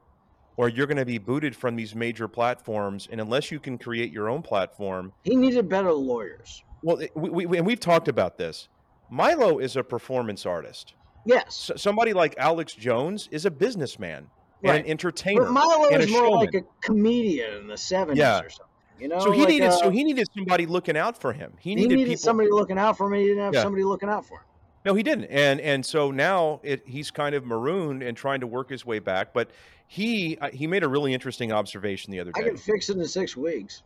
or 0.57 0.69
you're 0.69 0.87
going 0.87 0.97
to 0.97 1.05
be 1.05 1.19
booted 1.19 1.55
from 1.55 1.77
these 1.77 1.95
major 1.95 2.29
platforms, 2.29 3.09
and 3.11 3.21
unless 3.21 3.51
you 3.51 3.61
can 3.61 3.79
create 3.79 4.13
your 4.13 4.29
own 4.29 4.43
platform, 4.43 5.13
he 5.25 5.37
needed 5.37 5.69
better 5.69 5.93
lawyers. 5.93 6.63
well, 6.83 7.01
we, 7.15 7.47
we, 7.47 7.59
and 7.59 7.67
we've 7.67 7.81
talked 7.81 8.09
about 8.09 8.37
this. 8.37 8.69
Milo 9.11 9.59
is 9.59 9.77
a 9.77 9.85
performance 9.85 10.47
artist. 10.47 10.95
Yes, 11.25 11.71
S 11.75 11.83
somebody 11.83 12.13
like 12.13 12.35
Alex 12.39 12.75
Jones 12.75 13.29
is 13.31 13.47
a 13.47 13.51
businessman 13.51 14.29
and 14.65 14.79
an 14.79 14.87
entertainer. 14.87 15.43
but 15.43 15.53
Milo 15.53 15.89
is 15.89 16.11
more 16.11 16.27
showman. 16.27 16.39
like 16.41 16.55
a 16.55 16.63
comedian 16.81 17.55
in 17.55 17.67
the 17.67 17.77
seventies 17.77 18.19
Yeah. 18.21 18.41
or 18.41 18.51
something. 18.51 18.67
You 18.99 19.09
know, 19.09 19.19
so 19.19 19.31
he 19.33 19.41
like, 19.41 19.49
needed 19.49 19.69
uh, 19.69 19.73
so 19.73 19.91
he 19.91 20.05
needed 20.05 20.27
somebody 20.35 20.67
looking 20.67 20.97
out 20.97 21.19
for 21.21 21.33
him. 21.33 21.55
He 21.59 21.71
he 21.71 21.75
needed, 21.77 21.97
needed, 21.97 22.11
people. 22.11 22.23
somebody 22.23 22.51
looking 22.51 22.79
out 22.79 22.97
for 22.97 23.07
him. 23.13 23.19
He 23.21 23.27
didn't 23.27 23.43
have 23.43 23.55
Yeah. 23.55 23.63
somebody 23.63 23.85
looking 23.85 24.09
out 24.09 24.25
for 24.27 24.39
him. 24.39 24.45
No, 24.85 24.95
he 24.95 25.03
didn't, 25.03 25.25
and 25.27 25.61
and 25.61 25.87
so 25.87 26.11
now 26.11 26.61
it, 26.65 26.83
he's 26.87 27.11
kind 27.11 27.35
of 27.35 27.45
marooned 27.47 28.03
and 28.03 28.17
trying 28.17 28.41
to 28.41 28.47
work 28.47 28.69
his 28.69 28.85
way 28.85 28.99
back. 28.99 29.33
But 29.33 29.51
he 29.87 30.37
uh, 30.41 30.51
he 30.51 30.67
made 30.67 30.83
a 30.83 30.89
really 30.89 31.15
interesting 31.15 31.53
observation 31.53 32.11
the 32.13 32.19
other 32.21 32.33
day. 32.33 32.41
I 32.41 32.45
can 32.49 32.57
fix 32.57 32.91
it 32.91 32.97
in 32.97 33.05
six 33.07 33.37
weeks. 33.37 33.83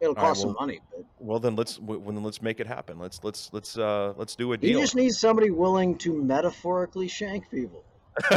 It'll 0.00 0.14
All 0.14 0.22
right, 0.22 0.28
cost 0.28 0.40
some 0.42 0.50
well, 0.50 0.60
money, 0.60 0.80
but 0.90 1.04
Well, 1.18 1.40
then 1.40 1.56
let's 1.56 1.78
well, 1.80 1.98
then 2.00 2.22
let's 2.22 2.40
make 2.40 2.60
it 2.60 2.66
happen. 2.66 2.98
Let's 2.98 3.20
let's 3.24 3.50
let's 3.52 3.76
uh 3.76 4.14
let's 4.16 4.36
do 4.36 4.52
a 4.52 4.56
deal. 4.56 4.70
you 4.70 4.80
just 4.80 4.94
need 4.94 5.10
somebody 5.10 5.50
willing 5.50 5.98
to 5.98 6.12
metaphorically 6.12 7.08
shank 7.08 7.50
people. 7.50 7.84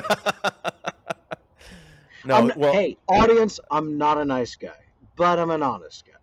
no, 2.25 2.51
well, 2.55 2.73
hey, 2.73 2.97
audience, 3.07 3.59
I'm 3.69 3.97
not 3.97 4.17
a 4.17 4.25
nice 4.25 4.55
guy, 4.55 4.79
but 5.15 5.37
I'm 5.39 5.51
an 5.51 5.61
honest 5.63 6.05
guy. 6.05 6.17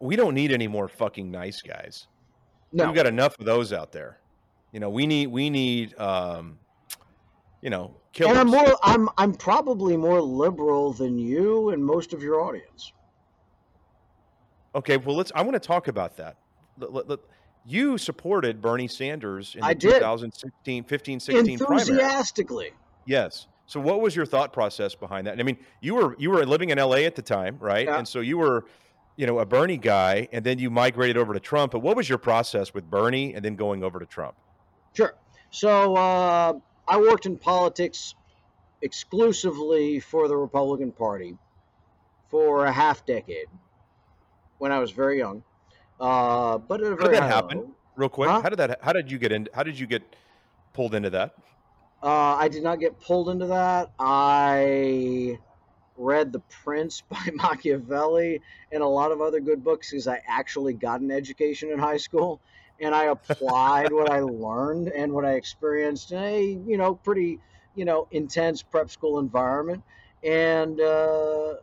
we 0.00 0.16
don't 0.16 0.34
need 0.34 0.52
any 0.52 0.68
more 0.68 0.88
fucking 0.88 1.30
nice 1.30 1.60
guys. 1.62 2.06
No, 2.72 2.86
We've 2.86 2.94
got 2.94 3.06
enough 3.06 3.38
of 3.38 3.46
those 3.46 3.72
out 3.72 3.92
there. 3.92 4.18
You 4.72 4.80
know, 4.80 4.90
we 4.90 5.06
need 5.06 5.28
we 5.28 5.48
need 5.50 5.98
um, 5.98 6.58
you 7.60 7.70
know, 7.70 7.96
killers. 8.12 8.30
and 8.32 8.40
I'm 8.40 8.48
more. 8.48 8.76
I'm 8.82 9.08
I'm 9.18 9.34
probably 9.34 9.96
more 9.96 10.20
liberal 10.20 10.92
than 10.92 11.18
you 11.18 11.70
and 11.70 11.84
most 11.84 12.12
of 12.12 12.22
your 12.22 12.40
audience. 12.40 12.92
Okay, 14.76 14.98
well, 14.98 15.16
let's. 15.16 15.32
I 15.34 15.40
want 15.42 15.54
to 15.54 15.66
talk 15.66 15.88
about 15.88 16.18
that. 16.18 16.36
You 17.64 17.98
supported 17.98 18.60
Bernie 18.60 18.86
Sanders 18.86 19.54
in 19.54 19.62
the 19.62 19.66
I 19.66 19.74
did. 19.74 19.94
2016, 19.94 20.84
15, 20.84 21.20
16 21.20 21.58
primary. 21.58 21.80
Enthusiastically, 21.80 22.70
Yes. 23.06 23.46
So, 23.66 23.80
what 23.80 24.00
was 24.00 24.14
your 24.14 24.26
thought 24.26 24.52
process 24.52 24.94
behind 24.94 25.26
that? 25.26 25.40
I 25.40 25.42
mean, 25.42 25.56
you 25.80 25.94
were 25.94 26.14
you 26.18 26.30
were 26.30 26.44
living 26.44 26.70
in 26.70 26.78
LA 26.78 26.98
at 26.98 27.16
the 27.16 27.22
time, 27.22 27.56
right? 27.58 27.86
Yeah. 27.86 27.98
And 27.98 28.06
so 28.06 28.20
you 28.20 28.38
were, 28.38 28.66
you 29.16 29.26
know, 29.26 29.40
a 29.40 29.46
Bernie 29.46 29.78
guy, 29.78 30.28
and 30.30 30.44
then 30.44 30.58
you 30.58 30.70
migrated 30.70 31.16
over 31.16 31.32
to 31.32 31.40
Trump. 31.40 31.72
But 31.72 31.80
what 31.80 31.96
was 31.96 32.08
your 32.08 32.18
process 32.18 32.74
with 32.74 32.88
Bernie 32.88 33.34
and 33.34 33.44
then 33.44 33.56
going 33.56 33.82
over 33.82 33.98
to 33.98 34.06
Trump? 34.06 34.36
sure. 34.92 35.14
So 35.50 35.96
uh, 35.96 36.52
I 36.86 36.98
worked 36.98 37.26
in 37.26 37.38
politics 37.38 38.14
exclusively 38.82 40.00
for 40.00 40.28
the 40.28 40.36
Republican 40.36 40.92
Party 40.92 41.36
for 42.28 42.66
a 42.66 42.72
half 42.72 43.06
decade 43.06 43.46
when 44.58 44.72
I 44.72 44.78
was 44.78 44.90
very 44.90 45.18
young. 45.18 45.42
Uh, 45.98 46.58
but 46.58 46.80
at 46.82 46.92
a 46.92 46.96
did 46.96 46.98
very 46.98 47.12
that 47.12 47.22
happen? 47.24 47.58
level. 47.58 47.76
Real 47.96 48.08
quick, 48.10 48.28
Huh? 48.28 48.40
how 48.42 48.48
did 48.50 48.58
that? 48.58 48.82
How 48.82 48.92
did 48.92 49.10
you 49.10 49.18
get 49.18 49.32
in? 49.32 49.48
How 49.54 49.62
did 49.62 49.78
you 49.78 49.86
get 49.86 50.16
pulled 50.74 50.94
into 50.94 51.10
that? 51.10 51.34
Uh, 52.02 52.36
I 52.36 52.48
did 52.48 52.62
not 52.62 52.78
get 52.78 53.00
pulled 53.00 53.28
into 53.30 53.46
that. 53.46 53.90
I 53.98 55.38
read 55.96 56.32
The 56.32 56.40
Prince 56.40 57.00
by 57.08 57.30
Machiavelli 57.32 58.42
and 58.70 58.82
a 58.82 58.86
lot 58.86 59.12
of 59.12 59.20
other 59.20 59.40
good 59.40 59.64
books 59.64 59.90
because 59.90 60.06
I 60.06 60.20
actually 60.26 60.74
got 60.74 61.00
an 61.00 61.10
education 61.10 61.70
in 61.70 61.78
high 61.78 61.96
school 61.96 62.40
and 62.80 62.94
I 62.94 63.04
applied 63.04 63.92
what 63.92 64.10
I 64.10 64.20
learned 64.20 64.88
and 64.88 65.12
what 65.12 65.24
I 65.24 65.32
experienced 65.32 66.12
in 66.12 66.18
a 66.18 66.42
you 66.42 66.76
know 66.76 66.94
pretty 66.94 67.40
you 67.74 67.86
know 67.86 68.08
intense 68.10 68.62
prep 68.62 68.90
school 68.90 69.18
environment 69.18 69.82
and 70.22 70.78
uh, 70.80 71.54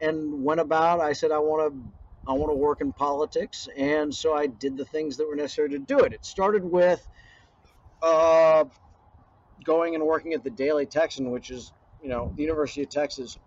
and 0.00 0.44
went 0.44 0.60
about. 0.60 1.00
I 1.00 1.14
said 1.14 1.32
I 1.32 1.38
want 1.38 1.72
to 1.72 1.92
I 2.28 2.32
want 2.32 2.50
to 2.50 2.56
work 2.56 2.80
in 2.80 2.92
politics 2.92 3.68
and 3.76 4.14
so 4.14 4.34
I 4.34 4.46
did 4.46 4.76
the 4.76 4.84
things 4.84 5.16
that 5.18 5.28
were 5.28 5.36
necessary 5.36 5.70
to 5.70 5.78
do 5.78 6.00
it. 6.00 6.12
It 6.12 6.24
started 6.24 6.64
with. 6.64 7.06
Uh, 8.02 8.64
going 9.66 9.94
and 9.94 10.04
working 10.04 10.32
at 10.32 10.44
the 10.44 10.50
Daily 10.50 10.86
Texan, 10.86 11.30
which 11.30 11.50
is, 11.50 11.72
you 12.02 12.08
know, 12.08 12.32
the 12.36 12.42
University 12.42 12.82
of 12.82 12.88
Texas 12.88 13.38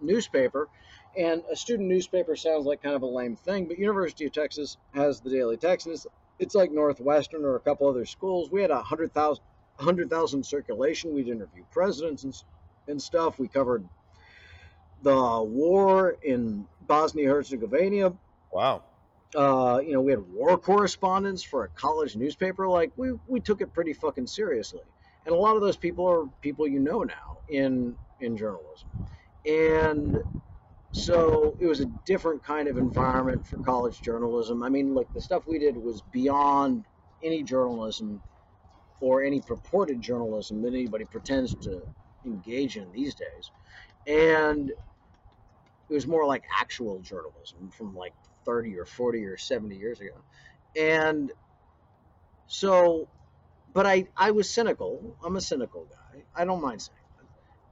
newspaper. 0.00 0.68
And 1.16 1.42
a 1.52 1.54
student 1.54 1.88
newspaper 1.88 2.34
sounds 2.34 2.66
like 2.66 2.82
kind 2.82 2.96
of 2.96 3.02
a 3.02 3.06
lame 3.06 3.36
thing, 3.36 3.66
but 3.66 3.78
University 3.78 4.24
of 4.24 4.32
Texas 4.32 4.78
has 4.94 5.20
the 5.20 5.30
Daily 5.30 5.56
Texan. 5.56 5.92
It's, 5.92 6.06
it's 6.40 6.54
like 6.54 6.72
Northwestern 6.72 7.44
or 7.44 7.54
a 7.54 7.60
couple 7.60 7.88
other 7.88 8.06
schools. 8.06 8.50
We 8.50 8.62
had 8.62 8.72
a 8.72 8.82
hundred 8.82 9.12
thousand, 9.12 9.44
hundred 9.78 10.10
thousand 10.10 10.44
circulation. 10.44 11.14
We'd 11.14 11.28
interview 11.28 11.62
presidents 11.70 12.24
and, 12.24 12.34
and 12.88 13.00
stuff. 13.00 13.38
We 13.38 13.46
covered 13.46 13.86
the 15.02 15.42
war 15.42 16.16
in 16.22 16.66
Bosnia 16.86 17.28
Herzegovina 17.30 18.12
Wow. 18.52 18.84
uh, 19.36 19.80
you 19.84 19.94
know, 19.94 20.02
we 20.02 20.12
had 20.12 20.20
war 20.20 20.58
correspondents 20.58 21.44
for 21.44 21.64
a 21.64 21.70
college 21.70 22.16
newspaper. 22.16 22.68
Like 22.68 22.92
we, 22.96 23.14
we 23.26 23.40
took 23.40 23.62
it 23.62 23.74
pretty 23.74 23.94
fucking 23.94 24.28
seriously. 24.28 24.82
And 25.26 25.34
a 25.34 25.38
lot 25.38 25.56
of 25.56 25.62
those 25.62 25.78
people 25.78 26.06
are 26.10 26.26
people 26.42 26.68
you 26.68 26.80
know 26.80 27.04
now 27.04 27.38
in 27.48 27.98
in 28.20 28.36
journalism. 28.36 28.90
And 29.46 30.18
so 30.92 31.56
it 31.60 31.66
was 31.66 31.80
a 31.80 31.86
different 32.06 32.44
kind 32.44 32.68
of 32.68 32.78
environment 32.78 33.46
for 33.46 33.58
college 33.58 34.02
journalism. 34.02 34.62
I 34.62 34.70
mean, 34.70 34.94
like 34.94 35.08
the 35.14 35.22
stuff 35.22 35.44
we 35.46 35.58
did 35.60 35.76
was 35.76 36.02
beyond 36.02 36.86
any 37.22 37.42
journalism 37.44 38.22
or 39.00 39.22
any 39.24 39.42
purported 39.42 40.00
journalism 40.00 40.62
that 40.62 40.74
anybody 40.74 41.04
pretends 41.06 41.54
to 41.56 41.82
engage 42.24 42.76
in 42.76 42.92
these 42.92 43.14
days. 43.14 43.52
And 44.06 44.72
it 45.94 45.98
was 45.98 46.08
more 46.08 46.26
like 46.26 46.42
actual 46.58 46.98
journalism 46.98 47.70
from 47.70 47.94
like 47.94 48.12
30 48.44 48.76
or 48.80 48.84
40 48.84 49.24
or 49.26 49.36
70 49.36 49.76
years 49.76 50.00
ago. 50.00 50.10
And 50.76 51.30
so, 52.48 53.06
but 53.72 53.86
I, 53.86 54.08
I 54.16 54.32
was 54.32 54.50
cynical. 54.50 55.16
I'm 55.24 55.36
a 55.36 55.40
cynical 55.40 55.86
guy. 55.88 56.22
I 56.34 56.44
don't 56.44 56.60
mind 56.60 56.82
saying 56.82 56.98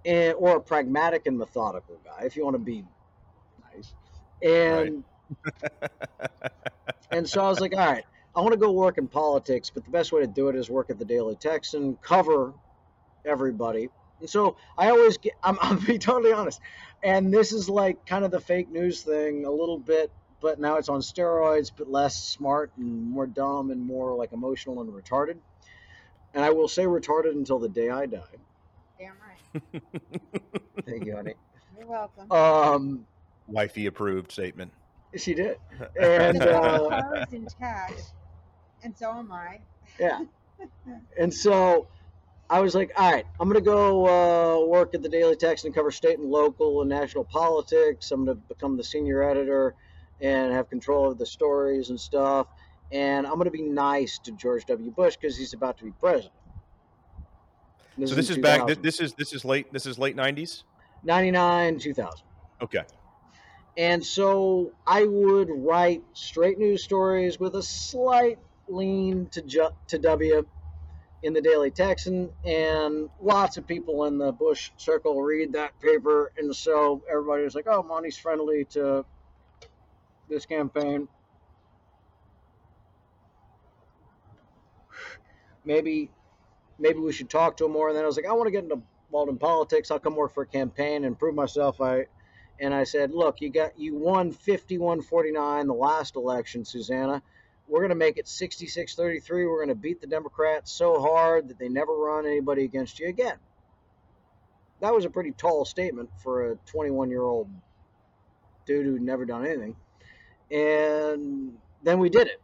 that. 0.05 0.11
And, 0.11 0.35
or 0.39 0.59
a 0.59 0.61
pragmatic 0.61 1.27
and 1.27 1.37
methodical 1.37 1.99
guy, 2.05 2.25
if 2.25 2.37
you 2.37 2.45
want 2.45 2.55
to 2.55 2.61
be 2.61 2.85
nice. 3.75 3.93
And, 4.41 5.03
and 7.11 7.29
so 7.29 7.45
I 7.45 7.49
was 7.49 7.59
like, 7.59 7.73
all 7.73 7.79
right, 7.85 8.05
I 8.37 8.41
want 8.41 8.53
to 8.53 8.57
go 8.57 8.71
work 8.71 8.99
in 8.99 9.09
politics, 9.09 9.69
but 9.69 9.85
the 9.85 9.91
best 9.91 10.13
way 10.13 10.21
to 10.21 10.29
do 10.29 10.47
it 10.47 10.55
is 10.55 10.71
work 10.71 10.91
at 10.91 10.99
the 11.01 11.05
Daily 11.05 11.35
Texan, 11.35 11.97
cover 11.97 12.55
everybody. 13.25 13.89
And 14.21 14.31
so 14.31 14.57
I 14.79 14.91
always 14.91 15.19
get, 15.19 15.33
I'm, 15.43 15.59
I'm 15.61 15.79
being 15.81 15.99
totally 15.99 16.33
honest. 16.33 16.61
And 17.03 17.33
this 17.33 17.53
is 17.53 17.69
like 17.69 18.07
kind 18.07 18.25
of 18.25 18.31
the 18.31 18.41
fake 18.41 18.71
news 18.71 19.03
thing 19.03 19.45
a 19.45 19.51
little 19.51 19.79
bit, 19.79 20.11
but 20.41 20.61
now 20.61 20.77
it's 20.77 20.89
on 20.89 21.01
steroids, 21.01 21.71
but 21.77 21.91
less 21.91 22.23
smart 22.23 22.71
and 22.77 23.11
more 23.11 23.27
dumb 23.27 23.71
and 23.71 23.81
more 23.81 24.15
like 24.15 24.33
emotional 24.33 24.81
and 24.81 24.91
retarded. 24.93 25.37
And 26.35 26.45
I 26.45 26.51
will 26.51 26.69
say 26.69 26.85
retarded 26.85 27.33
until 27.33 27.59
the 27.59 27.69
day 27.69 27.91
I 27.91 28.07
die. 28.07 28.21
Damn 28.99 29.13
right. 29.27 29.83
Thank 30.87 31.07
you, 31.07 31.17
honey. 31.17 31.35
You're 31.77 31.87
welcome. 31.89 32.31
Um, 32.31 33.07
Wifey 33.49 33.87
approved 33.87 34.31
statement. 34.33 34.73
she 35.17 35.35
did. 35.35 35.59
And, 36.01 36.41
the 36.41 36.57
uh, 36.57 36.89
car 36.89 37.25
is 37.27 37.33
intact, 37.33 38.13
and 38.83 38.97
so 38.97 39.11
am 39.11 39.33
I. 39.33 39.59
yeah. 39.99 40.21
And 41.19 41.35
so 41.35 41.89
I 42.53 42.61
was 42.61 42.75
like, 42.75 42.93
all 42.99 43.11
right, 43.11 43.25
I'm 43.41 43.49
going 43.49 43.65
to 43.65 43.65
go 43.65 44.07
uh, 44.07 44.67
work 44.67 44.95
at 44.95 45.01
the 45.01 45.09
Daily 45.09 45.37
Texan 45.37 45.69
and 45.69 45.75
cover 45.75 45.91
state 45.91 46.19
and 46.19 46.31
local 46.31 46.83
and 46.83 46.91
national 46.91 47.25
politics. 47.25 48.11
I'm 48.11 48.27
going 48.27 48.37
to 48.37 48.43
become 48.47 48.77
the 48.77 48.85
senior 48.85 49.23
editor 49.23 49.75
and 50.21 50.53
have 50.53 50.69
control 50.69 51.11
of 51.11 51.17
the 51.17 51.25
stories 51.25 51.89
and 51.89 51.99
stuff. 51.99 52.49
And 52.93 53.27
I'm 53.27 53.37
going 53.37 53.47
to 53.47 53.51
be 53.51 53.63
nice 53.63 54.19
to 54.25 54.33
George 54.33 54.67
W. 54.67 54.91
Bush 54.91 55.17
because 55.17 55.35
he's 55.35 55.55
about 55.55 55.79
to 55.79 55.85
be 55.85 55.93
president. 55.93 56.35
so 58.05 58.15
this 58.15 58.29
in 58.29 58.37
is 58.37 58.43
back. 58.43 58.67
This, 58.67 58.77
2000. 58.77 58.83
this 58.83 59.01
is 59.01 59.15
this 59.15 59.33
is 59.33 59.47
late. 59.47 59.73
This 59.73 59.87
is 59.87 59.99
late 59.99 60.15
nineties. 60.15 60.65
99, 61.05 61.79
2000. 61.79 62.21
Okay. 62.61 62.83
And 63.79 64.05
so 64.05 64.73
I 64.87 65.07
would 65.07 65.49
write 65.51 66.03
straight 66.13 66.59
news 66.59 66.85
stories 66.85 67.41
with 67.41 67.55
a 67.55 67.63
slight 67.63 68.39
lean 68.69 69.29
to 69.31 69.41
ju- 69.41 69.71
to 69.89 69.99
W 69.99 70.47
in 71.23 71.33
the 71.33 71.41
Daily 71.41 71.71
Texan, 71.71 72.31
and 72.45 73.09
lots 73.21 73.57
of 73.57 73.67
people 73.67 74.05
in 74.07 74.19
the 74.19 74.33
Bush 74.33 74.73
circle 74.77 75.23
read 75.23 75.53
that 75.53 75.79
paper, 75.81 76.33
and 76.37 76.55
so 76.55 77.03
everybody 77.11 77.45
was 77.45 77.55
like, 77.55 77.67
"Oh, 77.69 77.83
Monty's 77.83 78.19
friendly 78.19 78.65
to 78.67 79.05
this 80.29 80.47
campaign." 80.47 81.09
Maybe, 85.65 86.11
maybe 86.79 86.99
we 86.99 87.13
should 87.13 87.31
talk 87.31 87.57
to 87.59 87.67
him 87.67 87.73
more. 87.73 87.89
And 87.89 87.97
then 87.97 88.05
I 88.05 88.07
was 88.09 88.17
like, 88.17 88.27
"I 88.27 88.33
want 88.33 88.49
to 88.49 88.51
get 88.53 88.65
into 88.65 88.83
Malden 89.13 89.39
politics. 89.39 89.91
I'll 89.91 90.01
come 90.01 90.17
work 90.17 90.33
for 90.33 90.43
a 90.43 90.47
campaign 90.47 91.05
and 91.05 91.19
prove 91.19 91.35
myself." 91.35 91.81
I 91.81 92.07
and 92.59 92.75
I 92.75 92.85
said, 92.85 93.13
"Look, 93.13 93.41
you 93.41 93.51
got 93.51 93.79
you 93.79 93.97
won 93.97 94.33
51-49 94.33 95.67
the 95.69 95.75
last 95.75 96.17
election, 96.17 96.65
Susanna. 96.65 97.23
We're 97.73 97.81
going 97.81 97.89
to 97.89 97.95
make 97.95 98.19
it 98.19 98.27
66-33. 98.27 99.31
We're 99.31 99.57
going 99.57 99.69
to 99.69 99.75
beat 99.75 100.03
the 100.03 100.07
Democrats 100.07 100.71
so 100.71 101.01
hard 101.01 101.49
that 101.49 101.59
they 101.59 101.71
never 101.71 101.97
run 101.97 102.27
anybody 102.27 102.65
against 102.65 103.01
you 103.01 103.09
again." 103.09 103.37
That 104.81 104.93
was 104.95 105.07
a 105.07 105.11
pretty 105.11 105.33
tall 105.33 105.65
statement 105.65 106.11
for 106.23 106.53
a 106.53 106.57
21-year-old 106.75 107.49
dude 108.67 108.85
who'd 108.85 109.01
never 109.01 109.25
done 109.25 109.47
anything. 109.47 109.77
And 110.51 111.57
then 111.83 111.99
we 111.99 112.11
did 112.11 112.27
it. 112.27 112.43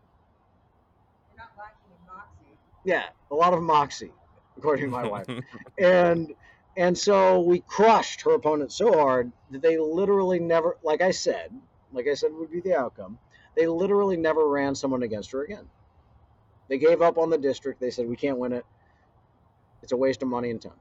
We're 1.31 1.43
not 1.43 1.51
lacking 1.59 1.91
in 1.91 2.07
moxie. 2.07 2.59
Yeah, 2.85 3.05
a 3.31 3.35
lot 3.35 3.53
of 3.53 3.63
moxie, 3.63 4.13
according 4.57 4.87
to 4.87 4.91
my 4.91 5.07
wife. 5.07 5.27
and 5.79 6.33
and 6.79 6.97
so 6.97 7.41
we 7.41 7.61
crushed 7.67 8.23
her 8.23 8.31
opponent 8.31 8.73
so 8.73 8.93
hard 8.95 9.31
that 9.51 9.61
they 9.61 9.77
literally 9.77 10.39
never 10.39 10.79
like 10.83 11.03
i 11.03 11.11
said 11.11 11.51
like 11.93 12.07
i 12.07 12.15
said 12.15 12.33
would 12.33 12.51
be 12.51 12.61
the 12.61 12.75
outcome 12.75 13.19
they 13.59 13.67
literally 13.67 14.17
never 14.17 14.47
ran 14.47 14.77
someone 14.77 15.03
against 15.03 15.33
her 15.33 15.43
again. 15.43 15.67
They 16.69 16.79
gave 16.79 17.03
up 17.03 17.19
on 17.19 17.29
the 17.29 17.39
district. 17.39 17.81
They 17.81 17.91
said 17.91 18.07
we 18.07 18.15
can't 18.15 18.39
win 18.39 18.53
it. 18.53 18.65
It's 19.83 19.91
a 19.91 19.97
waste 19.97 20.23
of 20.23 20.29
money 20.29 20.51
and 20.51 20.63
time. 20.63 20.73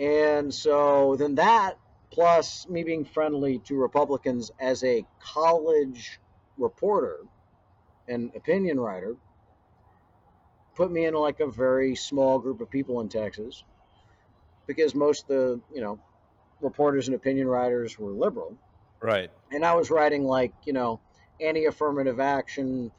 And 0.00 0.52
so 0.52 1.14
then 1.16 1.36
that 1.36 1.78
plus 2.10 2.68
me 2.68 2.82
being 2.82 3.04
friendly 3.04 3.58
to 3.58 3.76
republicans 3.76 4.50
as 4.60 4.82
a 4.84 5.04
college 5.20 6.20
reporter 6.56 7.18
and 8.08 8.30
opinion 8.36 8.78
writer 8.78 9.16
put 10.76 10.90
me 10.90 11.04
in 11.04 11.14
like 11.14 11.40
a 11.40 11.50
very 11.50 11.96
small 11.96 12.38
group 12.38 12.60
of 12.60 12.70
people 12.70 13.00
in 13.00 13.08
texas 13.08 13.64
because 14.68 14.94
most 14.94 15.22
of 15.22 15.28
the 15.28 15.60
you 15.74 15.80
know 15.80 15.98
reporters 16.60 17.08
and 17.08 17.16
opinion 17.16 17.48
writers 17.48 17.98
were 17.98 18.12
liberal. 18.12 18.56
Right. 19.02 19.30
and 19.50 19.64
i 19.64 19.74
was 19.74 19.90
writing 19.90 20.24
like 20.24 20.52
you 20.64 20.72
know 20.72 21.00
anti-affirmative 21.40 22.20
action 22.20 22.90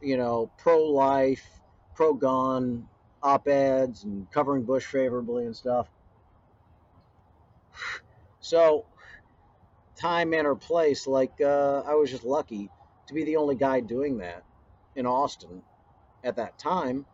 you 0.00 0.16
know 0.16 0.50
pro-life 0.58 1.46
pro-gun 1.94 2.86
op-eds 3.22 4.04
and 4.04 4.30
covering 4.30 4.62
bush 4.62 4.84
favorably 4.84 5.44
and 5.44 5.56
stuff. 5.56 5.88
So 8.40 8.84
time 9.96 10.22
and 10.22 10.30
manner 10.30 10.54
place 10.54 11.08
like 11.08 11.40
uh, 11.40 11.82
i 11.84 11.94
was 11.94 12.08
just 12.08 12.22
lucky 12.22 12.70
to 13.08 13.14
be 13.14 13.24
the 13.24 13.34
only 13.34 13.56
guy 13.56 13.80
doing 13.80 14.18
that 14.18 14.44
in 14.94 15.06
austin 15.06 15.60
at 16.24 16.36
that 16.36 16.58
time. 16.58 17.06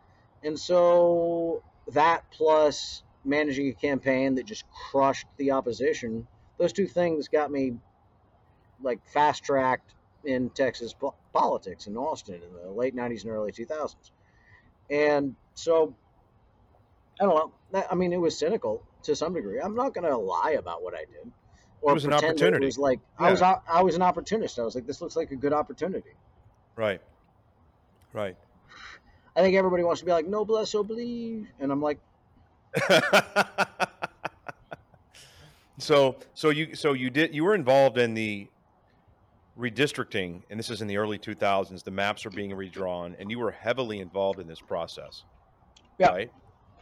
And 0.42 0.58
so 0.58 1.62
that 1.92 2.24
plus 2.30 3.02
managing 3.24 3.68
a 3.68 3.72
campaign 3.72 4.34
that 4.34 4.44
just 4.46 4.64
crushed 4.90 5.26
the 5.38 5.52
opposition, 5.52 6.26
those 6.58 6.72
two 6.72 6.86
things 6.86 7.28
got 7.28 7.50
me 7.50 7.74
like 8.82 9.00
fast 9.06 9.44
tracked 9.44 9.94
in 10.26 10.50
Texas 10.50 10.92
po- 10.92 11.14
politics 11.32 11.86
in 11.86 11.96
Austin 11.96 12.36
in 12.36 12.52
the 12.52 12.70
late 12.70 12.94
90s 12.94 13.22
and 13.22 13.32
early 13.32 13.52
2000s. 13.52 13.94
And 14.90 15.34
so, 15.54 15.94
I 17.20 17.24
don't 17.24 17.34
know. 17.34 17.52
That, 17.72 17.88
I 17.90 17.94
mean, 17.94 18.12
it 18.12 18.20
was 18.20 18.38
cynical 18.38 18.82
to 19.04 19.16
some 19.16 19.34
degree. 19.34 19.60
I'm 19.60 19.74
not 19.74 19.94
going 19.94 20.08
to 20.08 20.16
lie 20.16 20.56
about 20.58 20.82
what 20.82 20.94
I 20.94 21.04
did. 21.04 21.32
Or 21.80 21.94
was 21.94 22.04
an 22.06 22.14
opportunity. 22.14 22.64
It 22.64 22.66
was 22.66 22.78
like 22.78 22.98
I 23.18 23.30
was 23.30 23.42
I 23.42 23.82
was 23.82 23.94
an 23.94 24.00
opportunist. 24.00 24.58
I 24.58 24.62
was 24.62 24.74
like, 24.74 24.86
this 24.86 25.02
looks 25.02 25.16
like 25.16 25.32
a 25.32 25.36
good 25.36 25.52
opportunity. 25.52 26.14
Right. 26.76 27.02
Right. 28.14 28.36
I 29.36 29.42
think 29.42 29.54
everybody 29.56 29.82
wants 29.82 30.00
to 30.00 30.06
be 30.06 30.12
like 30.12 30.26
noblesse 30.26 30.72
oblige, 30.74 31.44
and 31.60 31.72
I'm 31.72 31.82
like, 31.82 31.98
so 35.78 36.16
so 36.32 36.50
you 36.50 36.74
so 36.74 36.92
you 36.92 37.10
did 37.10 37.34
you 37.34 37.44
were 37.44 37.54
involved 37.54 37.98
in 37.98 38.14
the 38.14 38.48
redistricting 39.58 40.42
and 40.50 40.58
this 40.58 40.68
is 40.68 40.82
in 40.82 40.88
the 40.88 40.96
early 40.96 41.18
2000s 41.18 41.84
the 41.84 41.90
maps 41.90 42.26
are 42.26 42.30
being 42.30 42.52
redrawn 42.54 43.14
and 43.18 43.30
you 43.30 43.38
were 43.38 43.52
heavily 43.52 44.00
involved 44.00 44.40
in 44.40 44.48
this 44.48 44.60
process 44.60 45.24
Yeah. 45.98 46.08
right 46.08 46.32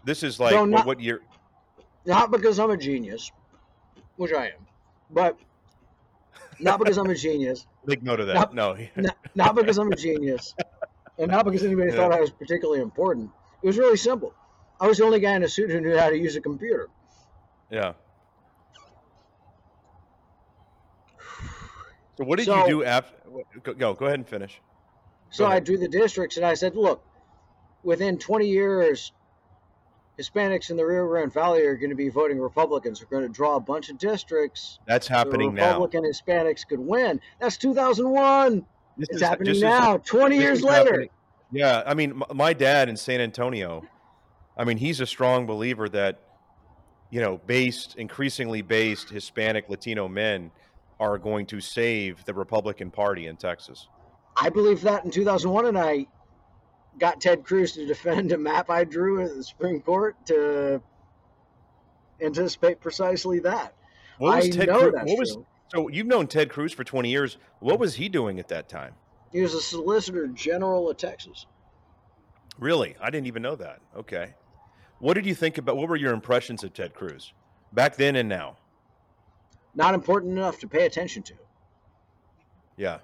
this 0.04 0.22
is 0.22 0.40
like 0.40 0.52
So 0.52 0.60
what, 0.60 0.68
not- 0.70 0.86
what 0.86 1.00
year 1.00 1.20
not 2.06 2.30
because 2.32 2.58
I'm 2.58 2.70
a 2.70 2.76
genius, 2.76 3.30
which 4.16 4.32
I 4.32 4.46
am, 4.46 4.66
but 5.10 5.38
not 6.58 6.80
because 6.80 6.98
I'm 6.98 7.08
a 7.08 7.14
genius, 7.14 7.64
make 7.86 8.02
note 8.02 8.18
of 8.18 8.26
that 8.26 8.34
Not- 8.34 8.54
no 8.54 8.76
not, 8.96 9.16
not 9.36 9.54
because 9.54 9.78
I'm 9.78 9.92
a 9.92 9.96
genius, 9.96 10.54
and 11.18 11.30
not 11.30 11.44
because 11.44 11.62
anybody 11.62 11.90
Yeah. 11.90 11.96
thought 11.98 12.12
I 12.12 12.20
was 12.20 12.30
particularly 12.30 12.80
important. 12.80 13.30
It 13.62 13.66
was 13.68 13.78
really 13.78 13.96
simple. 13.96 14.34
I 14.80 14.88
was 14.88 14.98
the 14.98 15.04
only 15.04 15.20
guy 15.20 15.36
in 15.36 15.44
a 15.44 15.48
suit 15.48 15.70
who 15.70 15.80
knew 15.80 15.96
how 15.96 16.10
to 16.10 16.16
use 16.16 16.34
a 16.34 16.40
computer. 16.40 16.88
yeah 17.70 17.92
so 22.16 22.24
what 22.24 22.38
did 22.38 22.46
So- 22.46 22.56
you 22.58 22.66
do 22.68 22.84
after 22.84 23.14
go, 23.62 23.94
go 23.94 24.06
ahead 24.06 24.18
and 24.18 24.28
finish 24.28 24.60
So 25.30 25.46
I 25.46 25.60
drew 25.60 25.78
the 25.78 25.88
districts, 25.88 26.36
and 26.36 26.44
I 26.44 26.52
said, 26.54 26.76
look, 26.76 27.02
within 27.82 28.18
20 28.18 28.46
years, 28.46 29.12
Hispanics 30.18 30.68
in 30.70 30.76
the 30.76 30.84
Rio 30.84 31.06
Grande 31.08 31.32
Valley 31.32 31.62
are 31.62 31.74
going 31.76 31.88
to 31.90 31.96
be 31.96 32.10
voting 32.10 32.38
Republicans. 32.38 33.00
We're 33.00 33.08
going 33.18 33.26
to 33.26 33.34
draw 33.34 33.56
a 33.56 33.60
bunch 33.60 33.88
of 33.88 33.96
districts. 33.98 34.78
that's 34.86 35.08
The 35.08 35.14
happening 35.14 35.54
now 35.54 35.68
Republican 35.80 36.04
Hispanics 36.04 36.66
could 36.68 36.80
win. 36.80 37.18
That's 37.40 37.56
2001. 37.56 38.66
This 38.98 39.08
It's 39.08 39.16
is- 39.16 39.22
happening 39.22 39.48
this 39.52 39.56
is- 39.58 39.62
now, 39.62 39.96
20 39.96 40.36
years 40.36 40.62
later. 40.62 40.84
happening. 40.90 41.08
Yeah, 41.50 41.82
I 41.86 41.94
mean, 41.94 42.22
my 42.34 42.52
dad 42.52 42.88
in 42.90 42.96
San 42.98 43.20
Antonio, 43.22 43.84
I 44.56 44.64
mean, 44.64 44.76
he's 44.76 45.00
a 45.00 45.06
strong 45.06 45.46
believer 45.46 45.88
that, 45.88 46.18
you 47.10 47.20
know, 47.22 47.40
based 47.46 47.96
increasingly 47.96 48.60
based 48.60 49.08
Hispanic 49.08 49.68
Latino 49.70 50.08
men 50.08 50.50
are 51.02 51.18
going 51.18 51.44
to 51.46 51.60
save 51.60 52.24
the 52.26 52.32
Republican 52.32 52.88
Party 52.88 53.26
in 53.26 53.36
Texas. 53.36 53.88
I 54.36 54.48
believed 54.48 54.84
that 54.84 55.04
in 55.04 55.10
2001, 55.10 55.66
and 55.66 55.76
I 55.76 56.06
got 57.00 57.20
Ted 57.20 57.44
Cruz 57.44 57.72
to 57.72 57.84
defend 57.84 58.30
a 58.30 58.38
map 58.38 58.70
I 58.70 58.84
drew 58.84 59.20
at 59.20 59.34
the 59.34 59.42
Supreme 59.42 59.80
Court 59.80 60.14
to 60.26 60.80
anticipate 62.22 62.80
precisely 62.80 63.40
that. 63.40 63.74
What 64.18 64.36
was 64.36 64.46
I 64.46 64.50
Ted 64.50 64.68
know 64.68 64.90
Cruz? 64.90 65.02
What 65.04 65.18
was 65.18 65.32
true. 65.32 65.46
so 65.74 65.88
you've 65.88 66.06
known 66.06 66.28
Ted 66.28 66.50
Cruz 66.50 66.72
for 66.72 66.84
20 66.84 67.10
years. 67.10 67.36
What 67.58 67.80
was 67.80 67.96
he 67.96 68.08
doing 68.08 68.38
at 68.38 68.46
that 68.48 68.68
time? 68.68 68.94
He 69.32 69.40
was 69.40 69.54
a 69.54 69.60
Solicitor 69.60 70.28
General 70.28 70.88
of 70.88 70.98
Texas. 70.98 71.46
Really? 72.60 72.94
I 73.00 73.10
didn't 73.10 73.26
even 73.26 73.42
know 73.42 73.56
that. 73.56 73.80
Okay. 73.96 74.34
What 75.00 75.14
did 75.14 75.26
you 75.26 75.34
think 75.34 75.58
about 75.58 75.76
what 75.76 75.88
were 75.88 75.96
your 75.96 76.12
impressions 76.12 76.62
of 76.62 76.72
Ted 76.72 76.94
Cruz 76.94 77.32
back 77.72 77.96
then 77.96 78.14
and 78.14 78.28
now? 78.28 78.58
Not 79.74 79.94
important 79.94 80.32
enough 80.32 80.58
to 80.60 80.68
pay 80.68 80.86
attention 80.86 81.22
to. 81.24 81.34
Yeah. 82.76 82.98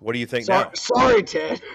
What 0.00 0.12
do 0.12 0.18
you 0.18 0.26
think 0.26 0.46
Sorry, 0.46 0.64
now? 0.64 0.70
sorry, 0.74 1.22
Ted. 1.22 1.60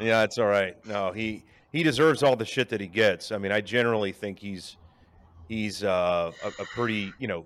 Yeah, 0.00 0.24
it's 0.24 0.36
all 0.36 0.46
right. 0.46 0.74
No, 0.84 1.12
he 1.12 1.44
he 1.70 1.84
deserves 1.84 2.24
all 2.24 2.34
the 2.34 2.46
shit 2.46 2.68
that 2.70 2.80
he 2.80 2.88
gets. 2.88 3.30
I 3.30 3.38
mean, 3.38 3.52
I 3.52 3.60
generally 3.60 4.10
think 4.10 4.38
he's 4.40 4.76
he's 5.48 5.84
uh, 5.84 6.32
a, 6.42 6.48
a 6.48 6.64
pretty 6.74 7.12
you 7.20 7.28
know 7.28 7.44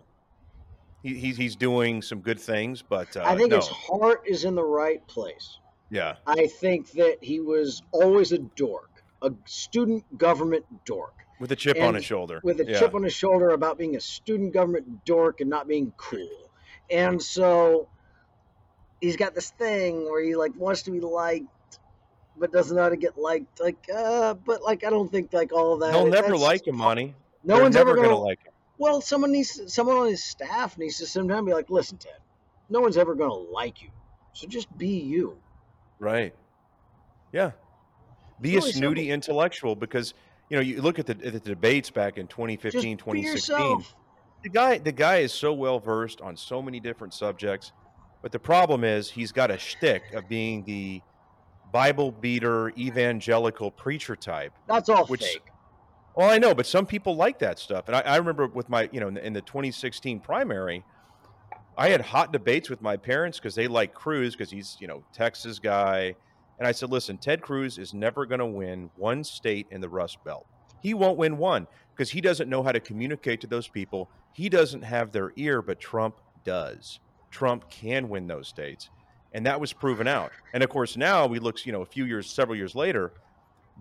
he, 1.02 1.14
he's 1.18 1.36
he's 1.36 1.54
doing 1.54 2.00
some 2.00 2.20
good 2.20 2.40
things, 2.40 2.80
but 2.80 3.14
uh, 3.14 3.24
I 3.26 3.36
think 3.36 3.50
no, 3.50 3.56
his 3.56 3.68
heart 3.68 4.22
is 4.26 4.44
in 4.44 4.54
the 4.54 4.64
right 4.64 5.06
place. 5.06 5.58
yeah, 5.90 6.14
I 6.26 6.46
think 6.46 6.92
that 6.92 7.18
he 7.20 7.40
was 7.40 7.82
always 7.92 8.32
a 8.32 8.38
dork, 8.38 9.02
a 9.20 9.32
student 9.44 10.02
government 10.16 10.64
dork. 10.86 11.25
With 11.38 11.52
a 11.52 11.56
chip 11.56 11.80
on 11.80 11.94
his 11.94 12.04
shoulder, 12.04 12.40
with 12.42 12.60
a 12.60 12.66
yeah. 12.66 12.78
chip 12.78 12.94
on 12.94 13.02
his 13.02 13.14
shoulder 13.14 13.50
about 13.50 13.78
being 13.78 13.96
a 13.96 14.00
student 14.00 14.52
government 14.52 15.04
dork 15.04 15.40
and 15.40 15.50
not 15.50 15.68
being 15.68 15.92
cool. 15.96 16.50
And 16.90 17.20
so 17.20 17.88
he's 19.00 19.16
got 19.16 19.34
this 19.34 19.50
thing 19.50 20.04
where 20.04 20.22
he 20.22 20.36
like 20.36 20.54
wants 20.56 20.82
to 20.82 20.90
be 20.90 21.00
liked 21.00 21.46
but 22.38 22.52
doesn't 22.52 22.76
know 22.76 22.82
how 22.82 22.88
to 22.88 22.96
get 22.96 23.16
liked. 23.18 23.60
Like 23.60 23.76
uh 23.94 24.34
but 24.34 24.62
like 24.62 24.84
I 24.84 24.90
don't 24.90 25.10
think 25.10 25.32
like 25.32 25.52
all 25.52 25.78
that 25.78 25.92
They'll 25.92 26.06
never 26.06 26.36
like 26.36 26.66
him, 26.66 26.76
Monty. 26.76 27.14
No 27.44 27.54
They're 27.54 27.62
one's 27.64 27.76
ever 27.76 27.94
gonna, 27.94 28.16
like 28.16 28.44
him. 28.44 28.52
Well, 28.78 29.00
someone 29.00 29.32
needs 29.32 29.72
someone 29.72 29.96
on 29.96 30.06
his 30.08 30.24
staff 30.24 30.76
needs 30.76 30.98
to 30.98 31.06
sit 31.06 31.26
down 31.26 31.38
and 31.38 31.46
be 31.46 31.52
like, 31.52 31.70
listen, 31.70 31.98
Ted, 31.98 32.18
no 32.68 32.80
one's 32.80 32.96
ever 32.96 33.14
gonna 33.14 33.34
like 33.34 33.82
you. 33.82 33.90
So 34.32 34.46
just 34.46 34.76
be 34.76 34.98
you. 34.98 35.38
Right. 35.98 36.34
Yeah. 37.32 37.52
Be 38.40 38.56
It's 38.56 38.66
a 38.66 38.72
snooty 38.72 39.02
simple. 39.02 39.14
intellectual 39.14 39.76
because 39.76 40.12
you 40.48 40.56
know 40.56 40.62
you 40.62 40.80
look 40.80 40.98
at 40.98 41.06
the, 41.06 41.16
at 41.24 41.32
the 41.32 41.40
debates 41.40 41.90
back 41.90 42.18
in 42.18 42.26
2015, 42.26 42.96
2016. 42.96 43.24
yourself. 43.56 43.94
the 44.42 44.48
guy 44.48 44.78
the 44.78 44.92
guy 44.92 45.18
is 45.18 45.32
so 45.32 45.52
well 45.52 45.78
versed 45.78 46.20
on 46.20 46.36
so 46.36 46.62
many 46.62 46.80
different 46.80 47.14
subjects, 47.14 47.72
but 48.22 48.32
the 48.32 48.38
problem 48.38 48.84
is 48.84 49.10
he's 49.10 49.32
got 49.32 49.50
a 49.50 49.58
shtick 49.58 50.12
of 50.14 50.28
being 50.28 50.64
the 50.64 51.00
Bible 51.72 52.12
beater 52.12 52.70
evangelical 52.78 53.70
preacher 53.70 54.16
type. 54.16 54.52
That's 54.68 54.88
all 54.88 55.06
Which- 55.06 55.24
fake. 55.24 55.42
Well, 56.14 56.30
I 56.30 56.38
know, 56.38 56.54
but 56.54 56.64
some 56.64 56.86
people 56.86 57.14
like 57.14 57.40
that 57.40 57.58
stuff, 57.58 57.88
and 57.88 57.96
I, 57.96 58.00
I 58.00 58.16
remember 58.16 58.46
with 58.46 58.70
my 58.70 58.88
you 58.90 59.00
know 59.00 59.08
in 59.08 59.14
the, 59.14 59.26
in 59.26 59.32
the 59.34 59.42
2016 59.42 60.20
primary, 60.20 60.82
I 61.76 61.90
had 61.90 62.00
hot 62.00 62.32
debates 62.32 62.70
with 62.70 62.80
my 62.80 62.96
parents 62.96 63.38
because 63.38 63.54
they 63.54 63.68
like 63.68 63.92
Cruz 63.92 64.34
because 64.34 64.50
he's 64.50 64.78
you 64.80 64.86
know 64.86 65.04
Texas 65.12 65.58
guy, 65.58 66.14
and 66.58 66.66
I 66.66 66.72
said, 66.72 66.90
listen, 66.90 67.18
Ted 67.18 67.42
Cruz 67.42 67.78
is 67.78 67.92
never 67.92 68.24
going 68.24 68.38
to 68.38 68.46
win 68.46 68.90
one 68.96 69.22
state 69.24 69.66
in 69.70 69.80
the 69.80 69.88
Rust 69.88 70.18
Belt. 70.24 70.46
He 70.80 70.94
won't 70.94 71.18
win 71.18 71.36
one 71.36 71.66
because 71.94 72.10
he 72.10 72.20
doesn't 72.20 72.48
know 72.48 72.62
how 72.62 72.72
to 72.72 72.80
communicate 72.80 73.40
to 73.42 73.46
those 73.46 73.68
people. 73.68 74.10
He 74.32 74.48
doesn't 74.48 74.82
have 74.82 75.12
their 75.12 75.32
ear, 75.36 75.62
but 75.62 75.80
Trump 75.80 76.16
does. 76.44 77.00
Trump 77.30 77.68
can 77.68 78.08
win 78.08 78.26
those 78.26 78.48
states, 78.48 78.90
and 79.32 79.44
that 79.46 79.60
was 79.60 79.72
proven 79.72 80.06
out. 80.06 80.32
And 80.52 80.62
of 80.62 80.70
course, 80.70 80.96
now 80.96 81.26
we 81.26 81.38
look, 81.38 81.64
you 81.66 81.72
know, 81.72 81.82
a 81.82 81.86
few 81.86 82.04
years, 82.04 82.30
several 82.30 82.56
years 82.56 82.74
later, 82.74 83.12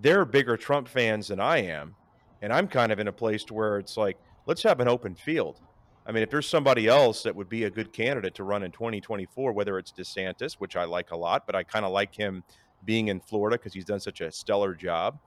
they're 0.02 0.26
bigger 0.26 0.58
Trump 0.58 0.88
fans 0.88 1.30
than 1.30 1.40
I 1.40 1.60
am, 1.60 1.96
and 2.42 2.52
I'm 2.52 2.68
kind 2.68 2.92
of 2.92 3.00
in 3.00 3.08
a 3.08 3.14
place 3.14 3.44
to 3.46 3.54
where 3.54 3.78
it's 3.78 3.96
like, 3.98 4.18
let's 4.46 4.64
have 4.64 4.80
an 4.80 4.88
open 4.88 5.16
field. 5.16 5.62
I 6.06 6.12
mean, 6.12 6.22
if 6.22 6.30
there's 6.30 6.48
somebody 6.48 6.88
else 6.88 7.24
that 7.24 7.36
would 7.36 7.50
be 7.50 7.64
a 7.64 7.70
good 7.70 7.92
candidate 7.92 8.36
to 8.36 8.44
run 8.44 8.64
in 8.64 8.72
2024, 8.72 9.54
whether 9.54 9.80
it's 9.80 9.92
DeSantis, 9.92 10.54
which 10.56 10.76
I 10.76 10.84
like 10.84 11.12
a 11.12 11.18
lot, 11.18 11.48
but 11.48 11.56
I 11.56 11.64
kind 11.64 11.84
of 11.84 11.92
like 11.92 12.14
him 12.14 12.44
being 12.86 13.08
in 13.10 13.20
Florida 13.20 13.58
because 13.58 13.74
he's 13.74 13.86
done 13.86 14.00
such 14.00 14.22
a 14.22 14.32
stellar 14.32 14.74
job 14.74 15.20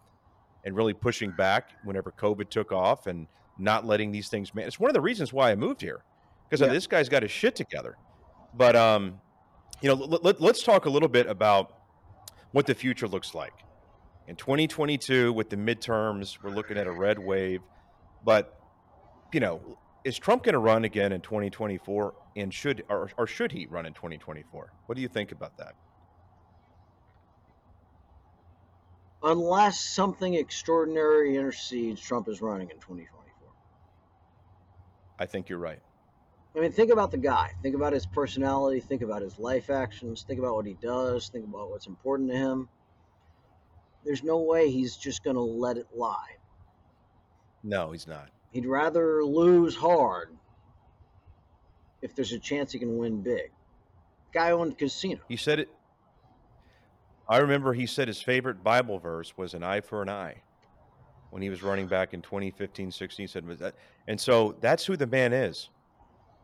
and 0.64 0.76
really 0.76 0.94
pushing 0.94 1.30
back 1.30 1.70
whenever 1.84 2.12
COVID 2.12 2.50
took 2.50 2.72
off 2.72 3.06
and 3.06 3.26
not 3.58 3.84
letting 3.84 4.12
these 4.12 4.28
things 4.28 4.54
man. 4.54 4.66
It's 4.66 4.78
one 4.78 4.90
of 4.90 4.94
the 4.94 5.00
reasons 5.00 5.32
why 5.32 5.50
I 5.50 5.54
moved 5.54 5.80
here 5.80 6.02
because 6.48 6.60
Yeah. 6.64 6.72
this 6.72 6.86
guy's 6.86 7.08
got 7.08 7.22
his 7.22 7.30
shit 7.32 7.54
together. 7.56 7.96
But 8.54 8.76
um, 8.76 9.20
you 9.82 9.88
know, 9.88 9.94
let, 9.94 10.24
let, 10.24 10.40
let's 10.40 10.62
talk 10.62 10.86
a 10.86 10.90
little 10.90 11.08
bit 11.08 11.26
about 11.26 11.74
what 12.52 12.66
the 12.66 12.74
future 12.74 13.06
looks 13.08 13.34
like 13.34 13.52
in 14.26 14.36
2022 14.36 15.32
with 15.32 15.50
the 15.50 15.56
midterms. 15.56 16.38
We're 16.42 16.50
looking 16.50 16.76
at 16.78 16.86
a 16.86 16.92
red 16.92 17.18
wave, 17.18 17.60
but 18.24 18.58
you 19.32 19.40
know, 19.40 19.78
is 20.04 20.18
Trump 20.18 20.42
going 20.44 20.54
to 20.54 20.58
run 20.58 20.84
again 20.84 21.12
in 21.12 21.20
2024? 21.20 22.14
And 22.36 22.54
should 22.54 22.84
or, 22.88 23.10
or 23.18 23.26
should 23.26 23.52
he 23.52 23.66
run 23.66 23.84
in 23.84 23.92
2024? 23.92 24.72
What 24.86 24.94
do 24.94 25.02
you 25.02 25.08
think 25.08 25.32
about 25.32 25.56
that? 25.58 25.74
Unless 29.22 29.80
something 29.80 30.34
extraordinary 30.34 31.36
intercedes, 31.36 32.00
Trump 32.00 32.28
is 32.28 32.40
running 32.40 32.70
in 32.70 32.76
2024. 32.76 33.50
I 35.18 35.26
think 35.26 35.48
you're 35.48 35.58
right. 35.58 35.80
I 36.56 36.60
mean, 36.60 36.72
think 36.72 36.92
about 36.92 37.10
the 37.10 37.18
guy. 37.18 37.52
Think 37.62 37.74
about 37.74 37.92
his 37.92 38.06
personality. 38.06 38.80
Think 38.80 39.02
about 39.02 39.22
his 39.22 39.38
life 39.38 39.70
actions. 39.70 40.24
Think 40.26 40.38
about 40.38 40.54
what 40.54 40.66
he 40.66 40.74
does. 40.74 41.28
Think 41.28 41.44
about 41.44 41.70
what's 41.70 41.86
important 41.86 42.30
to 42.30 42.36
him. 42.36 42.68
There's 44.04 44.22
no 44.22 44.38
way 44.38 44.70
he's 44.70 44.96
just 44.96 45.24
going 45.24 45.36
to 45.36 45.42
let 45.42 45.76
it 45.76 45.86
lie. 45.94 46.36
No, 47.62 47.90
he's 47.90 48.06
not. 48.06 48.30
He'd 48.52 48.66
rather 48.66 49.24
lose 49.24 49.76
hard 49.76 50.30
if 52.00 52.14
there's 52.14 52.32
a 52.32 52.38
chance 52.38 52.72
he 52.72 52.78
can 52.78 52.96
win 52.96 53.20
big. 53.22 53.50
Guy 54.32 54.52
owned 54.52 54.78
casino. 54.78 55.20
He 55.28 55.36
said 55.36 55.58
it. 55.58 55.68
I 57.28 57.38
remember 57.38 57.72
he 57.74 57.86
said 57.86 58.08
his 58.08 58.22
favorite 58.22 58.64
Bible 58.64 58.98
verse 58.98 59.36
was 59.36 59.54
an 59.54 59.62
eye 59.62 59.80
for 59.82 60.02
an 60.02 60.08
eye 60.08 60.42
when 61.30 61.42
he 61.42 61.50
was 61.50 61.62
running 61.62 61.86
back 61.86 62.14
in 62.14 62.22
2015 62.22 62.90
16. 62.90 63.22
He 63.22 63.26
said, 63.26 63.46
"Was 63.46 63.58
that?" 63.58 63.74
And 64.06 64.18
so 64.18 64.56
that's 64.60 64.86
who 64.86 64.96
the 64.96 65.06
man 65.06 65.32
is. 65.32 65.68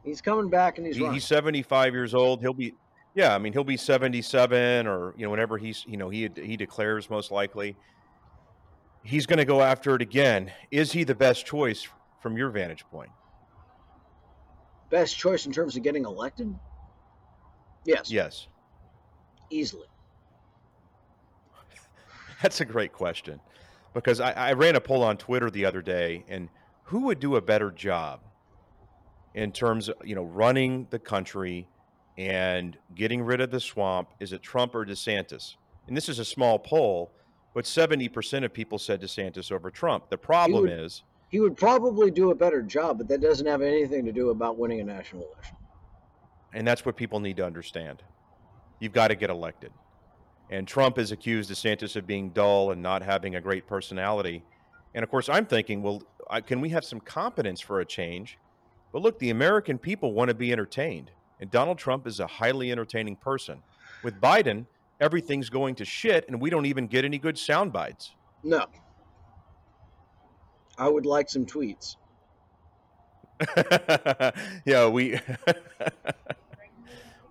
He's 0.04 0.20
coming 0.20 0.50
back 0.50 0.76
and 0.76 0.86
he's 0.86 0.96
He, 0.96 1.02
running. 1.02 1.14
he's 1.14 1.24
75 1.24 1.94
years 1.94 2.12
old. 2.12 2.40
He'll 2.42 2.52
be, 2.52 2.74
yeah, 3.14 3.34
I 3.34 3.38
mean, 3.38 3.54
he'll 3.54 3.64
be 3.64 3.78
77 3.78 4.86
or, 4.86 5.14
you 5.16 5.24
know, 5.24 5.30
whenever 5.30 5.56
he's, 5.56 5.82
you 5.86 5.96
know, 5.96 6.10
he, 6.10 6.28
he 6.36 6.58
declares 6.58 7.08
most 7.08 7.30
likely. 7.30 7.74
He's 9.02 9.24
going 9.24 9.38
to 9.38 9.46
go 9.46 9.62
after 9.62 9.94
it 9.94 10.02
again. 10.02 10.52
Is 10.70 10.92
he 10.92 11.04
the 11.04 11.14
best 11.14 11.46
choice 11.46 11.88
from 12.20 12.36
your 12.36 12.50
vantage 12.50 12.84
point? 12.90 13.10
Best 14.90 15.16
choice 15.16 15.46
in 15.46 15.52
terms 15.52 15.74
of 15.76 15.82
getting 15.82 16.04
elected? 16.04 16.54
Yes, 17.86 18.10
Yes. 18.10 18.46
easily. 19.48 19.86
That's 22.44 22.60
a 22.60 22.66
great 22.66 22.92
question 22.92 23.40
because 23.94 24.20
I, 24.20 24.32
I 24.32 24.52
ran 24.52 24.76
a 24.76 24.80
poll 24.80 25.02
on 25.02 25.16
Twitter 25.16 25.48
the 25.50 25.64
other 25.64 25.80
day, 25.80 26.26
and 26.28 26.50
who 26.82 27.04
would 27.06 27.18
do 27.18 27.36
a 27.36 27.40
better 27.40 27.70
job 27.70 28.20
in 29.34 29.50
terms 29.50 29.88
of 29.88 29.94
you 30.04 30.14
know 30.14 30.24
running 30.24 30.86
the 30.90 30.98
country 30.98 31.66
and 32.18 32.76
getting 32.94 33.22
rid 33.22 33.40
of 33.40 33.50
the 33.50 33.60
swamp? 33.60 34.10
Is 34.20 34.34
it 34.34 34.42
Trump 34.42 34.74
or 34.74 34.84
DeSantis? 34.84 35.56
And 35.88 35.96
this 35.96 36.10
is 36.10 36.18
a 36.18 36.24
small 36.24 36.58
poll, 36.58 37.12
but 37.54 37.66
seventy 37.66 38.10
percent 38.10 38.44
of 38.44 38.52
people 38.52 38.78
said 38.78 39.00
DeSantis 39.00 39.50
over 39.50 39.70
Trump. 39.70 40.10
The 40.10 40.18
problem 40.18 40.64
would- 40.64 40.70
is, 40.70 41.02
He 41.30 41.40
would 41.40 41.56
probably 41.56 42.10
do 42.10 42.30
a 42.30 42.34
better 42.34 42.60
job, 42.60 42.98
but 42.98 43.08
that 43.08 43.22
doesn't 43.22 43.46
have 43.46 43.62
anything 43.62 44.04
to 44.04 44.12
do 44.12 44.28
about 44.28 44.58
winning 44.58 44.80
a 44.80 44.84
national 44.84 45.22
election. 45.32 45.56
and 46.52 46.66
that's 46.68 46.84
what 46.84 46.94
people 46.94 47.20
need 47.20 47.38
to 47.38 47.46
understand. 47.46 48.02
You've 48.80 48.92
got 48.92 49.08
to 49.08 49.14
get 49.14 49.30
elected. 49.30 49.72
And 50.54 50.68
Trump 50.68 50.98
has 50.98 51.10
accused 51.10 51.50
DeSantis 51.50 51.96
of 51.96 52.06
being 52.06 52.30
dull 52.30 52.70
and 52.70 52.80
not 52.80 53.02
having 53.02 53.34
a 53.34 53.40
great 53.40 53.66
personality. 53.66 54.44
And 54.94 55.02
of 55.02 55.10
course, 55.10 55.28
I'm 55.28 55.46
thinking, 55.46 55.82
well, 55.82 56.00
I, 56.30 56.40
can 56.42 56.60
we 56.60 56.68
have 56.68 56.84
some 56.84 57.00
competence 57.00 57.60
for 57.60 57.80
a 57.80 57.84
change? 57.84 58.38
But 58.92 59.02
look, 59.02 59.18
the 59.18 59.30
American 59.30 59.78
people 59.78 60.12
want 60.12 60.28
to 60.28 60.34
be 60.34 60.52
entertained. 60.52 61.10
And 61.40 61.50
Donald 61.50 61.76
Trump 61.78 62.06
is 62.06 62.20
a 62.20 62.28
highly 62.28 62.70
entertaining 62.70 63.16
person. 63.16 63.64
With 64.04 64.20
Biden, 64.20 64.66
everything's 65.00 65.50
going 65.50 65.74
to 65.74 65.84
shit, 65.84 66.24
and 66.28 66.40
we 66.40 66.50
don't 66.50 66.66
even 66.66 66.86
get 66.86 67.04
any 67.04 67.18
good 67.18 67.36
sound 67.36 67.72
bites. 67.72 68.14
No. 68.44 68.66
I 70.78 70.88
would 70.88 71.04
like 71.04 71.28
some 71.28 71.46
tweets. 71.46 71.96
yeah, 74.64 74.86
we. 74.86 75.18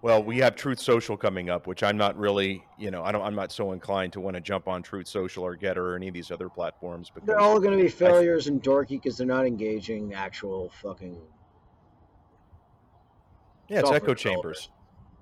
well, 0.04 0.22
we 0.22 0.38
have 0.40 0.58
Truth 0.58 0.82
Social 0.82 1.16
coming 1.16 1.50
up, 1.50 1.66
which 1.66 1.82
I'm 1.82 1.96
not 1.96 2.18
really, 2.18 2.62
you 2.78 2.92
know, 2.92 3.06
I 3.06 3.14
don't, 3.14 3.22
I'm 3.22 3.36
not 3.36 3.54
so 3.54 3.72
inclined 3.72 4.12
to 4.14 4.20
want 4.20 4.36
to 4.36 4.42
jump 4.42 4.68
on 4.68 4.84
Truth 4.84 5.08
Social 5.08 5.46
or 5.46 5.56
Gettr 5.56 5.78
or 5.78 5.96
any 5.96 6.10
of 6.10 6.14
these 6.14 6.30
other 6.30 6.50
platforms 6.50 7.10
because 7.10 7.26
They're 7.26 7.40
all 7.40 7.58
going 7.58 7.78
to 7.78 7.82
be 7.82 7.90
failures 7.90 8.48
and 8.48 8.62
dorky 8.62 8.90
because 9.02 9.18
they're 9.18 9.26
not 9.26 9.48
engaging 9.48 10.14
actual 10.14 10.70
fucking 10.82 11.18
yeah, 13.70 13.80
it's 13.80 13.92
echo 13.92 14.14
chambers. 14.14 14.70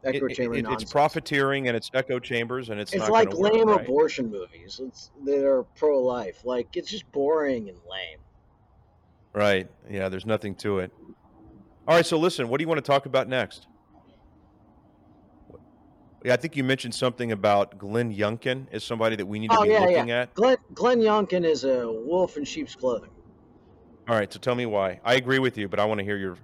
echo 0.04 0.26
It- 0.26 0.32
it- 0.32 0.36
chamber 0.36 0.56
it- 0.56 0.66
it's 0.68 0.92
profiteering 0.92 1.68
and 1.68 1.78
it's 1.78 1.92
echo 1.94 2.18
chambers 2.18 2.72
and 2.72 2.80
it's, 2.80 2.92
It's 2.92 3.08
like 3.08 3.30
gonna 3.30 3.40
work, 3.40 3.54
lame 3.54 3.68
right? 3.68 3.82
abortion 3.86 4.32
movies. 4.32 4.82
It's 4.84 5.12
they're 5.24 5.62
pro 5.62 6.00
life. 6.02 6.44
Like 6.44 6.76
it's 6.76 6.90
just 6.90 7.10
boring 7.12 7.70
and 7.70 7.78
lame. 7.88 8.18
Right. 9.34 9.70
Yeah, 9.88 10.10
there's 10.10 10.26
nothing 10.26 10.56
to 10.56 10.80
it. 10.80 10.92
All 11.88 11.96
right, 11.96 12.06
so 12.06 12.18
listen, 12.18 12.50
what 12.50 12.58
do 12.58 12.64
you 12.64 12.68
want 12.68 12.80
to 12.80 12.92
talk 12.92 13.06
about 13.06 13.28
next? 13.30 13.68
Yeah, 16.24 16.34
I 16.34 16.38
think 16.38 16.56
you 16.56 16.64
mentioned 16.64 16.94
something 16.94 17.32
about 17.32 17.78
Glenn 17.80 18.14
Youngkin 18.14 18.68
is 18.72 18.84
somebody 18.84 19.16
that 19.16 19.26
we 19.26 19.40
need 19.40 19.50
to 19.50 19.58
Oh, 19.58 19.64
be 19.64 19.70
yeah, 19.70 19.80
looking 19.80 20.12
at. 20.12 20.34
Glenn 20.36 20.58
Glenn 20.74 21.00
Youngkin 21.00 21.44
is 21.46 21.64
a 21.64 21.92
wolf 21.92 22.38
in 22.38 22.44
sheep's 22.46 22.76
clothing. 22.76 23.10
All 24.08 24.16
right, 24.16 24.32
so 24.32 24.40
tell 24.40 24.56
me 24.56 24.66
why. 24.66 25.00
I 25.04 25.16
agree 25.16 25.40
with 25.40 25.58
you, 25.58 25.68
but 25.68 25.80
I 25.80 25.86
want 25.86 26.00
to 26.00 26.04
hear 26.04 26.18
your 26.18 26.38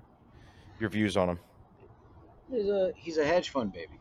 your 0.79 0.89
views 0.89 1.15
on 1.15 1.29
him. 1.29 1.39
He's 2.51 2.67
a 2.67 2.91
he's 2.95 3.17
a 3.17 3.25
hedge 3.25 3.49
fund 3.49 3.71
baby. 3.73 3.99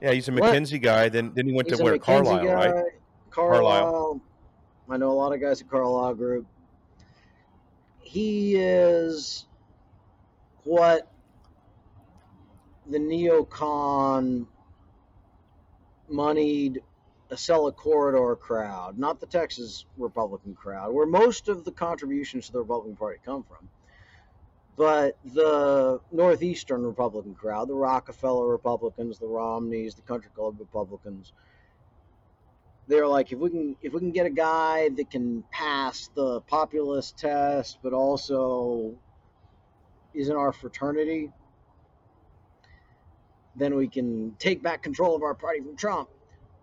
Yeah, 0.00 0.12
he's 0.12 0.28
a? 0.28 0.32
McKinsey 0.32 0.80
guy. 0.80 1.08
Then 1.08 1.32
then 1.34 1.46
he 1.46 1.52
went 1.52 1.68
He's 1.68 1.78
to 1.78 1.82
where 1.84 1.98
Carlyle, 1.98 2.44
guy. 2.44 2.70
right? 2.70 2.84
Carlyle. 3.30 4.20
I 4.90 4.96
know 4.96 5.10
a 5.10 5.12
lot 5.12 5.32
of 5.34 5.40
guys 5.40 5.60
at 5.60 5.68
Carlyle 5.68 6.14
Group. 6.14 6.46
He 8.00 8.54
is 8.56 9.46
what 10.64 11.10
the 12.88 12.98
neocon 12.98 14.46
moneyed 16.08 16.82
Acela 17.30 17.74
corridor 17.74 18.34
crowd, 18.36 18.98
not 18.98 19.20
the 19.20 19.26
Texas 19.26 19.84
Republican 19.98 20.54
crowd, 20.54 20.94
where 20.94 21.06
most 21.06 21.48
of 21.48 21.64
the 21.64 21.72
contributions 21.72 22.46
to 22.46 22.52
the 22.52 22.60
Republican 22.60 22.96
Party 22.96 23.18
come 23.24 23.44
from, 23.44 23.68
but 24.76 25.18
the 25.24 26.00
Northeastern 26.10 26.86
Republican 26.86 27.34
crowd, 27.34 27.68
the 27.68 27.74
Rockefeller 27.74 28.48
Republicans, 28.48 29.18
the 29.18 29.26
Romneys, 29.26 29.94
the 29.94 30.02
Country 30.02 30.30
Club 30.34 30.56
Republicans. 30.58 31.32
They're 32.86 33.06
like, 33.06 33.32
if 33.32 33.38
we 33.38 33.50
can, 33.50 33.76
if 33.82 33.92
we 33.92 34.00
can 34.00 34.12
get 34.12 34.24
a 34.24 34.30
guy 34.30 34.88
that 34.88 35.10
can 35.10 35.44
pass 35.50 36.08
the 36.14 36.40
populist 36.42 37.18
test, 37.18 37.78
but 37.82 37.92
also 37.92 38.94
is 40.14 40.30
in 40.30 40.36
our 40.36 40.52
fraternity, 40.52 41.30
then 43.58 43.74
we 43.74 43.88
can 43.88 44.34
take 44.38 44.62
back 44.62 44.82
control 44.82 45.14
of 45.16 45.22
our 45.22 45.34
party 45.34 45.60
from 45.60 45.76
Trump. 45.76 46.08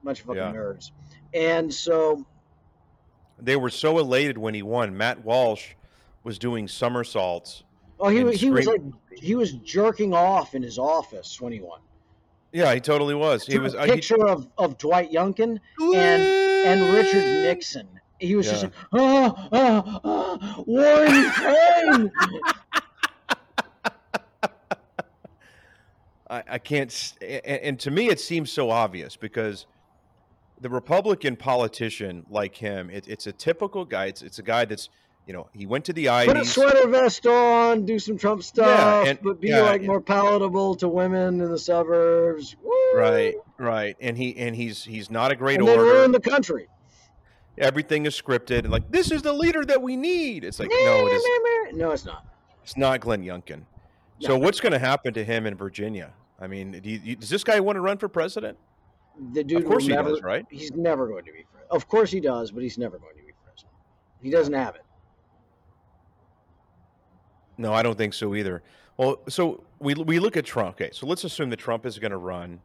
Bunch 0.03 0.19
of 0.21 0.25
fucking 0.27 0.41
Yeah. 0.41 0.53
nerds. 0.53 0.91
And 1.33 1.73
so 1.73 2.25
They 3.39 3.55
were 3.57 3.69
so 3.69 3.97
elated 3.99 4.37
when 4.37 4.53
he 4.53 4.61
won. 4.61 4.95
Matt 4.95 5.23
Walsh 5.25 5.73
was 6.23 6.39
doing 6.39 6.67
somersaults. 6.67 7.63
Oh, 7.99 8.09
he 8.09 8.17
he 8.35 8.49
was 8.49 8.65
like 8.65 8.81
he 9.13 9.35
was 9.35 9.53
jerking 9.53 10.13
off 10.13 10.55
in 10.55 10.61
his 10.63 10.77
office 10.79 11.39
when 11.41 11.51
he 11.53 11.59
won. 11.61 11.79
Yeah, 12.51 12.73
he 12.73 12.79
totally 12.79 13.15
was. 13.15 13.45
He 13.45 13.59
was. 13.59 13.73
a 13.73 13.79
uh, 13.81 13.85
he- 13.85 13.91
picture 13.93 14.25
of, 14.27 14.47
of 14.57 14.77
Dwight 14.77 15.11
Youngkin 15.11 15.59
and 15.79 16.21
and 16.23 16.93
Richard 16.93 17.23
Nixon. 17.23 17.87
He 18.19 18.35
was 18.35 18.47
just 18.49 18.63
Yeah. 18.63 18.69
like, 18.93 19.01
ah, 19.03 19.49
ah, 19.51 19.99
ah, 20.05 20.63
war 20.65 21.05
in 21.05 22.11
I, 26.29 26.43
I 26.51 26.57
can't. 26.57 26.89
s- 26.91 27.13
a- 27.21 27.25
a- 27.49 27.65
And 27.67 27.79
to 27.81 27.91
me, 27.91 28.07
it 28.09 28.19
seems 28.19 28.51
so 28.51 28.69
obvious 28.71 29.15
because 29.15 29.65
the 30.61 30.69
Republican 30.69 31.35
politician 31.35 32.25
like 32.29 32.55
him, 32.55 32.89
it, 32.89 33.07
it's 33.07 33.27
a 33.27 33.31
typical 33.31 33.85
guy. 33.85 34.05
It's, 34.05 34.21
it's 34.21 34.39
a 34.39 34.43
guy 34.43 34.65
that's, 34.65 34.89
you 35.27 35.33
know, 35.33 35.47
he 35.53 35.65
went 35.65 35.85
to 35.85 35.93
the 35.93 36.05
Put 36.25 36.37
a 36.37 36.45
sweater 36.45 36.87
vest 36.87 37.27
on, 37.27 37.85
do 37.85 37.99
some 37.99 38.17
Trump 38.17 38.41
stuff, 38.43 39.07
and- 39.07 39.19
but 39.21 39.39
be 39.41 39.49
yeah, 39.49 39.61
like 39.61 39.81
and- 39.81 39.87
more 39.87 40.01
palatable 40.01 40.75
to 40.75 40.87
women 40.87 41.41
in 41.41 41.51
the 41.51 41.59
suburbs. 41.59 42.55
Woo! 42.63 42.71
Right, 42.95 43.35
right, 43.57 43.97
and 43.99 44.17
he 44.17 44.35
and 44.37 44.55
he's 44.55 44.83
he's 44.83 45.11
not 45.11 45.31
a 45.31 45.35
great 45.35 45.59
And 45.59 45.67
orator. 45.67 45.83
ruin 45.83 46.11
the 46.11 46.19
country. 46.19 46.67
Everything 47.57 48.05
is 48.05 48.19
scripted, 48.19 48.59
and 48.59 48.71
like 48.71 48.89
this 48.91 49.11
is 49.11 49.21
the 49.21 49.33
leader 49.33 49.63
that 49.65 49.81
we 49.81 49.95
need. 49.95 50.43
It's 50.43 50.59
like 50.59 50.69
no, 50.69 51.07
it 51.07 51.11
is. 51.11 51.75
No, 51.77 51.91
it's 51.91 52.05
not. 52.05 52.25
It's 52.63 52.77
not 52.77 52.99
Glenn 53.01 53.23
Youngkin. 53.23 53.61
No. 54.21 54.27
So 54.29 54.37
what's 54.37 54.59
going 54.59 54.71
to 54.73 54.79
happen 54.79 55.13
to 55.13 55.23
him 55.23 55.45
in 55.45 55.55
Virginia? 55.55 56.13
I 56.39 56.47
mean, 56.47 56.71
do 56.79 56.89
you- 56.89 57.15
does 57.15 57.29
this 57.29 57.43
guy 57.43 57.59
want 57.59 57.75
to 57.75 57.81
run 57.81 57.97
for 57.97 58.07
president? 58.07 58.57
The 59.33 59.43
dude 59.43 59.61
of 59.61 59.65
course 59.65 59.83
he 59.83 59.89
never, 59.89 60.09
does, 60.09 60.21
right? 60.21 60.45
He's 60.49 60.71
never 60.73 61.07
going 61.07 61.23
to 61.25 61.31
be 61.31 61.45
president. 61.51 61.71
Of 61.71 61.87
course 61.87 62.11
he 62.11 62.19
does, 62.19 62.51
but 62.51 62.63
he's 62.63 62.77
never 62.77 62.97
going 62.97 63.15
to 63.15 63.23
be 63.23 63.31
president. 63.45 63.71
He 64.21 64.29
doesn't 64.29 64.53
have 64.53 64.75
it. 64.75 64.81
No, 67.57 67.73
I 67.73 67.81
don't 67.81 67.97
think 67.97 68.13
so 68.13 68.35
either. 68.35 68.61
Well, 68.97 69.19
so 69.29 69.63
we 69.79 69.93
we 69.93 70.19
look 70.19 70.35
at 70.37 70.45
Trump. 70.45 70.75
Okay, 70.75 70.89
so 70.91 71.05
let's 71.05 71.23
assume 71.23 71.49
that 71.51 71.57
Trump 71.57 71.85
is 71.85 71.97
going 71.99 72.11
to 72.11 72.17
run 72.17 72.59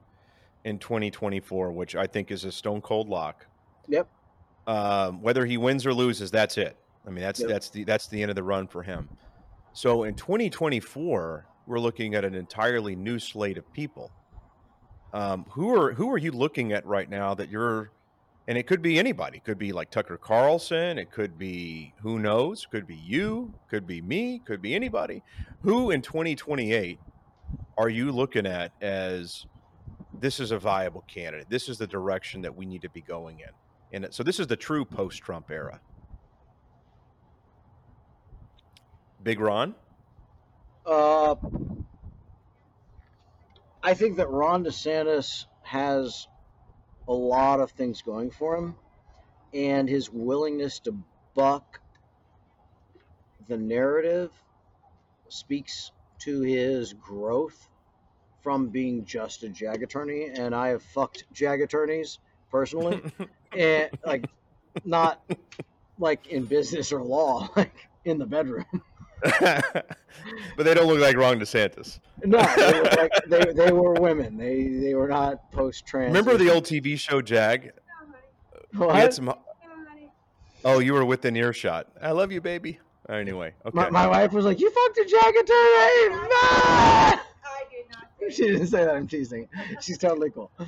in 0.64 0.78
2024, 0.78 1.70
which 1.72 1.94
I 1.97 2.06
think 2.06 2.31
is 2.31 2.44
a 2.44 2.52
stone 2.52 2.81
cold 2.81 3.09
lock. 3.09 3.47
Yep. 3.89 4.09
Um, 4.66 5.22
whether 5.22 5.47
he 5.47 5.56
wins 5.56 5.86
or 5.86 5.94
loses, 5.94 6.31
that's 6.31 6.59
it. 6.59 6.77
I 7.06 7.10
mean, 7.10 7.22
that's 7.22 7.40
Yep. 7.40 7.48
that's 7.48 7.70
the 7.70 7.85
that's 7.85 8.09
the 8.09 8.20
end 8.20 8.31
of 8.31 8.35
the 8.36 8.43
run 8.43 8.66
for 8.66 8.82
him. 8.82 9.09
So 9.73 10.05
in 10.05 10.15
2024, 10.15 11.47
we're 11.67 11.79
looking 11.79 12.15
at 12.15 12.25
an 12.25 12.35
entirely 12.35 12.97
new 12.97 13.19
slate 13.19 13.59
of 13.59 13.73
people. 13.73 14.11
Um, 15.13 15.45
who 15.51 15.75
are 15.75 15.93
who 15.93 16.11
are 16.11 16.19
you 16.19 16.31
looking 16.31 16.73
at 16.73 16.87
right 16.87 17.09
now 17.09 17.35
that 17.35 17.49
you're 17.49 17.91
and 18.49 18.59
it 18.59 18.67
could 18.67 18.83
be 18.83 18.99
anybody. 18.99 19.39
It 19.39 19.45
could 19.45 19.59
be 19.59 19.73
like 19.73 19.91
Tucker 19.91 20.17
Carlson. 20.17 20.99
It 20.99 21.13
could 21.13 21.39
be 21.39 21.93
who 22.03 22.19
knows. 22.19 22.67
Could 22.67 22.87
be 22.87 22.97
you. 22.97 23.55
Could 23.69 23.87
be 23.87 24.03
me. 24.03 24.41
Could 24.45 24.61
be 24.61 24.75
anybody. 24.75 25.23
Who 25.63 25.91
in 25.91 26.03
2028 26.03 26.99
are 27.79 27.89
you 27.89 28.11
looking 28.11 28.47
at 28.47 28.73
as 28.81 29.47
this 30.19 30.41
is 30.41 30.51
a 30.51 30.59
viable 30.59 31.05
candidate? 31.07 31.49
This 31.49 31.69
is 31.69 31.79
the 31.79 31.87
direction 31.87 32.43
that 32.43 32.57
we 32.57 32.67
need 32.67 32.83
to 32.83 32.91
be 32.91 33.03
going 33.03 33.41
in. 33.41 33.51
And 33.93 34.13
so 34.13 34.23
this 34.23 34.41
is 34.41 34.47
the 34.47 34.57
true 34.57 34.85
post-Trump 34.85 35.51
era. 35.51 35.81
Big 39.23 39.41
Ron. 39.41 39.75
Uh, 40.87 41.35
I 43.83 43.95
think 43.95 44.17
that 44.17 44.31
Ron 44.31 44.65
DeSantis 44.65 45.47
has 45.63 46.27
a 47.07 47.13
lot 47.13 47.61
of 47.61 47.71
things 47.73 48.03
going 48.03 48.31
for 48.31 48.57
him, 48.57 48.77
and 49.53 49.89
his 49.89 50.11
willingness 50.11 50.81
to 50.81 50.97
buck 51.35 51.81
the 53.49 53.57
narrative 53.57 54.31
speaks 55.29 55.91
to 56.21 56.41
his 56.43 56.93
growth 56.93 57.69
from 58.43 58.69
being 58.69 59.05
just 59.05 59.43
a 59.43 59.49
jag 59.49 59.83
attorney. 59.83 60.31
And 60.35 60.55
I 60.55 60.69
have 60.69 60.83
fucked 60.83 61.25
jag 61.33 61.61
attorneys 61.61 62.19
personally, 62.51 63.03
and 63.57 63.91
like 64.05 64.25
not 64.85 65.23
like 65.99 66.27
in 66.29 66.45
business 66.45 66.93
or 66.93 67.03
law, 67.03 67.49
like 67.57 67.89
in 68.05 68.19
the 68.19 68.27
bedroom. 68.27 68.83
but 69.41 69.97
they 70.59 70.75
don't 70.75 70.87
look 70.87 71.01
like 71.01 71.17
Ron 71.17 71.41
DeSantis. 71.41 71.99
No, 72.25 72.41
they 72.57 72.81
were, 72.81 72.91
like, 72.97 73.13
they, 73.27 73.53
they 73.53 73.73
were 73.73 73.95
women. 73.95 74.37
They 74.37 74.69
they 74.69 74.95
were 74.95 75.09
not 75.09 75.51
post 75.53 75.87
trans. 75.87 76.09
Remember 76.09 76.37
the 76.37 76.53
old 76.53 76.65
TV 76.65 76.99
show 76.99 77.23
Jag? 77.23 77.73
What? 78.75 78.95
He 78.95 79.01
had 79.01 79.15
some. 79.15 79.33
Oh, 80.65 80.79
you 80.79 80.93
were 80.93 81.05
within 81.05 81.37
earshot. 81.37 81.87
I 82.03 82.11
love 82.11 82.33
you, 82.33 82.41
baby. 82.41 82.79
Anyway, 83.09 83.55
okay. 83.67 83.75
my, 83.75 83.91
my 83.91 84.07
wife 84.07 84.33
was 84.33 84.45
like, 84.45 84.61
"You 84.61 84.71
fucked 84.71 84.99
a 84.99 85.05
jacket 85.05 85.41
attorney." 85.41 85.53
I 85.53 87.19
did 87.71 87.87
not. 87.91 88.01
She 88.31 88.45
didn't 88.45 88.69
say 88.69 88.85
that. 88.85 88.95
I'm 88.95 89.09
teasing. 89.09 89.49
She's 89.81 89.99
totally 89.99 90.31
cool. 90.31 90.53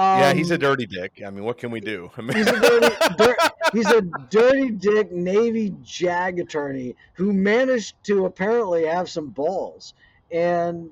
yeah, 0.00 0.32
he's 0.32 0.50
a 0.50 0.54
Um, 0.54 0.60
dirty 0.60 0.86
dick. 0.86 1.22
I 1.26 1.30
mean, 1.30 1.44
what 1.44 1.58
can 1.58 1.70
we 1.70 1.80
do? 1.80 2.10
I 2.16 2.20
mean, 2.22 2.36
He's 2.36 2.46
a 2.46 2.60
dirty, 2.60 2.94
dir- 3.18 3.36
he's 3.72 3.86
a 3.90 4.00
dirty 4.30 4.70
dick 4.70 5.12
Navy 5.12 5.74
JAG 5.82 6.38
attorney 6.40 6.96
who 7.14 7.32
managed 7.32 7.94
to 8.04 8.26
apparently 8.26 8.84
have 8.86 9.08
some 9.10 9.28
balls, 9.28 9.94
and 10.30 10.90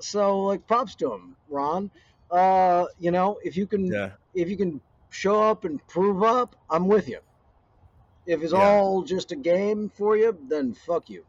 so 0.00 0.40
like 0.44 0.66
props 0.66 0.94
to 0.96 1.12
him, 1.12 1.36
Ron. 1.48 1.90
Uh, 2.30 2.86
you 2.98 3.10
know, 3.10 3.38
if 3.44 3.56
you 3.56 3.66
can, 3.66 3.86
yeah. 3.86 4.10
if 4.34 4.48
you 4.48 4.56
can 4.56 4.80
show 5.10 5.42
up 5.42 5.64
and 5.64 5.86
prove 5.86 6.22
up, 6.22 6.56
I'm 6.70 6.88
with 6.88 7.08
you. 7.08 7.18
If 8.26 8.42
it's 8.42 8.52
Yeah. 8.52 8.60
all 8.60 9.02
just 9.02 9.32
a 9.32 9.36
game 9.36 9.90
for 9.94 10.16
you, 10.16 10.36
then 10.48 10.74
fuck 10.74 11.10
you. 11.10 11.24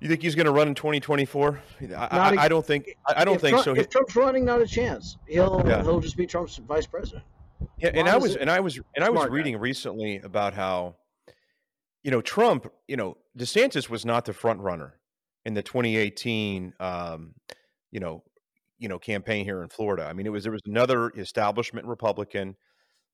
You 0.00 0.08
think 0.08 0.22
he's 0.22 0.34
going 0.34 0.46
to 0.46 0.52
run 0.52 0.68
in 0.68 0.74
2024? 0.74 1.60
I, 1.80 1.84
a- 1.94 2.40
I 2.40 2.48
don't 2.48 2.64
think. 2.64 2.90
I, 3.06 3.24
don't 3.24 3.40
think 3.40 3.62
Trump- 3.62 3.64
so. 3.64 3.74
If 3.74 3.88
Trump's 3.88 4.14
running, 4.14 4.44
not 4.44 4.60
a 4.60 4.66
chance. 4.66 5.16
He'll 5.26 5.62
Yeah. 5.66 5.82
he'll 5.82 6.00
just 6.00 6.16
be 6.16 6.26
Trump's 6.26 6.56
vice 6.58 6.86
president. 6.86 7.24
Yeah, 7.78 7.90
and 7.94 8.08
I 8.08 8.16
was 8.16 8.36
and 8.36 8.50
I 8.50 8.60
was 8.60 8.78
and 8.94 9.04
I 9.04 9.08
was 9.10 9.18
smart 9.18 9.30
guy. 9.30 9.34
reading 9.36 9.56
recently 9.58 10.18
about 10.18 10.52
how, 10.54 10.96
you 12.02 12.10
know, 12.10 12.20
Trump. 12.20 12.70
You 12.88 12.96
know, 12.96 13.16
DeSantis 13.38 13.88
was 13.88 14.04
not 14.04 14.24
the 14.26 14.32
front 14.34 14.60
runner 14.60 14.98
in 15.46 15.54
the 15.54 15.62
2018, 15.62 16.74
um, 16.80 17.34
you 17.90 18.00
know, 18.00 18.22
you 18.78 18.88
know, 18.88 18.98
campaign 18.98 19.44
here 19.44 19.62
in 19.62 19.68
Florida. 19.70 20.04
I 20.04 20.12
mean, 20.12 20.26
it 20.26 20.30
was 20.30 20.42
there 20.42 20.52
was 20.52 20.62
another 20.66 21.10
establishment 21.16 21.86
Republican 21.86 22.56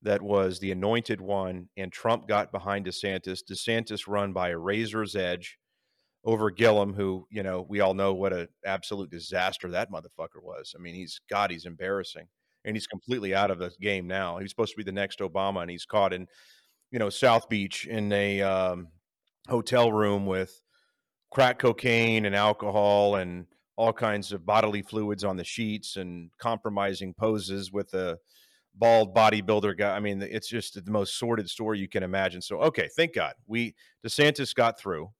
that 0.02 0.20
was 0.20 0.58
the 0.58 0.72
anointed 0.72 1.20
one, 1.20 1.68
and 1.76 1.92
Trump 1.92 2.26
got 2.26 2.50
behind 2.50 2.86
DeSantis. 2.86 3.40
DeSantis 3.48 4.08
run 4.08 4.32
by 4.32 4.48
a 4.50 4.58
razor's 4.58 5.14
edge 5.14 5.58
over 6.24 6.50
Gillum, 6.50 6.94
who 6.94 7.26
you 7.30 7.42
know 7.42 7.66
we 7.68 7.80
all 7.80 7.94
know 7.94 8.14
what 8.14 8.32
an 8.32 8.48
absolute 8.64 9.10
disaster 9.10 9.68
that 9.70 9.90
motherfucker 9.90 10.42
was. 10.42 10.74
I 10.76 10.80
mean, 10.80 10.94
he's 10.94 11.20
God, 11.28 11.50
he's 11.50 11.66
embarrassing, 11.66 12.26
and 12.64 12.76
he's 12.76 12.86
completely 12.86 13.34
out 13.34 13.50
of 13.50 13.58
the 13.58 13.70
game 13.80 14.06
now. 14.06 14.38
He's 14.38 14.50
supposed 14.50 14.72
to 14.72 14.76
be 14.76 14.84
the 14.84 14.92
next 14.92 15.20
Obama, 15.20 15.62
and 15.62 15.70
he's 15.70 15.84
caught 15.84 16.12
in, 16.12 16.26
you 16.90 16.98
know, 16.98 17.10
South 17.10 17.48
Beach 17.48 17.86
in 17.86 18.12
a 18.12 18.42
um, 18.42 18.88
hotel 19.48 19.92
room 19.92 20.26
with 20.26 20.62
crack 21.30 21.58
cocaine 21.58 22.26
and 22.26 22.36
alcohol 22.36 23.16
and 23.16 23.46
all 23.76 23.92
kinds 23.92 24.32
of 24.32 24.44
bodily 24.44 24.82
fluids 24.82 25.24
on 25.24 25.36
the 25.36 25.44
sheets 25.44 25.96
and 25.96 26.30
compromising 26.38 27.14
poses 27.14 27.72
with 27.72 27.92
a 27.94 28.18
bald 28.74 29.14
bodybuilder 29.14 29.76
guy. 29.76 29.96
I 29.96 30.00
mean, 30.00 30.22
it's 30.22 30.48
just 30.48 30.82
the 30.84 30.90
most 30.90 31.18
sordid 31.18 31.48
story 31.48 31.78
you 31.78 31.88
can 31.88 32.02
imagine. 32.02 32.42
So, 32.42 32.58
okay, 32.60 32.88
thank 32.96 33.14
God 33.14 33.34
we 33.46 33.74
DeSantis 34.06 34.54
got 34.54 34.78
through, 34.78 35.10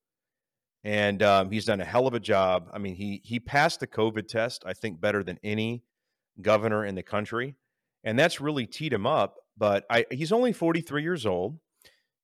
and 0.84 1.22
um, 1.22 1.50
he's 1.50 1.64
done 1.64 1.80
a 1.80 1.84
hell 1.84 2.06
of 2.06 2.14
a 2.14 2.20
job. 2.20 2.68
I 2.72 2.78
mean, 2.78 2.94
he 2.94 3.20
he 3.24 3.38
passed 3.38 3.80
the 3.80 3.86
COVID 3.86 4.26
test, 4.28 4.64
I 4.66 4.72
think, 4.72 5.00
better 5.00 5.22
than 5.22 5.38
any 5.42 5.84
governor 6.40 6.84
in 6.84 6.94
the 6.94 7.02
country, 7.02 7.56
and 8.04 8.18
that's 8.18 8.40
really 8.40 8.66
teed 8.66 8.92
him 8.92 9.06
up. 9.06 9.36
But 9.56 9.84
I, 9.90 10.06
he's 10.10 10.32
only 10.32 10.52
43 10.52 11.02
years 11.02 11.26
old. 11.26 11.58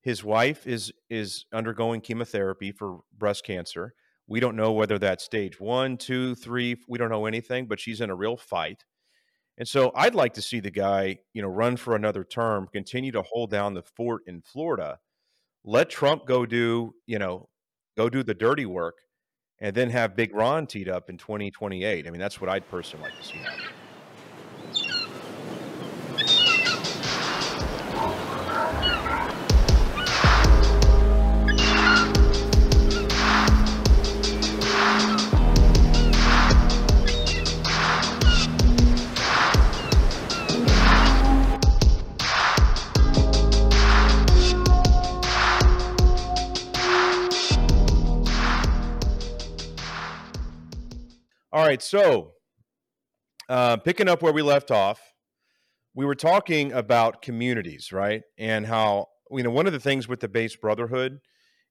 His 0.01 0.23
wife 0.23 0.67
is 0.67 0.91
is 1.09 1.45
undergoing 1.53 2.01
chemotherapy 2.01 2.71
for 2.71 2.99
breast 3.17 3.43
cancer. 3.43 3.93
We 4.27 4.39
don't 4.39 4.55
know 4.55 4.73
whether 4.73 4.99
that's 4.99 5.23
stage 5.23 5.59
one, 5.59 5.97
two, 5.97 6.35
three. 6.35 6.75
We 6.87 6.97
don't 6.97 7.09
know 7.09 7.25
anything, 7.25 7.65
but 7.65 7.79
she's 7.79 8.01
in 8.01 8.09
a 8.09 8.15
real 8.15 8.37
fight. 8.37 8.83
And 9.57 9.67
so 9.67 9.91
I'd 9.93 10.15
like 10.15 10.35
to 10.35 10.41
see 10.41 10.61
the 10.61 10.71
guy, 10.71 11.17
you 11.33 11.41
know, 11.41 11.49
run 11.49 11.75
for 11.75 11.95
another 11.95 12.23
term, 12.23 12.69
continue 12.71 13.11
to 13.11 13.23
hold 13.23 13.51
down 13.51 13.73
the 13.73 13.83
fort 13.83 14.21
in 14.25 14.41
Florida. 14.41 14.99
Let 15.65 15.89
Trump 15.89 16.25
go 16.25 16.45
do, 16.45 16.93
you 17.05 17.19
know, 17.19 17.49
go 17.99 18.07
do 18.07 18.23
the 18.23 18.33
dirty 18.33 18.65
work 18.65 18.99
and 19.59 19.75
then 19.75 19.89
have 19.89 20.15
Big 20.15 20.33
Ron 20.33 20.65
teed 20.65 20.87
up 20.87 21.09
in 21.09 21.17
2028. 21.17 22.07
I 22.07 22.09
mean, 22.09 22.21
that's 22.21 22.39
what 22.39 22.49
I'd 22.49 22.65
personally 22.69 23.09
like 23.09 23.19
to 23.19 23.25
see 23.25 23.37
happen. 23.39 23.78
All 51.51 51.65
right, 51.65 51.81
so 51.81 52.33
uh, 53.49 53.77
picking 53.77 54.07
up 54.07 54.21
where 54.21 54.31
we 54.31 54.43
left 54.43 54.69
off, 54.69 55.01
we 55.95 56.05
were 56.05 56.13
talking 56.13 56.71
about 56.73 57.23
communities, 57.23 57.91
right? 57.91 58.21
And 58.37 58.67
how 58.67 59.07
you 59.31 59.41
know 59.41 59.49
one 59.49 59.65
of 59.65 59.73
the 59.73 59.79
things 59.79 60.07
with 60.07 60.19
the 60.19 60.27
Based 60.27 60.61
Brotherhood 60.61 61.19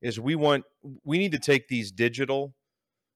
is 0.02 0.18
we 0.18 0.34
want 0.34 0.64
we 1.04 1.18
need 1.18 1.30
to 1.30 1.38
take 1.38 1.68
these 1.68 1.92
digital 1.92 2.54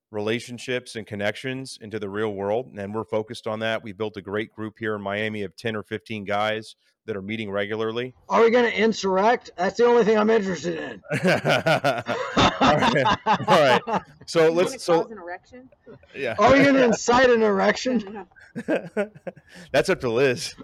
relationships 0.09 0.95
and 0.95 1.05
connections 1.05 1.77
into 1.81 1.99
the 1.99 2.09
real 2.09 2.33
world 2.33 2.71
and 2.77 2.93
we're 2.93 3.03
focused 3.03 3.47
on 3.47 3.59
that 3.59 3.83
we 3.83 3.91
built 3.91 4.15
a 4.15 4.21
great 4.21 4.53
group 4.53 4.75
here 4.77 4.93
in 4.93 5.01
miami 5.01 5.41
of 5.41 5.55
10 5.55 5.75
or 5.75 5.81
15 5.81 6.23
guys 6.23 6.75
that 7.05 7.15
are 7.17 7.21
meeting 7.21 7.51
regularly 7.51 8.13
Are 8.29 8.41
we 8.43 8.49
going 8.49 8.63
to 8.65 8.81
insurrect? 8.81 9.51
That's 9.57 9.77
the 9.77 9.85
only 9.85 10.03
thing 10.05 10.17
I'm 10.17 10.29
interested 10.29 10.77
in. 10.77 11.01
all 11.11 12.77
right 12.77 13.05
all 13.27 13.45
right 13.47 13.81
so 14.25 14.45
You 14.45 14.51
let's 14.51 14.81
so 14.83 15.01
cause 15.03 15.11
an 15.11 15.17
erection? 15.17 15.69
yeah 16.15 16.35
Are 16.39 16.51
we 16.53 16.59
going 16.63 16.75
to 16.79 16.83
incite 16.85 17.29
an 17.29 17.43
erection? 17.43 18.25
that's 19.71 19.89
up 19.89 19.99
to 20.01 20.09
liz 20.09 20.55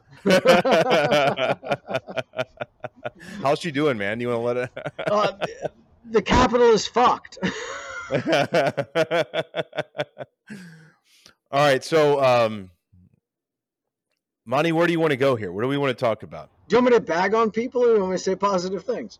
how's 3.41 3.59
she 3.59 3.71
doing 3.71 3.97
man 3.97 4.19
you 4.19 4.27
want 4.29 4.39
to 4.39 4.43
let 4.43 4.57
it 4.57 4.69
Uh, 5.11 5.31
the 6.11 6.21
capital 6.21 6.67
is 6.71 6.87
fucked. 6.87 7.37
All 11.51 11.59
right, 11.65 11.83
so 11.83 12.23
um 12.23 12.69
Monty, 14.49 14.71
where 14.71 14.87
do 14.87 14.91
you 14.91 14.99
want 14.99 15.11
to 15.11 15.17
go 15.17 15.35
here? 15.35 15.51
What 15.51 15.61
do 15.61 15.67
we 15.67 15.77
want 15.77 15.95
to 15.95 16.05
talk 16.05 16.23
about? 16.23 16.49
Do 16.67 16.75
you 16.75 16.81
want 16.81 16.91
me 16.91 16.97
to 16.97 17.03
bag 17.03 17.35
on 17.35 17.51
people 17.51 17.83
or 17.83 17.89
do 17.89 17.93
you 17.93 17.99
want 17.99 18.13
me 18.13 18.17
to 18.17 18.23
say 18.23 18.35
positive 18.35 18.83
things? 18.83 19.19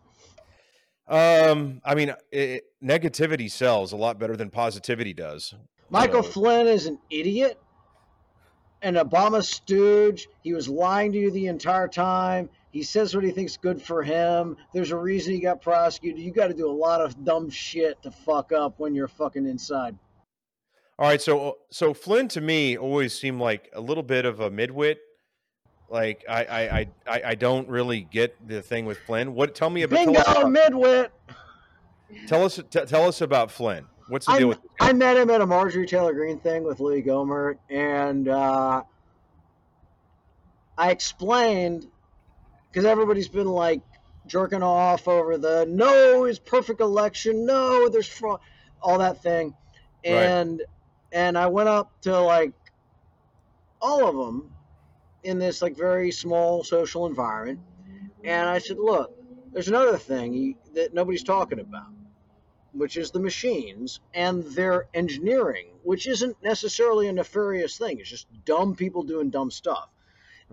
Um, 1.08 1.82
I 1.86 1.94
mean, 1.94 2.16
it, 2.32 2.64
negativity 2.84 3.50
sells 3.50 3.92
a 3.92 3.96
lot 3.96 4.18
better 4.18 4.36
than 4.36 4.50
positivity 4.50 5.14
does. 5.14 5.54
Michael 5.92 6.24
So- 6.24 6.32
Flynn 6.32 6.66
is 6.66 6.88
an 6.88 6.98
idiot, 7.12 7.62
an 8.82 8.96
Obama 8.96 9.44
stooge. 9.44 10.28
He 10.42 10.54
was 10.54 10.68
lying 10.68 11.12
to 11.12 11.20
you 11.20 11.30
the 11.30 11.46
entire 11.46 11.88
time. 11.88 12.50
He 12.72 12.82
says 12.82 13.14
what 13.14 13.24
he 13.24 13.30
thinks 13.30 13.52
is 13.52 13.58
good 13.58 13.80
for 13.80 14.02
him. 14.02 14.58
There's 14.74 14.90
a 14.90 14.98
reason 14.98 15.34
he 15.34 15.40
got 15.40 15.62
prosecuted. 15.62 16.20
You 16.20 16.32
got 16.32 16.48
to 16.48 16.56
do 16.56 16.68
a 16.68 16.74
lot 16.74 17.02
of 17.02 17.24
dumb 17.24 17.52
shit 17.52 18.02
to 18.02 18.10
fuck 18.10 18.52
up 18.52 18.80
when 18.80 18.96
you're 18.96 19.08
fucking 19.08 19.46
inside. 19.46 19.96
All 20.98 21.08
right, 21.08 21.22
so 21.22 21.60
so 21.70 21.94
Flynn 21.94 22.30
to 22.30 22.42
me 22.42 22.80
always 22.80 23.18
seemed 23.18 23.40
like 23.40 23.70
a 23.74 23.80
little 23.80 24.02
bit 24.02 24.26
of 24.26 24.40
a 24.40 24.50
midwit. 24.50 24.96
Like 25.90 26.24
I 26.30 26.44
I 26.46 26.88
I, 27.08 27.22
I- 27.28 27.36
don't 27.36 27.68
really 27.68 28.02
get 28.02 28.36
the 28.48 28.62
thing 28.62 28.86
with 28.86 29.00
Flynn. 29.00 29.34
What? 29.34 29.56
Tell 29.56 29.70
me 29.70 29.82
about. 29.84 29.96
Bingo, 29.98 30.22
about, 30.22 30.46
midwit. 30.46 31.10
tell 32.28 32.44
us 32.44 32.58
t- 32.70 32.86
tell 32.86 33.08
us 33.08 33.22
about 33.22 33.50
Flynn. 33.52 33.86
What's 34.08 34.26
the 34.26 34.34
I, 34.34 34.40
deal 34.40 34.48
with? 34.50 34.60
I 34.80 34.94
met 34.94 35.18
him 35.18 35.30
at 35.30 35.42
a 35.42 35.46
Marjorie 35.46 35.86
Taylor 35.88 36.14
Greene 36.14 36.40
thing 36.40 36.64
with 36.64 36.80
Louis 36.80 37.02
Gohmert, 37.04 37.58
and 37.70 38.28
uh, 38.28 38.84
I 40.78 40.92
explained 40.92 41.88
because 42.72 42.86
everybody's 42.86 43.28
been 43.28 43.48
like 43.48 43.82
jerking 44.28 44.64
off 44.64 45.08
over 45.08 45.38
the 45.38 45.66
no, 45.68 46.26
it's 46.26 46.40
perfect 46.40 46.82
election, 46.82 47.46
no, 47.46 47.90
there's 47.90 48.08
fraud, 48.08 48.40
all 48.82 49.00
that 49.00 49.22
thing, 49.24 49.56
Right. 50.06 50.14
and 50.14 50.62
and 51.12 51.38
I 51.38 51.48
went 51.48 51.70
up 51.70 51.92
to 52.02 52.20
like 52.20 52.54
all 53.82 54.08
of 54.08 54.16
them 54.16 54.52
in 55.24 55.40
this 55.40 55.62
like 55.62 55.78
very 55.78 56.12
small 56.12 56.64
social 56.64 57.06
environment, 57.06 57.60
and 58.24 58.50
I 58.50 58.60
said, 58.60 58.78
look, 58.80 59.12
there's 59.54 59.68
another 59.68 59.98
thing 59.98 60.56
that 60.76 60.94
nobody's 60.94 61.24
talking 61.24 61.60
about 61.60 61.88
which 62.74 62.98
is 62.98 63.12
the 63.12 63.20
machines, 63.20 64.00
and 64.14 64.44
their 64.46 64.86
engineering, 64.94 65.68
which 65.84 66.08
isn't 66.08 66.38
necessarily 66.44 67.08
a 67.08 67.14
nefarious 67.14 67.78
thing. 67.78 68.00
It's 68.00 68.10
just 68.10 68.28
dumb 68.46 68.76
people 68.76 69.04
doing 69.04 69.30
dumb 69.30 69.52
stuff, 69.52 69.90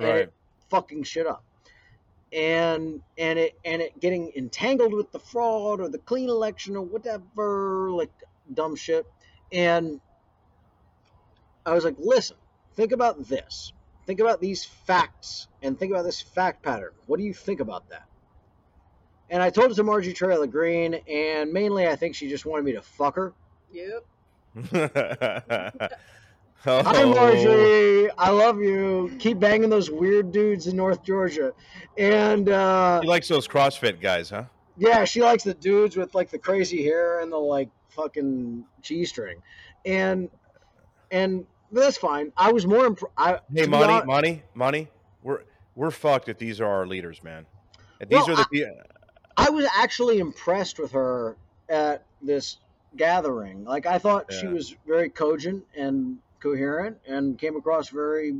and 0.01 0.07
Right. 0.09 0.31
fucking 0.71 1.05
shit 1.05 1.27
up, 1.27 1.45
and 2.33 3.03
and 3.19 3.39
it 3.39 3.55
and 3.65 3.83
it 3.83 4.01
getting 4.01 4.33
entangled 4.37 4.95
with 4.95 5.13
the 5.13 5.19
fraud 5.21 5.81
or 5.81 5.89
the 5.89 5.99
clean 5.99 6.29
election 6.31 6.77
or 6.77 6.83
whatever, 6.83 7.91
like 7.91 8.13
dumb 8.55 8.77
shit. 8.77 9.07
And 9.53 10.01
I 11.67 11.75
was 11.75 11.85
like, 11.85 11.97
listen, 11.99 12.39
think 12.75 12.93
about 12.93 13.27
this. 13.29 13.73
Think 14.07 14.21
about 14.21 14.41
these 14.41 14.65
facts 14.65 15.49
and 15.63 15.79
think 15.79 15.93
about 15.93 16.05
this 16.05 16.21
fact 16.21 16.63
pattern. 16.63 16.93
What 17.07 17.19
do 17.19 17.25
you 17.25 17.35
think 17.35 17.61
about 17.61 17.89
that? 17.91 18.07
And 19.29 19.43
I 19.43 19.51
told 19.51 19.73
it 19.73 19.75
to 19.75 19.83
Margie 19.83 20.13
Taylor 20.13 20.47
Greene, 20.47 20.95
and 21.09 21.53
mainly 21.53 21.89
I 21.89 21.97
think 21.97 22.15
she 22.15 22.29
just 22.29 22.47
wanted 22.47 22.65
me 22.65 22.73
to 22.73 22.83
fuck 22.83 23.17
her. 23.17 23.33
Yep. 23.73 24.05
Hi, 26.65 27.03
oh, 27.03 27.15
Marjorie. 27.15 28.11
I 28.17 28.31
love 28.31 28.61
you. 28.61 29.15
Keep 29.19 29.41
banging 29.41 29.69
those 29.69 29.91
weird 29.91 30.33
dudes 30.33 30.67
in 30.67 30.77
North 30.77 31.03
Georgia. 31.03 31.53
And 31.99 32.49
uh, 32.49 33.01
He 33.01 33.09
likes 33.09 33.29
those 33.29 33.47
CrossFit 33.47 34.01
guys, 34.01 34.31
huh? 34.31 34.45
yeah, 34.77 35.05
she 35.05 35.23
likes 35.23 35.45
the 35.45 35.55
dudes 35.55 35.97
with 35.97 36.15
like 36.15 36.31
the 36.31 36.39
crazy 36.39 36.85
hair 36.85 37.21
and 37.21 37.33
the 37.33 37.37
like 37.37 37.71
fucking 37.89 38.65
G 38.83 39.05
string. 39.05 39.43
And 39.85 40.29
and 41.11 41.47
but 41.73 41.81
that's 41.81 41.97
fine. 41.97 42.33
I 42.37 42.53
was 42.53 42.67
more 42.67 42.87
imp- 42.87 43.03
I, 43.17 43.41
Hey, 43.55 43.67
money, 43.67 43.67
be 43.67 43.71
money, 43.71 43.93
hon- 43.93 44.07
Monty, 44.07 44.43
Monty, 44.55 44.89
we're 45.23 45.43
we're 45.75 45.91
fucked 45.91 46.29
if 46.29 46.39
these 46.39 46.61
are 46.61 46.67
our 46.67 46.87
leaders, 46.87 47.23
man. 47.23 47.47
If 48.01 48.09
these 48.09 48.27
Well, 48.27 48.33
are 48.33 48.37
the 48.37 48.47
pe- 48.53 48.71
I 49.37 49.51
was 49.51 49.67
actually 49.77 50.19
impressed 50.19 50.79
with 50.79 50.93
her 50.93 51.37
at 51.69 52.05
this 52.23 52.59
gathering. 52.97 53.65
Like 53.65 53.87
I 53.87 53.99
thought 53.99 54.33
she 54.33 54.47
was 54.47 54.75
very 54.87 55.11
cogent 55.11 55.65
and 55.77 56.19
coherent 56.41 56.99
and 57.07 57.39
came 57.39 57.57
across 57.57 57.89
very 57.91 58.37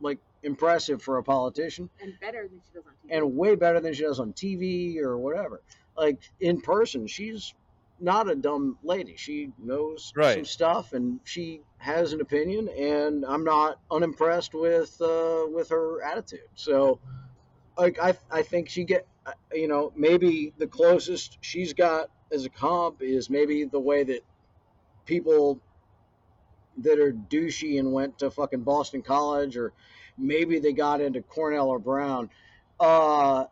like 0.00 0.18
impressive 0.42 1.02
for 1.02 1.18
a 1.18 1.22
politician 1.22 1.88
and 2.00 2.12
better 2.20 2.46
than 2.48 2.60
she 2.66 2.74
does 2.74 2.84
on 2.86 2.92
TV. 2.92 3.16
and 3.16 3.36
way 3.36 3.54
better 3.56 3.80
than 3.80 3.92
she 3.94 4.02
does 4.02 4.20
on 4.20 4.32
TV 4.32 4.98
or 4.98 5.18
whatever. 5.18 5.60
Like 5.96 6.18
in 6.40 6.60
person, 6.60 7.06
she's 7.06 7.52
not 7.98 8.30
a 8.30 8.34
dumb 8.34 8.78
lady. 8.82 9.16
She 9.16 9.52
knows 9.58 10.12
some 10.34 10.44
stuff 10.44 10.92
and 10.92 11.20
she 11.24 11.62
has 11.78 12.12
an 12.12 12.20
opinion 12.20 12.68
and 12.68 13.24
I'm 13.24 13.44
not 13.44 13.78
unimpressed 13.90 14.54
with 14.54 15.00
uh, 15.00 15.46
with 15.50 15.70
her 15.70 16.02
attitude. 16.02 16.48
So 16.54 17.00
like 17.78 17.98
I 18.00 18.14
I 18.30 18.42
think 18.42 18.68
she 18.68 18.84
get 18.84 19.06
uh, 19.24 19.32
you 19.52 19.68
know 19.68 19.92
maybe 19.96 20.52
the 20.58 20.66
closest 20.66 21.38
she's 21.40 21.72
got 21.72 22.10
as 22.32 22.44
a 22.44 22.50
comp 22.50 23.02
is 23.02 23.30
maybe 23.30 23.64
the 23.64 23.80
way 23.80 24.04
that 24.04 24.20
people 25.04 25.60
that 26.78 26.98
are 26.98 27.12
douchey 27.12 27.78
and 27.78 27.92
went 27.92 28.18
to 28.18 28.30
fucking 28.30 28.62
Boston 28.62 29.02
College 29.02 29.56
or 29.56 29.72
maybe 30.18 30.58
they 30.58 30.72
got 30.72 31.00
into 31.00 31.22
Cornell 31.22 31.68
or 31.68 31.78
Brown 31.78 32.28
uh 32.80 33.44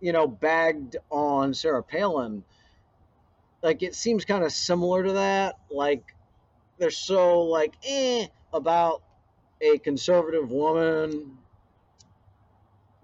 you 0.00 0.12
know 0.12 0.28
bagged 0.28 0.96
on 1.10 1.54
Sarah 1.54 1.82
Palin 1.82 2.44
like 3.64 3.82
it 3.82 3.94
seems 3.94 4.26
kind 4.26 4.44
of 4.44 4.52
similar 4.52 5.02
to 5.02 5.14
that 5.14 5.56
like 5.70 6.14
they're 6.78 6.90
so 6.90 7.42
like 7.42 7.74
eh 7.84 8.26
about 8.52 9.02
a 9.60 9.78
conservative 9.78 10.50
woman 10.50 11.38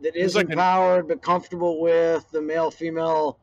that 0.00 0.14
is 0.14 0.34
like 0.34 0.46
an- 0.46 0.52
empowered 0.52 1.08
but 1.08 1.22
comfortable 1.22 1.80
with 1.80 2.30
the 2.30 2.42
male 2.42 2.70
female 2.70 3.38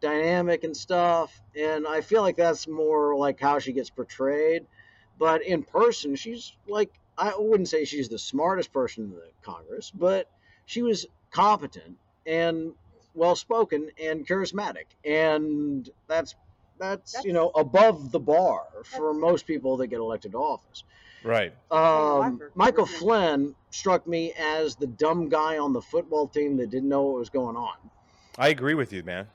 dynamic 0.00 0.64
and 0.64 0.76
stuff 0.76 1.40
and 1.54 1.86
i 1.86 2.00
feel 2.00 2.22
like 2.22 2.36
that's 2.36 2.66
more 2.66 3.14
like 3.16 3.38
how 3.38 3.58
she 3.58 3.72
gets 3.72 3.90
portrayed 3.90 4.66
but 5.18 5.42
in 5.44 5.62
person 5.62 6.16
she's 6.16 6.56
like 6.66 6.90
i 7.18 7.34
wouldn't 7.36 7.68
say 7.68 7.84
she's 7.84 8.08
the 8.08 8.18
smartest 8.18 8.72
person 8.72 9.04
in 9.04 9.10
the 9.10 9.30
congress 9.42 9.90
but 9.90 10.28
she 10.64 10.82
was 10.82 11.06
competent 11.30 11.98
and 12.26 12.72
well 13.14 13.36
spoken 13.36 13.90
and 14.00 14.26
charismatic 14.26 14.86
and 15.04 15.90
that's 16.08 16.34
that's, 16.82 17.24
you 17.24 17.32
know 17.32 17.48
above 17.50 18.10
the 18.10 18.18
bar 18.18 18.64
for 18.84 19.14
most 19.14 19.46
people 19.46 19.76
that 19.76 19.86
get 19.86 20.00
elected 20.00 20.32
to 20.32 20.38
office 20.38 20.84
right. 21.22 21.54
um, 21.70 22.40
Michael? 22.54 22.86
Flynn 22.86 23.54
struck 23.70 24.06
me 24.06 24.32
as 24.38 24.76
the 24.76 24.86
dumb 24.86 25.28
guy 25.28 25.58
on 25.58 25.72
the 25.72 25.80
football 25.80 26.26
team 26.26 26.56
that 26.56 26.70
didn't 26.70 26.88
know 26.88 27.02
what 27.02 27.18
was 27.18 27.30
going 27.30 27.56
on. 27.56 27.74
I 28.36 28.48
agree 28.48 28.74
with 28.74 28.92
you, 28.92 29.02
man. 29.02 29.28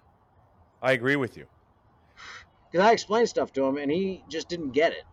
I 0.81 0.91
agree 0.91 1.15
with 1.15 1.37
you. 1.37 1.45
Because 2.71 2.85
I 2.85 2.91
explained 2.91 3.29
stuff 3.29 3.53
to 3.53 3.65
him 3.65 3.77
and 3.77 3.89
he 3.89 4.23
just 4.29 4.49
didn't 4.49 4.71
get 4.71 4.91
it. 4.91 5.03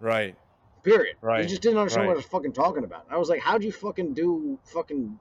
Right. 0.00 0.36
Period. 0.82 1.16
Right, 1.20 1.42
He 1.42 1.48
just 1.48 1.62
didn't 1.62 1.78
understand 1.78 2.06
what 2.06 2.14
I 2.14 2.16
was 2.16 2.26
fucking 2.26 2.52
talking 2.52 2.84
about. 2.84 3.06
I 3.10 3.16
was 3.16 3.28
like, 3.28 3.40
how'd 3.40 3.64
you 3.64 3.72
fucking 3.72 4.14
do 4.14 4.58
fucking 4.64 5.18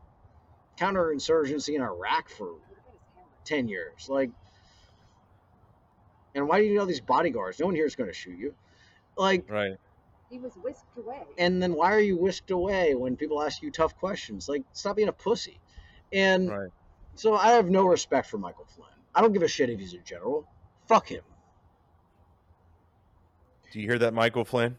counterinsurgency 0.78 1.76
in 1.76 1.82
Iraq 1.82 2.30
for 2.30 2.56
10 3.46 3.68
years? 3.68 4.08
Like, 4.10 4.32
and 6.36 6.48
why 6.48 6.60
do 6.60 6.66
you 6.66 6.72
need 6.74 6.78
all 6.80 6.86
these 6.86 7.02
bodyguards? 7.02 7.60
No 7.60 7.66
one 7.66 7.76
here 7.76 7.86
is 7.86 7.96
going 7.96 8.10
to 8.10 8.14
shoot 8.14 8.38
you. 8.38 8.54
Like, 9.18 9.50
Right. 9.50 9.78
He 10.30 10.40
was 10.40 10.54
whisked 10.58 10.98
away. 10.98 11.22
and 11.38 11.62
then 11.64 11.74
why 11.74 11.94
are 11.94 12.00
you 12.00 12.18
whisked 12.18 12.52
away 12.52 12.94
when 12.96 13.16
people 13.16 13.42
ask 13.42 13.62
you 13.62 13.72
tough 13.72 13.96
questions? 13.96 14.50
Like, 14.50 14.64
stop 14.74 14.96
being 14.98 15.08
a 15.08 15.14
pussy. 15.14 15.60
And 16.12 16.50
Right. 16.50 16.70
so 17.16 17.36
I 17.36 17.52
have 17.54 17.70
no 17.70 17.86
respect 17.86 18.28
for 18.30 18.38
Michael 18.38 18.66
Flynn. 18.66 18.90
I 19.14 19.22
don't 19.22 19.32
give 19.34 19.44
a 19.44 19.48
shit 19.48 19.70
if 19.70 19.80
he's 19.80 19.94
a 19.94 20.00
general. 20.00 20.46
Fuck 20.88 21.08
him. 21.08 21.24
Do 23.72 23.80
you 23.80 23.88
hear 23.88 24.00
that, 24.00 24.14
Michael 24.14 24.46
Flynn? 24.46 24.78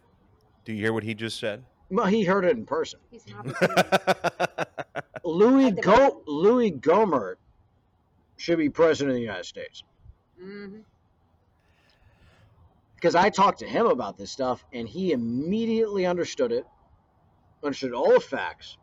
Do 0.65 0.73
you 0.73 0.81
hear 0.81 0.93
what 0.93 1.05
he 1.05 1.15
just 1.15 1.39
said? 1.39 1.65
Well, 1.91 2.07
he 2.07 2.25
heard 2.25 2.45
it 2.45 2.57
in 2.57 2.67
person. 2.67 2.99
He's 3.11 3.25
an. 3.27 3.55
Louis 5.25 5.69
At 5.69 5.81
Go. 5.81 6.23
Louis 6.27 6.73
Gohmert 6.73 7.37
should 8.37 8.59
be 8.59 8.69
president 8.69 9.11
of 9.13 9.17
the 9.17 9.23
United 9.23 9.45
States. 9.47 9.83
hmm 10.41 10.79
Because 13.07 13.15
I 13.15 13.31
talked 13.31 13.61
to 13.61 13.69
him 13.69 13.87
about 13.87 14.19
this 14.19 14.33
stuff, 14.33 14.65
and 14.73 14.89
he 14.89 15.13
immediately 15.13 16.07
understood 16.07 16.51
it, 16.51 16.67
understood 17.63 17.93
all 17.93 18.15
the 18.15 18.19
facts, 18.19 18.79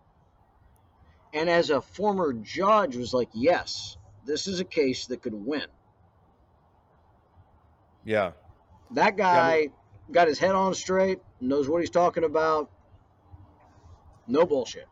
and 1.34 1.50
as 1.50 1.72
a 1.72 1.82
former 1.82 2.32
judge, 2.32 2.95
was 2.95 3.14
like, 3.14 3.28
"Yes, 3.34 3.98
this 4.24 4.48
is 4.48 4.62
a 4.62 4.64
case 4.64 5.08
that 5.08 5.22
could 5.22 5.34
win." 5.34 5.66
yeah. 8.06 8.32
That 8.91 9.18
guy 9.18 9.68
got 10.10 10.30
his 10.30 10.40
head 10.40 10.56
on 10.56 10.74
straight, 10.74 11.20
knows 11.41 11.68
what 11.68 11.82
he's 11.82 11.90
talking 11.90 12.24
about. 12.24 12.72
No 14.26 14.45
bullshit. 14.45 14.88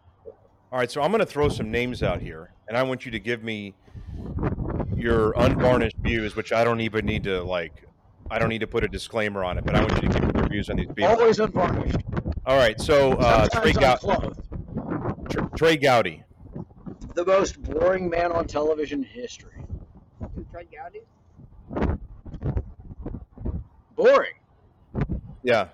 All 0.73 0.79
right, 0.79 0.91
so 0.91 1.01
I'm 1.01 1.09
going 1.09 1.19
to 1.19 1.25
throw 1.25 1.47
some 1.47 1.71
names 1.71 2.03
out 2.03 2.19
here, 2.19 2.51
and 2.67 2.77
I 2.77 2.83
want 2.83 3.05
you 3.05 3.11
to 3.11 3.19
give 3.19 3.45
me 3.45 3.75
your 4.93 5.31
unvarnished 5.37 5.95
views, 5.99 6.35
which 6.35 6.51
I 6.51 6.65
don't 6.65 6.81
even 6.81 7.05
need 7.05 7.23
to 7.23 7.41
like. 7.41 7.85
I 8.29 8.39
don't 8.39 8.49
need 8.49 8.59
to 8.59 8.67
put 8.67 8.83
a 8.83 8.87
disclaimer 8.87 9.43
on 9.43 9.57
it, 9.57 9.65
but 9.65 9.75
I 9.75 9.81
want 9.81 10.01
you 10.01 10.09
to 10.09 10.19
give 10.19 10.35
your 10.35 10.47
views 10.47 10.69
on 10.69 10.77
these 10.77 10.87
people. 10.87 11.05
Always 11.07 11.39
unvarnished. 11.39 11.97
All 12.45 12.57
right, 12.57 12.79
so 12.79 13.13
uh, 13.13 13.47
Trey, 13.47 13.73
Sometimes 13.73 14.01
Gou- 14.03 14.09
unclothed. 14.11 15.31
Tr- 15.31 15.55
Trey 15.57 15.77
Gowdy. 15.77 16.23
The 17.13 17.25
most 17.25 17.61
boring 17.61 18.09
man 18.09 18.31
on 18.31 18.47
television 18.47 19.03
in 19.03 19.09
history. 19.09 19.63
Who 20.35 20.45
tried 20.51 20.67
Gowdy? 20.71 21.01
Boring. 23.95 24.33
Yeah. 25.43 25.67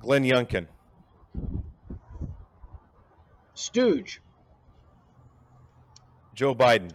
Glenn 0.00 0.22
Youngkin. 0.24 0.66
Stooge. 3.54 4.20
Joe 6.34 6.54
Biden. 6.54 6.90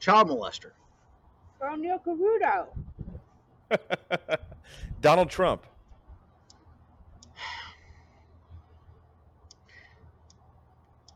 Child 0.00 0.28
molester. 0.28 0.72
Neil 1.76 2.00
Cavuto. 2.04 2.66
Donald 5.00 5.30
Trump. 5.30 5.66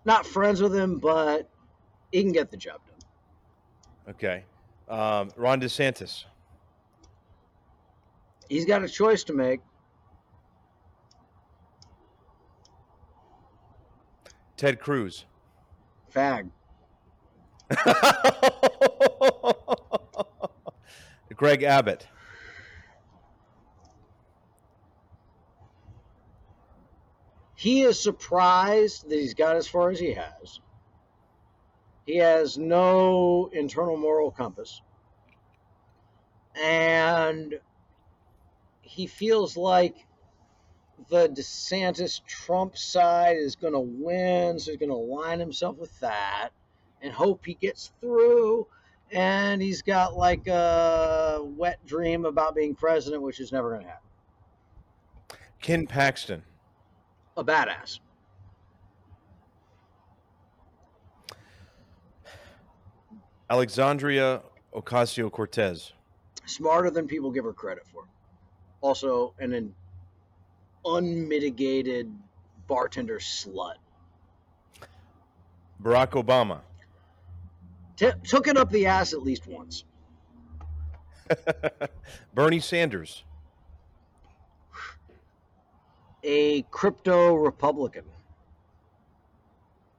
Not 0.04 0.26
friends 0.26 0.60
with 0.60 0.74
him, 0.74 0.98
but 0.98 1.48
he 2.10 2.22
can 2.22 2.32
get 2.32 2.50
the 2.50 2.56
job 2.56 2.80
done. 2.86 4.14
Okay. 4.14 4.44
Um, 4.88 5.30
Ron 5.36 5.60
DeSantis. 5.60 6.24
He's 8.48 8.64
got 8.64 8.82
a 8.82 8.88
choice 8.88 9.24
to 9.24 9.32
make. 9.32 9.60
Ted 14.56 14.80
Cruz. 14.80 15.24
Fag. 16.14 16.50
Greg 21.42 21.64
Abbott. 21.64 22.06
He 27.56 27.82
is 27.82 27.98
surprised 27.98 29.08
that 29.08 29.18
he's 29.18 29.34
got 29.34 29.56
as 29.56 29.66
far 29.66 29.90
as 29.90 29.98
he 29.98 30.12
has. 30.12 30.60
He 32.06 32.18
has 32.18 32.56
no 32.56 33.50
internal 33.52 33.96
moral 33.96 34.30
compass. 34.30 34.82
And 36.54 37.58
he 38.82 39.08
feels 39.08 39.56
like 39.56 39.96
the 41.10 41.28
DeSantis 41.28 42.24
Trump 42.24 42.78
side 42.78 43.36
is 43.36 43.56
going 43.56 43.72
to 43.72 43.80
win, 43.80 44.60
so 44.60 44.70
he's 44.70 44.78
going 44.78 44.90
to 44.90 44.94
align 44.94 45.40
himself 45.40 45.76
with 45.76 45.98
that 45.98 46.50
and 47.00 47.12
hope 47.12 47.44
he 47.44 47.54
gets 47.54 47.90
through. 48.00 48.68
And 49.12 49.60
he's 49.60 49.82
got 49.82 50.16
like 50.16 50.46
a 50.46 51.40
wet 51.42 51.84
dream 51.86 52.24
about 52.24 52.54
being 52.54 52.74
president, 52.74 53.22
which 53.22 53.40
is 53.40 53.52
never 53.52 53.70
going 53.70 53.82
to 53.82 53.88
happen. 53.88 54.08
Ken 55.60 55.86
Paxton. 55.86 56.42
A 57.36 57.44
badass. 57.44 58.00
Alexandria 63.50 64.40
Ocasio 64.74 65.30
Cortez. 65.30 65.92
smarter 66.46 66.90
than 66.90 67.06
people 67.06 67.30
give 67.30 67.44
her 67.44 67.52
credit 67.52 67.84
for. 67.92 68.04
Also, 68.80 69.34
an, 69.38 69.52
an 69.52 69.74
unmitigated 70.86 72.10
bartender 72.66 73.18
slut. 73.18 73.74
Barack 75.82 76.10
Obama. 76.12 76.60
T- 77.96 78.10
took 78.24 78.48
it 78.48 78.56
up 78.56 78.70
the 78.70 78.86
ass 78.86 79.12
at 79.12 79.22
least 79.22 79.46
once. 79.46 79.84
Bernie 82.34 82.60
Sanders. 82.60 83.24
A 86.24 86.62
crypto 86.62 87.34
Republican. 87.34 88.04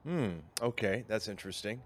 Hmm. 0.05 0.31
Okay, 0.61 1.03
that's 1.07 1.27
interesting. 1.27 1.81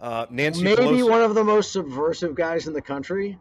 Uh, 0.00 0.26
Nancy 0.30 0.64
Maybe 0.64 0.82
Pelosi. 0.82 1.08
one 1.08 1.22
of 1.22 1.34
the 1.34 1.44
most 1.44 1.72
subversive 1.72 2.34
guys 2.34 2.66
in 2.66 2.72
the 2.72 2.82
country. 2.82 3.38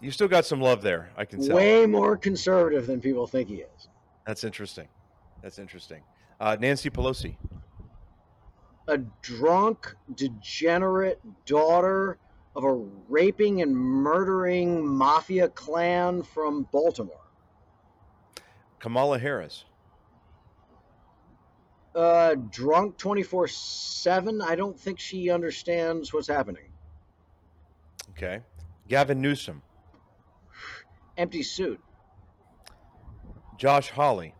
You 0.00 0.12
still 0.12 0.28
got 0.28 0.46
some 0.46 0.60
love 0.60 0.80
there. 0.82 1.10
I 1.16 1.24
can 1.24 1.44
tell. 1.44 1.56
Way 1.56 1.86
more 1.86 2.16
conservative 2.16 2.86
than 2.86 3.00
people 3.00 3.26
think 3.26 3.48
he 3.48 3.56
is. 3.56 3.88
That's 4.26 4.44
interesting. 4.44 4.86
That's 5.42 5.58
interesting. 5.58 6.02
Uh, 6.38 6.56
Nancy 6.60 6.90
Pelosi. 6.90 7.36
A 8.88 8.98
drunk, 9.22 9.94
degenerate 10.14 11.20
daughter 11.46 12.18
of 12.56 12.64
a 12.64 12.74
raping 13.08 13.62
and 13.62 13.76
murdering 13.76 14.86
mafia 14.86 15.48
clan 15.48 16.22
from 16.22 16.66
Baltimore. 16.72 17.20
Kamala 18.80 19.18
Harris. 19.18 19.64
uh, 21.94 22.34
drunk 22.50 22.96
24 22.96 23.48
7. 23.48 24.40
I 24.40 24.54
don't 24.54 24.78
think 24.78 24.98
she 25.00 25.30
understands 25.30 26.12
what's 26.12 26.28
happening. 26.28 26.70
Okay. 28.10 28.40
Gavin 28.88 29.20
Newsom. 29.20 29.62
Empty 31.16 31.42
suit. 31.42 31.80
Josh 33.58 33.90
Hawley. 33.90 34.34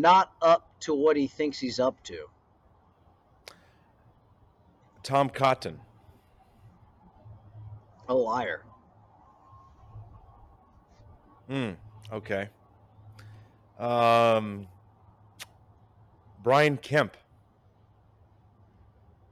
Not 0.00 0.32
up 0.40 0.66
to 0.80 0.94
what 0.94 1.14
he 1.14 1.26
thinks 1.26 1.58
he's 1.58 1.78
up 1.78 2.02
to. 2.04 2.24
Tom 5.02 5.28
Cotton. 5.28 5.78
A 8.08 8.14
liar. 8.14 8.62
Hmm. 11.48 11.72
Okay. 12.10 12.48
Um, 13.78 14.68
Brian 16.42 16.78
Kemp. 16.78 17.18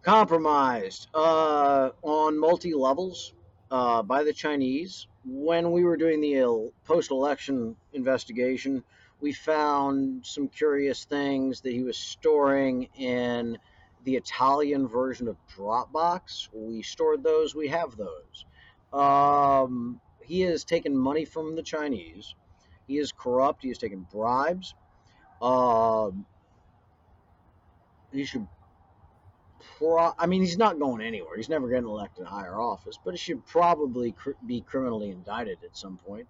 Compromised 0.03 1.09
uh, 1.15 1.91
on 2.03 2.39
multi 2.39 2.75
levels 2.75 3.33
uh, 3.71 4.03
by 4.03 4.23
the 4.23 4.35
Chinese. 4.35 5.07
When 5.25 5.73
we 5.73 5.85
were 5.85 5.97
doing 5.97 6.21
the 6.21 6.71
post 6.85 7.11
election 7.11 7.75
investigation, 7.95 8.85
we 9.21 9.33
found 9.33 10.25
some 10.25 10.49
curious 10.49 11.05
things 11.05 11.61
that 11.63 11.73
he 11.73 11.83
was 11.83 11.97
storing 11.97 12.89
in 12.97 13.59
the 14.05 14.17
Italian 14.17 14.87
version 14.87 15.29
of 15.29 15.37
Dropbox. 15.57 16.49
We 16.53 16.83
stored 16.83 17.23
those, 17.23 17.55
we 17.55 17.69
have 17.69 17.97
those. 17.97 18.45
Um, 18.93 20.01
he 20.23 20.43
has 20.43 20.65
taken 20.65 20.97
money 20.97 21.25
from 21.25 21.57
the 21.57 21.63
Chinese. 21.63 22.35
He 22.87 22.99
is 22.99 23.13
corrupt. 23.13 23.63
He 23.63 23.69
has 23.69 23.79
taken 23.79 24.07
bribes. 24.11 24.75
Um, 25.43 26.27
he 28.13 28.25
should. 28.25 28.47
Pro- 29.79 30.15
I 30.19 30.27
mean, 30.27 30.43
he's 30.43 30.59
not 30.59 30.79
going 30.79 31.03
anywhere. 31.03 31.37
He's 31.37 31.49
never 31.49 31.69
getting 31.69 31.89
elected 31.89 32.25
to 32.25 32.31
higher 32.31 32.59
office, 32.59 32.99
but 33.05 33.13
he 33.13 33.19
should 33.19 33.45
probably 33.47 34.13
cr- 34.13 34.31
be 34.47 34.61
criminally 34.61 35.11
indicted 35.11 35.59
at 35.65 35.77
some 35.77 35.99
point. 35.99 36.27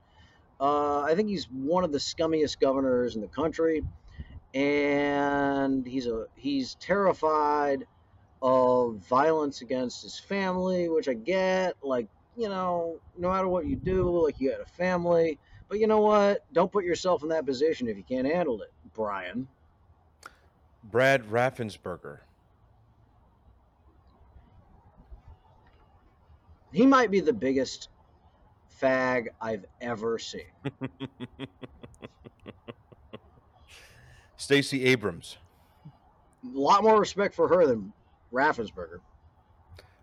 Uh, 0.61 1.03
I 1.03 1.15
think 1.15 1.29
he's 1.29 1.45
one 1.51 1.85
of 1.85 1.93
the 1.93 1.99
scummiest 1.99 2.59
governors 2.59 3.15
in 3.15 3.21
the 3.21 3.29
country, 3.29 3.85
and 4.55 5.87
he's 5.87 6.07
a 6.07 6.27
he's 6.35 6.75
terrified 6.77 7.87
of 8.43 8.97
violence 9.09 9.63
against 9.63 10.03
his 10.03 10.19
family, 10.19 10.89
which 10.89 11.09
I 11.09 11.15
get. 11.15 11.75
Like 11.83 12.09
you 12.37 12.49
know, 12.49 12.99
no 13.17 13.31
matter 13.31 13.49
what 13.49 13.67
you 13.67 13.77
do, 13.77 14.25
like 14.25 14.41
you 14.41 14.51
got 14.51 14.61
a 14.61 14.67
family. 14.67 15.39
But 15.69 15.79
you 15.81 15.87
know 15.87 16.01
what? 16.01 16.45
Don't 16.53 16.73
put 16.73 16.85
yourself 16.85 17.23
in 17.23 17.29
that 17.29 17.45
position 17.45 17.89
if 17.89 17.97
you 17.97 18.03
can't 18.03 18.27
handle 18.27 18.63
it, 18.63 18.73
Brian. 18.95 19.47
Brad 20.83 21.25
Raffensperger. 21.31 22.21
He 26.73 26.87
might 26.87 27.11
be 27.11 27.21
the 27.21 27.33
biggest 27.33 27.89
fag 28.81 29.29
I've 29.41 29.65
ever 29.81 30.19
seen. 30.19 30.43
Stacey 34.37 34.85
Abrams, 34.85 35.39
A 36.45 36.59
lot 36.59 36.83
more 36.83 36.99
respect 36.99 37.35
for 37.35 37.49
her 37.49 37.67
than 37.67 37.93
Raffensperger. 38.33 39.01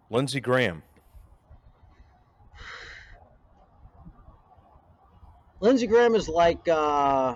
Lindsey 0.09 0.39
Graham, 0.39 0.83
Lindsey 5.61 5.87
Graham 5.87 6.15
is 6.15 6.27
like 6.27 6.67
uh, 6.67 7.35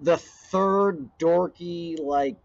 the 0.00 0.16
third 0.16 1.10
dorky, 1.18 2.00
like 2.00 2.38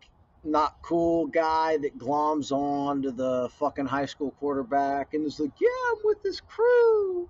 not 0.43 0.77
cool 0.81 1.27
guy 1.27 1.77
that 1.77 1.97
gloms 1.97 2.51
on 2.51 3.03
to 3.03 3.11
the 3.11 3.49
fucking 3.59 3.85
high 3.85 4.05
school 4.05 4.31
quarterback 4.39 5.13
and 5.13 5.25
is 5.25 5.39
like, 5.39 5.51
"Yeah, 5.61 5.67
I'm 5.91 5.97
with 6.03 6.23
this 6.23 6.41
crew." 6.41 7.29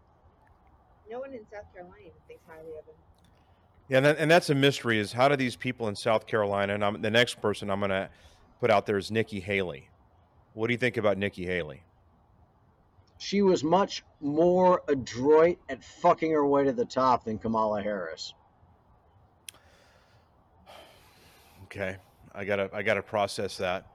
No 1.09 1.19
one 1.19 1.33
in 1.33 1.45
South 1.51 1.71
Carolina 1.73 2.01
even 2.01 2.11
thinks 2.27 2.43
highly 2.47 2.69
of 2.77 2.85
him. 2.85 2.95
Yeah, 3.87 3.97
and, 3.97 4.05
that, 4.05 4.17
and 4.19 4.29
that's 4.29 4.49
a 4.51 4.55
mystery. 4.55 4.99
Is 4.99 5.11
how 5.11 5.27
do 5.27 5.35
these 5.35 5.55
people 5.55 5.87
in 5.87 5.95
South 5.95 6.27
Carolina? 6.27 6.75
And 6.75 6.85
I'm, 6.85 7.01
the 7.01 7.09
next 7.09 7.41
person 7.41 7.71
I'm 7.71 7.79
going 7.79 7.89
to 7.89 8.09
put 8.59 8.69
out 8.69 8.85
there 8.85 8.97
is 8.97 9.09
Nikki 9.09 9.39
Haley. 9.39 9.89
What 10.53 10.67
do 10.67 10.73
you 10.73 10.77
think 10.77 10.97
about 10.97 11.17
Nikki 11.17 11.45
Haley? 11.45 11.81
She 13.17 13.41
was 13.41 13.63
much 13.63 14.03
more 14.21 14.83
adroit 14.87 15.57
at 15.69 15.83
fucking 15.83 16.31
her 16.31 16.45
way 16.45 16.63
to 16.63 16.71
the 16.71 16.85
top 16.85 17.25
than 17.25 17.37
Kamala 17.37 17.81
Harris. 17.81 18.33
Okay, 21.65 21.97
I 22.33 22.45
gotta 22.45 22.69
I 22.73 22.81
gotta 22.81 23.03
process 23.03 23.57
that. 23.57 23.85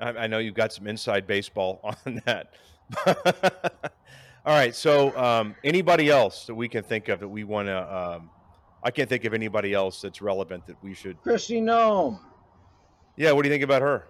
I, 0.00 0.08
I 0.08 0.26
know 0.26 0.38
you've 0.38 0.54
got 0.54 0.72
some 0.72 0.86
inside 0.86 1.26
baseball 1.26 1.80
on 2.06 2.22
that. 2.24 2.54
All 4.46 4.54
right, 4.54 4.74
so 4.74 5.16
um, 5.16 5.54
anybody 5.64 6.10
else 6.10 6.44
that 6.46 6.54
we 6.54 6.68
can 6.68 6.82
think 6.82 7.08
of 7.08 7.20
that 7.20 7.28
we 7.28 7.44
want 7.44 7.68
to? 7.68 7.96
Um, 7.96 8.30
I 8.82 8.90
can't 8.90 9.08
think 9.08 9.24
of 9.24 9.32
anybody 9.32 9.72
else 9.72 10.02
that's 10.02 10.20
relevant 10.20 10.66
that 10.66 10.76
we 10.82 10.92
should. 10.92 11.20
Kristi 11.22 11.62
Noem. 11.62 12.20
Yeah, 13.16 13.32
what 13.32 13.42
do 13.42 13.48
you 13.48 13.54
think 13.54 13.64
about 13.64 13.80
her? 13.80 14.08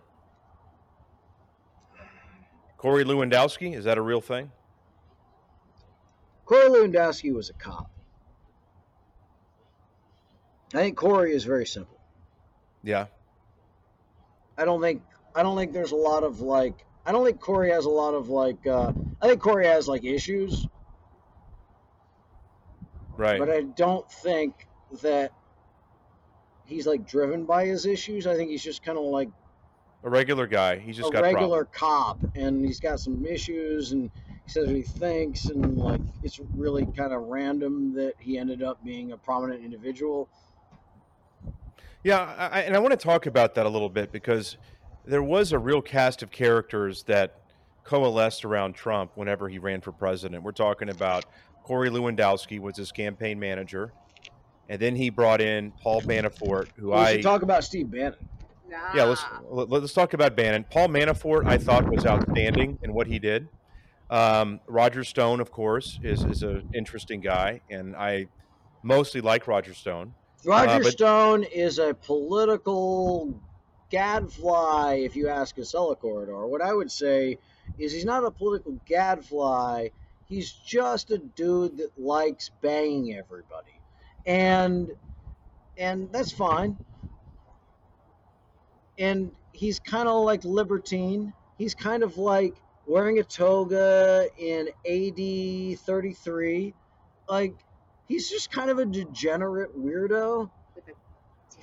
Corey 2.76 3.04
Lewandowski, 3.04 3.76
is 3.76 3.84
that 3.84 3.96
a 3.96 4.02
real 4.02 4.20
thing? 4.20 4.50
Corey 6.46 6.68
Lewandowski 6.68 7.32
was 7.32 7.50
a 7.50 7.54
cop. 7.54 7.88
I 10.74 10.78
think 10.78 10.96
Corey 10.96 11.32
is 11.32 11.44
very 11.44 11.64
simple. 11.64 12.00
Yeah, 12.82 13.06
I 14.58 14.64
don't 14.64 14.80
think 14.80 15.02
I 15.36 15.44
don't 15.44 15.56
think 15.56 15.72
there's 15.72 15.92
a 15.92 15.96
lot 15.96 16.24
of 16.24 16.40
like 16.40 16.84
I 17.06 17.12
don't 17.12 17.24
think 17.24 17.40
Corey 17.40 17.70
has 17.70 17.84
a 17.84 17.90
lot 17.90 18.14
of 18.14 18.28
like 18.28 18.66
uh, 18.66 18.92
I 19.20 19.28
think 19.28 19.40
Corey 19.40 19.66
has 19.66 19.86
like 19.88 20.04
issues, 20.04 20.66
right. 23.16 23.38
but 23.38 23.50
I 23.50 23.62
don't 23.62 24.10
think 24.10 24.66
that 25.02 25.32
he's 26.64 26.86
like 26.86 27.06
driven 27.06 27.44
by 27.44 27.66
his 27.66 27.86
issues. 27.86 28.26
I 28.26 28.36
think 28.36 28.50
he's 28.50 28.62
just 28.62 28.82
kind 28.82 28.96
of 28.96 29.04
like 29.04 29.28
a 30.02 30.10
regular 30.10 30.46
guy. 30.46 30.78
He's 30.78 30.96
just 30.96 31.10
a 31.10 31.12
got 31.12 31.22
regular 31.22 31.64
problems. 31.66 32.22
cop, 32.32 32.36
and 32.36 32.64
he's 32.64 32.80
got 32.80 33.00
some 33.00 33.24
issues, 33.26 33.92
and 33.92 34.10
he 34.46 34.50
says 34.50 34.66
what 34.66 34.76
he 34.76 34.82
thinks, 34.82 35.46
and 35.46 35.76
like 35.76 36.00
it's 36.22 36.40
really 36.54 36.86
kind 36.86 37.12
of 37.12 37.22
random 37.22 37.94
that 37.94 38.14
he 38.18 38.38
ended 38.38 38.62
up 38.62 38.82
being 38.84 39.12
a 39.12 39.16
prominent 39.16 39.62
individual. 39.62 40.28
Yeah, 42.02 42.34
I- 42.52 42.60
and 42.60 42.76
I 42.76 42.78
want 42.80 42.92
to 42.92 42.98
talk 42.98 43.24
about 43.24 43.54
that 43.54 43.64
a 43.64 43.68
little 43.68 43.88
bit 43.88 44.12
because 44.12 44.58
there 45.04 45.22
was 45.22 45.52
a 45.52 45.58
real 45.58 45.82
cast 45.82 46.22
of 46.22 46.30
characters 46.30 47.02
that 47.04 47.38
coalesced 47.84 48.44
around 48.44 48.74
Trump 48.74 49.12
whenever 49.14 49.48
he 49.48 49.58
ran 49.58 49.80
for 49.80 49.92
president. 49.92 50.42
We're 50.42 50.52
talking 50.52 50.88
about 50.88 51.24
Corey 51.62 51.90
Lewandowski 51.90 52.58
was 52.58 52.76
his 52.76 52.92
campaign 52.92 53.38
manager, 53.38 53.92
and 54.68 54.80
then 54.80 54.96
he 54.96 55.10
brought 55.10 55.40
in 55.40 55.72
Paul 55.82 56.00
Manafort, 56.02 56.68
who 56.76 56.88
We 56.88 56.94
I 56.94 57.12
should 57.14 57.22
talk 57.22 57.42
about 57.42 57.64
Steve 57.64 57.90
Bannon. 57.90 58.16
Nah. 58.66 58.78
yeah 58.94 59.04
let's 59.04 59.22
let- 59.50 59.68
let's 59.68 59.92
talk 59.92 60.14
about 60.14 60.34
Bannon. 60.36 60.64
Paul 60.70 60.88
Manafort 60.88 61.46
I 61.46 61.58
thought 61.58 61.86
was 61.88 62.06
outstanding 62.06 62.78
in 62.82 62.94
what 62.94 63.06
he 63.06 63.18
did. 63.18 63.46
Um, 64.10 64.60
Roger 64.66 65.04
Stone, 65.04 65.40
of 65.40 65.50
course, 65.52 65.98
is 66.02 66.24
is 66.24 66.42
an 66.42 66.68
interesting 66.74 67.20
guy, 67.20 67.60
and 67.70 67.94
I 67.94 68.26
mostly 68.82 69.20
like 69.20 69.46
Roger 69.46 69.74
Stone. 69.74 70.14
Roger 70.46 70.70
Uh, 70.70 70.78
but- 70.78 70.92
Stone 70.92 71.44
is 71.44 71.78
a 71.78 71.92
political 71.94 73.34
gadfly, 73.94 74.94
if 75.04 75.14
you 75.14 75.28
ask 75.28 75.56
Acela 75.56 75.96
Corridor. 75.96 76.48
What 76.48 76.60
I 76.60 76.74
would 76.74 76.90
say 76.90 77.38
is 77.78 77.92
he's 77.92 78.04
not 78.04 78.24
a 78.24 78.30
political 78.32 78.76
gadfly. 78.86 79.90
He's 80.26 80.50
just 80.50 81.12
a 81.12 81.18
dude 81.18 81.76
that 81.76 81.96
likes 81.96 82.50
banging 82.60 83.14
everybody, 83.14 83.78
and 84.26 84.90
and 85.78 86.10
that's 86.10 86.32
fine. 86.32 86.76
And 88.98 89.30
he's 89.52 89.78
kind 89.78 90.08
of 90.08 90.24
like 90.24 90.44
libertine. 90.44 91.32
He's 91.56 91.76
kind 91.76 92.02
of 92.02 92.18
like 92.18 92.56
wearing 92.88 93.20
a 93.20 93.24
toga 93.24 94.26
in 94.36 94.70
AD 94.90 95.78
33. 95.78 96.74
Like 97.28 97.54
he's 98.08 98.28
just 98.28 98.50
kind 98.50 98.70
of 98.70 98.80
a 98.80 98.86
degenerate 98.86 99.78
weirdo. 99.78 100.50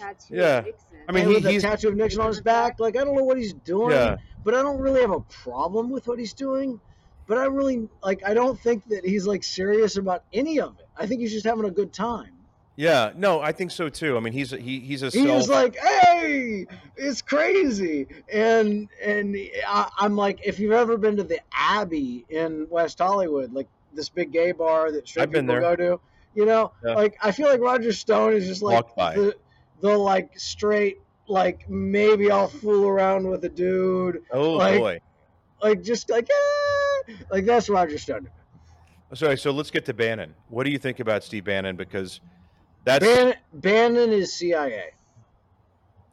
With 0.02 0.10
a 0.10 0.14
tattoo 0.14 0.36
Yeah. 0.36 0.58
of 0.60 0.66
Nixon. 0.66 0.88
I 1.08 1.12
mean, 1.12 1.24
and 1.24 1.30
he- 1.32 1.36
with 1.38 1.46
a 1.46 1.60
tattoo 1.68 1.88
of 1.90 1.96
Nixon 1.96 2.22
on 2.22 2.28
his 2.28 2.42
back. 2.42 2.80
Like 2.80 2.96
I 2.98 3.04
don't 3.04 3.16
know 3.16 3.24
what 3.24 3.38
he's 3.38 3.54
doing, 3.54 3.92
Yeah. 3.96 4.18
but 4.44 4.54
I 4.54 4.62
don't 4.62 4.80
really 4.80 5.02
have 5.02 5.12
a 5.12 5.22
problem 5.22 5.90
with 5.90 6.08
what 6.08 6.20
he's 6.20 6.34
doing. 6.34 6.80
But 7.28 7.38
I 7.38 7.46
really 7.46 7.88
like. 8.04 8.22
I 8.26 8.34
don't 8.34 8.60
think 8.60 8.88
that 8.90 9.06
he's 9.06 9.26
like 9.26 9.44
serious 9.44 9.96
about 9.98 10.24
any 10.34 10.60
of 10.60 10.78
it. 10.80 10.88
I 10.98 11.06
think 11.06 11.22
he's 11.22 11.32
just 11.32 11.46
having 11.46 11.66
a 11.66 11.72
good 11.72 11.94
time. 11.94 12.32
Yeah, 12.78 13.12
no, 13.16 13.42
I 13.42 13.52
think 13.52 13.70
so 13.72 13.90
too. 13.90 14.18
I 14.18 14.22
mean, 14.22 14.34
he's 14.34 14.54
a, 14.54 14.58
he 14.58 14.80
he's 14.80 15.04
a 15.04 15.10
He's 15.10 15.26
self. 15.46 15.50
like, 15.50 15.78
hey, 15.78 16.66
it's 16.98 17.22
crazy, 17.22 18.08
and 18.32 18.90
and 19.04 19.36
I, 19.68 19.90
I'm 19.98 20.16
like, 20.16 20.40
if 20.46 20.60
you've 20.60 20.72
ever 20.72 20.98
been 20.98 21.16
to 21.18 21.24
the 21.24 21.40
Abbey 21.54 22.26
in 22.30 22.68
West 22.70 23.00
Hollywood, 23.00 23.54
like 23.54 23.68
this 23.94 24.10
big 24.10 24.32
gay 24.32 24.52
bar 24.52 24.92
that 24.92 25.08
straight 25.08 25.24
I've 25.24 25.32
been 25.32 25.46
people 25.48 25.62
there. 25.62 25.76
go 25.76 25.98
to, 25.98 26.00
you 26.34 26.46
know, 26.46 26.72
Yeah. 26.84 26.96
like 26.96 27.18
I 27.22 27.32
feel 27.32 27.48
like 27.48 27.60
Roger 27.62 27.92
Stone 27.94 28.34
is 28.34 28.48
just 28.48 28.62
like 28.64 28.86
the 28.96 29.36
the 29.82 29.98
like 29.98 30.38
straight 30.40 31.00
like 31.28 31.70
maybe 31.70 32.30
I'll 32.32 32.48
fool 32.48 32.88
around 32.88 33.28
with 33.28 33.44
a 33.46 33.50
dude, 33.50 34.24
oh 34.32 34.54
like- 34.54 34.80
boy. 34.80 35.00
like 35.62 35.82
just 35.82 36.10
like 36.10 36.28
eh, 36.30 37.14
like 37.32 37.46
that's 37.46 37.70
Roger 37.70 37.98
Stone. 37.98 38.30
Sorry, 39.14 39.38
so 39.38 39.52
let's 39.52 39.72
get 39.72 39.86
to 39.86 39.94
Bannon. 39.94 40.34
What 40.48 40.64
do 40.64 40.70
you 40.72 40.78
think 40.80 41.02
about 41.02 41.24
Steve 41.24 41.44
Bannon? 41.44 41.76
Because 41.76 42.22
that's 42.86 43.04
Bannon, 43.06 43.36
Bannon 43.54 44.12
is 44.14 44.34
CIA. 44.34 44.92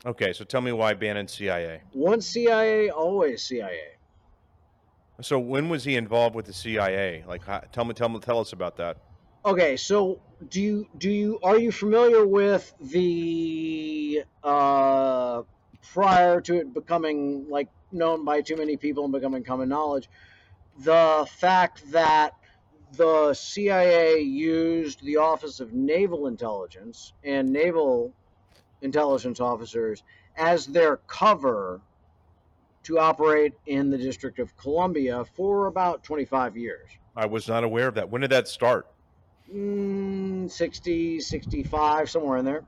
okay. 0.05 0.33
So 0.33 0.45
tell 0.45 0.61
me 0.61 0.73
why 0.73 0.95
Bannon's 0.95 1.33
CIA. 1.33 1.83
Once 1.95 2.27
CIA, 2.27 2.91
always 2.91 3.43
CIA. 3.43 3.93
So 5.21 5.39
when 5.39 5.69
was 5.69 5.83
he 5.85 5.97
involved 5.97 6.35
with 6.37 6.47
the 6.47 6.53
CIA? 6.53 7.25
Like, 7.27 7.43
tell 7.73 7.85
me, 7.85 7.93
tell 7.95 8.09
me, 8.09 8.19
tell 8.21 8.39
us 8.41 8.53
about 8.53 8.77
that. 8.77 8.99
Okay, 9.45 9.77
so 9.77 10.21
do 10.49 10.61
you 10.61 10.87
do 10.97 11.11
you 11.11 11.39
are 11.43 11.59
you 11.59 11.73
familiar 11.73 12.27
with 12.27 12.73
the 12.81 14.23
uh 14.43 15.43
prior 15.93 16.41
to 16.41 16.57
it 16.57 16.73
becoming 16.75 17.49
like 17.49 17.69
known 17.93 18.25
by 18.25 18.41
too 18.41 18.57
many 18.57 18.77
people 18.77 19.05
and 19.05 19.13
becoming 19.13 19.43
common 19.43 19.69
knowledge, 19.69 20.09
the 20.79 21.27
fact 21.39 21.91
that 21.91 22.35
the 22.93 23.35
CIA 23.35 24.21
used 24.21 25.05
the 25.05 25.17
Office 25.17 25.61
of 25.61 25.73
Naval 25.73 26.27
Intelligence 26.27 27.13
and 27.25 27.53
naval 27.53 28.13
intelligence 28.81 29.41
officers 29.41 30.03
as 30.37 30.67
their 30.67 30.99
cover 30.99 31.81
to 32.85 32.99
operate 32.99 33.53
in 33.67 33.91
the 33.91 33.99
District 33.99 34.39
of 34.39 34.57
Columbia 34.57 35.25
for 35.37 35.67
about 35.67 36.03
25 36.03 36.57
years. 36.57 36.89
I 37.17 37.27
was 37.27 37.49
not 37.49 37.65
aware 37.65 37.89
of 37.89 37.95
that. 37.97 38.09
When 38.09 38.23
did 38.23 38.31
that 38.31 38.49
start? 38.49 38.87
Mm, 39.55 40.51
60, 40.51 41.21
65, 41.21 42.11
somewhere 42.11 42.39
in 42.39 42.45
there. 42.45 42.65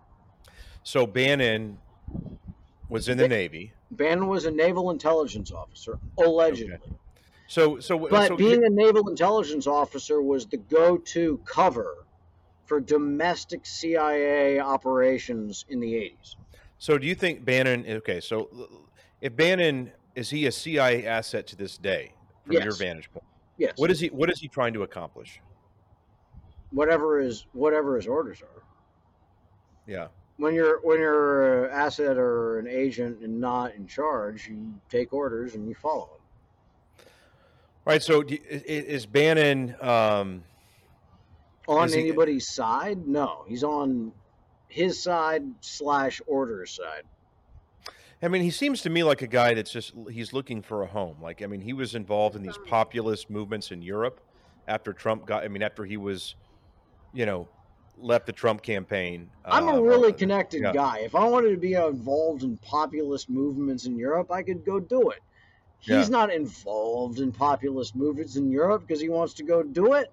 So 0.83 1.07
Bannon 1.07 1.79
was 2.89 3.09
in 3.09 3.19
the 3.19 3.29
Navy. 3.29 3.73
Bannon 3.91 4.29
was 4.29 4.45
a 4.47 4.51
naval 4.51 4.91
intelligence 4.91 5.53
officer, 5.53 5.99
allegedly. 6.19 6.79
So 7.49 7.81
so 7.81 7.99
But 7.99 8.29
so 8.29 8.37
being 8.37 8.65
a 8.65 8.71
naval 8.71 9.09
intelligence 9.09 9.67
officer 9.67 10.23
was 10.23 10.47
the 10.47 10.57
go 10.57 10.97
to 10.97 11.39
cover 11.45 12.07
for 12.65 12.81
domestic 12.81 13.67
CIA 13.67 14.61
operations 14.61 15.65
in 15.69 15.81
the 15.81 15.95
80s. 15.95 16.37
so 16.79 16.97
do 16.97 17.07
you 17.07 17.17
think 17.17 17.45
Bannon? 17.45 17.85
Okay, 17.87 18.21
so 18.21 18.49
if 19.21 19.35
Bannon 19.35 19.91
is 20.15 20.31
he 20.31 20.47
a 20.47 20.53
CIA 20.53 21.07
asset 21.07 21.47
to 21.49 21.57
this 21.57 21.77
day 21.77 22.13
from 22.47 22.55
your 22.55 22.75
vantage 22.77 23.11
point? 23.13 23.25
Yes. 23.59 23.75
What 23.77 23.91
is 23.91 24.01
he? 24.01 24.09
What 24.09 24.31
is 24.31 24.39
he 24.41 24.49
trying 24.49 24.73
to 24.75 24.83
accomplish? 24.83 25.41
Whatever 26.73 27.21
his 27.21 27.47
whatever 27.53 27.97
his 27.97 28.07
orders 28.07 28.43
are. 28.43 28.63
Yeah. 29.87 30.09
When 30.37 30.55
you're 30.55 30.81
when 30.83 30.99
you're 30.99 31.67
an 31.67 31.71
asset 31.73 32.17
or 32.17 32.59
an 32.59 32.67
agent 32.67 33.21
and 33.23 33.41
not 33.41 33.75
in 33.75 33.87
charge, 33.87 34.49
you 34.49 34.75
take 34.89 35.13
orders 35.13 35.55
and 35.55 35.69
you 35.69 35.75
follow 35.75 36.09
them. 36.99 37.07
Right. 37.85 38.03
So 38.03 38.23
do, 38.23 38.35
i- 38.51 38.55
i- 38.55 38.63
is 38.67 39.07
Bannon? 39.07 39.75
Um, 39.81 40.45
On 41.69 41.87
Is 41.87 41.95
he- 41.95 42.01
anybody's 42.01 42.49
side? 42.49 43.07
No, 43.07 43.45
he's 43.47 43.63
on 43.63 44.13
his 44.69 45.01
side 45.01 45.45
slash 45.61 46.21
order's 46.27 46.73
side. 46.73 47.03
I 48.23 48.29
mean, 48.29 48.43
he 48.43 48.51
seems 48.51 48.83
to 48.83 48.91
me 48.91 49.03
like 49.05 49.23
a 49.23 49.27
guy 49.27 49.55
that's 49.55 49.71
just 49.71 49.93
he's 50.11 50.33
looking 50.33 50.63
for 50.63 50.83
a 50.83 50.87
home. 50.87 51.17
Like, 51.23 51.43
I 51.43 51.47
mean, 51.47 51.61
he 51.61 51.73
was 51.73 51.95
involved 51.95 52.35
in 52.35 52.43
these 52.43 52.59
populist 52.67 53.31
movements 53.31 53.71
in 53.71 53.83
Europe 53.83 54.21
after 54.69 54.93
Trump 54.93 55.27
got. 55.27 55.45
I 55.45 55.49
mean, 55.49 55.63
after 55.63 55.85
he 55.85 55.97
was, 55.97 56.35
you 57.13 57.27
know, 57.27 57.49
left 57.99 58.27
the 58.27 58.33
Trump 58.33 58.63
campaign. 58.63 59.31
I'm 59.45 59.69
a 59.69 59.75
um, 59.75 59.83
really 59.83 60.13
uh, 60.13 60.17
connected 60.17 60.63
yeah. 60.63 60.73
guy. 60.73 60.99
If 61.01 61.15
I 61.15 61.25
wanted 61.25 61.51
to 61.51 61.57
be 61.57 61.75
involved 61.75 62.43
in 62.43 62.57
populist 62.59 63.29
movements 63.29 63.87
in 63.87 63.97
Europe, 63.99 64.31
I 64.31 64.43
could 64.43 64.65
go 64.65 64.81
do 64.81 65.11
it. 65.11 65.21
He's 65.81 65.91
Yeah. 65.91 66.09
not 66.09 66.33
involved 66.33 67.21
in 67.21 67.33
populist 67.33 67.97
movements 67.97 68.37
in 68.37 68.51
Europe 68.51 68.83
because 68.87 69.01
he 69.01 69.09
wants 69.09 69.35
to 69.35 69.43
go 69.43 69.63
do 69.63 69.95
it. 69.95 70.13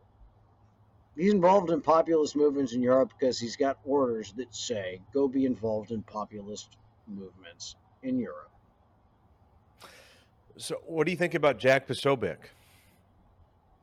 He's 1.15 1.33
involved 1.33 1.71
in 1.71 1.81
populist 1.81 2.35
movements 2.35 2.73
in 2.73 2.81
Europe 2.81 3.11
because 3.17 3.39
he's 3.39 3.55
got 3.55 3.79
orders 3.83 4.33
that 4.33 4.53
say 4.53 5.01
go 5.13 5.27
be 5.27 5.45
involved 5.45 5.91
in 5.91 6.03
populist 6.03 6.77
movements 7.07 7.75
in 8.03 8.19
Europe. 8.19 8.51
So, 10.57 10.75
what 10.85 11.05
do 11.05 11.11
you 11.11 11.17
think 11.17 11.33
about 11.33 11.57
Jack 11.57 11.87
Posobiec? 11.87 12.37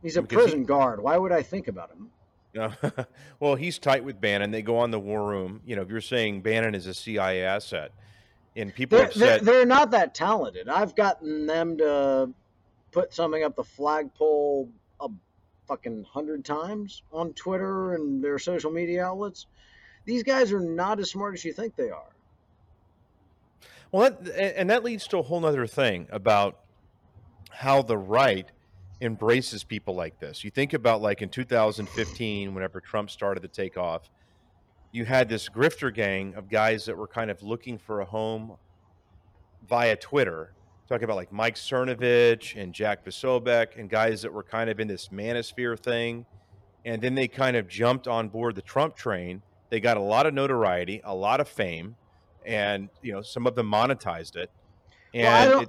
He's 0.02 0.16
a 0.16 0.22
Because 0.22 0.36
he- 0.36 0.42
prison 0.50 0.64
guard. 0.64 1.02
Why 1.02 1.16
would 1.16 1.32
I 1.32 1.42
think 1.42 1.68
about 1.68 1.90
him? 1.90 2.10
Yeah. 2.54 2.72
well, 3.40 3.56
he's 3.56 3.78
tight 3.78 4.04
with 4.04 4.20
Bannon. 4.20 4.50
They 4.50 4.62
go 4.62 4.78
on 4.78 4.90
the 4.90 5.00
war 5.00 5.26
room. 5.26 5.60
You 5.66 5.76
know, 5.76 5.82
if 5.82 5.90
you're 5.90 6.00
saying 6.00 6.42
Bannon 6.42 6.74
is 6.74 6.86
a 6.86 6.94
CIA 6.94 7.42
asset, 7.42 7.90
and 8.56 8.72
people 8.72 8.98
They're, 8.98 9.06
have 9.06 9.14
they're, 9.14 9.38
they're 9.40 9.66
not 9.66 9.90
that 9.90 10.14
talented. 10.14 10.68
I've 10.68 10.94
gotten 10.94 11.46
them 11.46 11.76
to 11.78 12.30
put 12.92 13.12
something 13.12 13.42
up 13.42 13.56
the 13.56 13.64
flagpole 13.64 14.70
a 15.00 15.08
fucking 15.66 16.04
hundred 16.04 16.44
times 16.44 17.02
on 17.12 17.32
Twitter 17.32 17.94
and 17.94 18.22
their 18.22 18.38
social 18.38 18.70
media 18.70 19.04
outlets. 19.04 19.46
These 20.04 20.22
guys 20.22 20.52
are 20.52 20.60
not 20.60 21.00
as 21.00 21.10
smart 21.10 21.34
as 21.34 21.44
you 21.44 21.52
think 21.52 21.74
they 21.74 21.90
are. 21.90 22.14
well, 23.90 24.10
that, 24.10 24.28
and 24.28 24.56
and 24.56 24.70
that 24.70 24.84
leads 24.84 25.08
to 25.08 25.18
a 25.18 25.22
whole 25.22 25.44
other 25.44 25.66
thing 25.66 26.06
about 26.10 26.60
how 27.50 27.82
the 27.82 27.98
right 27.98 28.50
embraces 29.00 29.64
people 29.64 29.94
like 29.94 30.18
this. 30.20 30.44
You 30.44 30.50
think 30.50 30.72
about 30.72 31.02
like 31.02 31.22
in 31.22 31.28
2015, 31.28 32.54
whenever 32.54 32.80
Trump 32.80 33.10
started 33.10 33.40
to 33.40 33.48
take 33.48 33.76
off, 33.76 34.10
you 34.92 35.04
had 35.04 35.28
this 35.28 35.48
grifter 35.48 35.92
gang 35.92 36.34
of 36.34 36.48
guys 36.48 36.84
that 36.84 36.96
were 36.96 37.08
kind 37.08 37.30
of 37.30 37.42
looking 37.42 37.78
for 37.78 38.00
a 38.00 38.04
home 38.04 38.56
via 39.68 39.96
Twitter. 39.96 40.52
Talking 40.88 41.04
about 41.04 41.16
like 41.16 41.32
Mike 41.32 41.56
Cernovich 41.56 42.60
and 42.60 42.72
Jack 42.72 43.04
Posobiec 43.04 43.78
and 43.78 43.88
guys 43.88 44.22
that 44.22 44.32
were 44.32 44.42
kind 44.42 44.68
of 44.68 44.78
in 44.78 44.86
this 44.86 45.08
manosphere 45.08 45.78
thing. 45.78 46.26
And 46.84 47.00
then 47.00 47.14
they 47.14 47.26
kind 47.26 47.56
of 47.56 47.66
jumped 47.66 48.06
on 48.06 48.28
board 48.28 48.54
the 48.54 48.62
Trump 48.62 48.94
train. 48.94 49.42
They 49.70 49.80
got 49.80 49.96
a 49.96 50.02
lot 50.02 50.26
of 50.26 50.34
notoriety, 50.34 51.00
a 51.02 51.14
lot 51.14 51.40
of 51.40 51.48
fame, 51.48 51.96
and 52.44 52.90
you 53.02 53.12
know, 53.12 53.22
some 53.22 53.46
of 53.46 53.54
them 53.54 53.70
monetized 53.70 54.36
it. 54.36 54.50
And 55.14 55.50
Well, 55.50 55.66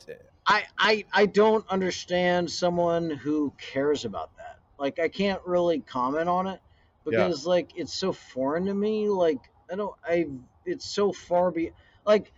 I 0.48 0.60
don't- 0.62 0.70
I, 0.78 0.92
I 0.92 1.06
I 1.14 1.26
don't 1.26 1.68
understand 1.70 2.52
someone 2.52 3.10
who 3.10 3.54
cares 3.58 4.06
about 4.06 4.36
that. 4.38 4.60
Like 4.78 5.00
I 5.00 5.08
can't 5.10 5.42
really 5.46 5.80
comment 5.80 6.30
on 6.30 6.48
it 6.48 6.62
because 7.06 7.46
like 7.46 7.72
it's 7.78 7.94
so 7.94 8.12
foreign 8.14 8.66
to 8.66 8.74
me. 8.74 9.10
Like 9.10 9.40
I 9.72 9.76
don't 9.76 9.96
I 10.04 10.28
it's 10.66 10.86
so 10.86 11.12
far 11.12 11.52
be 11.52 11.72
like 12.06 12.32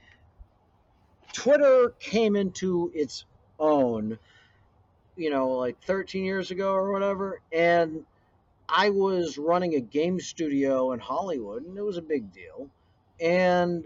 Twitter 1.34 1.94
came 2.00 2.36
into 2.36 2.92
its 2.94 3.26
own, 3.60 4.18
you 5.16 5.30
know, 5.30 5.50
like 5.52 5.82
13 5.82 6.24
years 6.24 6.52
ago 6.52 6.74
or 6.74 6.92
whatever, 6.92 7.42
and 7.52 8.06
I 8.70 8.90
was 8.90 9.38
running 9.38 9.76
a 9.76 9.82
game 9.82 10.20
studio 10.20 10.92
in 10.94 11.00
Hollywood, 11.00 11.66
and 11.66 11.78
it 11.78 11.84
was 11.84 11.98
a 11.98 12.02
big 12.02 12.32
deal, 12.34 12.70
and 13.20 13.86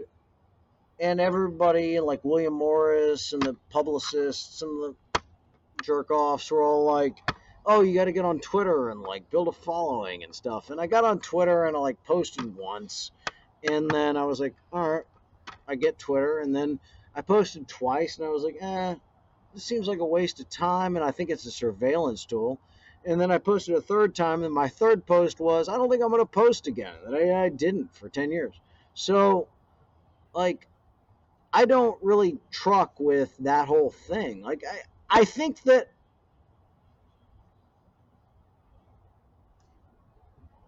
and 1.02 1.20
everybody 1.20 1.98
like 1.98 2.24
William 2.24 2.54
Morris 2.54 3.32
and 3.32 3.44
the 3.44 3.56
publicists 3.70 4.62
and 4.62 4.70
the 4.80 4.94
jerk 5.80 6.12
offs 6.12 6.48
were 6.48 6.62
all 6.62 6.84
like, 6.84 7.16
"Oh, 7.66 7.80
you 7.80 7.92
got 7.92 8.04
to 8.04 8.12
get 8.12 8.24
on 8.24 8.38
Twitter 8.38 8.88
and 8.88 9.02
like 9.02 9.28
build 9.28 9.48
a 9.48 9.52
following 9.52 10.22
and 10.22 10.32
stuff." 10.32 10.70
And 10.70 10.80
I 10.80 10.86
got 10.86 11.04
on 11.04 11.18
Twitter 11.18 11.64
and 11.64 11.76
I 11.76 11.80
like 11.80 12.04
posted 12.04 12.54
once, 12.56 13.10
and 13.64 13.90
then 13.90 14.16
I 14.16 14.24
was 14.26 14.38
like, 14.38 14.54
"All 14.72 14.88
right, 14.88 15.04
I 15.66 15.74
get 15.74 15.98
Twitter," 15.98 16.38
and 16.38 16.54
then 16.54 16.78
I 17.16 17.20
posted 17.22 17.66
twice, 17.66 18.18
and 18.18 18.26
I 18.26 18.30
was 18.30 18.44
like, 18.44 18.58
"Eh, 18.60 18.94
this 19.52 19.64
seems 19.64 19.88
like 19.88 19.98
a 19.98 20.06
waste 20.06 20.38
of 20.38 20.48
time," 20.48 20.94
and 20.94 21.04
I 21.04 21.10
think 21.10 21.30
it's 21.30 21.46
a 21.46 21.50
surveillance 21.50 22.24
tool. 22.26 22.60
And 23.04 23.20
then 23.20 23.32
I 23.32 23.38
posted 23.38 23.74
a 23.74 23.80
third 23.80 24.14
time, 24.14 24.44
and 24.44 24.54
my 24.54 24.68
third 24.68 25.04
post 25.04 25.40
was, 25.40 25.68
"I 25.68 25.76
don't 25.76 25.90
think 25.90 26.04
I'm 26.04 26.10
going 26.10 26.22
to 26.22 26.26
post 26.26 26.68
again." 26.68 26.94
And 27.04 27.16
I, 27.16 27.46
I 27.46 27.48
didn't 27.48 27.92
for 27.92 28.08
ten 28.08 28.30
years. 28.30 28.54
So, 28.94 29.48
like, 30.32 30.68
I 31.52 31.66
don't 31.66 31.98
really 32.02 32.38
truck 32.50 32.98
with 32.98 33.36
that 33.38 33.68
whole 33.68 33.90
thing. 33.90 34.42
Like 34.42 34.62
I, 34.68 35.20
I 35.20 35.24
think 35.24 35.62
that 35.64 35.88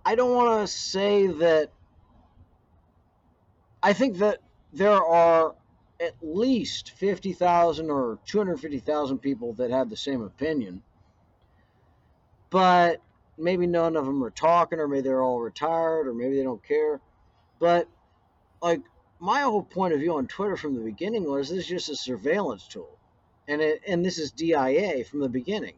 I 0.05 0.15
don't 0.15 0.35
want 0.35 0.67
to 0.67 0.73
say 0.73 1.27
that 1.27 1.71
I 3.83 3.93
think 3.93 4.19
that 4.19 4.39
there 4.73 5.03
are 5.03 5.55
at 6.01 6.15
least 6.21 6.91
50,000 6.91 7.91
or 7.91 8.19
250,000 8.27 9.19
people 9.19 9.55
that 9.55 9.71
have 9.71 9.89
the 9.89 9.97
same 9.97 10.23
opinion. 10.23 10.83
But 12.51 13.01
maybe 13.39 13.67
none 13.67 13.97
of 13.97 14.05
them 14.05 14.23
are 14.23 14.31
talking 14.31 14.79
or 14.79 14.89
maybe 14.89 15.03
they're 15.03 15.23
all 15.23 15.41
retired 15.41 16.07
or 16.07 16.15
maybe 16.15 16.37
they 16.37 16.43
don't 16.43 16.63
care. 16.67 17.01
But 17.59 17.89
like 18.61 18.83
my 19.25 19.41
whole 19.41 19.63
point 19.63 19.95
of 19.95 20.01
view 20.01 20.15
on 20.17 20.27
Twitter 20.27 20.55
from 20.55 20.75
the 20.75 20.83
beginning 20.83 21.25
was 21.25 21.49
this 21.49 21.61
is 21.61 21.67
just 21.67 21.89
a 21.89 21.97
surveillance 21.97 22.69
tool, 22.69 22.99
and 23.49 23.63
it 23.63 23.81
and 23.89 24.05
this 24.05 24.19
is 24.19 24.31
DIA 24.33 25.03
from 25.05 25.21
the 25.21 25.31
beginning, 25.31 25.77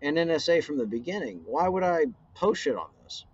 and 0.00 0.16
NSA 0.16 0.64
from 0.64 0.78
the 0.78 0.86
beginning. 0.86 1.42
Why 1.44 1.68
would 1.68 1.82
I 1.82 2.06
post 2.34 2.62
shit 2.62 2.74
on 2.74 2.88
this? 3.04 3.26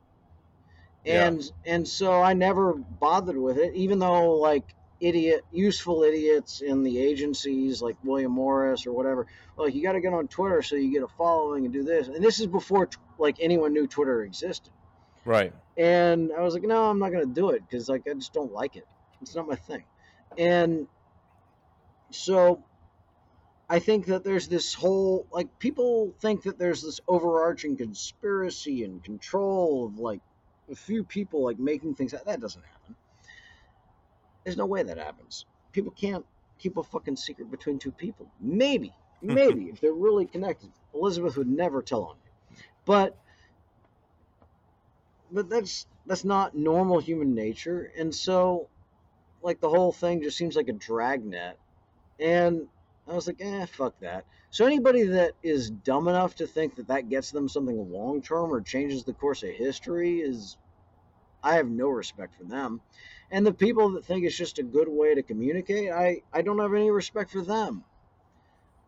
Yeah. 1.05 1.27
And 1.27 1.53
and 1.65 1.87
so 1.87 2.21
I 2.21 2.35
never 2.35 2.75
bothered 2.75 3.39
with 3.39 3.59
it, 3.59 3.75
even 3.77 4.01
though 4.01 4.35
like 4.35 4.75
idiot, 5.01 5.45
useful 5.53 6.03
idiots 6.03 6.61
in 6.61 6.83
the 6.83 6.99
agencies 6.99 7.81
like 7.81 7.97
William 8.03 8.33
Morris 8.33 8.89
or 8.89 8.93
whatever, 8.93 9.29
like 9.57 9.73
you 9.73 9.85
got 9.85 9.93
to 9.93 10.01
get 10.01 10.13
on 10.13 10.27
Twitter 10.27 10.63
so 10.63 10.75
you 10.75 10.91
get 10.91 11.05
a 11.05 11.09
following 11.17 11.65
and 11.65 11.73
do 11.73 11.85
this. 11.85 12.09
And 12.09 12.25
this 12.25 12.41
is 12.41 12.49
before 12.49 12.89
like 13.19 13.37
anyone 13.41 13.73
knew 13.73 13.87
Twitter 13.87 14.25
existed. 14.25 14.73
right. 15.25 15.53
And 15.77 16.33
I 16.37 16.43
was 16.43 16.55
like, 16.55 16.65
no, 16.65 16.91
I'm 16.91 16.99
not 16.99 17.13
going 17.13 17.25
to 17.25 17.33
do 17.33 17.51
it 17.51 17.63
because 17.63 17.89
like 17.89 18.03
I 18.11 18.15
just 18.15 18.33
don't 18.33 18.53
like 18.53 18.75
it. 18.75 18.85
It's 19.23 19.35
not 19.35 19.49
my 19.49 19.57
thing. 19.57 19.85
And 20.37 20.87
so 22.11 22.63
I 23.69 23.79
think 23.81 24.07
that 24.07 24.25
there's 24.25 24.49
this 24.49 24.73
whole 24.75 25.27
like 25.31 25.59
people 25.59 26.15
think 26.21 26.45
that 26.45 26.59
there's 26.59 26.83
this 26.83 27.01
overarching 27.07 27.77
conspiracy 27.77 28.85
and 28.85 29.03
control 29.03 29.87
of 29.87 29.99
like 29.99 30.21
a 30.71 30.75
few 30.75 31.05
people 31.05 31.45
like 31.45 31.59
making 31.59 31.95
things 31.95 32.13
that 32.13 32.25
doesn't 32.41 32.65
happen. 32.65 32.97
There's 34.45 34.57
no 34.57 34.67
way 34.67 34.83
that 34.83 34.97
happens. 34.97 35.45
People 35.73 35.93
can't 35.93 36.25
keep 36.59 36.77
a 36.77 36.83
fucking 36.83 37.17
secret 37.17 37.51
between 37.51 37.79
two 37.79 37.93
people. 37.93 38.27
Maybe, 38.41 38.95
hmm. 39.21 39.35
maybe 39.35 39.65
if 39.65 39.81
they're 39.81 39.93
really 39.93 40.27
connected. 40.27 40.71
Elizabeth 40.95 41.37
would 41.37 41.49
never 41.49 41.83
tell 41.83 42.05
on 42.05 42.17
me. 42.17 42.63
But 42.87 43.17
but 45.31 45.51
that's 45.51 45.87
that's 46.07 46.25
not 46.25 46.57
normal 46.57 47.01
human 47.01 47.35
nature 47.35 47.93
and 47.99 48.15
so 48.15 48.69
like 49.43 49.61
the 49.61 49.69
whole 49.69 49.93
thing 49.93 50.23
just 50.23 50.39
seems 50.39 50.57
like 50.57 50.69
a 50.69 50.73
dragnet. 50.73 51.59
And 52.21 52.69
i 53.09 53.15
was 53.15 53.27
like 53.27 53.41
eh 53.41 53.67
fuck 53.67 53.95
that. 54.01 54.25
So 54.51 54.67
anybody 54.67 55.05
that 55.05 55.33
is 55.43 55.71
dumb 55.71 56.09
enough 56.09 56.37
to 56.37 56.47
think 56.47 56.77
that 56.77 56.89
that 56.89 57.09
gets 57.09 57.31
them 57.31 57.49
something 57.49 57.91
long 57.93 58.23
term 58.23 58.53
or 58.53 58.61
changes 58.61 59.05
the 59.05 59.13
course 59.15 59.43
of 59.43 59.51
history 59.51 60.21
is 60.21 60.57
i 61.43 61.55
have 61.57 61.69
no 61.69 61.89
respect 61.89 62.35
for 62.37 62.45
them. 62.45 62.81
And 63.31 63.47
the 63.47 63.53
people 63.55 63.91
that 63.93 64.05
think 64.07 64.25
it's 64.25 64.37
just 64.37 64.59
a 64.59 64.63
good 64.63 64.89
way 64.89 65.15
to 65.15 65.23
communicate 65.23 65.91
i 65.93 66.23
i 66.33 66.43
don't 66.43 66.59
have 66.59 66.75
any 66.75 66.91
respect 66.91 67.31
for 67.31 67.43
them 67.43 67.85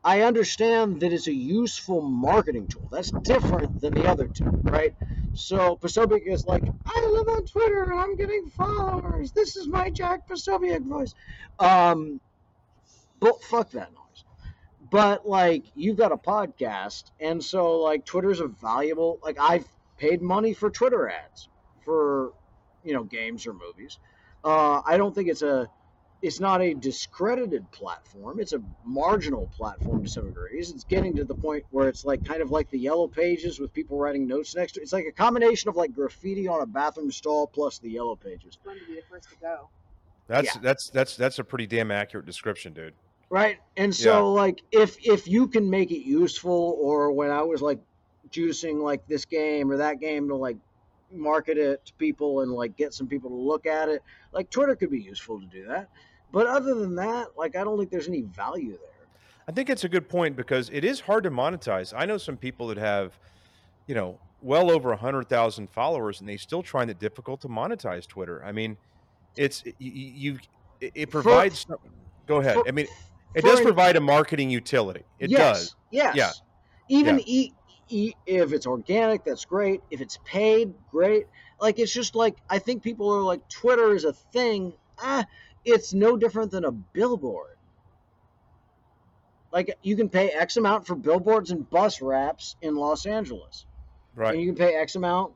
i 0.04 0.22
understand 0.22 1.00
that 1.00 1.12
it's 1.12 1.26
a 1.26 1.34
useful 1.34 2.00
marketing 2.00 2.66
tool 2.66 2.88
that's 2.90 3.10
different 3.10 3.80
than 3.80 3.94
the 3.94 4.06
other 4.06 4.26
two 4.28 4.44
right 4.64 4.94
so 5.32 5.76
Posobiec 5.76 6.26
is 6.26 6.44
like, 6.46 6.64
I 6.86 7.06
live 7.06 7.28
on 7.28 7.44
Twitter 7.46 7.84
and 7.84 8.00
I'm 8.00 8.16
getting 8.16 8.50
followers. 8.50 9.32
This 9.32 9.56
is 9.56 9.68
my 9.68 9.90
Jack 9.90 10.28
Posobiec 10.28 10.82
voice. 10.82 11.14
Um, 11.58 12.20
but 13.20 13.42
fuck 13.44 13.70
that 13.70 13.92
noise. 13.92 14.24
But 14.90 15.28
like, 15.28 15.64
you've 15.74 15.96
got 15.96 16.10
a 16.10 16.16
podcast, 16.16 17.12
and 17.20 17.42
so 17.42 17.78
like, 17.78 18.04
Twitter's 18.04 18.40
a 18.40 18.48
valuable. 18.48 19.20
Like, 19.22 19.38
I've 19.38 19.66
paid 19.98 20.20
money 20.20 20.52
for 20.52 20.68
Twitter 20.68 21.08
ads 21.08 21.48
for, 21.84 22.32
you 22.82 22.92
know, 22.92 23.04
games 23.04 23.46
or 23.46 23.52
movies. 23.52 23.98
Uh, 24.42 24.82
I 24.84 24.96
don't 24.96 25.14
think 25.14 25.28
it's 25.28 25.42
a 25.42 25.68
it's 26.22 26.40
not 26.40 26.60
a 26.60 26.74
discredited 26.74 27.70
platform. 27.70 28.40
It's 28.40 28.52
a 28.52 28.62
marginal 28.84 29.50
platform 29.56 30.02
to 30.04 30.08
some 30.08 30.26
degrees. 30.26 30.70
It's 30.70 30.84
getting 30.84 31.16
to 31.16 31.24
the 31.24 31.34
point 31.34 31.64
where 31.70 31.88
it's 31.88 32.04
like 32.04 32.24
kind 32.24 32.42
of 32.42 32.50
like 32.50 32.68
the 32.70 32.78
yellow 32.78 33.08
pages 33.08 33.58
with 33.58 33.72
people 33.72 33.98
writing 33.98 34.26
notes 34.26 34.54
next 34.54 34.72
to 34.72 34.80
it. 34.80 34.82
It's 34.82 34.92
like 34.92 35.06
a 35.06 35.12
combination 35.12 35.68
of 35.70 35.76
like 35.76 35.94
graffiti 35.94 36.46
on 36.46 36.60
a 36.60 36.66
bathroom 36.66 37.10
stall 37.10 37.46
plus 37.46 37.78
the 37.78 37.90
yellow 37.90 38.16
pages. 38.16 38.48
It's 38.48 38.56
fun 38.56 38.78
to 38.78 38.86
be 38.86 38.96
the 38.96 39.02
first 39.10 39.30
to 39.30 39.36
go. 39.40 39.68
That's 40.26 40.54
Yeah. 40.54 40.60
that's 40.62 40.90
that's 40.90 41.16
that's 41.16 41.38
a 41.38 41.44
pretty 41.44 41.66
damn 41.66 41.90
accurate 41.90 42.26
description, 42.26 42.72
dude. 42.72 42.94
Right. 43.30 43.58
And 43.76 43.94
so 43.94 44.32
like 44.32 44.60
if 44.72 44.96
if 45.04 45.26
you 45.26 45.48
can 45.48 45.70
make 45.70 45.90
it 45.90 46.04
useful 46.04 46.76
or 46.80 47.12
when 47.12 47.30
I 47.30 47.42
was 47.42 47.62
like 47.62 47.80
juicing 48.30 48.82
like 48.82 49.06
this 49.08 49.24
game 49.24 49.70
or 49.70 49.78
that 49.78 50.00
game 50.00 50.28
to 50.28 50.36
like 50.36 50.56
market 51.12 51.58
it 51.58 51.84
to 51.86 51.92
people 51.94 52.40
and 52.40 52.52
like 52.52 52.76
get 52.76 52.94
some 52.94 53.06
people 53.06 53.30
to 53.30 53.36
look 53.36 53.66
at 53.66 53.88
it, 53.88 54.02
like 54.32 54.50
Twitter 54.50 54.76
could 54.76 54.90
be 54.90 55.00
useful 55.00 55.40
to 55.40 55.46
do 55.46 55.66
that. 55.66 55.88
But 56.32 56.46
other 56.46 56.74
than 56.74 56.94
that, 56.96 57.28
like 57.36 57.56
I 57.56 57.64
don't 57.64 57.78
think 57.78 57.90
there's 57.90 58.08
any 58.08 58.22
value 58.22 58.70
there. 58.72 59.06
I 59.48 59.52
think 59.52 59.68
it's 59.68 59.84
a 59.84 59.88
good 59.88 60.08
point 60.08 60.36
because 60.36 60.70
it 60.72 60.84
is 60.84 61.00
hard 61.00 61.24
to 61.24 61.30
monetize. 61.30 61.92
I 61.96 62.06
know 62.06 62.18
some 62.18 62.36
people 62.36 62.68
that 62.68 62.76
have, 62.78 63.18
you 63.86 63.94
know, 63.94 64.18
well 64.42 64.70
over 64.70 64.92
a 64.92 64.96
hundred 64.96 65.28
thousand 65.28 65.70
followers, 65.70 66.20
and 66.20 66.28
they 66.28 66.36
still 66.36 66.62
find 66.62 66.88
it 66.90 66.98
difficult 67.00 67.40
to 67.42 67.48
monetize 67.48 68.06
Twitter. 68.06 68.44
I 68.44 68.52
mean, 68.52 68.76
it's 69.36 69.64
y- 69.64 69.72
y- 69.80 69.86
you. 69.90 70.38
It, 70.80 70.92
it 70.94 71.06
For- 71.10 71.22
provides. 71.22 71.66
Go 72.26 72.36
ahead. 72.36 72.54
for- 72.54 72.68
I 72.68 72.70
mean, 72.70 72.86
it 73.34 73.42
does 73.44 73.58
an- 73.58 73.64
provide 73.64 73.96
a 73.96 74.00
marketing 74.00 74.50
utility. 74.50 75.02
It 75.18 75.30
yes, 75.30 75.38
does. 75.38 75.76
Yes. 75.90 76.14
Yeah. 76.16 76.30
Even 76.88 77.18
Yeah. 77.18 77.24
E, 77.26 77.52
e, 77.88 78.12
if 78.26 78.52
it's 78.52 78.66
organic, 78.66 79.24
that's 79.24 79.44
great. 79.44 79.80
If 79.90 80.00
it's 80.00 80.18
paid, 80.24 80.72
great. 80.92 81.26
Like 81.60 81.78
it's 81.80 81.92
just 81.92 82.14
like 82.14 82.36
I 82.48 82.58
think 82.60 82.82
people 82.84 83.10
are 83.12 83.20
like 83.22 83.46
Twitter 83.48 83.94
is 83.94 84.04
a 84.04 84.12
thing. 84.12 84.72
Ah, 85.02 85.24
it's 85.64 85.92
no 85.92 86.16
different 86.16 86.50
than 86.50 86.64
a 86.64 86.72
billboard. 86.72 87.56
Like 89.52 89.76
you 89.82 89.96
can 89.96 90.08
pay 90.08 90.30
X 90.30 90.56
amount 90.56 90.86
for 90.86 90.94
billboards 90.94 91.50
and 91.50 91.68
bus 91.68 92.00
wraps 92.00 92.56
in 92.62 92.76
Los 92.76 93.06
Angeles, 93.06 93.66
Right. 94.14 94.34
and 94.34 94.40
you 94.40 94.48
can 94.52 94.56
pay 94.56 94.74
X 94.74 94.94
amount 94.94 95.34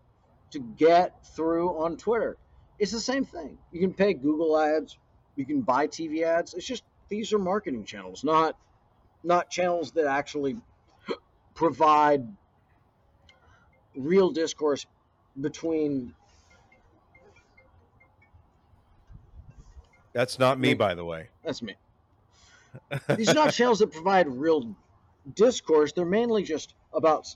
to 0.50 0.60
get 0.60 1.26
through 1.34 1.76
on 1.82 1.96
Twitter. 1.96 2.36
It's 2.78 2.92
the 2.92 3.00
same 3.00 3.24
thing. 3.24 3.58
You 3.72 3.80
can 3.80 3.92
pay 3.92 4.14
Google 4.14 4.56
ads, 4.58 4.96
you 5.36 5.44
can 5.44 5.62
buy 5.62 5.88
TV 5.88 6.22
ads. 6.22 6.54
It's 6.54 6.66
just 6.66 6.84
these 7.08 7.32
are 7.32 7.38
marketing 7.38 7.84
channels, 7.84 8.22
not 8.24 8.56
not 9.24 9.50
channels 9.50 9.92
that 9.92 10.06
actually 10.06 10.56
provide 11.54 12.26
real 13.96 14.30
discourse 14.30 14.86
between 15.40 16.14
That's 20.14 20.38
not 20.38 20.58
me, 20.58 20.72
by 20.74 20.94
the 20.94 21.04
way. 21.04 21.28
that's 21.44 21.60
me. 21.60 21.74
These 23.16 23.28
are 23.28 23.34
not 23.34 23.52
channels 23.52 23.80
that 23.80 23.92
provide 23.92 24.28
real 24.28 24.74
discourse. 25.34 25.92
They're 25.92 26.06
mainly 26.06 26.42
just 26.42 26.74
about 26.92 27.34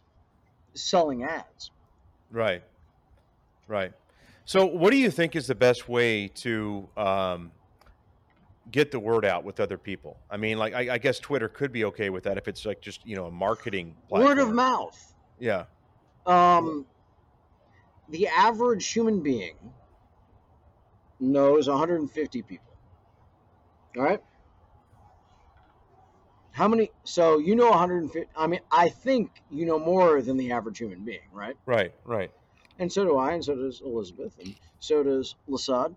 selling 0.74 1.24
ads. 1.24 1.70
Right. 2.30 2.62
Right. 3.66 3.92
So, 4.44 4.64
what 4.64 4.92
do 4.92 4.96
you 4.96 5.10
think 5.10 5.36
is 5.36 5.46
the 5.46 5.54
best 5.54 5.88
way 5.88 6.28
to 6.28 6.88
um, 6.96 7.50
get 8.70 8.90
the 8.90 8.98
word 8.98 9.24
out 9.24 9.44
with 9.44 9.60
other 9.60 9.76
people? 9.76 10.16
I 10.30 10.38
mean, 10.38 10.56
like, 10.56 10.72
I, 10.72 10.94
I 10.94 10.98
guess 10.98 11.18
Twitter 11.18 11.48
could 11.48 11.72
be 11.72 11.84
okay 11.86 12.08
with 12.08 12.24
that 12.24 12.38
if 12.38 12.48
it's 12.48 12.64
like 12.64 12.80
just 12.80 13.04
you 13.06 13.14
know 13.14 13.26
a 13.26 13.30
marketing 13.30 13.94
platform. 14.08 14.36
Word 14.36 14.42
of 14.42 14.54
mouth. 14.54 15.14
Yeah. 15.38 15.64
Um, 16.26 16.86
the 18.08 18.26
average 18.28 18.88
human 18.88 19.22
being 19.22 19.54
knows 21.20 21.68
150 21.68 22.42
people. 22.42 22.67
All 23.96 24.02
right. 24.02 24.20
How 26.52 26.66
many? 26.66 26.90
So 27.04 27.38
you 27.38 27.54
know 27.54 27.70
150. 27.70 28.28
I 28.36 28.46
mean, 28.46 28.60
I 28.70 28.88
think 28.88 29.30
you 29.50 29.64
know 29.64 29.78
more 29.78 30.20
than 30.22 30.36
the 30.36 30.50
average 30.52 30.78
human 30.78 31.04
being, 31.04 31.20
right? 31.32 31.56
Right. 31.66 31.92
Right. 32.04 32.30
And 32.80 32.92
so 32.92 33.04
do 33.04 33.16
I, 33.16 33.32
and 33.32 33.44
so 33.44 33.54
does 33.54 33.80
Elizabeth, 33.84 34.34
and 34.40 34.54
so 34.80 35.02
does 35.02 35.36
Lasad. 35.48 35.94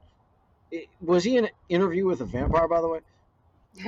Was 1.02 1.24
he 1.24 1.38
in 1.38 1.46
an 1.46 1.52
interview 1.70 2.06
with 2.06 2.22
a 2.22 2.26
vampire, 2.26 2.68
by 2.68 2.82
the 2.82 2.88
way? 2.88 3.00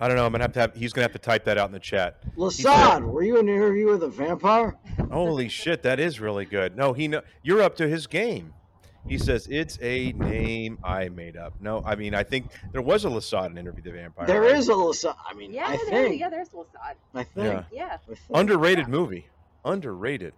I 0.00 0.06
don't 0.06 0.16
know. 0.16 0.26
I'm 0.26 0.32
gonna 0.32 0.44
have 0.44 0.52
to 0.52 0.60
have. 0.60 0.74
He's 0.74 0.92
gonna 0.92 1.04
have 1.04 1.12
to 1.12 1.18
type 1.18 1.44
that 1.44 1.58
out 1.58 1.68
in 1.68 1.72
the 1.72 1.80
chat. 1.80 2.22
Lasad, 2.36 3.02
were 3.02 3.22
you 3.22 3.38
in 3.38 3.48
an 3.48 3.54
interview 3.54 3.86
with 3.86 4.02
a 4.02 4.08
vampire? 4.08 4.76
Holy 5.10 5.48
shit, 5.48 5.82
that 5.82 5.98
is 5.98 6.20
really 6.20 6.44
good. 6.44 6.76
No, 6.76 6.92
he 6.92 7.08
know 7.08 7.22
you're 7.42 7.62
up 7.62 7.76
to 7.76 7.88
his 7.88 8.06
game. 8.06 8.52
He 9.08 9.18
says 9.18 9.48
it's 9.50 9.78
a 9.80 10.12
name 10.12 10.78
I 10.84 11.08
made 11.08 11.36
up. 11.36 11.54
No, 11.60 11.82
I 11.84 11.94
mean 11.94 12.14
I 12.14 12.22
think 12.22 12.50
there 12.72 12.82
was 12.82 13.04
a 13.04 13.08
Lasad 13.08 13.46
in 13.46 13.58
Interview 13.58 13.82
the 13.82 13.92
Vampire. 13.92 14.26
There 14.26 14.42
right? 14.42 14.56
is 14.56 14.68
a 14.68 14.72
Lasad. 14.72 15.14
I 15.28 15.34
mean, 15.34 15.52
Yeah, 15.52 15.66
I 15.68 15.76
there, 15.76 15.86
think. 16.08 16.20
yeah, 16.20 16.28
there's 16.28 16.50
Lasad. 16.50 16.94
I 17.14 17.24
think. 17.24 17.36
Yeah. 17.46 17.62
Yeah, 17.72 17.94
I 17.94 17.96
think. 18.06 18.18
underrated 18.34 18.88
movie. 18.88 19.26
Underrated. 19.64 20.34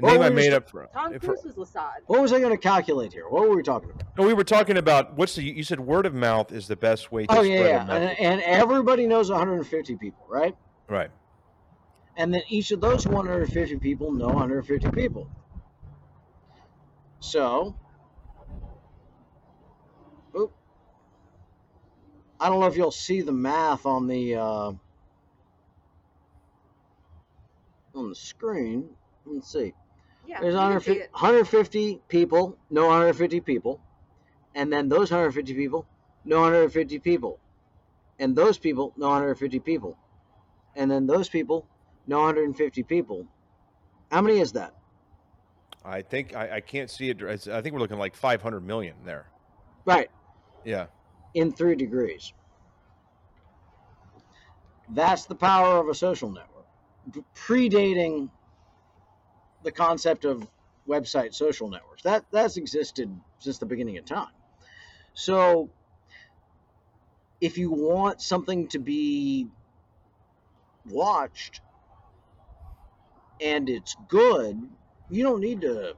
A 0.00 0.02
Well, 0.04 0.14
name 0.14 0.22
I 0.22 0.30
made 0.30 0.42
st- 0.44 0.54
up 0.54 0.70
for. 0.70 0.88
Tom 0.94 1.12
for- 1.18 1.36
Cruise 1.36 1.56
was 1.56 1.68
Lasad. 1.74 1.90
What 2.06 2.20
was 2.22 2.32
I 2.32 2.38
going 2.38 2.52
to 2.52 2.62
calculate 2.62 3.12
here? 3.12 3.28
What 3.28 3.48
were 3.48 3.56
we 3.56 3.62
talking 3.64 3.90
about? 3.90 4.16
No, 4.16 4.26
we 4.26 4.32
were 4.32 4.44
talking 4.44 4.76
about 4.78 5.14
what's 5.16 5.34
the. 5.34 5.42
You 5.42 5.64
said 5.64 5.80
word 5.80 6.06
of 6.06 6.14
mouth 6.14 6.52
is 6.52 6.68
the 6.68 6.76
best 6.76 7.10
way 7.10 7.26
to 7.26 7.32
Oh 7.32 7.42
spread 7.42 7.48
yeah, 7.50 7.64
yeah. 7.66 7.84
message. 7.84 8.16
And, 8.20 8.40
and 8.40 8.42
everybody 8.42 9.06
knows 9.08 9.28
150 9.30 9.96
people, 9.96 10.24
right? 10.28 10.56
Right. 10.88 11.10
And 12.16 12.32
then 12.32 12.42
each 12.48 12.70
of 12.70 12.80
those 12.80 13.06
150 13.06 13.76
people 13.78 14.12
know 14.12 14.26
150 14.28 14.90
people. 14.92 15.28
So, 17.20 17.74
I 22.40 22.48
don't 22.48 22.60
know 22.60 22.66
if 22.66 22.76
you'll 22.76 22.90
see 22.90 23.22
the 23.22 23.32
math 23.32 23.84
on 23.84 24.06
the 24.06 24.36
uh, 24.36 24.72
on 27.94 28.08
the 28.08 28.14
screen. 28.14 28.90
Let's 29.26 29.52
see. 29.52 29.74
Yeah, 30.26 30.40
There's 30.40 30.54
you 30.54 30.60
can 30.60 30.80
see 30.80 30.98
150, 31.10 32.00
people, 32.08 32.58
no 32.70 32.86
150 32.86 33.40
people. 33.40 33.80
And 34.54 34.72
then 34.72 34.88
those 34.88 35.10
150 35.10 35.54
people, 35.54 35.86
no 36.24 36.40
150 36.40 36.98
people. 36.98 37.38
And 38.18 38.36
those 38.36 38.58
people, 38.58 38.92
no 38.96 39.08
150 39.08 39.58
people. 39.60 39.96
And 40.76 40.90
then 40.90 41.06
those 41.06 41.28
people, 41.28 41.66
no 42.06 42.18
150 42.18 42.82
people. 42.82 43.26
How 44.10 44.20
many 44.20 44.40
is 44.40 44.52
that? 44.52 44.74
I 45.84 46.02
think 46.02 46.36
I, 46.36 46.56
I 46.56 46.60
can't 46.60 46.90
see 46.90 47.08
it. 47.08 47.22
I 47.22 47.36
think 47.36 47.72
we're 47.72 47.80
looking 47.80 47.98
like 47.98 48.14
500 48.14 48.60
million 48.60 48.96
there. 49.04 49.26
Right, 49.84 50.10
Yeah. 50.64 50.86
In 51.34 51.52
three 51.52 51.76
degrees. 51.76 52.32
That's 54.90 55.26
the 55.26 55.34
power 55.34 55.78
of 55.78 55.88
a 55.88 55.94
social 55.94 56.30
network. 56.30 56.66
Predating 57.34 58.30
the 59.62 59.72
concept 59.72 60.24
of 60.24 60.48
website 60.88 61.34
social 61.34 61.68
networks. 61.68 62.02
That 62.02 62.24
that's 62.30 62.56
existed 62.56 63.14
since 63.38 63.58
the 63.58 63.66
beginning 63.66 63.98
of 63.98 64.04
time. 64.04 64.32
So 65.14 65.70
if 67.40 67.58
you 67.58 67.70
want 67.70 68.20
something 68.20 68.68
to 68.68 68.78
be 68.78 69.48
watched 70.86 71.60
and 73.40 73.68
it's 73.68 73.94
good, 74.08 74.60
you 75.10 75.22
don't 75.22 75.40
need 75.40 75.60
to 75.62 75.94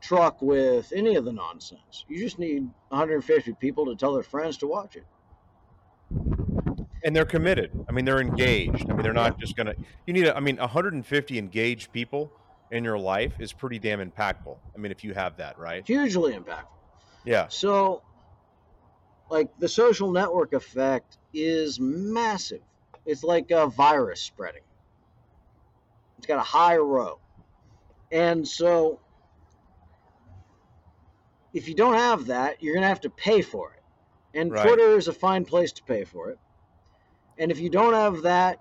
truck 0.00 0.40
with 0.42 0.92
any 0.94 1.16
of 1.16 1.24
the 1.24 1.32
nonsense. 1.32 2.04
You 2.08 2.18
just 2.18 2.38
need 2.38 2.68
150 2.88 3.52
people 3.54 3.86
to 3.86 3.96
tell 3.96 4.14
their 4.14 4.22
friends 4.22 4.58
to 4.58 4.66
watch 4.66 4.96
it. 4.96 5.04
And 7.02 7.14
they're 7.14 7.24
committed. 7.24 7.70
I 7.88 7.92
mean, 7.92 8.04
they're 8.04 8.20
engaged. 8.20 8.90
I 8.90 8.94
mean, 8.94 9.02
they're 9.02 9.12
not 9.12 9.38
just 9.38 9.56
gonna. 9.56 9.74
You 10.06 10.12
need. 10.12 10.26
A, 10.26 10.36
I 10.36 10.40
mean, 10.40 10.56
150 10.56 11.38
engaged 11.38 11.92
people 11.92 12.32
in 12.70 12.82
your 12.82 12.98
life 12.98 13.34
is 13.38 13.52
pretty 13.52 13.78
damn 13.78 14.00
impactful. 14.00 14.56
I 14.74 14.78
mean, 14.78 14.90
if 14.90 15.04
you 15.04 15.14
have 15.14 15.36
that, 15.36 15.58
right? 15.58 15.86
Hugely 15.86 16.32
impactful. 16.32 16.66
Yeah. 17.24 17.46
So, 17.48 18.02
like 19.30 19.56
the 19.58 19.68
social 19.68 20.10
network 20.10 20.52
effect 20.52 21.18
is 21.32 21.78
massive. 21.78 22.62
It's 23.04 23.22
like 23.22 23.50
a 23.50 23.68
virus 23.68 24.20
spreading. 24.20 24.62
It's 26.18 26.26
got 26.26 26.38
a 26.38 26.48
high 26.48 26.76
row. 26.76 27.20
And 28.10 28.46
so, 28.46 29.00
if 31.56 31.68
you 31.68 31.74
don't 31.74 31.94
have 31.94 32.26
that, 32.26 32.62
you're 32.62 32.74
going 32.74 32.82
to 32.82 32.88
have 32.88 33.00
to 33.00 33.10
pay 33.10 33.40
for 33.40 33.72
it. 33.72 33.82
And 34.38 34.52
Right. 34.52 34.62
Twitter 34.62 34.90
is 34.98 35.08
a 35.08 35.12
fine 35.12 35.46
place 35.46 35.72
to 35.72 35.82
pay 35.84 36.04
for 36.04 36.28
it. 36.28 36.38
And 37.38 37.50
if 37.50 37.58
you 37.58 37.70
don't 37.70 37.94
have 37.94 38.22
that 38.22 38.60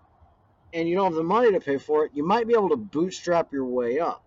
and 0.73 0.87
you 0.87 0.95
don't 0.95 1.07
have 1.07 1.15
the 1.15 1.23
money 1.23 1.51
to 1.51 1.59
pay 1.59 1.77
for 1.77 2.05
it, 2.05 2.11
you 2.13 2.23
might 2.25 2.47
be 2.47 2.53
able 2.53 2.69
to 2.69 2.77
bootstrap 2.77 3.51
your 3.51 3.65
way 3.65 3.99
up. 3.99 4.23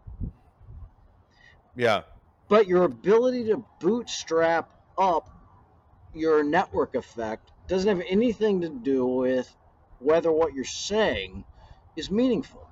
Yeah. 1.74 2.02
But 2.48 2.66
your 2.66 2.84
ability 2.84 3.44
to 3.44 3.64
bootstrap 3.80 4.70
up 4.98 5.30
your 6.12 6.44
network 6.44 6.94
effect 6.94 7.50
doesn't 7.68 7.88
have 7.88 8.06
anything 8.06 8.60
to 8.60 8.68
do 8.68 9.06
with 9.06 9.54
whether 9.98 10.30
what 10.30 10.52
you're 10.52 10.64
saying 10.64 11.42
is 11.96 12.10
meaningful. 12.10 12.68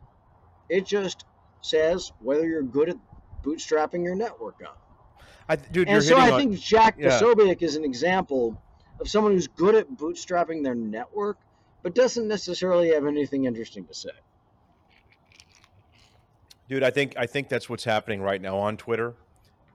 It 0.69 0.85
just 0.85 1.25
says 1.63 2.13
whether 2.21 2.47
you're 2.47 2.63
good 2.63 2.91
at 2.91 2.97
bootstrapping 3.43 4.05
your 4.05 4.15
network 4.15 4.57
up. 4.63 4.79
I, 5.49 5.57
dude, 5.57 5.89
and 5.89 6.03
so 6.03 6.17
I 6.17 6.33
on- 6.33 6.41
think 6.41 6.61
Jack 6.61 6.97
yeah. 6.99 7.11
Posobiec 7.11 7.63
is 7.63 7.77
an 7.77 7.85
example 7.85 8.61
of 9.01 9.09
someone 9.09 9.33
who's 9.33 9.47
good 9.47 9.75
at 9.75 9.91
bootstrapping 9.91 10.63
their 10.65 10.75
network, 10.75 11.39
but 11.83 11.95
doesn't 11.95 12.27
necessarily 12.27 12.91
have 12.91 13.07
anything 13.07 13.45
interesting 13.45 13.87
to 13.87 13.95
say. 13.95 14.11
Dude, 16.69 16.83
I 16.83 16.91
think 16.91 17.15
I 17.17 17.27
think 17.27 17.49
that's 17.49 17.69
what's 17.69 17.85
happening 17.85 18.21
right 18.21 18.41
now 18.41 18.57
on 18.57 18.77
Twitter. 18.77 19.15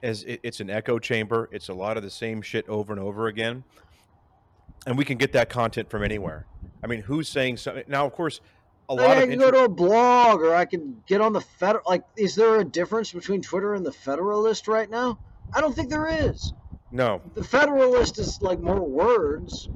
As 0.04 0.24
it, 0.24 0.40
it's 0.44 0.60
an 0.60 0.70
echo 0.70 1.00
chamber. 1.00 1.48
It's 1.52 1.70
a 1.70 1.74
lot 1.74 1.96
of 1.96 2.04
the 2.04 2.10
same 2.10 2.42
shit 2.42 2.68
over 2.68 2.92
and 2.92 3.02
over 3.02 3.28
again, 3.28 3.64
and 4.86 4.98
we 4.98 5.06
can 5.06 5.18
get 5.18 5.32
that 5.34 5.50
content 5.50 5.90
from 5.90 6.04
anywhere. 6.04 6.48
I 6.84 6.88
mean, 6.88 7.02
who's 7.02 7.30
saying 7.30 7.58
something 7.58 7.84
now? 7.88 8.06
Of 8.08 8.14
course, 8.14 8.42
a 8.90 8.96
lot 8.96 9.12
I 9.12 9.14
of 9.14 9.22
can 9.22 9.34
inter- 9.34 9.46
go 9.46 9.52
to 9.52 9.64
a 9.66 9.70
blog, 9.70 10.42
or 10.42 10.54
I 10.54 10.66
can 10.66 11.02
get 11.08 11.22
on 11.22 11.32
the 11.32 11.42
federal. 11.42 11.84
Like, 11.88 12.04
is 12.18 12.36
there 12.36 12.60
a 12.60 12.66
difference 12.66 13.14
between 13.14 13.42
Twitter 13.42 13.74
and 13.76 13.86
the 13.86 13.92
Federalist 13.92 14.68
right 14.68 14.90
now? 14.90 15.18
I 15.54 15.62
don't 15.62 15.76
think 15.76 15.90
there 15.90 16.08
is. 16.08 16.54
no, 16.92 17.22
The 17.36 17.44
Federalist 17.44 18.20
is 18.20 18.42
like 18.42 18.60
more 18.60 18.82
words, 18.82 19.70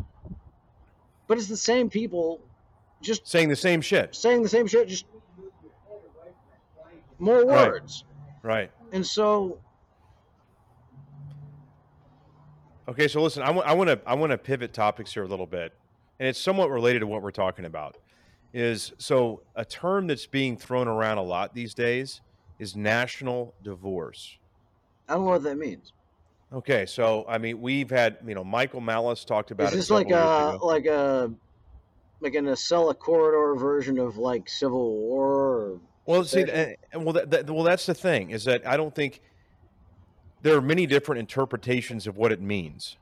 but 1.28 1.38
it's 1.38 1.48
the 1.48 1.58
same 1.58 1.90
people, 1.90 2.42
just 3.02 3.28
saying 3.28 3.50
the 3.50 3.56
same 3.56 3.82
shit. 3.82 4.16
saying 4.16 4.44
the 4.44 4.50
same 4.50 4.68
shit, 4.68 4.88
just 4.88 5.06
more 7.20 7.46
words. 7.46 8.04
Right. 8.44 8.56
Right. 8.56 8.72
And 8.92 9.06
so, 9.06 9.60
Okay, 12.88 13.08
so 13.08 13.22
listen, 13.22 13.42
I 13.42 13.50
want 13.50 13.90
to 13.90 14.00
I 14.06 14.14
want 14.14 14.32
to 14.32 14.38
pivot 14.38 14.72
topics 14.72 15.12
here 15.14 15.24
a 15.24 15.28
little 15.28 15.48
bit, 15.48 15.74
and 16.20 16.30
it's 16.30 16.40
somewhat 16.40 16.70
related 16.70 17.00
to 17.00 17.08
what 17.08 17.24
we're 17.24 17.32
talking 17.32 17.66
about. 17.66 17.98
Is 18.54 18.94
so 19.00 19.42
a 19.56 19.66
term 19.66 20.06
that's 20.08 20.28
being 20.28 20.56
thrown 20.56 20.88
around 20.88 21.18
a 21.18 21.24
lot 21.24 21.54
these 21.56 21.74
days 21.74 22.22
is 22.60 22.76
national 22.76 23.56
divorce. 23.64 24.38
I 25.08 25.14
don't 25.14 25.26
know 25.26 25.32
what 25.32 25.44
that 25.44 25.58
means. 25.58 25.94
Okay, 26.54 26.86
so 26.86 27.26
I 27.28 27.38
mean 27.38 27.62
we've 27.62 27.90
had 27.90 28.18
you 28.26 28.36
know 28.36 28.44
Michael 28.44 28.82
Malice 28.82 29.26
talked 29.26 29.52
about 29.52 29.68
Is 29.68 29.74
it 29.74 29.78
this 29.78 29.90
like 29.90 30.12
a 30.12 30.58
like 30.62 30.86
a 30.86 31.32
like 32.22 32.36
an 32.36 32.46
Acela 32.46 32.98
corridor 32.98 33.60
version 33.60 34.00
of 34.00 34.18
like 34.18 34.48
Civil 34.50 34.96
War? 34.96 35.26
Or, 35.28 35.80
Well, 36.06 36.24
see, 36.24 36.42
and, 36.42 36.76
uh, 36.94 37.00
well, 37.00 37.14
that, 37.14 37.30
that, 37.32 37.50
well, 37.50 37.64
that's 37.64 37.86
the 37.86 37.94
thing 37.94 38.32
is 38.32 38.46
that 38.46 38.66
I 38.66 38.78
don't 38.78 38.94
think 38.94 39.22
there 40.42 40.56
are 40.56 40.62
many 40.62 40.86
different 40.86 41.20
interpretations 41.20 42.08
of 42.08 42.18
what 42.18 42.32
it 42.32 42.42
means. 42.42 42.98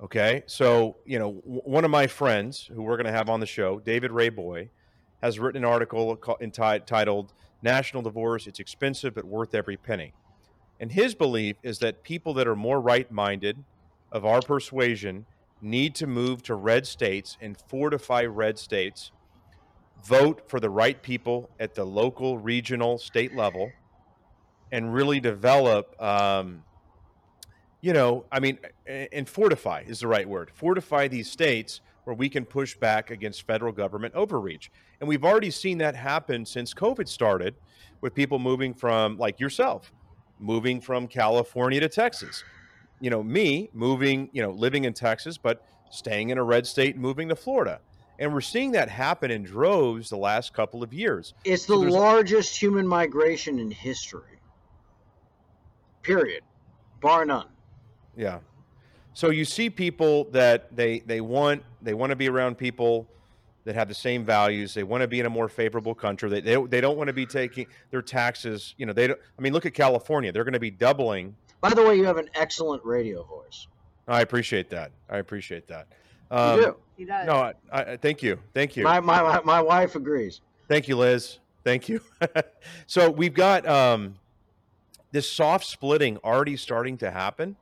Okay, 0.00 0.42
so 0.46 0.96
you 1.04 1.18
know, 1.18 1.34
w- 1.44 1.62
one 1.64 1.84
of 1.84 1.90
my 1.90 2.06
friends 2.06 2.68
who 2.72 2.82
we're 2.82 2.96
going 2.96 3.06
to 3.06 3.12
have 3.12 3.28
on 3.28 3.40
the 3.40 3.46
show, 3.46 3.80
David 3.80 4.10
Reaboi, 4.10 4.68
has 5.22 5.38
written 5.38 5.64
an 5.64 5.70
article 5.70 6.16
ca- 6.16 6.36
enti- 6.36 6.84
titled 6.84 7.32
"National 7.62 8.02
Divorce: 8.02 8.46
It's 8.46 8.60
Expensive 8.60 9.14
but 9.14 9.24
Worth 9.24 9.54
Every 9.54 9.76
Penny," 9.76 10.12
and 10.84 10.92
his 10.92 11.14
belief 11.14 11.56
is 11.62 11.78
that 11.78 12.02
people 12.02 12.34
that 12.34 12.46
are 12.46 12.54
more 12.54 12.78
right-minded, 12.78 13.56
of 14.12 14.26
our 14.26 14.42
persuasion, 14.42 15.24
need 15.62 15.94
to 15.94 16.06
move 16.06 16.42
to 16.42 16.54
red 16.56 16.86
states 16.86 17.38
and 17.40 17.56
fortify 17.68 18.26
red 18.26 18.58
states 18.58 19.10
vote 20.04 20.42
for 20.46 20.60
the 20.60 20.68
right 20.68 21.02
people 21.02 21.48
at 21.58 21.74
the 21.74 21.84
local, 21.84 22.36
regional, 22.36 22.98
state 22.98 23.34
level, 23.34 23.72
and 24.72 24.92
really 24.92 25.20
develop. 25.20 25.98
Um, 26.02 26.62
you 27.80 27.94
know, 27.94 28.26
I 28.30 28.40
mean, 28.40 28.58
and 28.86 29.26
fortify 29.26 29.84
is 29.86 30.00
the 30.00 30.06
right 30.06 30.28
word. 30.28 30.50
Fortify 30.52 31.08
these 31.08 31.30
states 31.30 31.80
where 32.04 32.14
we 32.14 32.28
can 32.28 32.44
push 32.44 32.76
back 32.76 33.10
against 33.10 33.46
federal 33.46 33.72
government 33.72 34.12
overreach, 34.14 34.70
and 35.00 35.08
we've 35.08 35.24
already 35.24 35.50
seen 35.50 35.78
that 35.78 35.96
happen 35.96 36.44
since 36.44 36.74
COVID 36.74 37.08
started, 37.08 37.54
with 38.02 38.12
people 38.14 38.38
moving 38.38 38.74
from, 38.74 39.16
like 39.16 39.40
yourself, 39.40 39.90
moving 40.38 40.80
from 40.80 41.06
California 41.08 41.80
to 41.80 41.88
Texas. 41.88 42.44
You 43.00 43.10
know, 43.10 43.22
me 43.22 43.70
moving, 43.72 44.28
you 44.32 44.42
know, 44.42 44.50
living 44.50 44.84
in 44.84 44.92
Texas, 44.94 45.36
but 45.38 45.64
staying 45.90 46.30
in 46.30 46.38
a 46.38 46.42
red 46.44 46.66
state, 46.66 46.94
and 46.94 47.02
moving 47.02 47.28
to 47.28 47.36
Florida. 47.36 47.80
And 48.18 48.32
we're 48.32 48.40
seeing 48.40 48.72
that 48.72 48.88
happen 48.88 49.30
in 49.30 49.42
droves 49.42 50.08
the 50.08 50.16
last 50.16 50.52
couple 50.52 50.82
of 50.82 50.92
years. 50.92 51.34
it's 51.44 51.66
the 51.66 51.76
there's- 51.78 51.92
largest 51.92 52.56
human 52.60 52.86
migration 52.86 53.58
in 53.58 53.70
history. 53.70 54.38
Period, 56.02 56.42
bar 57.00 57.24
none. 57.24 57.48
Yeah. 58.16 58.40
So 59.14 59.30
you 59.30 59.44
see 59.44 59.70
people 59.70 60.24
that 60.32 60.74
they 60.74 61.00
they 61.00 61.20
want 61.20 61.62
they 61.80 61.94
want 61.94 62.10
to 62.10 62.16
be 62.16 62.28
around 62.28 62.58
people 62.58 63.08
that 63.64 63.74
have 63.74 63.88
the 63.88 63.94
same 63.94 64.24
values. 64.24 64.74
They 64.74 64.82
want 64.82 65.00
to 65.02 65.08
be 65.08 65.20
in 65.20 65.26
a 65.26 65.30
more 65.30 65.48
favorable 65.48 65.94
country. 65.94 66.28
They 66.28 66.40
they, 66.40 66.56
they 66.66 66.80
don't 66.80 66.96
want 66.96 67.08
to 67.08 67.12
be 67.14 67.26
taking 67.26 67.66
their 67.90 68.02
taxes. 68.02 68.74
You 68.78 68.86
know, 68.86 68.92
they 68.92 69.06
don't. 69.08 69.20
I 69.38 69.42
mean, 69.42 69.52
look 69.52 69.66
at 69.66 69.74
California. 69.74 70.32
They're 70.32 70.44
going 70.44 70.52
to 70.54 70.60
be 70.60 70.70
doubling. 70.70 71.34
By 71.60 71.70
the 71.70 71.82
way, 71.82 71.96
you 71.96 72.04
have 72.04 72.18
an 72.18 72.28
excellent 72.34 72.84
radio 72.84 73.24
voice. 73.24 73.66
I 74.06 74.20
appreciate 74.20 74.68
that. 74.70 74.92
I 75.08 75.18
appreciate 75.18 75.66
that. 75.68 75.86
You 76.30 76.36
Um, 76.36 76.60
do. 76.60 76.76
He 76.96 77.04
does. 77.04 77.26
No, 77.26 77.34
I, 77.34 77.54
I, 77.72 77.96
thank 77.96 78.22
you, 78.22 78.38
thank 78.52 78.76
you. 78.76 78.84
My, 78.84 79.00
my 79.00 79.22
my 79.22 79.40
my 79.44 79.60
wife 79.62 79.96
agrees. 79.96 80.40
Thank 80.68 80.88
you, 80.88 80.96
Liz. 80.96 81.38
Thank 81.64 81.88
you. 81.88 82.00
so 82.86 83.10
we've 83.10 83.34
got 83.34 83.66
um, 83.66 84.16
this 85.10 85.30
soft 85.30 85.64
splitting 85.64 86.18
already 86.18 86.56
starting 86.56 86.98
to 86.98 87.10
happen, 87.10 87.56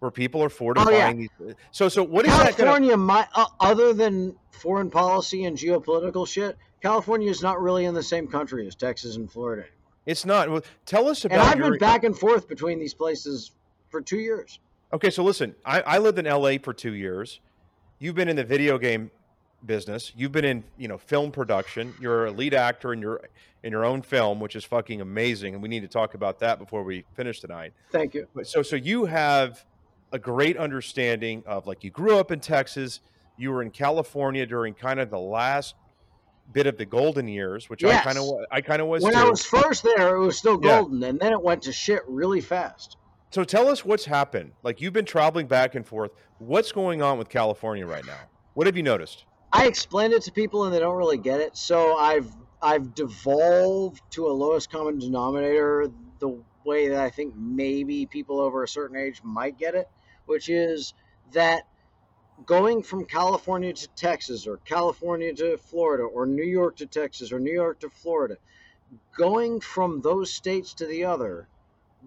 where 0.00 0.10
people 0.10 0.42
are 0.42 0.48
fortifying 0.48 1.30
oh, 1.40 1.44
these. 1.44 1.54
So, 1.70 1.88
so 1.88 2.02
what 2.02 2.26
is 2.26 2.32
that? 2.32 2.56
Gonna, 2.56 2.70
California, 2.70 2.96
my, 2.96 3.26
uh, 3.34 3.46
other 3.60 3.94
than 3.94 4.34
foreign 4.50 4.90
policy 4.90 5.44
and 5.44 5.56
geopolitical 5.56 6.26
shit, 6.26 6.58
California 6.82 7.30
is 7.30 7.42
not 7.42 7.60
really 7.60 7.84
in 7.84 7.94
the 7.94 8.02
same 8.02 8.26
country 8.26 8.66
as 8.66 8.74
Texas 8.74 9.16
and 9.16 9.30
Florida. 9.30 9.64
it's 10.06 10.24
not. 10.24 10.50
Well, 10.50 10.62
Tell 10.86 11.08
us 11.08 11.24
about. 11.24 11.38
And 11.38 11.48
I've 11.48 11.58
your. 11.58 11.70
been 11.70 11.78
back 11.78 12.04
and 12.04 12.18
forth 12.18 12.48
between 12.48 12.80
these 12.80 12.94
places 12.94 13.52
for 13.90 14.00
two 14.00 14.18
years. 14.18 14.58
Okay, 14.92 15.10
so 15.10 15.22
listen, 15.22 15.54
I, 15.64 15.82
I 15.82 15.98
lived 15.98 16.18
in 16.18 16.24
LA 16.24 16.54
for 16.60 16.72
two 16.72 16.94
years. 16.94 17.40
You've 17.98 18.16
been 18.16 18.28
in 18.28 18.36
the 18.36 18.44
video 18.44 18.78
game 18.78 19.10
business. 19.64 20.12
You've 20.16 20.32
been 20.32 20.44
in, 20.44 20.64
you 20.78 20.88
know, 20.88 20.98
film 20.98 21.30
production. 21.30 21.94
You're 22.00 22.26
a 22.26 22.30
lead 22.30 22.54
actor 22.54 22.92
in 22.92 23.00
your 23.00 23.20
in 23.62 23.72
your 23.72 23.84
own 23.84 24.00
film, 24.00 24.40
which 24.40 24.56
is 24.56 24.64
fucking 24.64 25.02
amazing. 25.02 25.52
And 25.52 25.62
we 25.62 25.68
need 25.68 25.80
to 25.80 25.88
talk 25.88 26.14
about 26.14 26.38
that 26.38 26.58
before 26.58 26.82
we 26.82 27.04
finish 27.12 27.40
tonight. 27.40 27.74
Thank 27.90 28.14
you. 28.14 28.26
But 28.34 28.46
so 28.46 28.62
so 28.62 28.76
you 28.76 29.04
have 29.04 29.64
a 30.12 30.18
great 30.18 30.56
understanding 30.56 31.42
of 31.46 31.66
like 31.66 31.84
you 31.84 31.90
grew 31.90 32.18
up 32.18 32.30
in 32.30 32.40
Texas, 32.40 33.00
you 33.36 33.50
were 33.50 33.62
in 33.62 33.70
California 33.70 34.46
during 34.46 34.74
kind 34.74 35.00
of 35.00 35.10
the 35.10 35.18
last 35.18 35.74
bit 36.52 36.66
of 36.66 36.76
the 36.78 36.84
golden 36.84 37.28
years, 37.28 37.70
which 37.70 37.84
I 37.84 37.98
kind 38.00 38.18
of 38.18 38.24
I 38.50 38.60
kind 38.60 38.82
of 38.82 38.88
was 38.88 39.02
When 39.02 39.12
too. 39.12 39.18
I 39.18 39.28
was 39.28 39.44
first 39.44 39.82
there, 39.84 40.16
it 40.16 40.18
was 40.18 40.36
still 40.36 40.58
Yeah. 40.62 40.80
golden, 40.80 41.02
and 41.04 41.18
then 41.20 41.32
it 41.32 41.40
went 41.42 41.62
to 41.62 41.72
shit 41.72 42.02
really 42.08 42.40
fast. 42.40 42.96
So 43.32 43.44
tell 43.44 43.68
us 43.68 43.84
what's 43.84 44.04
happened. 44.04 44.52
Like 44.64 44.80
you've 44.80 44.92
been 44.92 45.04
traveling 45.04 45.46
back 45.46 45.74
and 45.76 45.86
forth. 45.86 46.10
What's 46.38 46.72
going 46.72 47.02
on 47.02 47.18
with 47.18 47.28
California 47.28 47.86
right 47.86 48.04
now? 48.04 48.18
What 48.54 48.66
have 48.66 48.76
you 48.76 48.82
noticed? 48.82 49.24
I 49.52 49.66
explained 49.66 50.12
it 50.12 50.22
to 50.22 50.32
people 50.32 50.64
and 50.64 50.74
they 50.74 50.80
don't 50.80 50.96
really 50.96 51.18
get 51.18 51.40
it. 51.40 51.56
So 51.56 51.96
I've 51.96 52.28
I've 52.60 52.94
devolved 52.94 54.02
to 54.10 54.26
a 54.26 54.32
lowest 54.32 54.70
common 54.70 54.98
denominator 54.98 55.86
the 56.18 56.42
way 56.64 56.88
that 56.88 57.00
I 57.00 57.08
think 57.10 57.34
maybe 57.36 58.04
people 58.06 58.40
over 58.40 58.64
a 58.64 58.68
certain 58.68 58.96
age 58.96 59.22
might 59.22 59.56
get 59.56 59.74
it, 59.74 59.88
which 60.30 60.48
is 60.48 60.94
that 61.32 61.64
going 62.46 62.84
from 62.84 63.04
California 63.04 63.72
to 63.72 63.88
Texas 63.96 64.46
or 64.46 64.58
California 64.58 65.34
to 65.34 65.58
Florida 65.58 66.04
or 66.04 66.24
New 66.24 66.44
York 66.44 66.76
to 66.76 66.86
Texas 66.86 67.32
or 67.32 67.40
New 67.40 67.52
York 67.52 67.80
to 67.80 67.90
Florida, 67.90 68.36
going 69.16 69.58
from 69.58 70.00
those 70.00 70.32
states 70.32 70.74
to 70.74 70.86
the 70.86 71.04
other, 71.04 71.48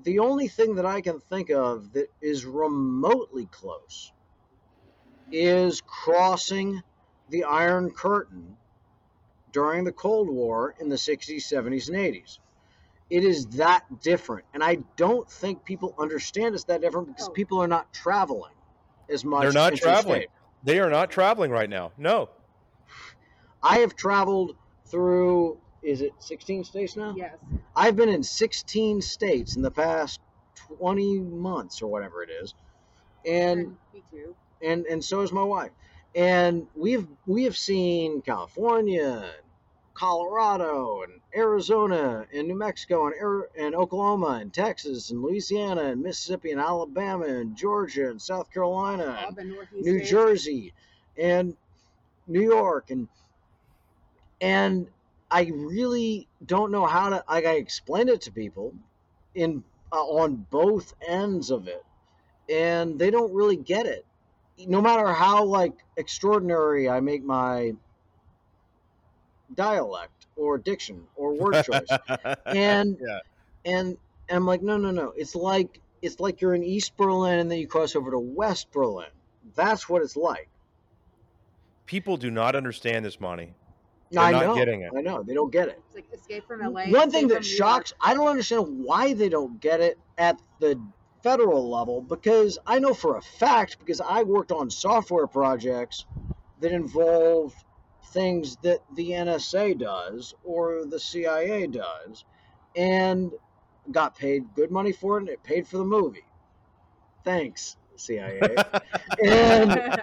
the 0.03 0.19
only 0.19 0.47
thing 0.47 0.75
that 0.75 0.85
I 0.85 1.01
can 1.01 1.19
think 1.19 1.49
of 1.49 1.91
that 1.93 2.09
is 2.21 2.45
remotely 2.45 3.45
close 3.47 4.13
is 5.29 5.81
crossing 5.81 6.81
the 7.27 7.43
Iron 7.43 7.91
Curtain 7.91 8.55
during 9.51 9.83
the 9.83 9.91
Cold 9.91 10.29
War 10.29 10.73
in 10.79 10.87
the 10.87 10.95
60s, 10.95 11.43
70s, 11.43 11.89
and 11.89 11.97
80s. 11.97 12.39
It 13.09 13.23
is 13.23 13.45
that 13.57 13.83
different. 14.01 14.45
And 14.53 14.63
I 14.63 14.75
don't 14.95 15.29
think 15.29 15.63
people 15.65 15.93
understand 15.99 16.55
it's 16.55 16.63
that 16.65 16.81
different 16.81 17.07
because 17.07 17.27
Oh. 17.29 17.31
people 17.31 17.61
are 17.61 17.67
not 17.67 17.91
traveling 17.93 18.53
as 19.09 19.23
much. 19.23 19.43
They're 19.43 19.51
not 19.51 19.73
interstate. 19.73 19.83
traveling. 19.83 20.25
They 20.63 20.79
are 20.79 20.89
not 20.89 21.11
traveling 21.11 21.51
right 21.51 21.69
now. 21.69 21.91
No. 21.97 22.29
I 23.61 23.79
have 23.79 23.95
traveled 23.95 24.55
through, 24.87 25.57
is 25.81 26.01
it 26.01 26.13
16 26.19 26.63
states 26.63 26.95
now? 26.95 27.13
Yes. 27.15 27.35
I've 27.75 27.95
been 27.95 28.09
in 28.09 28.23
16 28.23 29.01
states 29.01 29.55
in 29.55 29.61
the 29.61 29.71
past 29.71 30.19
20 30.77 31.19
months 31.19 31.81
or 31.81 31.87
whatever 31.87 32.23
it 32.23 32.29
is. 32.29 32.53
And 33.25 33.77
me 33.93 34.03
too. 34.11 34.35
and 34.61 34.85
and 34.85 35.03
so 35.03 35.21
is 35.21 35.31
my 35.31 35.43
wife. 35.43 35.71
And 36.15 36.67
we've 36.75 37.07
we 37.25 37.43
have 37.45 37.57
seen 37.57 38.21
California, 38.21 39.31
and 39.33 39.42
Colorado, 39.93 41.03
and 41.03 41.21
Arizona, 41.35 42.25
and 42.33 42.47
New 42.47 42.55
Mexico, 42.55 43.07
and 43.07 43.15
Ari- 43.21 43.47
and 43.57 43.75
Oklahoma, 43.75 44.39
and 44.41 44.53
Texas, 44.53 45.11
and 45.11 45.21
Louisiana, 45.21 45.83
and 45.83 46.01
Mississippi, 46.01 46.51
and 46.51 46.59
Alabama, 46.59 47.25
and 47.25 47.55
Georgia, 47.55 48.09
and 48.09 48.21
South 48.21 48.51
Carolina, 48.51 49.33
and 49.37 49.55
New 49.73 49.97
states. 49.97 50.09
Jersey, 50.09 50.73
and 51.17 51.55
New 52.27 52.41
York, 52.41 52.89
and 52.89 53.07
and 54.41 54.87
I 55.29 55.51
really 55.53 56.27
don't 56.45 56.71
know 56.71 56.85
how 56.85 57.09
to 57.09 57.23
like 57.29 57.45
I 57.45 57.55
explained 57.55 58.09
it 58.09 58.21
to 58.21 58.31
people 58.31 58.73
in 59.35 59.63
uh, 59.91 60.03
on 60.03 60.45
both 60.49 60.93
ends 61.07 61.51
of 61.51 61.67
it, 61.67 61.83
and 62.49 62.97
they 62.97 63.11
don't 63.11 63.33
really 63.33 63.57
get 63.57 63.85
it. 63.85 64.05
no 64.57 64.81
matter 64.81 65.07
how 65.07 65.43
like 65.45 65.73
extraordinary 65.97 66.89
I 66.89 66.99
make 66.99 67.23
my 67.23 67.73
dialect 69.55 70.27
or 70.35 70.57
diction 70.57 71.07
or 71.15 71.33
word 71.39 71.61
choice, 71.61 71.99
and 72.53 72.97
Yeah. 72.99 73.19
and 73.65 73.97
and 74.29 74.37
I'm 74.37 74.45
like, 74.45 74.61
no, 74.61 74.77
no, 74.77 74.91
no. 74.91 75.13
It's 75.15 75.35
like 75.35 75.81
it's 76.01 76.19
like 76.19 76.41
you're 76.41 76.55
in 76.55 76.63
East 76.63 76.97
Berlin 76.97 77.39
and 77.39 77.51
then 77.51 77.59
you 77.59 77.67
cross 77.67 77.95
over 77.95 78.11
to 78.11 78.19
West 78.19 78.71
Berlin. 78.71 79.09
That's 79.55 79.87
what 79.87 80.01
it's 80.01 80.15
like. 80.15 80.49
People 81.85 82.17
do 82.17 82.31
not 82.31 82.55
understand 82.55 83.05
this 83.05 83.19
money. 83.19 83.53
I 84.17 84.31
They're 84.31 84.45
not 84.45 84.47
know. 84.47 84.55
getting 84.55 84.81
it. 84.81 84.93
I 84.95 85.01
know 85.01 85.23
they 85.23 85.33
don't 85.33 85.51
get 85.51 85.67
it. 85.69 85.81
It's 85.85 85.95
like 85.95 86.05
Escape 86.13 86.45
from 86.47 86.61
LA. 86.61 86.85
One 86.85 87.09
thing 87.09 87.27
that 87.29 87.43
shocks, 87.45 87.93
I 87.99 88.13
don't 88.13 88.27
understand 88.27 88.83
why 88.83 89.13
they 89.13 89.29
don't 89.29 89.59
get 89.59 89.81
it 89.81 89.97
at 90.17 90.39
the 90.59 90.79
federal 91.23 91.69
level 91.69 92.01
because 92.01 92.59
I 92.65 92.79
know 92.79 92.93
for 92.93 93.17
a 93.17 93.21
fact 93.21 93.79
because 93.79 94.01
I 94.01 94.23
worked 94.23 94.51
on 94.51 94.69
software 94.69 95.25
projects 95.25 96.05
that 96.59 96.71
involve 96.71 97.53
things 98.13 98.57
that 98.63 98.79
the 98.95 99.11
NSA 99.11 99.77
does 99.77 100.33
or 100.43 100.85
the 100.85 100.99
CIA 100.99 101.67
does 101.67 102.25
and 102.75 103.31
got 103.91 104.17
paid 104.17 104.45
good 104.55 104.71
money 104.71 104.91
for 104.91 105.17
it 105.17 105.21
and 105.21 105.29
it 105.29 105.43
paid 105.43 105.67
for 105.67 105.77
the 105.77 105.85
movie. 105.85 106.25
Thanks, 107.23 107.75
CIA. 107.95 108.55
and 109.23 110.01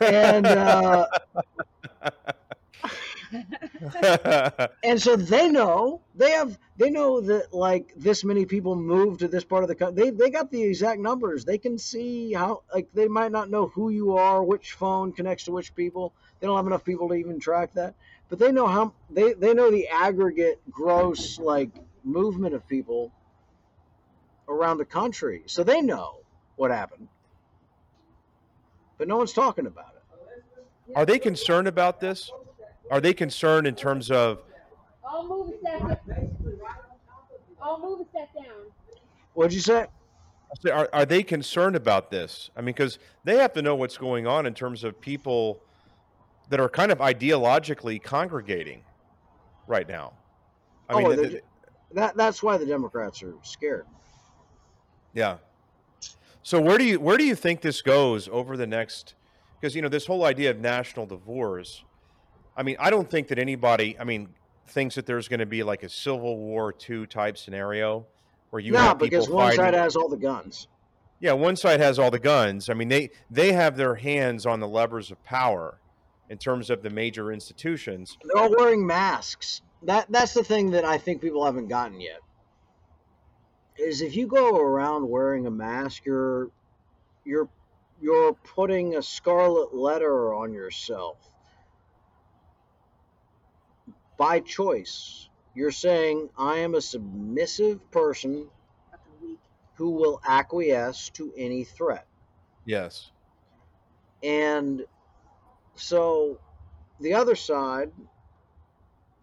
and 0.00 0.46
uh, 0.46 1.06
and 4.84 5.00
so 5.00 5.16
they 5.16 5.48
know 5.48 6.00
they 6.14 6.30
have 6.30 6.58
they 6.76 6.90
know 6.90 7.20
that 7.20 7.52
like 7.52 7.92
this 7.96 8.24
many 8.24 8.46
people 8.46 8.76
move 8.76 9.18
to 9.18 9.28
this 9.28 9.44
part 9.44 9.62
of 9.62 9.68
the 9.68 9.74
country 9.74 10.04
they, 10.04 10.10
they 10.10 10.30
got 10.30 10.50
the 10.50 10.62
exact 10.62 11.00
numbers 11.00 11.44
they 11.44 11.58
can 11.58 11.78
see 11.78 12.32
how 12.32 12.62
like 12.72 12.88
they 12.94 13.08
might 13.08 13.32
not 13.32 13.50
know 13.50 13.66
who 13.68 13.90
you 13.90 14.16
are 14.16 14.42
which 14.42 14.72
phone 14.72 15.12
connects 15.12 15.44
to 15.44 15.52
which 15.52 15.74
people 15.74 16.14
they 16.40 16.46
don't 16.46 16.56
have 16.56 16.66
enough 16.66 16.84
people 16.84 17.08
to 17.08 17.14
even 17.14 17.38
track 17.38 17.72
that 17.74 17.94
but 18.28 18.38
they 18.38 18.50
know 18.50 18.66
how 18.66 18.92
they, 19.10 19.32
they 19.34 19.54
know 19.54 19.70
the 19.70 19.88
aggregate 19.88 20.60
gross 20.70 21.38
like 21.38 21.70
movement 22.04 22.54
of 22.54 22.66
people 22.68 23.12
around 24.48 24.78
the 24.78 24.84
country 24.84 25.42
so 25.46 25.62
they 25.64 25.80
know 25.80 26.16
what 26.56 26.70
happened 26.70 27.08
but 28.98 29.08
no 29.08 29.16
one's 29.16 29.32
talking 29.32 29.66
about 29.66 29.94
it 29.96 30.96
Are 30.96 31.04
they 31.04 31.18
concerned 31.18 31.68
about 31.68 32.00
this? 32.00 32.30
Are 32.90 33.00
they 33.00 33.12
concerned 33.12 33.66
in 33.66 33.74
terms 33.74 34.10
of 34.10 34.42
All 35.04 35.26
move 35.26 35.52
a 35.52 35.58
step. 35.58 36.02
All 37.60 37.80
move 37.80 38.00
a 38.00 38.08
step 38.10 38.32
down. 38.34 38.44
what'd 39.34 39.52
you 39.52 39.60
say 39.60 39.86
are, 40.72 40.88
are 40.92 41.04
they 41.04 41.22
concerned 41.22 41.76
about 41.76 42.10
this? 42.10 42.50
I 42.56 42.60
mean, 42.60 42.66
because 42.66 42.98
they 43.24 43.36
have 43.36 43.52
to 43.54 43.62
know 43.62 43.74
what's 43.74 43.98
going 43.98 44.26
on 44.26 44.46
in 44.46 44.54
terms 44.54 44.84
of 44.84 45.00
people 45.00 45.60
that 46.48 46.60
are 46.60 46.68
kind 46.68 46.92
of 46.92 46.98
ideologically 46.98 48.02
congregating 48.02 48.82
right 49.66 49.88
now. 49.88 50.12
I 50.88 50.94
Oh, 50.94 51.08
mean, 51.08 51.16
th- 51.18 51.42
that 51.92 52.16
that's 52.16 52.42
why 52.42 52.56
the 52.56 52.66
democrats 52.66 53.22
are 53.22 53.34
scared 53.42 53.86
yeah. 55.16 55.38
So 56.42 56.60
where 56.60 56.76
do 56.78 56.84
you 56.84 57.00
where 57.00 57.16
do 57.16 57.24
you 57.24 57.34
think 57.34 57.62
this 57.62 57.80
goes 57.82 58.28
over 58.28 58.56
the 58.56 58.66
next? 58.66 59.14
Because 59.58 59.74
you 59.74 59.80
know 59.82 59.88
this 59.88 60.06
whole 60.06 60.24
idea 60.24 60.50
of 60.50 60.58
national 60.60 61.06
divorce. 61.06 61.82
I 62.56 62.62
mean, 62.62 62.76
I 62.78 62.90
don't 62.90 63.10
think 63.10 63.28
that 63.28 63.38
anybody. 63.38 63.96
I 63.98 64.04
mean, 64.04 64.28
thinks 64.68 64.94
that 64.94 65.06
there's 65.06 65.26
going 65.26 65.40
to 65.40 65.46
be 65.46 65.62
like 65.62 65.82
a 65.82 65.88
Civil 65.88 66.36
War 66.36 66.72
two 66.72 67.06
type 67.06 67.38
scenario 67.38 68.06
where 68.50 68.60
you 68.60 68.72
no, 68.72 68.78
have 68.78 68.98
because 68.98 69.28
one 69.28 69.46
fighting. 69.46 69.56
side 69.56 69.74
has 69.74 69.96
all 69.96 70.08
the 70.08 70.16
guns. 70.18 70.68
Yeah, 71.18 71.32
one 71.32 71.56
side 71.56 71.80
has 71.80 71.98
all 71.98 72.10
the 72.10 72.18
guns. 72.18 72.68
I 72.68 72.74
mean, 72.74 72.88
they 72.88 73.10
they 73.30 73.52
have 73.52 73.76
their 73.76 73.94
hands 73.94 74.44
on 74.44 74.60
the 74.60 74.68
levers 74.68 75.10
of 75.10 75.22
power 75.24 75.78
in 76.28 76.38
terms 76.38 76.70
of 76.70 76.82
the 76.82 76.90
major 76.90 77.32
institutions. 77.32 78.16
They're 78.22 78.42
all 78.42 78.54
wearing 78.56 78.86
masks. 78.86 79.62
That 79.82 80.06
that's 80.10 80.34
the 80.34 80.44
thing 80.44 80.70
that 80.70 80.84
I 80.84 80.98
think 80.98 81.20
people 81.20 81.44
haven't 81.44 81.68
gotten 81.68 82.00
yet. 82.00 82.20
Is 83.78 84.00
if 84.00 84.16
you 84.16 84.26
go 84.26 84.56
around 84.56 85.08
wearing 85.08 85.46
a 85.46 85.50
mask, 85.50 86.04
you're 86.06 86.50
you're 87.24 87.48
you're 88.00 88.32
putting 88.32 88.96
a 88.96 89.02
scarlet 89.02 89.74
letter 89.74 90.34
on 90.34 90.52
yourself 90.52 91.18
by 94.16 94.40
choice. 94.40 95.28
You're 95.54 95.70
saying 95.70 96.28
I 96.36 96.58
am 96.58 96.74
a 96.74 96.80
submissive 96.80 97.90
person 97.90 98.48
who 99.74 99.90
will 99.90 100.20
acquiesce 100.26 101.10
to 101.10 101.32
any 101.36 101.64
threat. 101.64 102.06
Yes. 102.64 103.10
And 104.22 104.84
so 105.76 106.40
the 107.00 107.14
other 107.14 107.36
side 107.36 107.92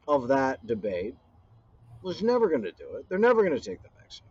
of 0.08 0.28
that 0.30 0.66
debate 0.66 1.16
was 2.02 2.22
never 2.22 2.50
going 2.50 2.64
to 2.64 2.72
do 2.72 2.96
it. 2.98 3.08
They're 3.10 3.20
never 3.20 3.44
going 3.44 3.58
to 3.58 3.64
take 3.64 3.82
the 3.82 3.90
vaccine. 4.00 4.28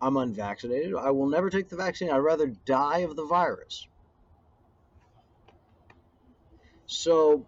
I'm 0.00 0.16
unvaccinated. 0.16 0.94
I 0.94 1.10
will 1.10 1.28
never 1.28 1.50
take 1.50 1.68
the 1.68 1.76
vaccine. 1.76 2.10
I'd 2.10 2.18
rather 2.18 2.46
die 2.46 2.98
of 2.98 3.16
the 3.16 3.26
virus. 3.26 3.86
So 6.86 7.46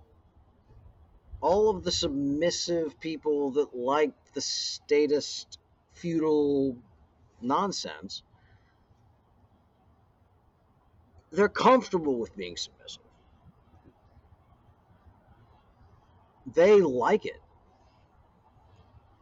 all 1.40 1.70
of 1.70 1.82
the 1.82 1.90
submissive 1.90 3.00
people 3.00 3.52
that 3.52 3.74
like 3.74 4.12
the 4.34 4.40
statist 4.40 5.58
feudal 5.94 6.76
nonsense 7.40 8.22
they're 11.32 11.48
comfortable 11.48 12.18
with 12.18 12.36
being 12.36 12.56
submissive. 12.56 13.02
They 16.54 16.80
like 16.80 17.24
it. 17.24 17.40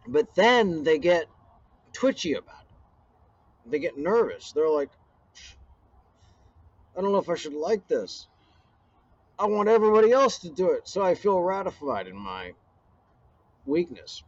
But 0.07 0.35
then 0.35 0.83
they 0.83 0.99
get 0.99 1.27
twitchy 1.93 2.35
about 2.35 2.63
it. 2.63 3.71
They 3.71 3.79
get 3.79 3.97
nervous. 3.97 4.53
They're 4.53 4.69
like, 4.69 4.91
I 6.97 7.01
don't 7.01 7.13
know 7.13 7.19
if 7.19 7.29
I 7.29 7.37
should 7.37 7.55
like 7.55 7.87
this. 7.87 8.27
I 9.39 9.47
want 9.47 9.69
everybody 9.69 10.11
else 10.11 10.39
to 10.39 10.51
do 10.51 10.73
it, 10.73 10.89
so 10.89 11.03
I 11.03 11.15
feel 11.15 11.41
ratified 11.41 12.09
in 12.09 12.17
my 12.17 12.53
weakness. 13.65 14.23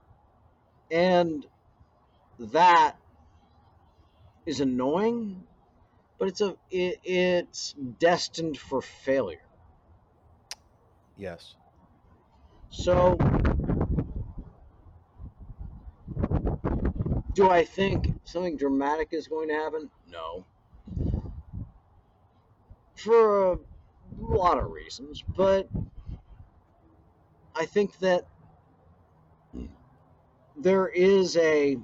And 0.90 1.44
that 2.38 2.96
is 4.46 4.60
annoying 4.60 5.44
but 6.22 6.28
it's 6.28 6.40
a 6.40 6.54
it, 6.70 7.00
it's 7.02 7.74
destined 7.98 8.56
for 8.56 8.80
failure. 8.80 9.42
Yes. 11.16 11.56
So, 12.70 13.16
do 17.34 17.50
I 17.50 17.64
think 17.64 18.14
something 18.22 18.56
dramatic 18.56 19.08
is 19.10 19.26
going 19.26 19.48
to 19.48 19.54
happen? 19.54 19.90
No. 20.08 20.46
For 22.94 23.54
a 23.54 23.58
lot 24.20 24.58
of 24.58 24.70
reasons, 24.70 25.24
but 25.36 25.68
I 27.56 27.66
think 27.66 27.98
that 27.98 28.28
there 30.56 30.86
is 30.86 31.36
a 31.36 31.78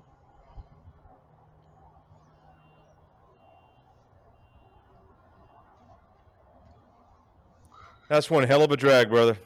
That's 8.09 8.31
one 8.31 8.45
hell 8.45 8.63
of 8.63 8.71
a 8.73 8.77
drag, 8.77 9.11
brother. 9.11 9.37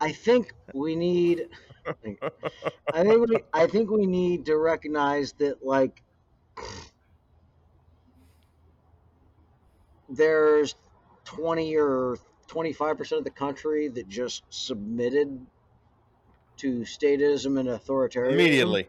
I 0.00 0.12
think 0.12 0.52
we 0.74 0.96
need 0.96 1.48
I 1.86 1.92
think 3.02 3.28
we 3.28 3.38
I 3.52 3.66
think 3.66 3.90
we 3.90 4.06
need 4.06 4.46
to 4.46 4.56
recognize 4.58 5.32
that 5.34 5.64
like 5.64 6.02
there's 10.08 10.74
20 11.24 11.76
or 11.76 12.18
25% 12.48 13.18
of 13.18 13.24
the 13.24 13.30
country 13.30 13.88
that 13.88 14.08
just 14.08 14.42
submitted 14.50 15.46
to 16.58 16.80
statism 16.80 17.58
and 17.58 17.68
authoritarianism 17.68 18.32
Immediately. 18.32 18.88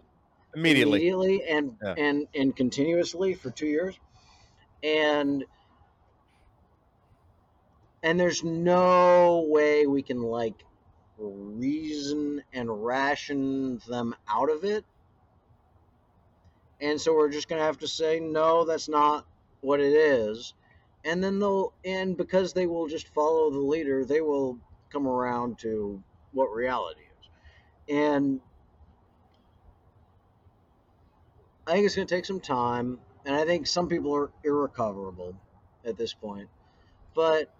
Immediately. 0.55 1.07
immediately 1.07 1.43
and 1.49 1.75
Yeah. 1.81 1.93
and 1.97 2.27
and 2.35 2.55
continuously 2.55 3.33
for 3.33 3.49
2 3.49 3.65
years 3.67 3.97
and 4.83 5.45
and 8.03 8.19
there's 8.19 8.43
no 8.43 9.47
way 9.49 9.87
we 9.87 10.03
can 10.03 10.21
like 10.21 10.65
reason 11.17 12.43
and 12.53 12.85
ration 12.85 13.79
them 13.87 14.13
out 14.27 14.51
of 14.51 14.65
it. 14.65 14.83
And 16.81 16.99
so 16.99 17.13
we're 17.13 17.29
just 17.29 17.47
going 17.47 17.59
to 17.59 17.65
have 17.65 17.79
to 17.79 17.87
say 17.87 18.19
no 18.19 18.65
that's 18.65 18.89
not 18.89 19.25
what 19.61 19.79
it 19.79 19.93
is. 19.93 20.53
And 21.05 21.23
then 21.23 21.39
they'll 21.39 21.73
and 21.85 22.17
because 22.17 22.53
they 22.53 22.67
will 22.67 22.87
just 22.87 23.07
follow 23.07 23.49
the 23.49 23.59
leader 23.59 24.05
they 24.05 24.21
will 24.21 24.59
come 24.91 25.07
around 25.07 25.59
to 25.59 26.03
what 26.33 26.53
reality 26.53 27.01
is. 27.01 27.29
And 27.95 28.39
i 31.65 31.71
think 31.71 31.85
it's 31.85 31.95
going 31.95 32.07
to 32.07 32.13
take 32.13 32.25
some 32.25 32.41
time 32.41 32.99
and 33.25 33.35
I 33.35 33.45
think 33.45 33.67
some 33.67 33.87
people 33.87 34.13
are 34.15 34.31
irrecoverable 34.43 35.35
at 35.85 35.97
this 35.97 36.13
point. 36.13 36.49
But 37.15 37.53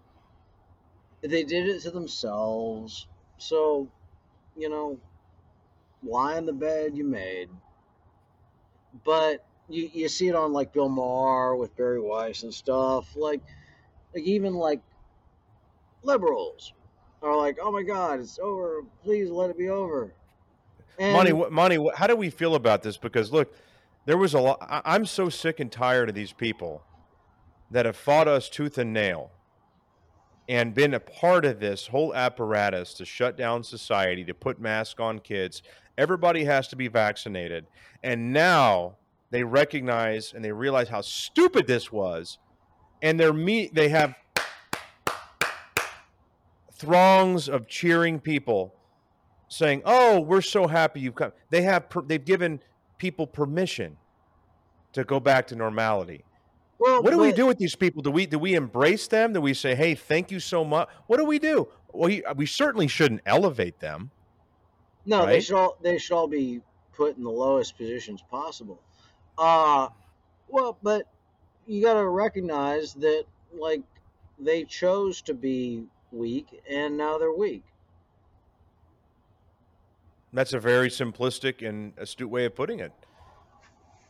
they 1.30 1.44
did 1.44 1.68
it 1.68 1.82
to 1.82 1.90
themselves. 1.90 3.06
So, 3.38 3.88
you 4.56 4.68
know, 4.68 4.98
lie 6.02 6.38
in 6.38 6.46
the 6.46 6.52
bed 6.52 6.96
you 6.96 7.04
made. 7.04 7.48
But 9.04 9.44
you, 9.68 9.90
you 9.92 10.08
see 10.08 10.28
it 10.28 10.34
on 10.34 10.52
like 10.52 10.72
Bill 10.72 10.88
Maher 10.88 11.56
with 11.56 11.76
Bari 11.76 12.00
Weiss 12.00 12.42
and 12.42 12.52
stuff. 12.52 13.16
Like, 13.16 13.40
like 14.14 14.24
even 14.24 14.54
like 14.54 14.80
liberals 16.02 16.72
are 17.22 17.36
like, 17.36 17.58
oh 17.60 17.72
my 17.72 17.82
God, 17.82 18.20
it's 18.20 18.38
over. 18.38 18.82
Please 19.02 19.30
let 19.30 19.50
it 19.50 19.58
be 19.58 19.68
over. 19.68 20.12
And 20.98 21.12
Monty, 21.12 21.32
Monty, 21.32 21.78
how 21.96 22.06
do 22.06 22.14
we 22.14 22.30
feel 22.30 22.54
about 22.54 22.82
this? 22.82 22.96
Because 22.96 23.32
look, 23.32 23.54
there 24.04 24.18
was 24.18 24.34
a 24.34 24.40
lot. 24.40 24.58
I'm 24.84 25.06
so 25.06 25.28
sick 25.28 25.58
and 25.58 25.72
tired 25.72 26.08
of 26.08 26.14
these 26.14 26.32
people 26.32 26.82
that 27.70 27.86
have 27.86 27.96
fought 27.96 28.28
us 28.28 28.48
tooth 28.48 28.78
and 28.78 28.92
nail 28.92 29.30
and 30.48 30.74
been 30.74 30.94
a 30.94 31.00
part 31.00 31.44
of 31.44 31.60
this 31.60 31.86
whole 31.86 32.14
apparatus 32.14 32.94
to 32.94 33.04
shut 33.04 33.36
down 33.36 33.62
society, 33.62 34.24
to 34.24 34.34
put 34.34 34.60
masks 34.60 35.00
on 35.00 35.18
kids. 35.18 35.62
Everybody 35.96 36.44
has 36.44 36.68
to 36.68 36.76
be 36.76 36.88
vaccinated. 36.88 37.66
And 38.02 38.32
now 38.32 38.96
they 39.30 39.42
recognize 39.42 40.32
and 40.34 40.44
they 40.44 40.52
realize 40.52 40.88
how 40.88 41.00
stupid 41.00 41.66
this 41.66 41.90
was. 41.90 42.38
And 43.02 43.18
they're 43.18 43.32
me 43.32 43.70
they 43.72 43.88
have 43.88 44.14
throngs 46.72 47.48
of 47.48 47.66
cheering 47.66 48.20
people 48.20 48.74
saying, 49.48 49.82
"Oh, 49.84 50.20
we're 50.20 50.40
so 50.40 50.66
happy 50.66 51.00
you've 51.00 51.14
come." 51.14 51.32
They 51.50 51.62
have 51.62 51.88
per- 51.88 52.02
they've 52.02 52.24
given 52.24 52.60
people 52.98 53.26
permission 53.26 53.96
to 54.92 55.04
go 55.04 55.20
back 55.20 55.46
to 55.48 55.56
normality. 55.56 56.24
Well, 56.78 57.02
What 57.02 57.10
do 57.10 57.18
we 57.18 57.32
do 57.32 57.46
with 57.46 57.58
these 57.58 57.76
people? 57.76 58.02
Do 58.02 58.10
we 58.10 58.26
do 58.26 58.38
we 58.38 58.54
embrace 58.54 59.06
them? 59.06 59.32
Do 59.32 59.40
we 59.40 59.54
say, 59.54 59.74
"Hey, 59.74 59.94
thank 59.94 60.30
you 60.30 60.40
so 60.40 60.64
much"? 60.64 60.88
What 61.06 61.18
do 61.18 61.24
we 61.24 61.38
do? 61.38 61.68
Well, 61.92 62.08
we, 62.08 62.22
we 62.36 62.46
certainly 62.46 62.88
shouldn't 62.88 63.22
elevate 63.26 63.80
them. 63.80 64.10
No, 65.06 65.26
they 65.26 65.40
should 65.40 65.56
all 65.56 65.76
they 65.82 65.98
should 65.98 66.14
all 66.14 66.28
be 66.28 66.60
put 66.92 67.16
in 67.16 67.24
the 67.24 67.30
lowest 67.30 67.76
positions 67.76 68.22
possible. 68.30 68.80
Uh 69.38 69.88
well, 70.48 70.78
but 70.82 71.06
you 71.66 71.82
got 71.82 71.94
to 71.94 72.06
recognize 72.06 72.94
that 72.94 73.24
like 73.52 73.82
they 74.38 74.64
chose 74.64 75.22
to 75.22 75.34
be 75.34 75.84
weak 76.12 76.62
and 76.68 76.96
now 76.96 77.18
they're 77.18 77.32
weak. 77.32 77.62
That's 80.32 80.52
a 80.52 80.58
very 80.58 80.88
simplistic 80.88 81.66
and 81.66 81.92
astute 81.96 82.28
way 82.28 82.44
of 82.44 82.54
putting 82.54 82.80
it. 82.80 82.92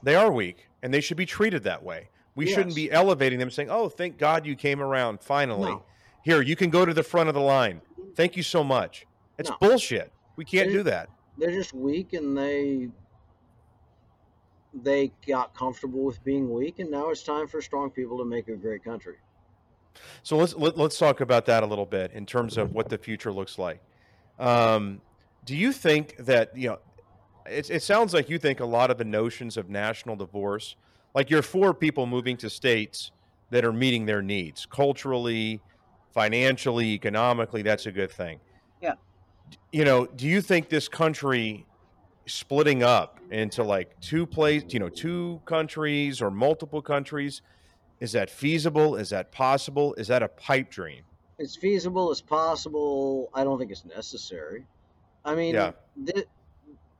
They 0.02 0.16
are 0.16 0.32
weak, 0.32 0.68
and 0.82 0.92
they 0.92 1.00
should 1.00 1.18
be 1.18 1.26
treated 1.26 1.64
that 1.64 1.82
way. 1.82 2.08
We 2.34 2.46
shouldn't 2.46 2.74
be 2.74 2.90
elevating 2.90 3.38
them, 3.38 3.50
saying, 3.50 3.70
"Oh, 3.70 3.88
thank 3.88 4.18
God 4.18 4.44
you 4.44 4.56
came 4.56 4.80
around 4.82 5.20
finally. 5.20 5.70
No. 5.70 5.84
Here, 6.22 6.42
you 6.42 6.56
can 6.56 6.70
go 6.70 6.84
to 6.84 6.92
the 6.94 7.02
front 7.02 7.28
of 7.28 7.34
the 7.34 7.40
line. 7.40 7.80
Thank 8.16 8.36
you 8.36 8.42
so 8.42 8.64
much." 8.64 9.06
It's 9.38 9.50
No. 9.50 9.56
bullshit. 9.60 10.12
We 10.36 10.44
can't 10.44 10.68
It- 10.68 10.72
do 10.72 10.82
that. 10.84 11.08
They're 11.38 11.50
just 11.50 11.72
weak 11.72 12.12
and 12.12 12.36
they 12.36 12.90
they 14.82 15.12
got 15.24 15.54
comfortable 15.54 16.02
with 16.02 16.22
being 16.24 16.52
weak 16.52 16.80
and 16.80 16.90
now 16.90 17.08
it's 17.10 17.22
time 17.22 17.46
for 17.46 17.62
strong 17.62 17.90
people 17.90 18.18
to 18.18 18.24
make 18.24 18.48
a 18.48 18.56
great 18.56 18.82
country. 18.82 19.16
So 20.24 20.36
let's 20.36 20.54
let, 20.56 20.76
let's 20.76 20.98
talk 20.98 21.20
about 21.20 21.46
that 21.46 21.62
a 21.62 21.66
little 21.66 21.86
bit 21.86 22.10
in 22.10 22.26
terms 22.26 22.56
of 22.58 22.72
what 22.72 22.88
the 22.88 22.98
future 22.98 23.32
looks 23.32 23.56
like. 23.56 23.80
Um, 24.40 25.00
do 25.44 25.56
you 25.56 25.72
think 25.72 26.16
that 26.18 26.56
you 26.56 26.70
know? 26.70 26.78
It, 27.46 27.70
it 27.70 27.82
sounds 27.84 28.12
like 28.14 28.28
you 28.28 28.38
think 28.38 28.58
a 28.58 28.64
lot 28.64 28.90
of 28.90 28.98
the 28.98 29.04
notions 29.04 29.56
of 29.56 29.68
national 29.70 30.16
divorce, 30.16 30.74
like 31.14 31.30
you're 31.30 31.42
for 31.42 31.72
people 31.72 32.06
moving 32.06 32.36
to 32.38 32.50
states 32.50 33.12
that 33.50 33.64
are 33.64 33.72
meeting 33.72 34.04
their 34.06 34.22
needs 34.22 34.66
culturally, 34.66 35.60
financially, 36.12 36.86
economically. 36.94 37.62
That's 37.62 37.86
a 37.86 37.92
good 37.92 38.10
thing. 38.10 38.40
Yeah. 38.82 38.94
You 39.72 39.84
know, 39.84 40.06
do 40.06 40.26
you 40.26 40.40
think 40.40 40.68
this 40.68 40.88
country 40.88 41.66
splitting 42.26 42.82
up 42.82 43.20
into 43.30 43.62
like 43.62 43.98
two 44.00 44.26
place, 44.26 44.64
you 44.68 44.78
know, 44.80 44.88
two 44.88 45.40
countries 45.44 46.20
or 46.20 46.30
multiple 46.30 46.82
countries? 46.82 47.42
Is 48.00 48.12
that 48.12 48.28
feasible? 48.28 48.96
Is 48.96 49.10
that 49.10 49.30
possible? 49.30 49.94
Is 49.94 50.08
that 50.08 50.22
a 50.22 50.28
pipe 50.28 50.70
dream? 50.70 51.02
It's 51.38 51.56
feasible, 51.56 52.10
it's 52.12 52.20
possible. 52.20 53.28
I 53.34 53.44
don't 53.44 53.58
think 53.58 53.70
it's 53.70 53.84
necessary. 53.84 54.66
I 55.24 55.34
mean, 55.34 55.54
Yeah. 55.54 55.72
thi- 56.04 56.24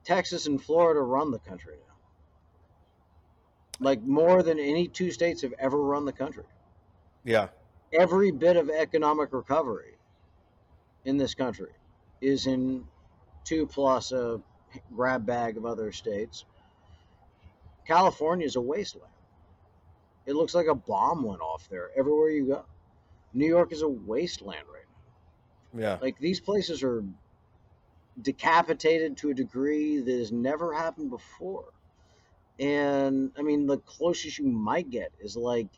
Texas 0.05 0.47
and 0.47 0.63
Florida 0.63 1.01
run 1.01 1.31
the 1.31 1.39
country. 1.39 1.77
Like 3.81 4.03
more 4.03 4.43
than 4.43 4.59
any 4.59 4.89
two 4.89 5.11
states 5.11 5.43
have 5.43 5.55
ever 5.59 5.81
run 5.81 6.05
the 6.05 6.13
country. 6.13 6.45
Yeah. 7.25 7.49
Every 7.93 8.31
bit 8.31 8.57
of 8.57 8.71
economic 8.71 9.33
recovery 9.33 9.97
in 11.05 11.17
this 11.17 11.35
country 11.35 11.73
is 12.21 12.47
in 12.47 12.85
two 13.45 13.67
plus 13.67 14.13
a 14.13 14.41
grab 14.95 15.27
bag 15.27 15.57
of 15.57 15.67
other 15.67 15.93
states. 15.93 16.45
California 17.87 18.47
is 18.47 18.57
a 18.57 18.61
wasteland. 18.61 19.13
It 20.27 20.35
looks 20.35 20.55
like 20.55 20.67
a 20.67 20.75
bomb 20.75 21.23
went 21.23 21.43
off 21.43 21.69
there 21.69 21.91
everywhere 21.97 22.31
you 22.31 22.47
go. 22.47 22.65
New 23.35 23.47
York 23.47 23.73
is 23.73 23.83
a 23.83 23.89
wasteland 23.89 24.67
right 24.73 24.87
now. 25.75 25.81
Yeah. 25.81 25.99
Like 26.01 26.19
these 26.19 26.41
places 26.41 26.83
are 26.83 27.05
decapitated 28.21 29.17
to 29.19 29.31
a 29.31 29.35
degree 29.35 29.99
that 30.01 30.19
has 30.19 30.33
never 30.33 30.73
happened 30.73 31.11
before. 31.11 31.73
And 32.59 33.33
I 33.37 33.43
mean, 33.43 33.67
the 33.67 33.79
closest 33.79 34.39
you 34.39 34.47
might 34.47 34.91
get 34.91 35.11
is 35.21 35.37
like 35.37 35.69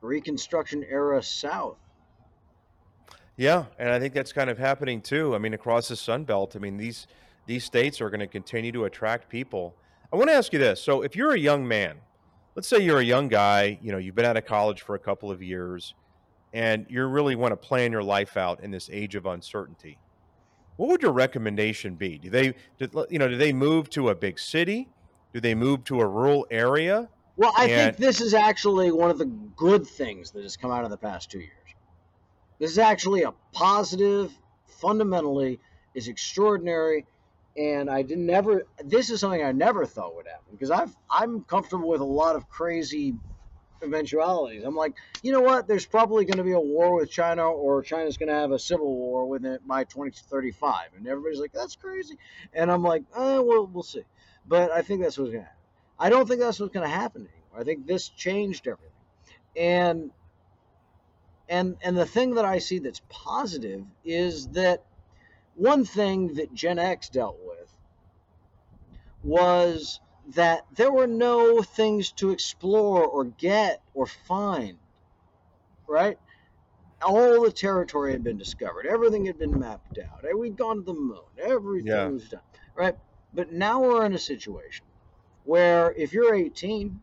Reconstruction 0.00 0.84
era 0.88 1.22
South. 1.22 1.76
Yeah, 3.36 3.64
and 3.78 3.88
I 3.88 3.98
think 3.98 4.14
that's 4.14 4.32
kind 4.32 4.50
of 4.50 4.58
happening 4.58 5.00
too. 5.00 5.34
I 5.34 5.38
mean, 5.38 5.54
across 5.54 5.88
the 5.88 5.96
Sun 5.96 6.24
Belt, 6.24 6.54
I 6.54 6.58
mean 6.58 6.76
these 6.76 7.06
these 7.46 7.64
states 7.64 8.00
are 8.00 8.10
going 8.10 8.20
to 8.20 8.26
continue 8.26 8.72
to 8.72 8.84
attract 8.84 9.28
people. 9.28 9.74
I 10.12 10.16
want 10.16 10.28
to 10.28 10.34
ask 10.34 10.52
you 10.52 10.58
this: 10.58 10.80
so, 10.82 11.02
if 11.02 11.16
you're 11.16 11.32
a 11.32 11.38
young 11.38 11.66
man, 11.66 11.96
let's 12.54 12.68
say 12.68 12.78
you're 12.78 13.00
a 13.00 13.04
young 13.04 13.28
guy, 13.28 13.78
you 13.82 13.92
know, 13.92 13.98
you've 13.98 14.14
been 14.14 14.24
out 14.24 14.36
of 14.36 14.44
college 14.44 14.82
for 14.82 14.94
a 14.94 14.98
couple 14.98 15.30
of 15.30 15.42
years, 15.42 15.94
and 16.52 16.86
you 16.88 17.04
really 17.06 17.34
want 17.34 17.52
to 17.52 17.56
plan 17.56 17.92
your 17.92 18.02
life 18.02 18.36
out 18.36 18.62
in 18.62 18.70
this 18.70 18.90
age 18.92 19.14
of 19.14 19.26
uncertainty, 19.26 19.98
what 20.82 20.90
would 20.90 21.02
your 21.02 21.12
recommendation 21.12 21.94
be? 21.94 22.18
Do 22.18 22.28
they, 22.28 22.54
do, 22.76 23.06
you 23.08 23.16
know, 23.20 23.28
do 23.28 23.36
they 23.36 23.52
move 23.52 23.88
to 23.90 24.08
a 24.08 24.16
big 24.16 24.36
city? 24.36 24.88
Do 25.32 25.38
they 25.40 25.54
move 25.54 25.84
to 25.84 26.00
a 26.00 26.06
rural 26.08 26.44
area? 26.50 27.08
Well, 27.36 27.52
I 27.56 27.66
And- 27.66 27.94
think 27.94 27.96
this 27.98 28.20
is 28.20 28.34
actually 28.34 28.90
one 28.90 29.08
of 29.08 29.16
the 29.16 29.26
good 29.26 29.86
things 29.86 30.32
that 30.32 30.42
has 30.42 30.56
come 30.56 30.72
out 30.72 30.82
of 30.82 30.90
the 30.90 30.96
past 30.96 31.30
two 31.30 31.38
years. 31.38 31.52
This 32.58 32.72
is 32.72 32.78
actually 32.78 33.22
a 33.22 33.32
positive, 33.52 34.36
fundamentally, 34.66 35.60
is 35.94 36.08
extraordinary, 36.08 37.06
and 37.56 37.88
I 37.88 38.02
didn't 38.02 38.26
never. 38.26 38.66
This 38.84 39.08
is 39.08 39.20
something 39.20 39.40
I 39.40 39.52
never 39.52 39.86
thought 39.86 40.16
would 40.16 40.26
happen 40.26 40.46
because 40.50 40.72
I've 40.72 40.96
I'm 41.08 41.44
comfortable 41.44 41.88
with 41.90 42.00
a 42.00 42.04
lot 42.04 42.34
of 42.34 42.48
crazy 42.48 43.14
eventualities. 43.82 44.64
I'm 44.64 44.76
like, 44.76 44.94
you 45.22 45.32
know 45.32 45.40
what? 45.40 45.66
There's 45.66 45.86
probably 45.86 46.24
going 46.24 46.38
to 46.38 46.44
be 46.44 46.52
a 46.52 46.60
war 46.60 46.94
with 46.94 47.10
China, 47.10 47.48
or 47.48 47.82
China's 47.82 48.16
going 48.16 48.28
to 48.28 48.34
have 48.34 48.52
a 48.52 48.58
civil 48.58 48.94
war 48.94 49.26
within 49.26 49.52
it 49.52 49.66
by 49.66 49.84
2035, 49.84 50.90
and 50.96 51.06
everybody's 51.06 51.40
like, 51.40 51.52
that's 51.52 51.76
crazy, 51.76 52.16
and 52.52 52.70
I'm 52.70 52.82
like, 52.82 53.02
eh, 53.14 53.38
well, 53.38 53.66
we'll 53.66 53.82
see. 53.82 54.04
But 54.46 54.70
I 54.70 54.82
think 54.82 55.02
that's 55.02 55.18
what's 55.18 55.30
going 55.30 55.44
to 55.44 55.48
happen. 55.48 55.58
I 55.98 56.10
don't 56.10 56.26
think 56.26 56.40
that's 56.40 56.58
what's 56.58 56.72
going 56.72 56.88
to 56.88 56.94
happen 56.94 57.22
anymore. 57.22 57.60
I 57.60 57.64
think 57.64 57.86
this 57.86 58.08
changed 58.08 58.66
everything, 58.66 58.92
and 59.56 60.10
and 61.48 61.76
and 61.82 61.96
the 61.96 62.06
thing 62.06 62.34
that 62.34 62.44
I 62.44 62.58
see 62.58 62.78
that's 62.78 63.02
positive 63.08 63.84
is 64.04 64.48
that 64.48 64.84
one 65.54 65.84
thing 65.84 66.34
that 66.34 66.54
Gen 66.54 66.78
X 66.78 67.08
dealt 67.08 67.38
with 67.44 67.68
was 69.22 70.00
that 70.26 70.66
there 70.70 70.92
were 70.92 71.06
no 71.06 71.62
things 71.62 72.12
to 72.14 72.30
explore 72.30 73.04
or 73.06 73.24
get 73.24 73.82
or 73.94 74.06
find, 74.06 74.78
right? 75.88 76.18
All 77.02 77.42
the 77.42 77.52
territory 77.52 78.12
had 78.12 78.24
been 78.24 78.38
discovered. 78.38 78.86
Everything 78.86 79.26
had 79.26 79.38
been 79.38 79.58
mapped 79.58 79.98
out. 79.98 80.24
We'd 80.38 80.56
gone 80.56 80.76
to 80.76 80.82
the 80.82 80.94
moon. 80.94 81.24
Everything 81.38 81.86
Yeah. 81.88 82.08
was 82.12 82.28
done, 82.28 82.42
right? 82.76 82.96
But 83.32 83.52
now 83.52 83.82
we're 83.82 84.06
in 84.06 84.14
a 84.14 84.18
situation 84.18 84.86
where 85.44 85.92
if 85.92 86.12
you're 86.12 86.34
18, 86.34 87.02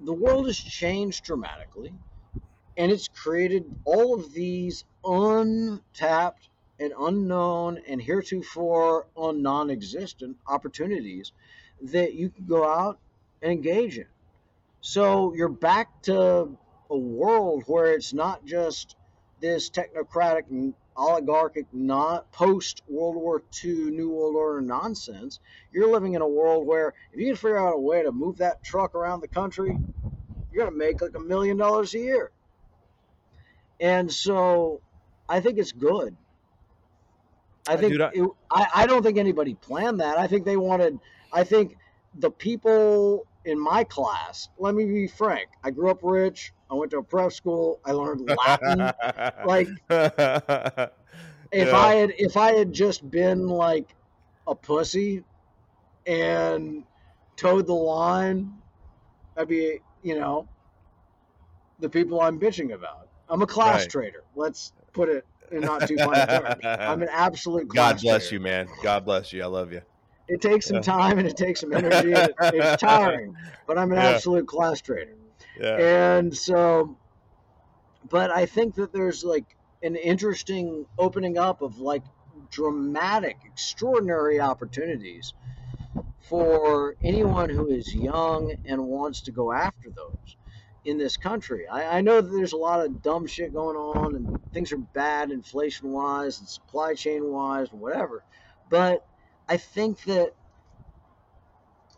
the 0.00 0.14
world 0.14 0.46
has 0.46 0.58
changed 0.58 1.24
dramatically 1.24 1.94
and 2.76 2.92
it's 2.92 3.08
created 3.08 3.64
all 3.84 4.14
of 4.18 4.32
these 4.32 4.84
untapped 5.04 6.48
and 6.82 6.92
unknown 6.98 7.78
and 7.86 8.02
heretofore 8.02 9.06
un 9.16 9.40
non-existent 9.40 10.36
opportunities 10.48 11.32
that 11.80 12.14
you 12.14 12.28
can 12.28 12.44
go 12.44 12.68
out 12.68 12.98
and 13.40 13.52
engage 13.52 13.98
in. 13.98 14.06
So 14.80 15.32
you're 15.32 15.48
back 15.48 16.02
to 16.02 16.58
a 16.90 16.96
world 16.96 17.62
where 17.68 17.92
it's 17.92 18.12
not 18.12 18.44
just 18.44 18.96
this 19.40 19.70
technocratic 19.70 20.74
oligarchic, 20.96 21.66
not 21.72 22.30
post 22.32 22.82
World 22.88 23.14
War 23.14 23.42
II, 23.64 23.92
New 23.92 24.10
World 24.10 24.34
Order 24.34 24.60
nonsense. 24.60 25.38
You're 25.72 25.90
living 25.90 26.14
in 26.14 26.20
a 26.20 26.28
world 26.28 26.66
where 26.66 26.94
if 27.12 27.20
you 27.20 27.26
can 27.26 27.36
figure 27.36 27.58
out 27.58 27.74
a 27.74 27.80
way 27.80 28.02
to 28.02 28.10
move 28.10 28.38
that 28.38 28.64
truck 28.64 28.96
around 28.96 29.20
the 29.20 29.28
country, 29.28 29.78
you're 30.52 30.64
gonna 30.64 30.76
make 30.76 31.00
like 31.00 31.14
a 31.14 31.20
million 31.20 31.56
dollars 31.56 31.94
a 31.94 31.98
year. 31.98 32.32
And 33.78 34.12
so, 34.12 34.80
I 35.28 35.40
think 35.40 35.58
it's 35.58 35.72
good. 35.72 36.16
I 37.66 37.76
think 37.76 37.92
dude, 37.92 38.00
I- 38.00 38.10
it, 38.12 38.28
I, 38.50 38.66
I 38.74 38.86
don't 38.86 39.02
think 39.02 39.18
anybody 39.18 39.54
planned 39.54 40.00
that. 40.00 40.18
I 40.18 40.26
think 40.26 40.44
they 40.44 40.56
wanted. 40.56 40.98
I 41.32 41.44
think 41.44 41.76
the 42.14 42.30
people 42.30 43.26
in 43.44 43.58
my 43.58 43.84
class. 43.84 44.48
Let 44.58 44.74
me 44.74 44.84
be 44.84 45.06
frank. 45.08 45.48
I 45.64 45.70
grew 45.70 45.90
up 45.90 46.00
rich. 46.02 46.52
I 46.70 46.74
went 46.74 46.90
to 46.92 46.98
a 46.98 47.02
prep 47.02 47.32
school. 47.32 47.80
I 47.84 47.92
learned 47.92 48.20
Latin. 48.36 48.92
like 49.44 49.68
if 49.90 50.92
Yeah. 51.68 51.76
I 51.76 51.94
had 51.94 52.12
if 52.18 52.36
I 52.36 52.52
had 52.52 52.72
just 52.72 53.08
been 53.10 53.46
like 53.46 53.94
a 54.46 54.54
pussy 54.54 55.24
and 56.06 56.84
toed 57.36 57.66
the 57.66 57.74
line, 57.74 58.52
I'd 59.36 59.48
be 59.48 59.80
you 60.02 60.18
know 60.18 60.48
the 61.78 61.88
people 61.88 62.20
I'm 62.20 62.38
bitching 62.38 62.72
about. 62.72 63.08
I'm 63.28 63.42
a 63.42 63.46
class 63.46 63.82
Right. 63.82 63.90
traitor. 63.90 64.24
Let's 64.34 64.72
put 64.92 65.08
it 65.08 65.26
in 65.52 65.60
not 65.60 65.86
too 65.86 65.96
fine 65.98 66.26
terms. 66.26 66.64
I'm 66.64 67.02
an 67.02 67.08
absolute 67.10 67.68
God 67.74 68.00
bless 68.00 68.32
you, 68.32 68.40
man. 68.40 68.68
God 68.82 69.04
bless 69.04 69.32
you. 69.32 69.42
I 69.42 69.46
love 69.46 69.72
you. 69.72 69.82
It 70.28 70.40
takes 70.40 70.66
some 70.66 70.80
time 70.82 71.18
and 71.18 71.26
it 71.28 71.36
takes 71.36 71.60
some 71.60 71.72
energy. 71.72 72.12
and 72.12 72.30
it- 72.30 72.34
it's 72.40 72.80
tiring, 72.82 73.34
but 73.66 73.78
I'm 73.78 73.90
an 73.92 73.98
Yeah. 73.98 74.10
absolute 74.10 74.46
class 74.46 74.80
traitor. 74.80 75.16
Yeah. 75.60 75.76
And 75.76 76.36
so, 76.36 76.96
but 78.08 78.30
I 78.30 78.46
think 78.46 78.76
that 78.76 78.92
there's 78.92 79.24
like 79.24 79.44
an 79.82 79.96
interesting 79.96 80.86
opening 80.98 81.38
up 81.38 81.60
of 81.62 81.78
like 81.78 82.02
dramatic, 82.50 83.36
extraordinary 83.44 84.40
opportunities 84.40 85.34
for 86.28 86.94
anyone 87.02 87.50
who 87.50 87.68
is 87.68 87.92
young 87.94 88.54
and 88.64 88.86
wants 88.86 89.22
to 89.22 89.32
go 89.32 89.52
after 89.52 89.90
those 89.90 90.36
in 90.84 90.98
this 90.98 91.16
country. 91.16 91.66
I, 91.68 91.98
I 91.98 92.00
know 92.00 92.20
that 92.20 92.30
there's 92.30 92.52
a 92.52 92.58
lot 92.58 92.84
of 92.84 93.02
dumb 93.02 93.26
shit 93.26 93.52
going 93.52 93.76
on 93.76 94.16
and 94.16 94.28
things 94.52 94.72
are 94.72 94.78
bad 94.78 95.30
inflation 95.30 95.92
wise 95.92 96.40
and 96.40 96.48
supply 96.48 96.94
chain 96.94 97.30
wise 97.30 97.70
and 97.70 97.80
whatever. 97.80 98.24
But 98.68 99.06
I 99.48 99.56
think 99.56 100.02
that 100.04 100.32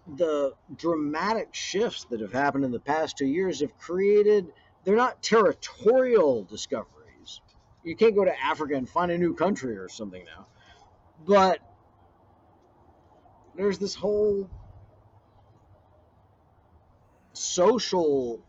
the 0.07 0.53
dramatic 0.75 1.49
shifts 1.53 2.05
that 2.11 2.21
have 2.21 2.33
happened 2.33 2.65
in 2.65 2.71
the 2.71 2.81
past 2.81 3.17
two 3.17 3.27
years 3.27 3.61
have 3.61 3.77
created 3.79 4.47
they're 4.85 4.97
not 4.97 5.23
territorial 5.23 6.45
discoveries 6.45 7.41
you 7.83 7.97
can't 7.97 8.15
go 8.15 8.23
to 8.23 8.45
africa 8.45 8.75
and 8.75 8.87
find 8.87 9.11
a 9.11 9.17
new 9.17 9.35
country 9.35 9.79
or 9.79 9.89
something 9.89 10.23
now 10.27 10.47
but 11.27 11.59
there's 13.57 13.79
this 13.79 13.95
whole 13.95 14.51
social 17.33 18.43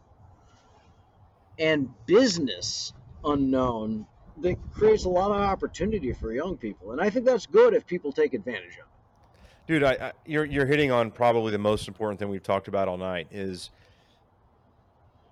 and 1.59 1.89
business 2.05 2.93
unknown 3.23 4.05
that 4.41 4.57
creates 4.73 5.05
a 5.05 5.09
lot 5.09 5.31
of 5.31 5.37
opportunity 5.37 6.11
for 6.13 6.33
young 6.33 6.57
people 6.57 6.91
and 6.91 7.01
i 7.01 7.09
think 7.09 7.25
that's 7.25 7.45
good 7.45 7.73
if 7.73 7.85
people 7.85 8.11
take 8.11 8.33
advantage 8.33 8.73
of 8.73 8.79
it 8.79 9.67
dude 9.67 9.83
I, 9.83 9.93
I 9.93 10.11
you're 10.25 10.45
you're 10.45 10.65
hitting 10.65 10.91
on 10.91 11.11
probably 11.11 11.51
the 11.51 11.57
most 11.57 11.87
important 11.87 12.19
thing 12.19 12.29
we've 12.29 12.43
talked 12.43 12.67
about 12.67 12.87
all 12.87 12.97
night 12.97 13.27
is 13.31 13.71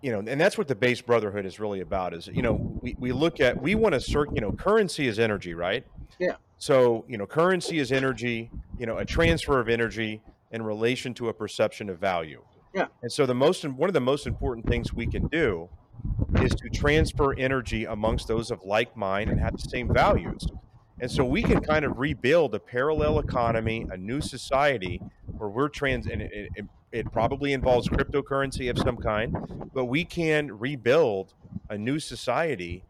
you 0.01 0.11
know 0.11 0.19
and 0.19 0.39
that's 0.39 0.57
what 0.57 0.67
the 0.67 0.75
Based 0.75 1.05
Brotherhood 1.05 1.45
is 1.45 1.59
really 1.59 1.81
about 1.81 2.13
is 2.13 2.27
you 2.27 2.41
know 2.41 2.53
we, 2.81 2.95
we 2.99 3.11
look 3.11 3.39
at 3.39 3.61
we 3.61 3.75
want 3.75 3.93
to 3.93 4.01
circ 4.01 4.29
you 4.33 4.41
know 4.41 4.51
currency 4.51 5.07
is 5.07 5.19
energy 5.19 5.53
right 5.53 5.85
Yeah. 6.19 6.35
so 6.57 7.05
you 7.07 7.17
know 7.17 7.25
currency 7.25 7.79
is 7.79 7.91
energy 7.91 8.49
you 8.79 8.85
know 8.85 8.97
a 8.97 9.05
transfer 9.05 9.59
of 9.59 9.69
energy 9.69 10.21
in 10.51 10.61
relation 10.61 11.13
to 11.15 11.29
a 11.29 11.33
perception 11.33 11.89
of 11.89 11.99
value 11.99 12.41
Yeah. 12.73 12.87
and 13.01 13.11
so 13.11 13.25
the 13.25 13.35
most 13.35 13.65
one 13.65 13.89
of 13.89 13.93
the 13.93 14.01
most 14.01 14.27
important 14.27 14.65
things 14.67 14.93
we 14.93 15.07
can 15.07 15.27
do 15.27 15.69
is 16.41 16.51
to 16.55 16.69
transfer 16.69 17.33
energy 17.33 17.85
amongst 17.85 18.27
those 18.27 18.51
of 18.51 18.63
like 18.63 18.95
mind 18.97 19.29
and 19.29 19.39
have 19.39 19.53
the 19.53 19.69
same 19.69 19.93
values 19.93 20.45
and 20.99 21.11
so 21.11 21.25
we 21.25 21.41
can 21.41 21.59
kind 21.59 21.85
of 21.85 21.99
rebuild 21.99 22.55
a 22.55 22.59
parallel 22.59 23.19
economy, 23.19 23.85
a 23.91 23.97
new 23.97 24.21
society 24.21 25.01
where 25.37 25.49
we're 25.49 25.67
trans, 25.67 26.07
and 26.07 26.21
it, 26.21 26.49
it, 26.55 26.65
it 26.91 27.11
probably 27.11 27.53
involves 27.53 27.89
cryptocurrency 27.89 28.69
of 28.69 28.77
some 28.77 28.97
kind, 28.97 29.35
but 29.73 29.85
we 29.85 30.05
can 30.05 30.57
rebuild 30.57 31.33
a 31.69 31.77
new 31.77 31.99
society. 31.99 32.83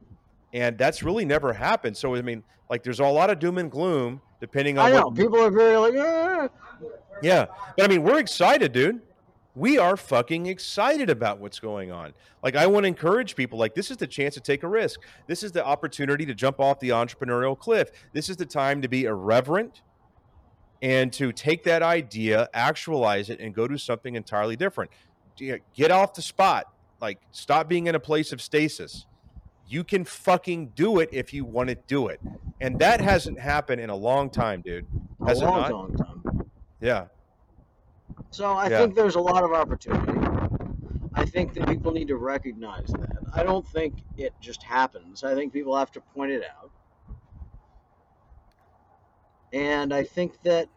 And 0.54 0.78
that's 0.78 1.02
really 1.02 1.26
never 1.26 1.54
happened. 1.54 1.98
So, 1.98 2.14
I 2.16 2.22
mean, 2.22 2.44
like, 2.70 2.84
there's 2.84 3.00
a 3.00 3.06
lot 3.06 3.30
of 3.30 3.40
doom 3.40 3.58
and 3.58 3.72
gloom 3.72 4.22
depending 4.40 4.78
on 4.78 4.86
i 4.86 4.92
know 4.92 5.06
what. 5.06 5.16
people 5.16 5.40
are 5.40 5.50
very 5.50 5.78
like 5.78 5.96
"Ah." 5.98 6.50
Yeah. 7.22 7.46
But 7.78 7.86
I 7.86 7.88
mean, 7.88 8.04
we're 8.04 8.20
excited, 8.20 8.74
dude. 8.74 9.02
We 9.56 9.78
are 9.78 9.96
fucking 9.96 10.48
excited 10.48 11.12
about 11.12 11.40
what's 11.40 11.60
going 11.60 11.92
on. 11.92 12.14
Like, 12.42 12.56
I 12.56 12.66
want 12.66 12.86
to 12.86 12.88
encourage 12.88 13.36
people, 13.36 13.60
like, 13.60 13.76
this 13.76 13.92
is 13.92 13.98
the 13.98 14.08
chance 14.08 14.34
to 14.34 14.40
take 14.40 14.64
a 14.64 14.68
risk. 14.68 15.00
This 15.28 15.44
is 15.44 15.52
the 15.52 15.64
opportunity 15.64 16.26
to 16.26 16.34
jump 16.34 16.60
off 16.60 16.80
the 16.80 16.90
entrepreneurial 16.90 17.58
cliff. 17.58 17.92
This 18.14 18.30
is 18.30 18.38
the 18.38 18.48
time 18.48 18.82
to 18.82 18.88
be 18.88 19.04
irreverent 19.06 19.84
and 20.82 21.14
to 21.14 21.32
take 21.32 21.64
that 21.66 21.84
idea, 21.84 22.50
actualize 22.54 23.30
it, 23.30 23.40
and 23.40 23.54
go 23.54 23.68
do 23.68 23.78
something 23.78 24.16
entirely 24.16 24.56
different. 24.56 24.90
Get 25.38 25.92
off 25.92 26.16
the 26.16 26.24
spot. 26.24 26.66
Like, 27.00 27.20
stop 27.32 27.70
being 27.70 27.88
in 27.88 27.96
a 27.96 28.00
place 28.00 28.32
of 28.32 28.42
stasis. 28.42 29.06
You 29.68 29.84
can 29.84 30.04
fucking 30.04 30.70
do 30.76 31.00
it 31.00 31.10
if 31.12 31.32
you 31.32 31.46
want 31.46 31.70
to 31.70 31.76
do 31.76 32.08
it. 32.08 32.20
And 32.60 32.80
that 32.80 33.02
hasn't 33.02 33.40
happened 33.40 33.82
in 33.82 33.90
a 33.90 33.96
long 33.96 34.30
time, 34.30 34.62
dude. 34.62 34.88
a 35.22 35.28
Has 35.28 35.42
it 35.42 35.46
long, 35.46 35.62
not? 35.62 35.72
long 35.72 35.96
time 35.96 36.50
Yeah. 36.82 37.06
So 38.32 38.52
I 38.54 38.70
Yeah. 38.70 38.78
think 38.78 38.96
there's 38.96 39.16
a 39.16 39.22
lot 39.22 39.44
of 39.44 39.52
opportunity. 39.54 40.20
I 41.14 41.26
think 41.26 41.54
that 41.54 41.68
people 41.68 41.92
need 41.92 42.08
to 42.08 42.18
recognize 42.18 42.88
that. 42.88 43.24
I 43.34 43.44
don't 43.44 43.68
think 43.68 44.04
it 44.18 44.34
just 44.40 44.64
happens. 44.64 45.24
I 45.24 45.36
think 45.36 45.54
people 45.54 45.76
have 45.78 45.92
to 45.92 46.02
point 46.02 46.32
it 46.32 46.44
out. 46.44 46.72
And 49.52 49.94
I 49.94 50.04
think 50.04 50.42
that 50.42 50.70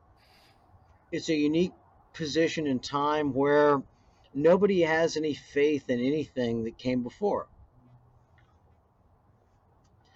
it's 1.10 1.28
a 1.30 1.34
unique 1.34 1.72
position 2.12 2.66
in 2.66 2.80
time 2.80 3.32
where 3.32 3.82
nobody 4.34 4.82
has 4.82 5.16
any 5.16 5.34
faith 5.34 5.88
in 5.88 6.00
anything 6.00 6.64
that 6.64 6.78
came 6.78 7.02
before. 7.02 7.48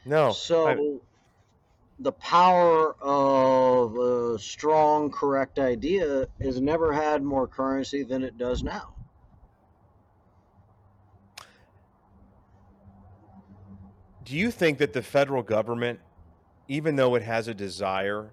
No. 0.05 0.33
so 0.35 1.01
the 2.01 2.13
power 2.13 2.97
of 3.03 3.97
a 3.97 4.39
strong, 4.39 5.11
correct 5.11 5.59
idea 5.59 6.27
has 6.41 6.61
never 6.61 6.93
had 6.93 7.23
more 7.23 7.47
currency 7.47 8.03
than 8.03 8.25
it 8.25 8.39
does 8.39 8.63
now. 8.63 8.95
Do 14.25 14.37
you 14.37 14.51
think 14.51 14.79
that 14.79 14.93
the 14.93 15.03
federal 15.03 15.43
government, 15.43 16.01
even 16.69 16.97
though 16.97 17.17
it 17.17 17.23
has 17.23 17.49
a 17.49 17.55
desire 17.55 18.31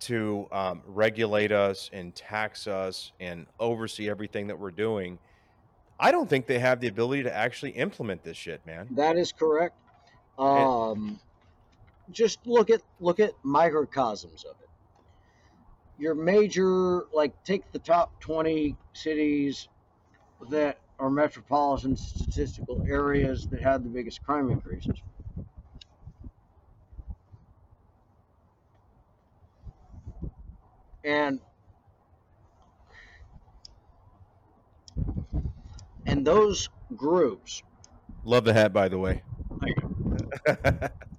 to 0.00 0.48
um, 0.52 0.82
regulate 0.84 1.52
us 1.52 1.88
and 1.92 2.14
tax 2.14 2.66
us 2.66 3.12
and 3.20 3.46
oversee 3.60 4.10
everything 4.10 4.48
that 4.48 4.58
we're 4.58 4.72
doing, 4.72 5.18
I 5.98 6.10
don't 6.10 6.28
think 6.28 6.46
they 6.46 6.58
have 6.58 6.80
the 6.80 6.88
ability 6.88 7.22
to 7.22 7.34
actually 7.34 7.70
implement 7.70 8.24
this 8.24 8.36
shit, 8.36 8.66
man. 8.66 8.88
That 8.90 9.16
is 9.16 9.30
correct. 9.30 9.76
Um, 10.36 11.20
just 12.10 12.46
look 12.46 12.70
at 12.70 12.82
look 13.00 13.20
at 13.20 13.32
microcosms 13.42 14.44
of 14.44 14.56
it. 14.62 14.68
Your 15.98 16.14
major, 16.14 17.04
like, 17.12 17.42
take 17.44 17.70
the 17.72 17.78
top 17.78 18.20
twenty 18.20 18.76
cities 18.92 19.68
that 20.50 20.80
are 20.98 21.10
metropolitan 21.10 21.96
statistical 21.96 22.82
areas 22.88 23.46
that 23.48 23.62
had 23.62 23.84
the 23.84 23.88
biggest 23.90 24.22
crime 24.22 24.50
increases. 24.50 25.02
And 31.04 31.40
and 36.06 36.26
those 36.26 36.68
groups 36.96 37.62
Love 38.24 38.44
the 38.44 38.52
hat, 38.52 38.72
by 38.72 38.88
the 38.88 38.98
way. 38.98 39.22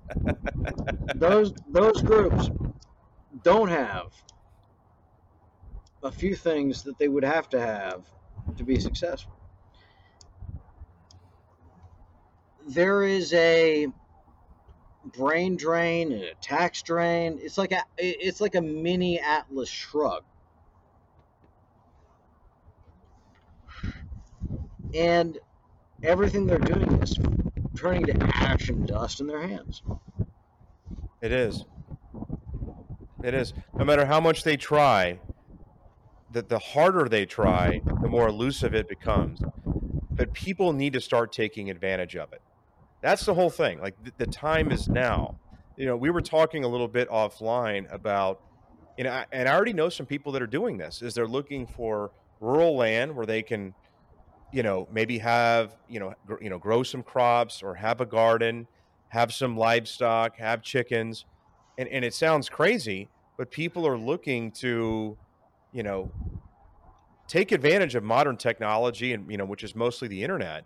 those 1.15 1.53
those 1.69 2.01
groups 2.01 2.51
don't 3.43 3.69
have 3.69 4.07
a 6.03 6.11
few 6.11 6.35
things 6.35 6.83
that 6.83 6.97
they 6.97 7.07
would 7.07 7.23
have 7.23 7.49
to 7.49 7.59
have 7.59 8.05
to 8.57 8.63
be 8.63 8.79
successful. 8.79 9.33
There 12.67 13.03
is 13.03 13.33
a 13.33 13.87
brain 15.05 15.57
drain 15.57 16.11
and 16.11 16.23
a 16.23 16.35
tax 16.35 16.81
drain. 16.81 17.39
It's 17.41 17.57
like 17.57 17.71
a 17.71 17.83
it's 17.97 18.41
like 18.41 18.55
a 18.55 18.61
mini 18.61 19.19
Atlas 19.19 19.69
shrug. 19.69 20.23
And 24.93 25.39
everything 26.03 26.45
they're 26.45 26.59
doing 26.59 27.01
is 27.01 27.19
turning 27.75 28.05
to 28.05 28.15
ash 28.23 28.69
and 28.69 28.85
dust 28.85 29.19
in 29.21 29.27
their 29.27 29.47
hands. 29.47 29.81
It 31.23 31.31
is. 31.31 31.63
It 33.23 33.33
is. 33.33 33.53
No 33.73 33.85
matter 33.85 34.05
how 34.05 34.19
much 34.19 34.43
they 34.43 34.57
try, 34.57 35.21
that 36.33 36.49
the 36.49 36.59
harder 36.59 37.07
they 37.07 37.25
try, 37.25 37.81
the 38.01 38.09
more 38.09 38.27
elusive 38.27 38.75
it 38.75 38.89
becomes. 38.89 39.41
But 40.11 40.33
people 40.33 40.73
need 40.73 40.91
to 40.93 40.99
start 40.99 41.31
taking 41.31 41.69
advantage 41.69 42.17
of 42.17 42.33
it. 42.33 42.41
That's 43.01 43.25
the 43.25 43.33
whole 43.33 43.49
thing. 43.49 43.79
Like 43.79 43.95
the, 44.17 44.27
time 44.27 44.69
is 44.69 44.89
now. 44.89 45.39
You 45.77 45.85
know, 45.85 45.95
we 45.95 46.09
were 46.09 46.21
talking 46.21 46.65
a 46.65 46.67
little 46.67 46.89
bit 46.89 47.09
offline 47.09 47.89
about, 47.89 48.41
you 48.97 49.05
know, 49.05 49.23
and 49.31 49.47
I 49.47 49.55
already 49.55 49.73
know 49.73 49.87
some 49.87 50.05
people 50.05 50.33
that 50.33 50.41
are 50.41 50.47
doing 50.47 50.77
this. 50.77 51.01
Is 51.01 51.13
they're 51.13 51.25
looking 51.25 51.65
for 51.65 52.11
rural 52.41 52.75
land 52.75 53.15
where 53.15 53.25
they 53.25 53.43
can, 53.43 53.73
you 54.51 54.61
know, 54.61 54.89
maybe 54.91 55.19
have, 55.19 55.77
you 55.87 56.01
know, 56.01 56.13
gr- 56.27 56.41
you 56.41 56.49
know, 56.49 56.59
grow 56.59 56.83
some 56.83 57.01
crops 57.01 57.63
or 57.63 57.75
have 57.75 58.01
a 58.01 58.05
garden, 58.05 58.67
have 59.13 59.31
some 59.33 59.55
livestock, 59.55 60.37
have 60.37 60.61
chickens, 60.61 61.25
and 61.77 61.87
and 61.87 62.03
it 62.03 62.13
sounds 62.13 62.49
crazy, 62.49 63.09
but 63.37 63.51
people 63.51 63.87
are 63.87 63.97
looking 63.97 64.51
to, 64.51 65.17
you 65.71 65.83
know, 65.83 66.11
take 67.27 67.51
advantage 67.51 67.95
of 67.95 68.03
modern 68.03 68.37
technology 68.37 69.13
and 69.13 69.29
you 69.31 69.37
know, 69.37 69.45
which 69.45 69.63
is 69.63 69.75
mostly 69.75 70.07
the 70.07 70.21
internet 70.23 70.65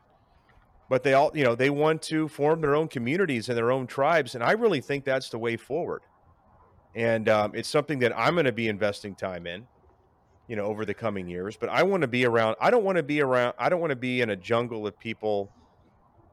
but 0.89 1.03
they 1.03 1.13
all 1.13 1.31
you 1.33 1.43
know 1.43 1.55
they 1.55 1.69
want 1.69 2.01
to 2.01 2.27
form 2.27 2.61
their 2.61 2.75
own 2.75 2.87
communities 2.87 3.49
and 3.49 3.57
their 3.57 3.71
own 3.71 3.85
tribes 3.87 4.35
and 4.35 4.43
i 4.43 4.51
really 4.51 4.81
think 4.81 5.03
that's 5.03 5.29
the 5.29 5.37
way 5.37 5.57
forward. 5.57 6.01
And 6.95 7.29
um, 7.29 7.51
it's 7.53 7.69
something 7.69 7.99
that 7.99 8.17
i'm 8.17 8.33
going 8.33 8.45
to 8.45 8.51
be 8.51 8.69
investing 8.69 9.13
time 9.13 9.45
in 9.45 9.67
you 10.47 10.55
know 10.55 10.63
over 10.63 10.85
the 10.85 10.93
coming 10.93 11.27
years 11.27 11.57
but 11.57 11.69
i 11.69 11.83
want 11.83 12.01
to 12.01 12.07
be 12.07 12.25
around 12.25 12.55
i 12.59 12.71
don't 12.71 12.83
want 12.83 12.95
to 12.95 13.03
be 13.03 13.21
around 13.21 13.53
i 13.59 13.69
don't 13.69 13.81
want 13.81 13.91
to 13.91 13.97
be 13.97 14.21
in 14.21 14.31
a 14.31 14.35
jungle 14.35 14.87
of 14.87 14.97
people 14.97 15.51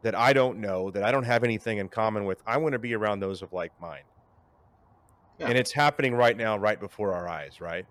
that 0.05 0.15
i 0.15 0.33
don't 0.33 0.59
know 0.59 0.91
that 0.91 1.03
i 1.03 1.11
don't 1.11 1.25
have 1.25 1.43
anything 1.45 1.79
in 1.79 1.89
common 1.89 2.25
with 2.25 2.41
i 2.47 2.57
want 2.57 2.73
to 2.75 2.79
be 2.79 2.95
around 2.95 3.21
those 3.21 3.43
of 3.43 3.53
like 3.53 3.73
mind 3.81 4.05
Yeah. 5.39 5.49
and 5.49 5.59
it's 5.59 5.73
happening 5.73 6.15
right 6.15 6.37
now 6.37 6.57
right 6.57 6.79
before 6.79 7.13
our 7.15 7.27
eyes 7.29 7.61
right 7.61 7.87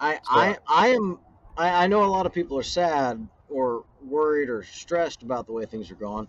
I, 0.00 0.14
So- 0.16 0.20
I, 0.28 0.58
I 0.68 0.88
am. 0.88 1.18
I, 1.56 1.84
I 1.84 1.86
know 1.86 2.04
a 2.04 2.10
lot 2.10 2.26
of 2.26 2.32
people 2.32 2.58
are 2.58 2.64
sad 2.64 3.26
or 3.48 3.84
worried 4.04 4.50
or 4.50 4.64
stressed 4.64 5.22
about 5.22 5.46
the 5.46 5.52
way 5.52 5.66
things 5.66 5.88
are 5.90 5.94
going, 5.94 6.28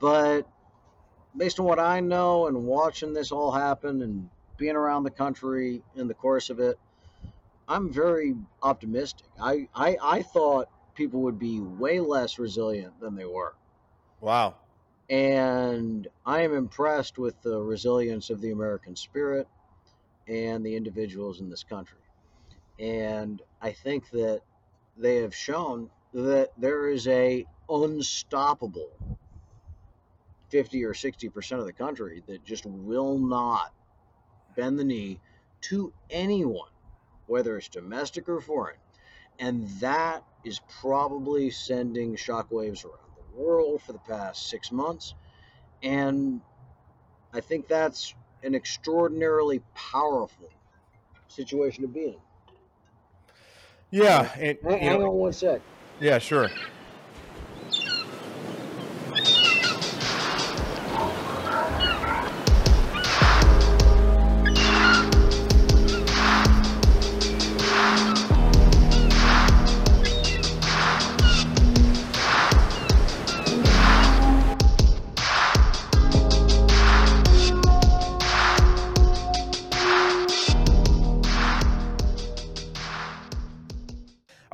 but 0.00 0.48
based 1.36 1.60
on 1.60 1.64
what 1.66 1.78
I 1.78 2.00
know 2.00 2.48
and 2.48 2.64
watching 2.66 3.12
this 3.12 3.30
all 3.30 3.52
happen 3.52 4.02
and 4.02 4.28
being 4.56 4.74
around 4.74 5.04
the 5.04 5.12
country 5.12 5.82
in 5.94 6.08
the 6.08 6.14
course 6.14 6.50
of 6.50 6.58
it, 6.58 6.76
I'm 7.68 7.92
very 7.92 8.34
optimistic. 8.62 9.28
I, 9.40 9.68
I, 9.74 9.96
I 10.02 10.22
thought 10.22 10.68
people 10.96 11.20
would 11.22 11.38
be 11.38 11.60
way 11.60 12.00
less 12.00 12.38
resilient 12.40 12.98
than 13.00 13.14
they 13.14 13.24
were. 13.26 13.54
wow 14.20 14.56
And 15.10 16.08
I 16.24 16.42
am 16.42 16.54
impressed 16.54 17.18
with 17.18 17.40
the 17.42 17.60
resilience 17.60 18.30
of 18.30 18.40
the 18.40 18.52
American 18.52 18.96
spirit 18.96 19.46
and 20.26 20.64
the 20.64 20.76
individuals 20.76 21.40
in 21.40 21.50
this 21.50 21.62
country. 21.62 21.98
And 22.78 23.42
I 23.60 23.72
think 23.72 24.10
that 24.10 24.40
they 24.96 25.16
have 25.16 25.34
shown 25.34 25.90
that 26.14 26.52
there 26.56 26.88
is 26.88 27.06
a 27.08 27.46
unstoppable 27.68 28.90
50 30.50 30.84
or 30.84 30.94
60% 30.94 31.58
of 31.58 31.66
the 31.66 31.72
country 31.72 32.22
that 32.26 32.44
just 32.44 32.64
will 32.64 33.18
not 33.18 33.72
bend 34.56 34.78
the 34.78 34.84
knee 34.84 35.20
to 35.62 35.92
anyone, 36.10 36.70
whether 37.26 37.56
it's 37.56 37.68
domestic 37.68 38.28
or 38.28 38.40
foreign. 38.40 38.76
And 39.38 39.68
that 39.80 40.24
is 40.44 40.60
probably 40.80 41.50
sending 41.50 42.14
shockwaves 42.14 42.84
around 42.84 43.03
world 43.36 43.82
for 43.82 43.92
the 43.92 43.98
past 44.00 44.48
six 44.48 44.70
months. 44.72 45.14
And 45.82 46.40
I 47.32 47.40
think 47.40 47.68
that's 47.68 48.14
an 48.42 48.54
extraordinarily 48.54 49.62
powerful 49.74 50.50
situation 51.28 51.82
to 51.82 51.88
be 51.88 52.04
in. 52.04 52.16
yeah 53.90 54.30
and 54.38 54.58
Hang, 54.64 54.98
know, 55.00 55.06
on 55.10 55.14
one 55.14 55.32
sec. 55.32 55.60
yeah 56.00 56.18
sure 56.18 56.50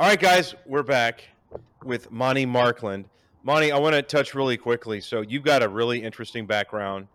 All 0.00 0.06
right, 0.06 0.18
guys, 0.18 0.54
we're 0.64 0.82
back 0.82 1.24
with 1.84 2.10
Monty 2.10 2.46
Markland. 2.46 3.04
Monty, 3.42 3.70
I 3.70 3.76
want 3.78 3.94
to 3.94 4.00
touch 4.00 4.34
really 4.34 4.56
quickly. 4.56 4.98
So 4.98 5.20
you've 5.20 5.42
got 5.42 5.62
a 5.62 5.68
really 5.68 6.02
interesting 6.02 6.46
background. 6.46 7.06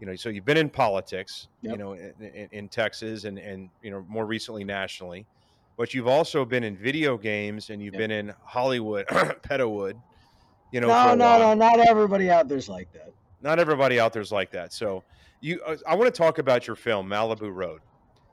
You 0.00 0.06
know, 0.06 0.14
so 0.16 0.28
you've 0.28 0.44
been 0.44 0.58
in 0.58 0.68
politics, 0.68 1.48
you 1.62 1.78
know, 1.78 1.94
in, 1.94 2.12
in, 2.20 2.48
in 2.52 2.68
Texas 2.68 3.24
and 3.24 3.38
and 3.38 3.70
you 3.80 3.90
know 3.90 4.04
more 4.06 4.26
recently 4.26 4.64
nationally, 4.64 5.24
but 5.78 5.94
you've 5.94 6.08
also 6.08 6.44
been 6.44 6.62
in 6.62 6.76
video 6.76 7.16
games 7.16 7.70
and 7.70 7.80
you've 7.80 7.94
Yep. 7.94 7.98
been 8.00 8.10
in 8.10 8.34
Hollywood, 8.44 9.06
Pedowood. 9.08 9.94
You 10.72 10.82
know, 10.82 10.88
No, 10.88 11.14
no, 11.14 11.24
while. 11.24 11.56
no, 11.56 11.68
not 11.70 11.78
everybody 11.88 12.28
out 12.28 12.48
there's 12.48 12.68
like 12.68 12.92
that. 12.92 13.14
Not 13.40 13.58
everybody 13.58 13.98
out 13.98 14.12
there's 14.12 14.30
like 14.30 14.50
that. 14.50 14.74
So 14.74 15.04
you, 15.40 15.58
uh, 15.66 15.76
I 15.88 15.94
want 15.94 16.14
to 16.14 16.18
talk 16.18 16.36
about 16.36 16.66
your 16.66 16.76
film 16.76 17.08
Malibu 17.08 17.50
Road. 17.50 17.80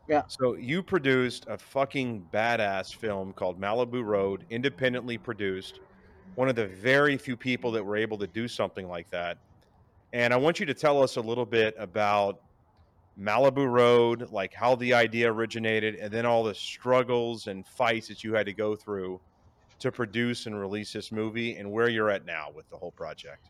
Yeah. 0.08 0.24
So 0.28 0.56
you 0.56 0.82
produced 0.82 1.46
a 1.48 1.58
fucking 1.58 2.28
badass 2.34 2.96
film 2.96 3.34
called 3.34 3.60
Malibu 3.60 4.04
Road, 4.04 4.46
independently 4.50 5.18
produced. 5.18 5.82
One 6.36 6.50
of 6.50 6.56
the 6.56 6.68
very 6.68 7.18
few 7.18 7.36
people 7.36 7.72
that 7.72 7.84
were 7.84 7.98
able 7.98 8.18
to 8.20 8.28
do 8.28 8.48
something 8.48 8.88
like 8.88 9.10
that. 9.10 9.38
And 10.14 10.34
I 10.34 10.38
want 10.38 10.60
you 10.60 10.66
to 10.66 10.74
tell 10.74 11.04
us 11.04 11.18
a 11.18 11.22
little 11.22 11.46
bit 11.46 11.76
about 11.78 12.40
Malibu 13.20 13.70
Road, 13.70 14.32
like 14.32 14.54
how 14.54 14.76
the 14.76 14.94
idea 14.94 15.32
originated, 15.32 15.96
and 15.96 16.14
then 16.14 16.26
all 16.26 16.44
the 16.44 16.56
struggles 16.56 17.48
and 17.48 17.66
fights 17.66 18.08
that 18.08 18.24
you 18.24 18.34
had 18.34 18.46
to 18.46 18.54
go 18.54 18.76
through 18.76 19.20
to 19.80 19.92
produce 19.92 20.46
and 20.46 20.60
release 20.60 20.94
this 20.94 21.12
movie, 21.12 21.56
and 21.56 21.70
where 21.70 21.90
you're 21.90 22.10
at 22.10 22.26
now 22.26 22.48
with 22.56 22.70
the 22.70 22.78
whole 22.78 22.92
project. 22.92 23.50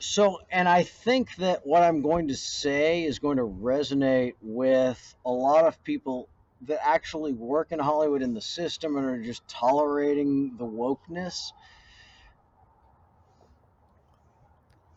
So, 0.00 0.38
and 0.50 0.68
I 0.68 0.84
think 0.84 1.34
that 1.36 1.66
what 1.66 1.82
I'm 1.82 2.02
going 2.02 2.28
to 2.28 2.36
say 2.36 3.02
is 3.02 3.18
going 3.18 3.38
to 3.38 3.44
resonate 3.44 4.34
with 4.40 5.16
a 5.24 5.30
lot 5.30 5.64
of 5.64 5.82
people 5.82 6.28
that 6.62 6.78
actually 6.86 7.32
work 7.32 7.72
in 7.72 7.80
Hollywood 7.80 8.22
in 8.22 8.32
the 8.32 8.40
system 8.40 8.96
and 8.96 9.06
are 9.06 9.22
just 9.22 9.46
tolerating 9.48 10.56
the 10.56 10.64
wokeness. 10.64 11.52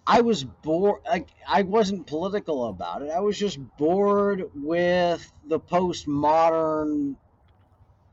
I 0.06 0.22
was 0.22 0.44
bored. 0.44 1.02
Like, 1.08 1.30
I 1.48 1.64
wasn't 1.64 2.06
political 2.06 2.68
about 2.68 3.02
it. 3.02 3.10
I 3.10 3.22
was 3.22 3.38
just 3.38 3.60
bored 3.78 4.52
with 4.54 5.32
the 5.48 5.60
postmodern 5.60 7.16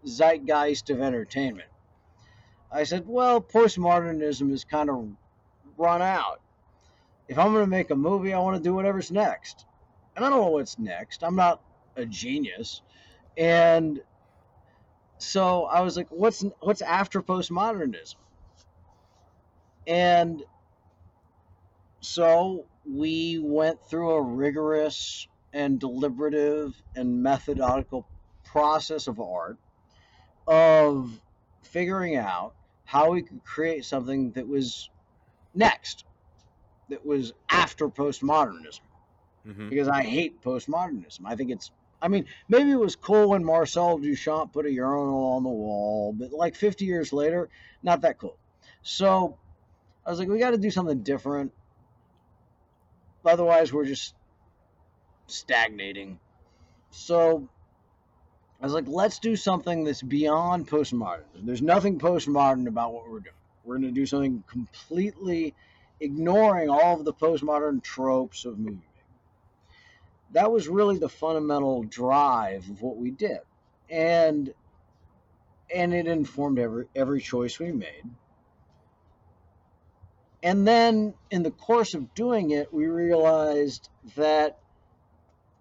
zeitgeist 0.07 0.89
of 0.89 1.02
entertainment. 1.02 1.68
I 2.73 2.84
said, 2.84 3.05
well, 3.07 3.42
postmodernism 3.42 4.52
is 4.52 4.65
kind 4.65 4.89
of 4.89 5.08
run 5.76 6.00
out 6.00 6.41
if 7.29 7.39
I'm 7.39 7.53
going 7.53 7.65
to 7.65 7.71
make 7.71 7.91
a 7.91 7.97
movie, 7.97 8.33
I 8.33 8.39
want 8.39 8.57
to 8.57 8.63
do 8.63 8.75
whatever's 8.75 9.11
next. 9.11 9.67
And 10.17 10.25
I 10.25 10.31
don't 10.31 10.41
know 10.41 10.49
what's 10.49 10.79
next. 10.79 11.23
I'm 11.23 11.37
not 11.37 11.63
a 11.97 12.07
genius. 12.07 12.83
And 13.37 14.01
so 15.19 15.65
I 15.65 15.81
was 15.81 15.97
like, 15.97 16.09
what's 16.11 16.45
what's 16.61 16.83
after 16.83 17.23
postmodernism? 17.23 18.17
And 19.87 20.43
so 22.01 22.67
we 22.89 23.39
went 23.43 23.83
through 23.85 24.11
a 24.11 24.23
rigorous 24.23 25.29
and 25.53 25.79
deliberative 25.79 26.81
and 26.95 27.23
methodical 27.23 28.07
process 28.45 29.07
of 29.07 29.21
art 29.21 29.59
of 30.47 31.21
figuring 31.63 32.17
out 32.17 32.55
how 32.85 33.11
we 33.11 33.23
could 33.23 33.45
create 33.45 33.85
something 33.85 34.31
that 34.33 34.47
was 34.47 34.89
next 35.55 36.05
that 36.89 37.05
was 37.05 37.33
after 37.50 37.89
postmodernism 37.89 38.81
Mm-hmm. 39.49 39.70
because 39.70 39.89
I 39.89 40.02
hate 40.02 40.42
postmodernism. 40.42 41.20
I 41.25 41.34
think 41.34 41.50
it's, 41.50 41.70
I 42.02 42.08
mean, 42.08 42.26
maybe 42.49 42.70
it 42.70 42.78
was 42.78 42.97
cool 42.97 43.31
when 43.31 43.44
Marcel 43.44 43.99
Duchamp 43.99 44.52
put 44.52 44.67
a 44.67 44.70
urinal 44.70 45.33
on 45.36 45.42
the 45.42 45.49
wall, 45.49 46.12
but 46.12 46.33
like 46.33 46.55
50 46.55 46.84
years 46.84 47.12
later, 47.15 47.49
not 47.83 48.02
that 48.02 48.18
cool. 48.18 48.36
So 48.83 49.39
I 50.05 50.10
was 50.10 50.18
like, 50.18 50.28
we 50.28 50.39
got 50.39 50.50
to 50.50 50.58
do 50.58 50.70
something 50.70 51.02
different. 51.02 51.52
Otherwise, 53.25 53.73
we're 53.73 53.86
just 53.86 54.15
stagnating. 55.28 56.18
So 56.91 57.49
I 58.60 58.65
was 58.65 58.75
like, 58.75 58.86
let's 58.86 59.18
do 59.18 59.34
something 59.34 59.84
that's 59.84 60.02
beyond 60.02 60.68
postmodernism. 60.68 61.44
There's 61.44 61.62
nothing 61.62 61.99
postmodern 61.99 62.67
about 62.67 62.92
what 62.92 63.08
we're 63.08 63.20
doing. 63.20 63.34
We're 63.65 63.76
going 63.78 63.89
to 63.89 63.92
do 63.92 64.05
something 64.07 64.44
completely 64.47 65.55
ignoring 66.01 66.70
all 66.70 66.99
of 66.99 67.05
the 67.05 67.12
postmodern 67.12 67.83
tropes 67.83 68.44
of 68.44 68.59
movie 68.59 68.77
making. 68.77 68.83
that 70.33 70.52
was 70.52 70.68
really 70.68 70.99
the 70.99 71.09
fundamental 71.09 71.83
drive 71.85 72.68
of 72.70 72.83
what 72.83 72.97
we 72.97 73.10
did. 73.10 73.41
And 73.91 74.52
and 75.75 75.94
it 75.94 76.07
informed 76.07 76.59
every 76.59 76.86
every 76.94 77.20
choice 77.20 77.59
we 77.59 77.73
made. 77.73 78.05
And 80.43 80.67
then 80.67 81.15
in 81.31 81.43
the 81.43 81.51
course 81.51 81.94
of 81.94 82.15
doing 82.15 82.51
it, 82.51 82.73
we 82.73 82.86
realized 82.86 83.89
that 84.17 84.59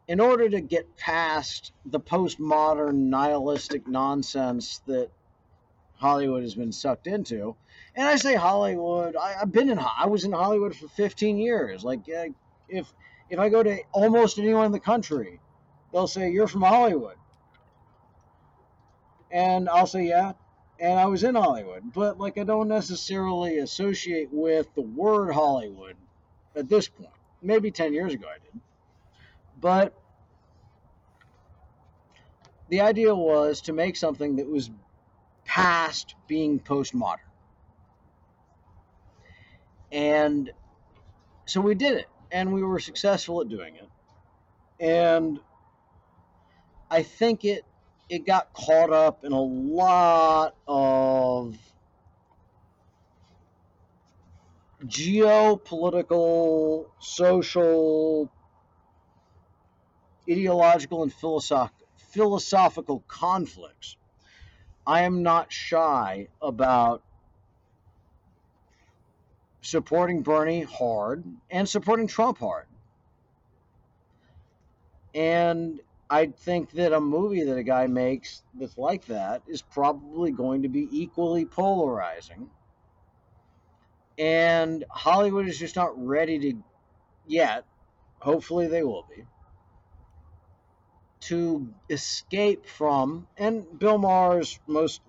in 0.07 0.19
order 0.19 0.49
to 0.49 0.61
get 0.61 0.98
past 0.98 1.74
the 1.85 1.99
postmodern 1.99 3.09
nihilistic 3.09 3.88
nonsense 3.88 4.82
that 4.88 5.09
Hollywood 5.98 6.43
has 6.43 6.56
been 6.56 6.72
sucked 6.72 7.08
into, 7.08 7.56
and 7.95 8.08
I 8.08 8.16
say 8.16 8.35
Hollywood, 8.35 9.16
I, 9.16 9.34
have 9.34 9.51
been 9.51 9.69
in, 9.69 9.80
I 9.80 10.06
was 10.08 10.24
in 10.24 10.32
Hollywood 10.32 10.76
for 10.76 10.88
15 10.90 11.38
years. 11.38 11.84
Like, 11.84 12.01
if 12.08 12.93
if 13.30 13.40
I 13.40 13.50
go 13.50 13.61
to 13.61 13.80
almost 13.92 14.40
anyone 14.40 14.66
in 14.66 14.72
the 14.72 14.80
country, 14.80 15.40
they'll 15.92 16.08
say 16.08 16.30
you're 16.30 16.48
from 16.48 16.61
Hollywood, 16.61 17.17
and 19.32 19.67
I'll 19.67 19.88
say 19.88 20.08
yeah, 20.08 20.34
and 20.80 21.00
I 21.00 21.06
was 21.08 21.24
in 21.24 21.35
Hollywood, 21.35 21.92
but 21.93 22.19
like 22.19 22.38
I 22.38 22.43
don't 22.43 22.67
necessarily 22.67 23.58
associate 23.58 24.30
with 24.32 24.74
the 24.76 24.82
word 24.82 25.34
Hollywood 25.34 25.95
at 26.56 26.69
this 26.69 26.88
point. 26.88 27.09
Maybe 27.42 27.72
10 27.72 27.93
years 27.93 28.14
ago 28.14 28.27
I 28.27 28.40
did. 28.40 28.61
But 29.59 29.93
the 32.69 32.82
idea 32.82 33.16
was 33.16 33.61
to 33.61 33.74
make 33.74 33.95
something 33.95 34.35
that 34.38 34.48
was 34.48 34.69
past 35.48 36.14
being 36.27 36.59
postmodern. 36.59 37.17
And 39.92 40.51
so 41.45 41.61
we 41.61 41.74
did 41.74 41.98
it, 41.98 42.09
and 42.32 42.53
we 42.53 42.61
were 42.61 42.80
successful 42.80 43.42
at 43.42 43.50
doing 43.50 43.76
it. 43.76 43.90
And 44.80 45.40
I 46.92 47.03
think 47.03 47.45
it 47.45 47.66
it 48.09 48.26
got 48.26 48.53
caught 48.53 48.92
up 48.92 49.26
in 49.26 49.32
a 49.32 49.42
lot 49.42 50.56
of 50.67 51.58
geopolitical, 54.85 56.85
social, 57.00 58.32
ideological, 60.30 61.03
and 61.03 61.11
philosoph- 61.11 61.72
philosophical 61.95 63.03
conflicts. 63.08 63.98
I 64.88 65.01
am 65.01 65.22
not 65.22 65.51
shy 65.51 66.30
about 66.41 67.03
supporting 69.61 70.22
Bernie 70.22 70.64
hard 70.64 71.25
and 71.51 71.67
supporting 71.67 72.07
Trump 72.07 72.38
hard. 72.38 72.67
And 75.14 75.82
I 76.09 76.27
think 76.27 76.72
that 76.72 76.93
a 76.93 77.01
movie 77.01 77.43
that 77.43 77.57
a 77.57 77.64
guy 77.64 77.88
makes 77.88 78.43
that's 78.57 78.77
like 78.77 79.06
that 79.07 79.41
is 79.45 79.61
probably 79.61 80.32
going 80.32 80.61
to 80.61 80.69
be 80.69 80.88
equally 80.90 81.43
polarizing. 81.43 82.49
And 84.17 84.85
Hollywood 84.90 85.49
is 85.49 85.59
just 85.59 85.75
not 85.75 85.91
ready 86.01 86.40
to 86.40 86.53
yet. 87.27 87.66
Hopefully, 88.19 88.67
they 88.67 88.83
will 88.83 89.06
be. 89.14 89.25
To 91.27 91.67
escape 91.89 92.65
from, 92.65 93.27
and 93.38 93.77
Bill 93.77 93.97
Maher's 93.97 94.59
most 94.65 95.01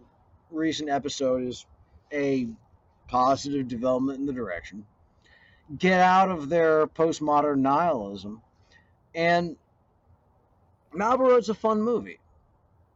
recent 0.51 0.91
episode 0.91 1.45
is 1.45 1.65
a 2.13 2.49
positive 3.07 3.69
development 3.69 4.19
in 4.19 4.27
the 4.27 4.33
direction. 4.33 4.85
Get 5.79 6.01
out 6.01 6.31
of 6.31 6.49
their 6.49 6.89
postmodern 6.89 7.59
nihilism 7.59 8.43
and 9.15 9.57
Malibu 10.93 11.21
Road's 11.31 11.49
a 11.51 11.55
fun 11.55 11.83
movie. 11.83 12.19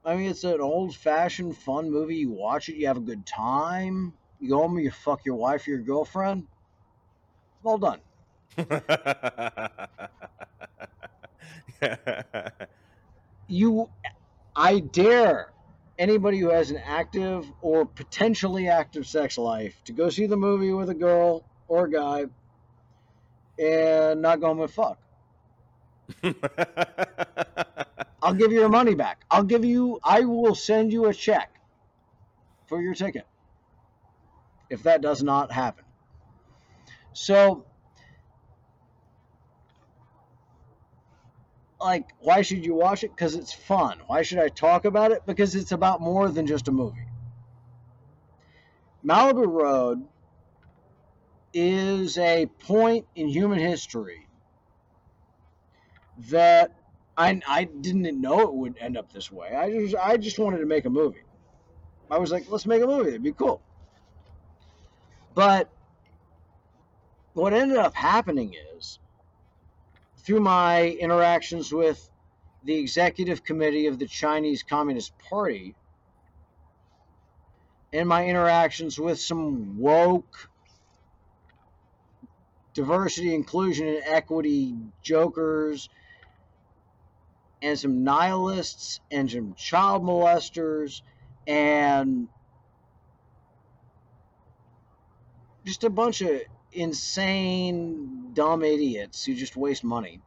I 0.04 0.16
mean, 0.16 0.30
it's 0.30 0.42
an 0.44 0.60
old 0.60 0.96
fashioned 0.96 1.56
fun 1.56 1.90
movie. 1.90 2.16
You 2.16 2.30
watch 2.30 2.68
it, 2.68 2.76
you 2.76 2.88
have 2.88 2.96
a 2.96 3.00
good 3.00 3.24
time. 3.24 4.14
You 4.40 4.48
go 4.48 4.58
home, 4.58 4.78
you 4.78 4.90
fuck 4.90 5.24
your 5.24 5.36
wife 5.36 5.66
or 5.68 5.70
your 5.70 5.80
girlfriend. 5.80 6.46
Well 7.62 7.78
done. 7.78 8.00
you, 13.52 13.90
I 14.56 14.80
dare 14.80 15.52
anybody 15.98 16.38
who 16.38 16.48
has 16.48 16.70
an 16.70 16.78
active 16.78 17.46
or 17.60 17.84
potentially 17.84 18.68
active 18.68 19.06
sex 19.06 19.36
life 19.36 19.82
to 19.84 19.92
go 19.92 20.08
see 20.08 20.26
the 20.26 20.36
movie 20.36 20.72
with 20.72 20.88
a 20.88 20.94
girl 20.94 21.44
or 21.68 21.84
a 21.84 21.90
guy 21.90 22.24
and 23.58 24.22
not 24.22 24.40
go 24.40 24.48
home 24.48 24.62
and 24.62 24.70
fuck. 24.70 24.98
I'll 28.22 28.34
give 28.34 28.52
you 28.52 28.60
your 28.60 28.68
money 28.68 28.94
back. 28.94 29.24
I'll 29.30 29.44
give 29.44 29.64
you, 29.64 30.00
I 30.02 30.20
will 30.20 30.54
send 30.54 30.92
you 30.92 31.06
a 31.06 31.14
check 31.14 31.60
for 32.66 32.80
your 32.80 32.94
ticket 32.94 33.26
if 34.70 34.84
that 34.84 35.02
does 35.02 35.22
not 35.22 35.52
happen. 35.52 35.84
So, 37.12 37.66
like, 41.82 42.08
why 42.20 42.42
should 42.42 42.64
you 42.64 42.74
watch 42.74 43.04
it? 43.04 43.10
Because 43.14 43.34
it's 43.34 43.52
fun. 43.52 43.98
Why 44.06 44.22
should 44.22 44.38
I 44.38 44.48
talk 44.48 44.84
about 44.84 45.12
it? 45.12 45.26
Because 45.26 45.54
it's 45.54 45.72
about 45.72 46.00
more 46.00 46.28
than 46.28 46.46
just 46.46 46.68
a 46.68 46.72
movie. 46.72 47.06
Malibu 49.04 49.46
Road 49.46 50.06
is 51.52 52.16
a 52.18 52.46
point 52.46 53.06
in 53.14 53.28
human 53.28 53.58
history 53.58 54.28
that 56.30 56.72
I, 57.16 57.40
I 57.46 57.64
didn't 57.64 58.20
know 58.20 58.40
it 58.40 58.54
would 58.54 58.76
end 58.78 58.96
up 58.96 59.12
this 59.12 59.30
way. 59.30 59.48
I 59.48 59.70
just 59.70 59.96
I 59.96 60.16
just 60.16 60.38
wanted 60.38 60.58
to 60.58 60.66
make 60.66 60.84
a 60.84 60.90
movie. 60.90 61.24
I 62.10 62.18
was 62.18 62.30
like, 62.30 62.50
let's 62.50 62.66
make 62.66 62.82
a 62.82 62.86
movie. 62.86 63.10
It'd 63.10 63.22
be 63.22 63.32
cool. 63.32 63.60
But 65.34 65.70
what 67.32 67.54
ended 67.54 67.78
up 67.78 67.94
happening 67.94 68.54
is 68.76 68.98
through 70.24 70.40
my 70.40 70.88
interactions 70.88 71.72
with 71.72 72.08
the 72.64 72.74
executive 72.74 73.42
committee 73.42 73.86
of 73.86 73.98
the 73.98 74.06
Chinese 74.06 74.62
Communist 74.62 75.12
Party 75.18 75.74
and 77.92 78.08
my 78.08 78.26
interactions 78.26 78.98
with 78.98 79.20
some 79.20 79.78
woke 79.78 80.48
diversity, 82.74 83.34
inclusion, 83.34 83.86
and 83.86 84.02
equity 84.06 84.74
jokers 85.02 85.88
and 87.60 87.78
some 87.78 88.02
nihilists 88.02 89.00
and 89.10 89.30
some 89.30 89.54
child 89.54 90.02
molesters 90.02 91.02
and 91.46 92.28
just 95.64 95.84
a 95.84 95.90
bunch 95.90 96.22
of 96.22 96.40
insane, 96.72 98.21
dumb 98.34 98.62
idiots 98.62 99.24
who 99.24 99.34
just 99.34 99.56
waste 99.56 99.84
money. 99.84 100.20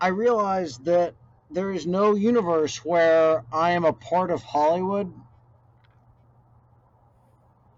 I 0.00 0.08
realize 0.08 0.78
that 0.78 1.14
there 1.50 1.72
is 1.72 1.86
no 1.86 2.14
universe 2.14 2.84
where 2.84 3.44
I 3.52 3.72
am 3.72 3.84
a 3.84 3.92
part 3.92 4.30
of 4.30 4.42
Hollywood 4.42 5.12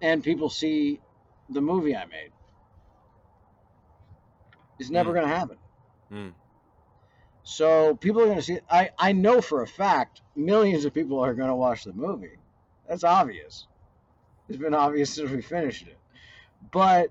and 0.00 0.22
people 0.22 0.50
see 0.50 1.00
the 1.48 1.60
movie 1.60 1.97
I 1.97 2.05
made. 2.06 2.32
It's 4.78 4.90
never 4.90 5.10
Mm. 5.10 5.14
going 5.14 5.28
to 5.28 5.34
happen. 5.34 5.58
Mm. 6.12 6.32
So 7.44 7.97
people 7.97 8.22
are 8.22 8.26
going 8.26 8.39
to 8.39 8.42
see. 8.42 8.58
I 8.70 8.90
I 8.98 9.12
know 9.12 9.40
for 9.40 9.62
a 9.62 9.66
fact 9.66 10.22
millions 10.36 10.84
of 10.84 10.94
people 10.94 11.18
are 11.20 11.34
going 11.34 11.48
to 11.48 11.55
watch 11.56 11.84
the 11.84 11.92
movie. 11.92 12.39
That's 12.89 13.05
obvious. 13.05 13.66
It's 14.48 14.58
been 14.58 14.74
obvious 14.74 15.14
since 15.14 15.31
we 15.31 15.42
finished 15.42 15.86
it. 15.86 15.98
But 16.72 17.10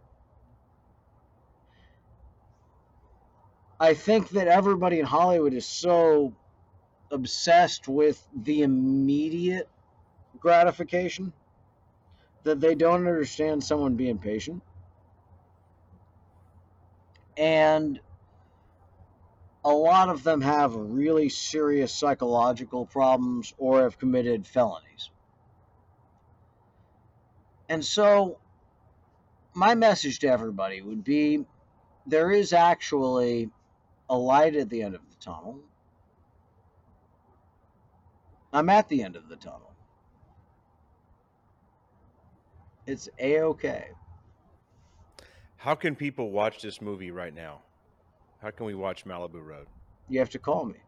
I 3.81 3.95
think 3.95 4.29
that 4.29 4.47
everybody 4.47 4.99
in 4.99 5.07
Hollywood 5.07 5.55
is 5.55 5.65
so 5.65 6.33
obsessed 7.09 7.87
with 7.87 8.23
the 8.31 8.61
immediate 8.61 9.67
gratification 10.39 11.33
that 12.43 12.59
they 12.59 12.75
don't 12.75 13.07
understand 13.07 13.63
someone 13.63 13.95
being 13.95 14.19
patient. 14.19 14.61
And 17.35 17.99
a 19.65 19.73
lot 19.73 20.09
of 20.09 20.21
them 20.21 20.41
have 20.41 20.75
really 20.75 21.29
serious 21.29 21.91
psychological 21.91 22.85
problems 22.85 23.51
or 23.57 23.81
have 23.81 23.97
committed 23.97 24.45
felonies. 24.45 25.09
And 27.67 27.83
so, 27.83 28.37
my 29.55 29.73
message 29.73 30.19
to 30.19 30.27
everybody 30.27 30.83
would 30.83 31.03
be 31.03 31.45
there 32.05 32.29
is 32.29 32.53
actually 32.53 33.49
a 34.11 34.15
light 34.17 34.55
at 34.55 34.69
the 34.69 34.83
end 34.83 34.93
of 34.93 35.01
the 35.09 35.15
tunnel. 35.15 35.57
I'm 38.53 38.69
at 38.69 38.89
the 38.89 39.01
end 39.01 39.15
of 39.15 39.29
the 39.29 39.37
tunnel. 39.37 39.71
It's 42.85 43.07
a 43.19 43.39
okay. 43.41 43.87
How 45.55 45.75
can 45.75 45.95
people 45.95 46.29
watch 46.31 46.61
this 46.61 46.81
movie 46.81 47.11
right 47.11 47.33
now? 47.33 47.61
How 48.41 48.51
can 48.51 48.65
we 48.65 48.75
watch 48.75 49.05
Malibu 49.05 49.43
Road? 49.43 49.67
You 50.09 50.19
have 50.19 50.29
to 50.31 50.39
call 50.39 50.65
me. 50.65 50.79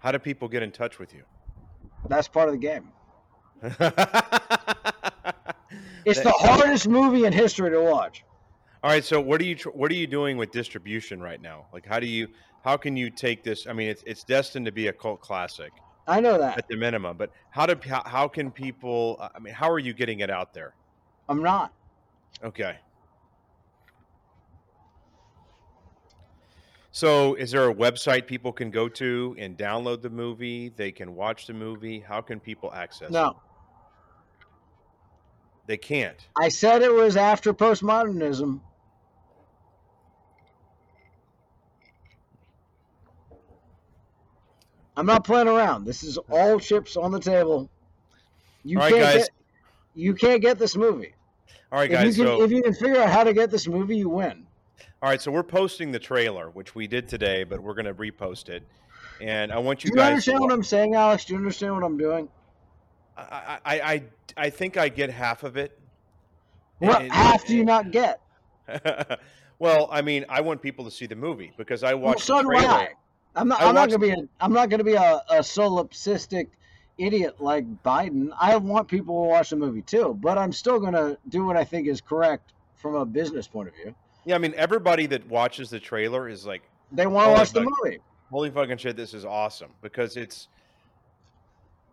How 0.00 0.12
do 0.12 0.18
people 0.18 0.48
get 0.48 0.62
in 0.62 0.70
touch 0.70 0.98
with 0.98 1.14
you? 1.14 1.22
That's 2.08 2.28
part 2.28 2.48
of 2.48 2.54
the 2.54 2.58
game. 2.60 2.90
It's 6.06 6.18
That- 6.18 6.24
the 6.24 6.32
hardest 6.32 6.86
movie 6.86 7.24
in 7.24 7.32
history 7.32 7.70
to 7.70 7.80
watch. 7.80 8.24
All 8.84 8.90
right, 8.90 9.02
so 9.02 9.18
what 9.18 9.40
are 9.40 9.44
you 9.44 9.56
what 9.72 9.90
are 9.90 9.94
you 9.94 10.06
doing 10.06 10.36
with 10.36 10.50
distribution 10.50 11.18
right 11.18 11.40
now? 11.40 11.64
Like, 11.72 11.86
how 11.86 11.98
do 11.98 12.06
you 12.06 12.28
how 12.62 12.76
can 12.76 12.98
you 12.98 13.08
take 13.08 13.42
this? 13.42 13.66
I 13.66 13.72
mean, 13.72 13.88
it's 13.88 14.02
it's 14.06 14.24
destined 14.24 14.66
to 14.66 14.72
be 14.72 14.88
a 14.88 14.92
cult 14.92 15.22
classic 15.22 15.72
I 16.06 16.20
know 16.20 16.36
that. 16.36 16.58
at 16.58 16.68
the 16.68 16.76
minimum, 16.76 17.16
but 17.16 17.30
how 17.48 17.64
do 17.64 17.76
how, 17.88 18.02
how 18.04 18.28
can 18.28 18.50
people? 18.50 19.16
Uh, 19.18 19.30
I 19.34 19.38
mean, 19.38 19.54
how 19.54 19.70
are 19.70 19.78
you 19.78 19.94
getting 19.94 20.20
it 20.20 20.28
out 20.28 20.52
there? 20.52 20.74
I'm 21.30 21.42
not. 21.42 21.72
Okay. 22.44 22.76
So, 26.92 27.36
is 27.36 27.52
there 27.52 27.70
a 27.70 27.74
website 27.74 28.26
people 28.26 28.52
can 28.52 28.70
go 28.70 28.90
to 28.90 29.34
and 29.38 29.56
download 29.56 30.02
the 30.02 30.10
movie? 30.10 30.68
They 30.68 30.92
can 30.92 31.14
watch 31.14 31.46
the 31.46 31.54
movie. 31.54 32.00
How 32.00 32.20
can 32.20 32.38
people 32.38 32.70
access 32.74 33.08
it? 33.08 33.12
No. 33.12 33.40
They 35.66 35.78
can't. 35.78 36.18
I 36.38 36.50
said 36.50 36.82
it 36.82 36.92
was 36.92 37.16
after 37.16 37.54
postmodernism. 37.54 38.60
I'm 44.96 45.06
not 45.06 45.24
playing 45.24 45.48
around. 45.48 45.84
This 45.84 46.02
is 46.02 46.18
all 46.30 46.58
chips 46.60 46.96
on 46.96 47.10
the 47.10 47.20
table. 47.20 47.68
You 48.64 48.78
All 48.78 48.84
right, 48.84 48.92
can't 48.92 49.02
guys. 49.04 49.14
get 49.16 49.30
you 49.96 50.14
can't 50.14 50.40
get 50.42 50.58
this 50.58 50.76
movie. 50.76 51.14
All 51.72 51.78
right, 51.80 51.90
If 51.90 51.98
guys. 51.98 52.18
you 52.18 52.24
can 52.24 52.38
so, 52.38 52.42
if 52.42 52.50
you 52.50 52.62
can 52.62 52.74
figure 52.74 53.00
out 53.00 53.10
how 53.10 53.24
to 53.24 53.32
get 53.32 53.50
this 53.50 53.66
movie, 53.66 53.96
you 53.96 54.08
win. 54.08 54.46
all 55.02 55.10
right, 55.10 55.20
so 55.20 55.30
we're 55.30 55.42
posting 55.42 55.90
the 55.92 55.98
trailer, 55.98 56.50
which 56.50 56.74
we 56.74 56.86
did 56.86 57.08
today, 57.08 57.44
but 57.44 57.60
we're 57.60 57.74
going 57.74 57.84
to 57.86 57.94
repost 57.94 58.48
it. 58.48 58.62
And 59.20 59.52
I 59.52 59.58
want 59.58 59.84
you, 59.84 59.90
Do 59.90 59.94
you 59.96 60.00
guys. 60.00 60.10
understand 60.10 60.40
what 60.40 60.52
I'm 60.52 60.62
saying, 60.64 60.94
Alex? 60.94 61.24
Do 61.24 61.34
you 61.34 61.38
understand 61.38 61.74
what 61.74 61.84
I'm 61.84 61.96
doing? 61.98 62.28
I, 63.16 63.58
I, 63.64 63.80
I, 63.80 64.02
I 64.36 64.50
think 64.50 64.76
I 64.76 64.88
get 64.88 65.10
half 65.10 65.42
of 65.44 65.56
it. 65.56 65.78
What 66.78 67.02
And- 67.02 67.12
half 67.12 67.44
do 67.46 67.56
you 67.56 67.64
not 67.64 67.90
get? 67.92 68.20
well, 69.58 69.88
I 69.92 70.02
mean, 70.02 70.24
I 70.28 70.40
want 70.40 70.62
people 70.62 70.84
to 70.84 70.90
see 70.90 71.06
the 71.06 71.14
movie 71.16 71.52
because 71.56 71.82
I 71.84 71.94
Well, 71.94 72.06
watched 72.06 72.22
so 72.22 72.38
the 72.38 72.42
trailer. 72.44 72.88
I'm 73.36 73.48
not. 73.48 73.60
I 73.60 73.68
I'm 73.68 73.74
not 73.74 73.88
gonna 73.88 73.98
be. 73.98 74.10
A, 74.10 74.16
I'm 74.40 74.52
not 74.52 74.70
gonna 74.70 74.84
be 74.84 74.94
a, 74.94 75.22
a 75.30 75.38
solipsistic 75.40 76.48
idiot 76.98 77.40
like 77.40 77.64
Biden. 77.82 78.30
I 78.40 78.56
want 78.56 78.88
people 78.88 79.22
to 79.24 79.28
watch 79.28 79.50
the 79.50 79.56
movie 79.56 79.82
too, 79.82 80.16
but 80.20 80.38
I'm 80.38 80.52
still 80.52 80.78
gonna 80.78 81.18
do 81.28 81.44
what 81.44 81.56
I 81.56 81.64
think 81.64 81.88
is 81.88 82.00
correct 82.00 82.52
from 82.76 82.94
a 82.94 83.04
business 83.04 83.48
point 83.48 83.68
of 83.68 83.74
view. 83.74 83.94
Yeah, 84.24 84.36
I 84.36 84.38
mean, 84.38 84.54
everybody 84.56 85.06
that 85.06 85.26
watches 85.28 85.68
the 85.70 85.80
trailer 85.80 86.28
is 86.28 86.46
like, 86.46 86.62
They 86.92 87.06
want 87.06 87.28
to 87.28 87.32
watch 87.32 87.52
the 87.52 87.60
movie. 87.62 87.98
"Holy 88.30 88.50
fucking 88.50 88.78
shit, 88.78 88.96
this 88.96 89.12
is 89.14 89.24
awesome!" 89.24 89.70
Because 89.82 90.16
it's, 90.16 90.48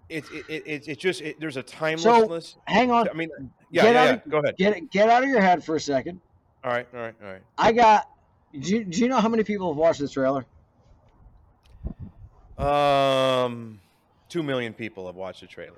it's, 0.10 0.30
it, 0.32 0.46
it, 0.48 0.64
it, 0.66 0.88
it 0.88 1.00
just 1.00 1.22
it, 1.22 1.40
there's 1.40 1.58
a 1.58 1.64
timelessness. 1.64 2.58
Hang 2.66 2.92
on. 2.92 3.10
I 3.10 3.14
mean, 3.14 3.30
yeah, 3.72 3.84
Get 3.84 3.94
yeah, 3.96 4.02
out 4.02 4.06
yeah. 4.06 4.14
of- 4.14 4.30
Go 4.30 4.38
ahead. 4.40 4.58
Get. 4.58 4.92
Get 4.92 5.10
out 5.10 5.24
of 5.24 5.30
your 5.30 5.42
head 5.42 5.64
for 5.64 5.76
a 5.76 5.80
second. 5.80 6.22
All 6.64 6.72
right, 6.72 6.88
all 6.94 7.00
right, 7.00 7.16
all 7.24 7.32
right. 7.32 7.42
I 7.58 7.72
got. 7.72 8.08
Do 8.58 8.70
you, 8.76 8.84
do 8.84 9.00
you 9.00 9.08
know 9.08 9.20
how 9.20 9.30
many 9.30 9.44
people 9.44 9.70
have 9.70 9.78
watched 9.78 10.00
this 10.02 10.12
trailer? 10.12 10.46
Um, 12.58 13.80
two 14.30 14.44
million 14.44 14.74
people 14.74 15.08
have 15.08 15.16
watched 15.16 15.42
the 15.42 15.48
trailer. 15.48 15.78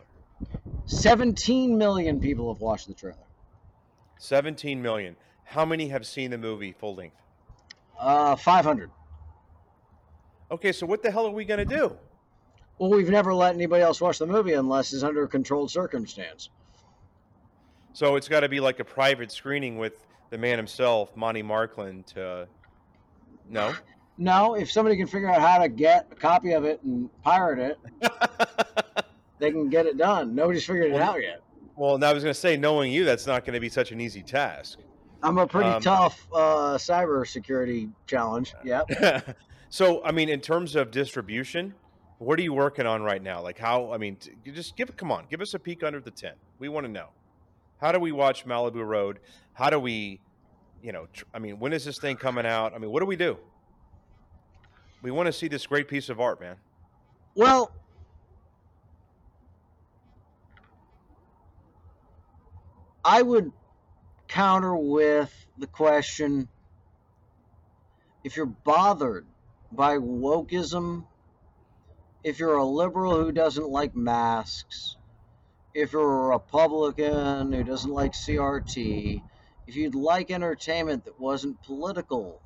17 0.85 1.77
million 1.77 2.19
people 2.19 2.53
have 2.53 2.61
watched 2.61 2.87
the 2.87 2.93
trailer. 2.93 3.17
Seventeen 4.19 4.81
million. 4.81 5.15
How 5.43 5.65
many 5.65 5.89
have 5.89 6.05
seen 6.05 6.31
the 6.31 6.37
movie 6.37 6.71
full 6.71 6.95
length? 6.95 7.17
Uh, 7.99 8.35
500. 8.35 8.89
Okay, 10.49 10.71
so 10.71 10.85
what 10.85 11.03
the 11.03 11.11
hell 11.11 11.27
are 11.27 11.31
we 11.31 11.45
gonna 11.45 11.65
do? 11.65 11.97
Well, 12.77 12.89
we've 12.89 13.09
never 13.09 13.33
let 13.33 13.53
anybody 13.53 13.83
else 13.83 14.01
watch 14.01 14.19
the 14.19 14.25
movie 14.25 14.53
unless 14.53 14.93
it's 14.93 15.03
under 15.03 15.23
a 15.23 15.27
controlled 15.27 15.71
circumstance. 15.71 16.49
So 17.93 18.15
it's 18.15 18.27
got 18.27 18.39
to 18.39 18.49
be 18.49 18.59
like 18.59 18.79
a 18.79 18.83
private 18.83 19.31
screening 19.31 19.77
with 19.77 20.05
the 20.31 20.37
man 20.37 20.57
himself, 20.57 21.15
Monty 21.15 21.43
Markland. 21.43 22.07
To 22.07 22.47
no. 23.47 23.73
No, 24.17 24.53
if 24.55 24.71
somebody 24.71 24.95
can 24.97 25.07
figure 25.07 25.29
out 25.29 25.41
how 25.41 25.57
to 25.59 25.67
get 25.67 26.07
a 26.11 26.15
copy 26.15 26.53
of 26.53 26.65
it 26.65 26.81
and 26.83 27.09
pirate 27.23 27.59
it, 28.01 28.11
they 29.39 29.51
can 29.51 29.69
get 29.69 29.85
it 29.85 29.97
done. 29.97 30.35
Nobody's 30.35 30.65
figured 30.65 30.91
it 30.91 31.01
out 31.01 31.21
yet. 31.21 31.41
well, 31.75 31.95
and 31.95 32.03
I 32.03 32.13
was 32.13 32.23
going 32.23 32.33
to 32.33 32.39
say, 32.39 32.55
knowing 32.55 32.91
you, 32.91 33.05
that's 33.05 33.25
not 33.25 33.43
going 33.45 33.55
to 33.55 33.59
be 33.59 33.69
such 33.69 33.91
an 33.91 33.99
easy 33.99 34.21
task. 34.21 34.79
I'm 35.23 35.37
a 35.37 35.47
pretty 35.47 35.69
Um, 35.69 35.81
tough 35.81 36.27
uh, 36.33 36.77
cyber 36.77 37.25
security 37.27 37.89
challenge. 38.07 38.53
Yeah. 38.63 39.21
so, 39.69 40.03
I 40.03 40.11
mean, 40.11 40.29
in 40.29 40.41
terms 40.41 40.75
of 40.75 40.91
distribution, 40.91 41.73
what 42.19 42.37
are 42.39 42.43
you 42.43 42.53
working 42.53 42.85
on 42.85 43.01
right 43.01 43.21
now? 43.23 43.41
Like, 43.41 43.57
how? 43.57 43.91
I 43.91 43.97
mean, 43.97 44.17
just 44.45 44.75
give. 44.77 44.95
Come 44.95 45.11
on, 45.11 45.25
give 45.29 45.41
us 45.41 45.53
a 45.55 45.59
peek 45.59 45.81
under 45.83 45.99
the 45.99 46.11
tent. 46.11 46.35
We 46.59 46.69
want 46.69 46.85
to 46.85 46.91
know. 46.91 47.07
How 47.81 47.91
do 47.91 47.99
we 47.99 48.11
watch 48.11 48.45
Malibu 48.45 48.85
Road? 48.85 49.19
How 49.53 49.69
do 49.69 49.79
we, 49.79 50.19
you 50.81 50.91
know? 50.91 51.07
Tr- 51.11 51.25
I 51.33 51.39
mean, 51.39 51.59
when 51.59 51.73
is 51.73 51.83
this 51.83 51.97
thing 51.99 52.15
coming 52.15 52.45
out? 52.45 52.73
I 52.73 52.77
mean, 52.77 52.91
what 52.91 52.99
do 52.99 53.05
we 53.05 53.15
do? 53.17 53.37
We 55.03 55.11
want 55.11 55.27
to 55.27 55.33
see 55.33 55.49
this 55.49 55.67
great 55.67 55.89
piece 55.89 56.07
of 56.07 56.21
art, 56.21 56.39
man. 56.39 56.55
Well, 57.35 57.73
I 63.03 63.21
would 63.21 63.51
counter 64.29 64.75
with 64.77 65.31
the 65.57 65.67
question 65.67 66.47
if 68.23 68.37
you're 68.37 68.45
bothered 68.45 69.25
by 69.73 69.97
wokeism, 69.97 71.05
if 72.23 72.39
you're 72.39 72.55
a 72.55 72.65
liberal 72.65 73.21
who 73.21 73.33
doesn't 73.33 73.69
like 73.69 73.93
masks, 73.93 74.95
if 75.73 75.91
you're 75.91 76.31
a 76.31 76.37
Republican 76.37 77.51
who 77.51 77.63
doesn't 77.65 77.91
like 77.91 78.13
CRT, 78.13 79.21
if 79.67 79.75
you'd 79.75 79.95
like 79.95 80.31
entertainment 80.31 81.03
that 81.03 81.19
wasn't 81.19 81.61
political 81.63 82.41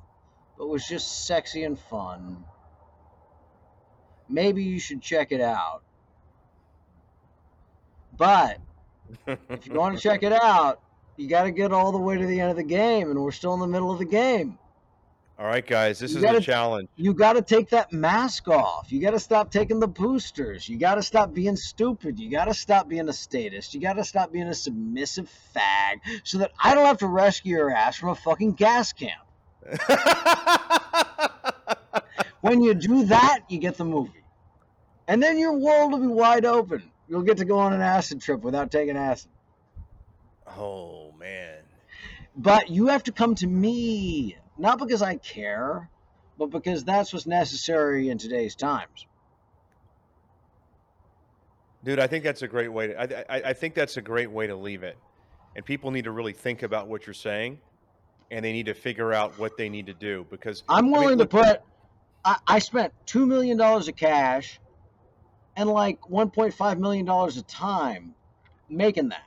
but 0.58 0.66
was 0.66 0.86
just 0.86 1.26
sexy 1.26 1.62
and 1.64 1.78
fun, 1.78 2.44
maybe 4.28 4.64
you 4.64 4.78
should 4.78 5.00
check 5.00 5.32
it 5.32 5.40
out. 5.40 5.82
But 8.16 8.58
if 9.26 9.66
you 9.66 9.74
want 9.74 9.96
to 9.96 10.02
check 10.02 10.22
it 10.22 10.32
out, 10.32 10.80
you 11.16 11.28
got 11.28 11.44
to 11.44 11.50
get 11.52 11.72
all 11.72 11.92
the 11.92 11.98
way 11.98 12.18
to 12.18 12.26
the 12.26 12.40
end 12.40 12.50
of 12.50 12.56
the 12.56 12.62
game, 12.64 13.10
and 13.10 13.20
we're 13.22 13.30
still 13.30 13.54
in 13.54 13.60
the 13.60 13.66
middle 13.66 13.92
of 13.92 13.98
the 13.98 14.04
game. 14.04 14.58
All 15.38 15.46
right, 15.46 15.64
guys, 15.64 16.00
this 16.00 16.10
You 16.12 16.18
is 16.18 16.24
a 16.24 16.26
gotta- 16.26 16.40
challenge. 16.40 16.88
You 16.96 17.14
got 17.14 17.34
to 17.34 17.42
take 17.42 17.70
that 17.70 17.92
mask 17.92 18.48
off. 18.48 18.90
You 18.90 19.00
got 19.00 19.12
to 19.12 19.20
stop 19.20 19.52
taking 19.52 19.78
the 19.78 19.86
boosters. 19.86 20.68
You 20.68 20.76
got 20.78 20.96
to 20.96 21.02
stop 21.02 21.32
being 21.32 21.54
stupid. 21.54 22.18
You 22.18 22.28
got 22.28 22.46
to 22.46 22.54
stop 22.54 22.88
being 22.88 23.08
a 23.08 23.12
statist. 23.12 23.72
You 23.72 23.80
got 23.80 23.92
to 23.94 24.04
stop 24.04 24.32
being 24.32 24.48
a 24.48 24.54
submissive 24.54 25.30
fag 25.54 26.00
so 26.24 26.38
that 26.38 26.50
I 26.60 26.74
don't 26.74 26.86
have 26.86 26.98
to 26.98 27.06
rescue 27.06 27.56
your 27.56 27.70
ass 27.70 27.96
from 27.96 28.08
a 28.08 28.14
fucking 28.16 28.54
gas 28.54 28.92
camp. 28.92 29.22
When 32.40 32.62
you 32.62 32.74
do 32.74 33.04
that, 33.06 33.40
you 33.48 33.58
get 33.58 33.76
the 33.76 33.84
movie. 33.84 34.22
And 35.08 35.22
then 35.22 35.38
your 35.38 35.54
world 35.54 35.92
will 35.92 36.00
be 36.00 36.06
wide 36.06 36.44
open. 36.44 36.82
You'll 37.08 37.22
get 37.22 37.38
to 37.38 37.44
go 37.44 37.58
on 37.58 37.72
an 37.72 37.80
acid 37.80 38.20
trip 38.20 38.42
without 38.42 38.70
taking 38.70 38.96
acid. 38.96 39.30
oh 40.56 41.12
man. 41.18 41.56
But 42.36 42.70
you 42.70 42.86
have 42.86 43.02
to 43.04 43.12
come 43.12 43.34
to 43.36 43.46
me, 43.46 44.36
not 44.56 44.78
because 44.78 45.02
I 45.02 45.16
care, 45.16 45.90
but 46.38 46.46
because 46.46 46.84
that's 46.84 47.12
what's 47.12 47.26
necessary 47.26 48.10
in 48.10 48.18
today's 48.18 48.54
times. 48.54 49.06
Dude, 51.82 51.98
I 51.98 52.06
think 52.06 52.22
that's 52.22 52.42
a 52.42 52.48
great 52.48 52.72
way 52.72 52.88
to. 52.88 53.00
I, 53.00 53.36
I, 53.36 53.42
I 53.50 53.52
think 53.52 53.74
that's 53.74 53.96
a 53.96 54.02
great 54.02 54.30
way 54.30 54.46
to 54.46 54.54
leave 54.54 54.84
it, 54.84 54.96
and 55.56 55.64
people 55.64 55.90
need 55.90 56.04
to 56.04 56.12
really 56.12 56.32
think 56.32 56.62
about 56.62 56.86
what 56.86 57.06
you're 57.06 57.14
saying, 57.14 57.58
and 58.30 58.44
they 58.44 58.52
need 58.52 58.66
to 58.66 58.74
figure 58.74 59.12
out 59.12 59.38
what 59.38 59.56
they 59.56 59.68
need 59.68 59.86
to 59.86 59.94
do 59.94 60.26
because 60.30 60.64
I'm 60.68 60.92
I 60.94 60.98
mean, 60.98 61.02
willing 61.02 61.18
to 61.18 61.26
put. 61.26 61.62
I, 62.24 62.36
I 62.46 62.58
spent 62.58 62.92
two 63.06 63.26
million 63.26 63.56
dollars 63.56 63.88
of 63.88 63.96
cash, 63.96 64.60
and 65.56 65.68
like 65.68 66.00
1.5 66.02 66.78
million 66.78 67.06
dollars 67.06 67.36
of 67.36 67.46
time, 67.46 68.14
making 68.68 69.10
that, 69.10 69.24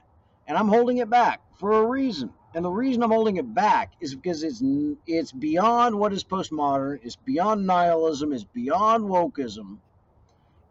and 0.47 0.57
I'm 0.57 0.67
holding 0.67 0.97
it 0.97 1.09
back 1.09 1.41
for 1.57 1.73
a 1.73 1.87
reason. 1.87 2.33
And 2.53 2.65
the 2.65 2.71
reason 2.71 3.01
I'm 3.01 3.11
holding 3.11 3.37
it 3.37 3.53
back 3.53 3.93
is 4.01 4.15
because 4.15 4.43
it's 4.43 4.61
it's 5.07 5.31
beyond 5.31 5.97
what 5.97 6.13
is 6.13 6.23
postmodern. 6.23 6.99
It's 7.01 7.15
beyond 7.15 7.65
nihilism. 7.65 8.33
It's 8.33 8.43
beyond 8.43 9.05
wokeism. 9.05 9.79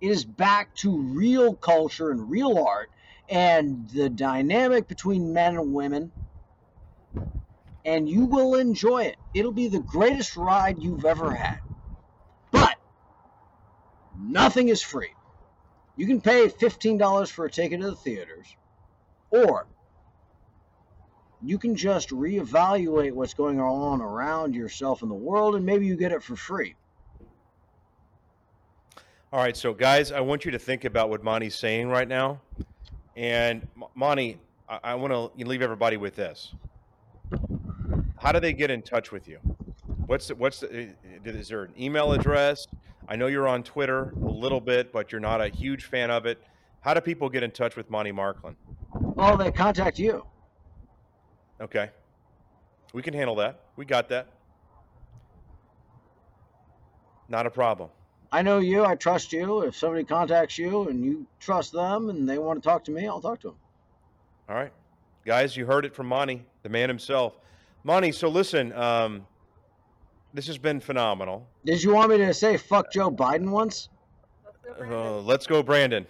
It 0.01 0.11
is 0.11 0.25
back 0.25 0.75
to 0.77 0.99
real 1.01 1.55
culture 1.57 2.11
and 2.11 2.31
real 2.31 2.59
art, 2.59 2.91
and 3.29 3.89
the 3.91 4.11
dynamic 4.11 4.89
between 4.89 5.33
men 5.33 5.57
and 5.57 5.73
women. 5.75 6.13
And 7.91 8.09
you 8.09 8.25
will 8.25 8.55
enjoy 8.55 9.03
it. 9.03 9.17
It'll 9.35 9.51
be 9.51 9.67
the 9.67 9.81
greatest 9.81 10.37
ride 10.37 10.81
you've 10.81 11.05
ever 11.05 11.35
had. 11.35 11.59
But 12.53 12.77
nothing 14.17 14.69
is 14.69 14.81
free. 14.81 15.11
You 15.97 16.07
can 16.07 16.21
pay 16.21 16.47
$15 16.47 17.31
for 17.33 17.47
a 17.47 17.51
ticket 17.51 17.81
to 17.81 17.91
the 17.91 17.97
theaters, 17.97 18.47
or 19.33 19.67
you 21.43 21.59
can 21.59 21.75
just 21.75 22.11
reevaluate 22.11 23.11
what's 23.11 23.35
going 23.35 23.59
on 23.61 24.01
around 24.01 24.55
yourself 24.55 25.03
in 25.03 25.09
the 25.09 25.15
world, 25.17 25.57
and 25.57 25.67
maybe 25.67 25.85
you 25.85 25.97
get 25.97 26.13
it 26.13 26.23
for 26.23 26.37
free. 26.37 26.77
All 29.33 29.41
right, 29.41 29.57
so 29.57 29.75
guys, 29.75 30.13
I 30.13 30.21
want 30.21 30.45
you 30.45 30.53
to 30.53 30.61
think 30.61 30.85
about 30.85 31.11
what 31.11 31.25
Monty's 31.25 31.57
saying 31.57 31.89
right 31.89 32.07
now. 32.07 32.41
And 33.17 33.67
Monty, 33.97 34.39
I, 34.69 34.79
I 34.85 34.95
want 34.95 35.13
to 35.13 35.45
leave 35.45 35.61
everybody 35.61 35.97
with 35.97 36.15
this. 36.15 36.55
How 38.21 38.33
do 38.33 38.41
they 38.41 38.53
get 38.53 38.71
in 38.71 38.83
touch 38.83 39.13
with 39.13 39.27
you? 39.27 39.39
What's 40.07 40.29
the, 40.29 40.35
what's 40.35 40.61
the, 40.61 40.91
is 41.25 41.49
there 41.49 41.65
an 41.65 41.73
email 41.81 42.13
address? 42.13 42.67
I 43.09 43.17
know 43.17 43.29
you're 43.29 43.49
on 43.49 43.63
Twitter 43.63 44.13
a 44.23 44.31
little 44.31 44.61
bit, 44.61 44.93
but 44.93 45.11
you're 45.11 45.23
not 45.23 45.41
a 45.41 45.49
huge 45.49 45.87
fan 45.87 46.11
of 46.11 46.27
it. 46.27 46.39
How 46.83 46.93
do 46.93 47.01
people 47.01 47.31
get 47.31 47.43
in 47.43 47.51
touch 47.51 47.77
with 47.77 47.89
Monty 47.89 48.13
Markland? 48.13 48.57
Well, 48.93 49.39
they 49.39 49.51
contact 49.51 49.99
you. 49.99 50.27
Okay, 51.63 51.91
we 52.93 53.01
can 53.01 53.15
handle 53.15 53.37
that. 53.37 53.61
We 53.77 53.87
got 53.87 54.09
that. 54.11 54.29
Not 57.29 57.47
a 57.47 57.51
problem. 57.51 57.89
I 58.33 58.43
know 58.43 58.59
you. 58.59 58.85
I 58.85 58.97
trust 58.97 59.33
you. 59.33 59.63
If 59.63 59.77
somebody 59.77 60.05
contacts 60.05 60.59
you 60.59 60.89
and 60.89 61.05
you 61.05 61.27
trust 61.39 61.73
them 61.73 62.11
and 62.11 62.29
they 62.29 62.39
want 62.39 62.63
to 62.63 62.69
talk 62.69 62.85
to 62.85 62.91
me, 62.91 63.07
I'll 63.07 63.21
talk 63.21 63.41
to 63.41 63.49
them. 63.49 63.57
All 64.49 64.57
right, 64.57 64.73
guys, 65.25 65.57
you 65.57 65.65
heard 65.65 65.87
it 65.87 65.95
from 65.95 66.07
Monty, 66.07 66.45
the 66.63 66.69
man 66.69 66.89
himself. 66.89 67.35
Monty, 67.83 68.13
so 68.13 68.29
listen, 68.29 68.73
um, 68.75 69.27
this 70.35 70.47
has 70.47 70.59
been 70.59 70.81
phenomenal. 70.81 71.49
Did 71.65 71.83
you 71.83 71.95
want 71.95 72.11
me 72.11 72.19
to 72.19 72.35
say 72.35 72.57
fuck 72.57 72.93
Joe 72.93 73.11
Biden 73.11 73.51
once? 73.51 73.89
Let's 74.79 74.83
go, 74.83 74.83
Brandon. 74.83 74.93
Uh, 74.93 75.21
let's 75.21 75.47
go, 75.47 75.63
Brandon. 75.63 76.07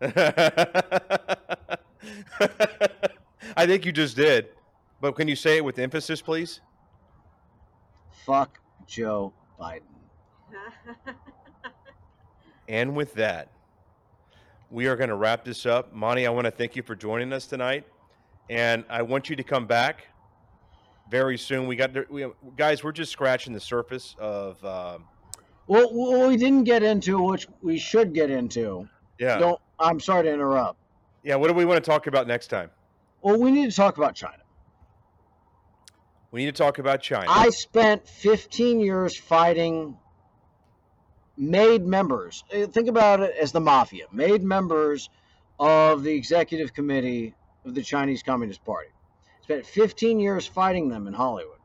I 3.56 3.66
think 3.66 3.84
you 3.84 3.92
just 3.92 4.16
did, 4.16 4.48
but 5.00 5.16
can 5.16 5.28
you 5.28 5.36
say 5.36 5.58
it 5.58 5.64
with 5.64 5.78
emphasis, 5.78 6.22
please? 6.22 6.60
Fuck 8.24 8.58
Joe 8.86 9.34
Biden. 9.60 9.82
And 12.70 12.94
with 12.94 13.14
that, 13.14 13.48
we 14.70 14.86
are 14.86 14.94
going 14.94 15.08
to 15.08 15.16
wrap 15.16 15.44
this 15.44 15.66
up. 15.66 15.92
Monty, 15.92 16.24
I 16.24 16.30
want 16.30 16.44
to 16.44 16.52
thank 16.52 16.76
you 16.76 16.84
for 16.84 16.94
joining 16.94 17.32
us 17.32 17.46
tonight, 17.46 17.84
and 18.48 18.84
I 18.88 19.02
want 19.02 19.28
you 19.28 19.34
to 19.34 19.42
come 19.42 19.66
back 19.66 20.06
very 21.10 21.36
soon. 21.36 21.66
We 21.66 21.76
got 21.76 22.10
we, 22.10 22.26
guys. 22.56 22.82
We're 22.84 22.92
just 22.92 23.12
scratching 23.12 23.52
the 23.52 23.60
surface 23.60 24.14
of 24.18 24.64
um, 24.64 25.04
Well, 25.66 25.88
what 25.92 26.28
we 26.28 26.36
didn't 26.36 26.64
get 26.64 26.82
into, 26.82 27.20
which 27.22 27.46
we 27.62 27.78
should 27.78 28.14
get 28.14 28.30
into. 28.30 28.88
yeah, 29.18 29.38
Don't. 29.38 29.60
I'm 29.78 29.98
sorry 30.00 30.24
to 30.24 30.32
interrupt. 30.32 30.78
yeah. 31.22 31.34
What 31.36 31.48
do 31.48 31.54
we 31.54 31.64
want 31.64 31.82
to 31.82 31.90
talk 31.90 32.06
about 32.06 32.26
next 32.26 32.46
time? 32.48 32.70
Well, 33.22 33.38
we 33.38 33.50
need 33.50 33.70
to 33.70 33.76
talk 33.76 33.96
about 33.98 34.14
China. 34.14 34.36
We 36.30 36.44
need 36.44 36.54
to 36.54 36.62
talk 36.62 36.78
about 36.78 37.02
China. 37.02 37.26
I 37.28 37.50
spent 37.50 38.06
15 38.06 38.78
years 38.80 39.18
fighting 39.18 39.96
made 41.36 41.84
members. 41.84 42.44
uh, 42.54 42.66
Think 42.66 42.88
about 42.88 43.20
it 43.20 43.34
as 43.40 43.50
the 43.52 43.60
mafia, 43.60 44.04
made 44.12 44.42
members 44.42 45.08
of 45.58 46.02
the 46.04 46.12
executive 46.12 46.72
committee 46.72 47.34
of 47.64 47.74
the 47.74 47.82
Chinese 47.82 48.22
Communist 48.22 48.64
Party. 48.64 48.90
Spent 49.50 49.66
15 49.66 50.20
years 50.20 50.46
fighting 50.46 50.88
them 50.88 51.08
in 51.08 51.12
Hollywood. 51.12 51.58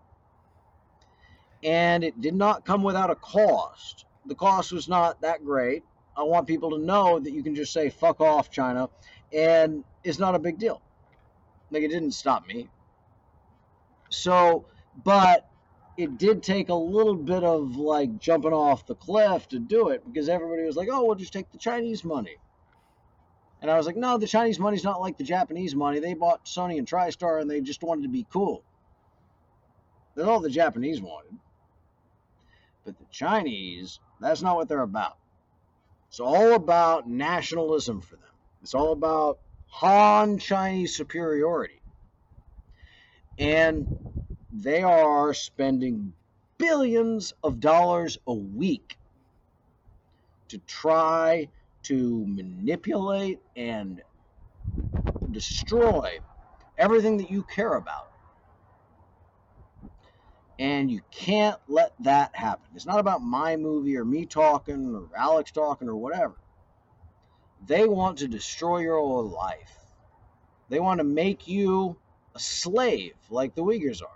And 1.64 2.03
it 2.03 2.19
did 2.19 2.33
not 2.33 2.65
come 2.65 2.81
without 2.81 3.11
a 3.11 3.15
cost. 3.15 4.05
The 4.25 4.33
cost 4.33 4.72
was 4.72 4.89
not 4.89 5.22
that 5.22 5.45
great. 5.45 5.83
I 6.17 6.23
want 6.23 6.47
people 6.47 6.72
to 6.72 6.80
know 6.80 7.19
that 7.19 7.31
you 7.31 7.43
can 7.43 7.53
just 7.53 7.72
say, 7.72 7.91
fuck 7.91 8.22
off, 8.22 8.49
China, 8.49 8.89
and 9.31 9.83
it's 10.03 10.17
not 10.17 10.33
a 10.33 10.39
big 10.39 10.57
deal. 10.57 10.81
Like, 11.69 11.83
it 11.83 11.89
didn't 11.89 12.14
stop 12.14 12.47
me. 12.47 12.69
So, 14.09 14.65
but 15.03 15.47
it 15.95 16.17
did 16.17 16.41
take 16.41 16.69
a 16.69 16.73
little 16.73 17.14
bit 17.14 17.43
of 17.43 17.75
like 17.75 18.17
jumping 18.17 18.53
off 18.53 18.88
the 18.88 18.95
cliff 18.95 19.47
to 19.49 19.59
do 19.59 19.89
it 19.89 20.03
because 20.07 20.27
everybody 20.27 20.64
was 20.64 20.75
like, 20.75 20.89
oh, 20.91 21.05
we'll 21.05 21.14
just 21.14 21.33
take 21.33 21.51
the 21.51 21.59
Chinese 21.59 22.03
money. 22.03 22.38
And 23.61 23.72
I 23.72 23.77
was 23.77 23.85
like, 23.85 23.95
no, 23.95 24.17
the 24.17 24.27
Chinese 24.27 24.59
money's 24.59 24.84
not 24.84 25.01
like 25.01 25.17
the 25.17 25.24
Japanese 25.24 25.75
money. 25.75 26.00
They 26.00 26.14
bought 26.14 26.45
Sony 26.45 26.77
and 26.77 26.88
TriStar 26.88 27.42
and 27.42 27.50
they 27.50 27.61
just 27.61 27.84
wanted 27.84 28.03
to 28.03 28.09
be 28.09 28.27
cool. 28.32 28.64
That's 30.16 30.27
all 30.27 30.40
the 30.40 30.50
Japanese 30.50 31.01
wanted. 31.01 31.38
But 32.85 32.98
the 33.00 33.06
Chinese, 33.11 34.00
that's 34.19 34.42
not 34.42 34.56
what 34.56 34.69
they're 34.69 34.82
about. 34.82 35.17
It's 36.09 36.19
all 36.19 36.53
about 36.53 37.09
nationalism 37.09 38.01
for 38.01 38.16
them. 38.16 38.30
It's 38.61 38.74
all 38.74 38.92
about 38.92 39.40
Han 39.67 40.38
Chinese 40.38 40.95
superiority. 40.95 41.82
And 43.38 43.88
they 44.51 44.84
are 44.84 45.34
spending 45.34 46.14
billions 46.58 47.34
of 47.43 47.59
dollars 47.59 48.17
a 48.27 48.34
week 48.34 48.98
to 50.50 50.58
try 50.59 51.50
to 51.85 52.25
manipulate 52.27 53.39
and 53.55 54.01
destroy 55.31 56.19
everything 56.77 57.17
that 57.17 57.31
you 57.31 57.43
care 57.43 57.73
about. 57.73 58.11
And 60.57 60.89
you 60.89 61.01
can't 61.11 61.57
let 61.67 61.93
that 61.99 62.35
happen. 62.35 62.65
It's 62.75 62.85
not 62.85 62.99
about 62.99 63.22
my 63.22 63.57
movie 63.57 63.97
or 63.97 64.05
me 64.05 64.25
talking 64.25 64.95
or 64.95 65.09
Alex 65.17 65.51
talking 65.51 65.89
or 65.89 65.95
whatever. 65.95 66.35
They 67.65 67.88
want 67.88 68.19
to 68.19 68.27
destroy 68.27 68.80
your 68.80 68.97
whole 68.97 69.30
life. 69.30 69.77
They 70.69 70.80
want 70.80 70.99
to 70.99 71.03
make 71.03 71.47
you 71.47 71.97
a 72.35 72.39
slave 72.39 73.15
like 73.30 73.55
the 73.55 73.64
Uyghurs 73.64 74.01
are 74.01 74.07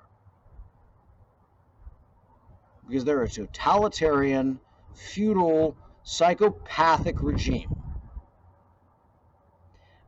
because 2.88 3.06
they're 3.06 3.22
a 3.22 3.30
totalitarian, 3.30 4.60
feudal, 4.96 5.78
psychopathic 6.10 7.22
regime. 7.22 7.70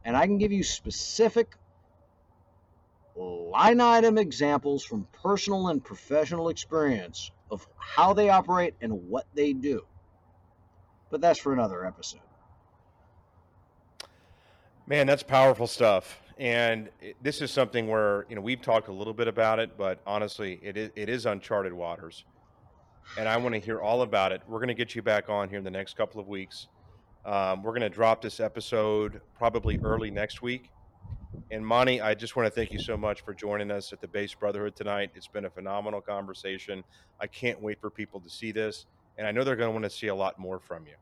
And 0.03 0.17
I 0.17 0.25
can 0.25 0.39
give 0.39 0.51
you 0.51 0.63
specific 0.63 1.55
line 3.15 3.79
item 3.79 4.17
examples 4.17 4.83
from 4.83 5.07
personal 5.21 5.67
and 5.67 5.83
professional 5.83 6.49
experience 6.49 7.29
of 7.51 7.67
how 7.77 8.13
they 8.13 8.29
operate 8.29 8.73
and 8.81 9.09
what 9.09 9.27
they 9.35 9.53
do. 9.53 9.85
But 11.11 11.21
that's 11.21 11.37
for 11.37 11.53
another 11.53 11.85
episode. 11.85 12.21
Man, 14.87 15.05
that's 15.05 15.23
powerful 15.23 15.67
stuff. 15.67 16.19
And 16.39 16.89
this 17.21 17.43
is 17.43 17.51
something 17.51 17.87
where 17.87 18.25
you 18.27 18.35
know 18.35 18.41
we've 18.41 18.61
talked 18.61 18.87
a 18.87 18.93
little 18.93 19.13
bit 19.13 19.27
about 19.27 19.59
it, 19.59 19.77
but 19.77 20.01
honestly, 20.07 20.59
it 20.63 20.77
is, 20.77 20.89
it 20.95 21.09
is 21.09 21.27
uncharted 21.27 21.73
waters. 21.73 22.25
And 23.17 23.27
I 23.27 23.35
want 23.37 23.53
to 23.55 23.59
hear 23.59 23.79
all 23.81 24.03
about 24.03 24.31
it. 24.31 24.41
We're 24.47 24.59
going 24.59 24.69
to 24.69 24.73
get 24.73 24.95
you 24.95 25.01
back 25.01 25.29
on 25.29 25.49
here 25.49 25.57
in 25.57 25.63
the 25.63 25.71
next 25.71 25.97
couple 25.97 26.21
of 26.21 26.27
weeks. 26.27 26.67
Um, 27.25 27.61
we're 27.61 27.71
going 27.71 27.81
to 27.81 27.89
drop 27.89 28.21
this 28.21 28.39
episode 28.39 29.21
probably 29.37 29.77
early 29.83 30.09
next 30.09 30.41
week. 30.41 30.69
And 31.51 31.65
Monty, 31.65 32.01
I 32.01 32.13
just 32.13 32.35
want 32.35 32.47
to 32.47 32.51
thank 32.51 32.71
you 32.71 32.79
so 32.79 32.95
much 32.95 33.21
for 33.21 33.33
joining 33.33 33.69
us 33.69 33.91
at 33.93 34.01
the 34.01 34.07
Based 34.07 34.39
Brotherhood 34.39 34.75
tonight. 34.75 35.11
It's 35.15 35.27
been 35.27 35.45
a 35.45 35.49
phenomenal 35.49 36.01
conversation. 36.01 36.83
I 37.19 37.27
can't 37.27 37.61
wait 37.61 37.79
for 37.79 37.89
people 37.89 38.19
to 38.21 38.29
see 38.29 38.51
this, 38.51 38.85
and 39.17 39.27
I 39.27 39.31
know 39.31 39.43
they're 39.43 39.55
going 39.55 39.69
to 39.69 39.73
want 39.73 39.83
to 39.83 39.89
see 39.89 40.07
a 40.07 40.15
lot 40.15 40.39
more 40.39 40.59
from 40.59 40.87
you. 40.87 40.93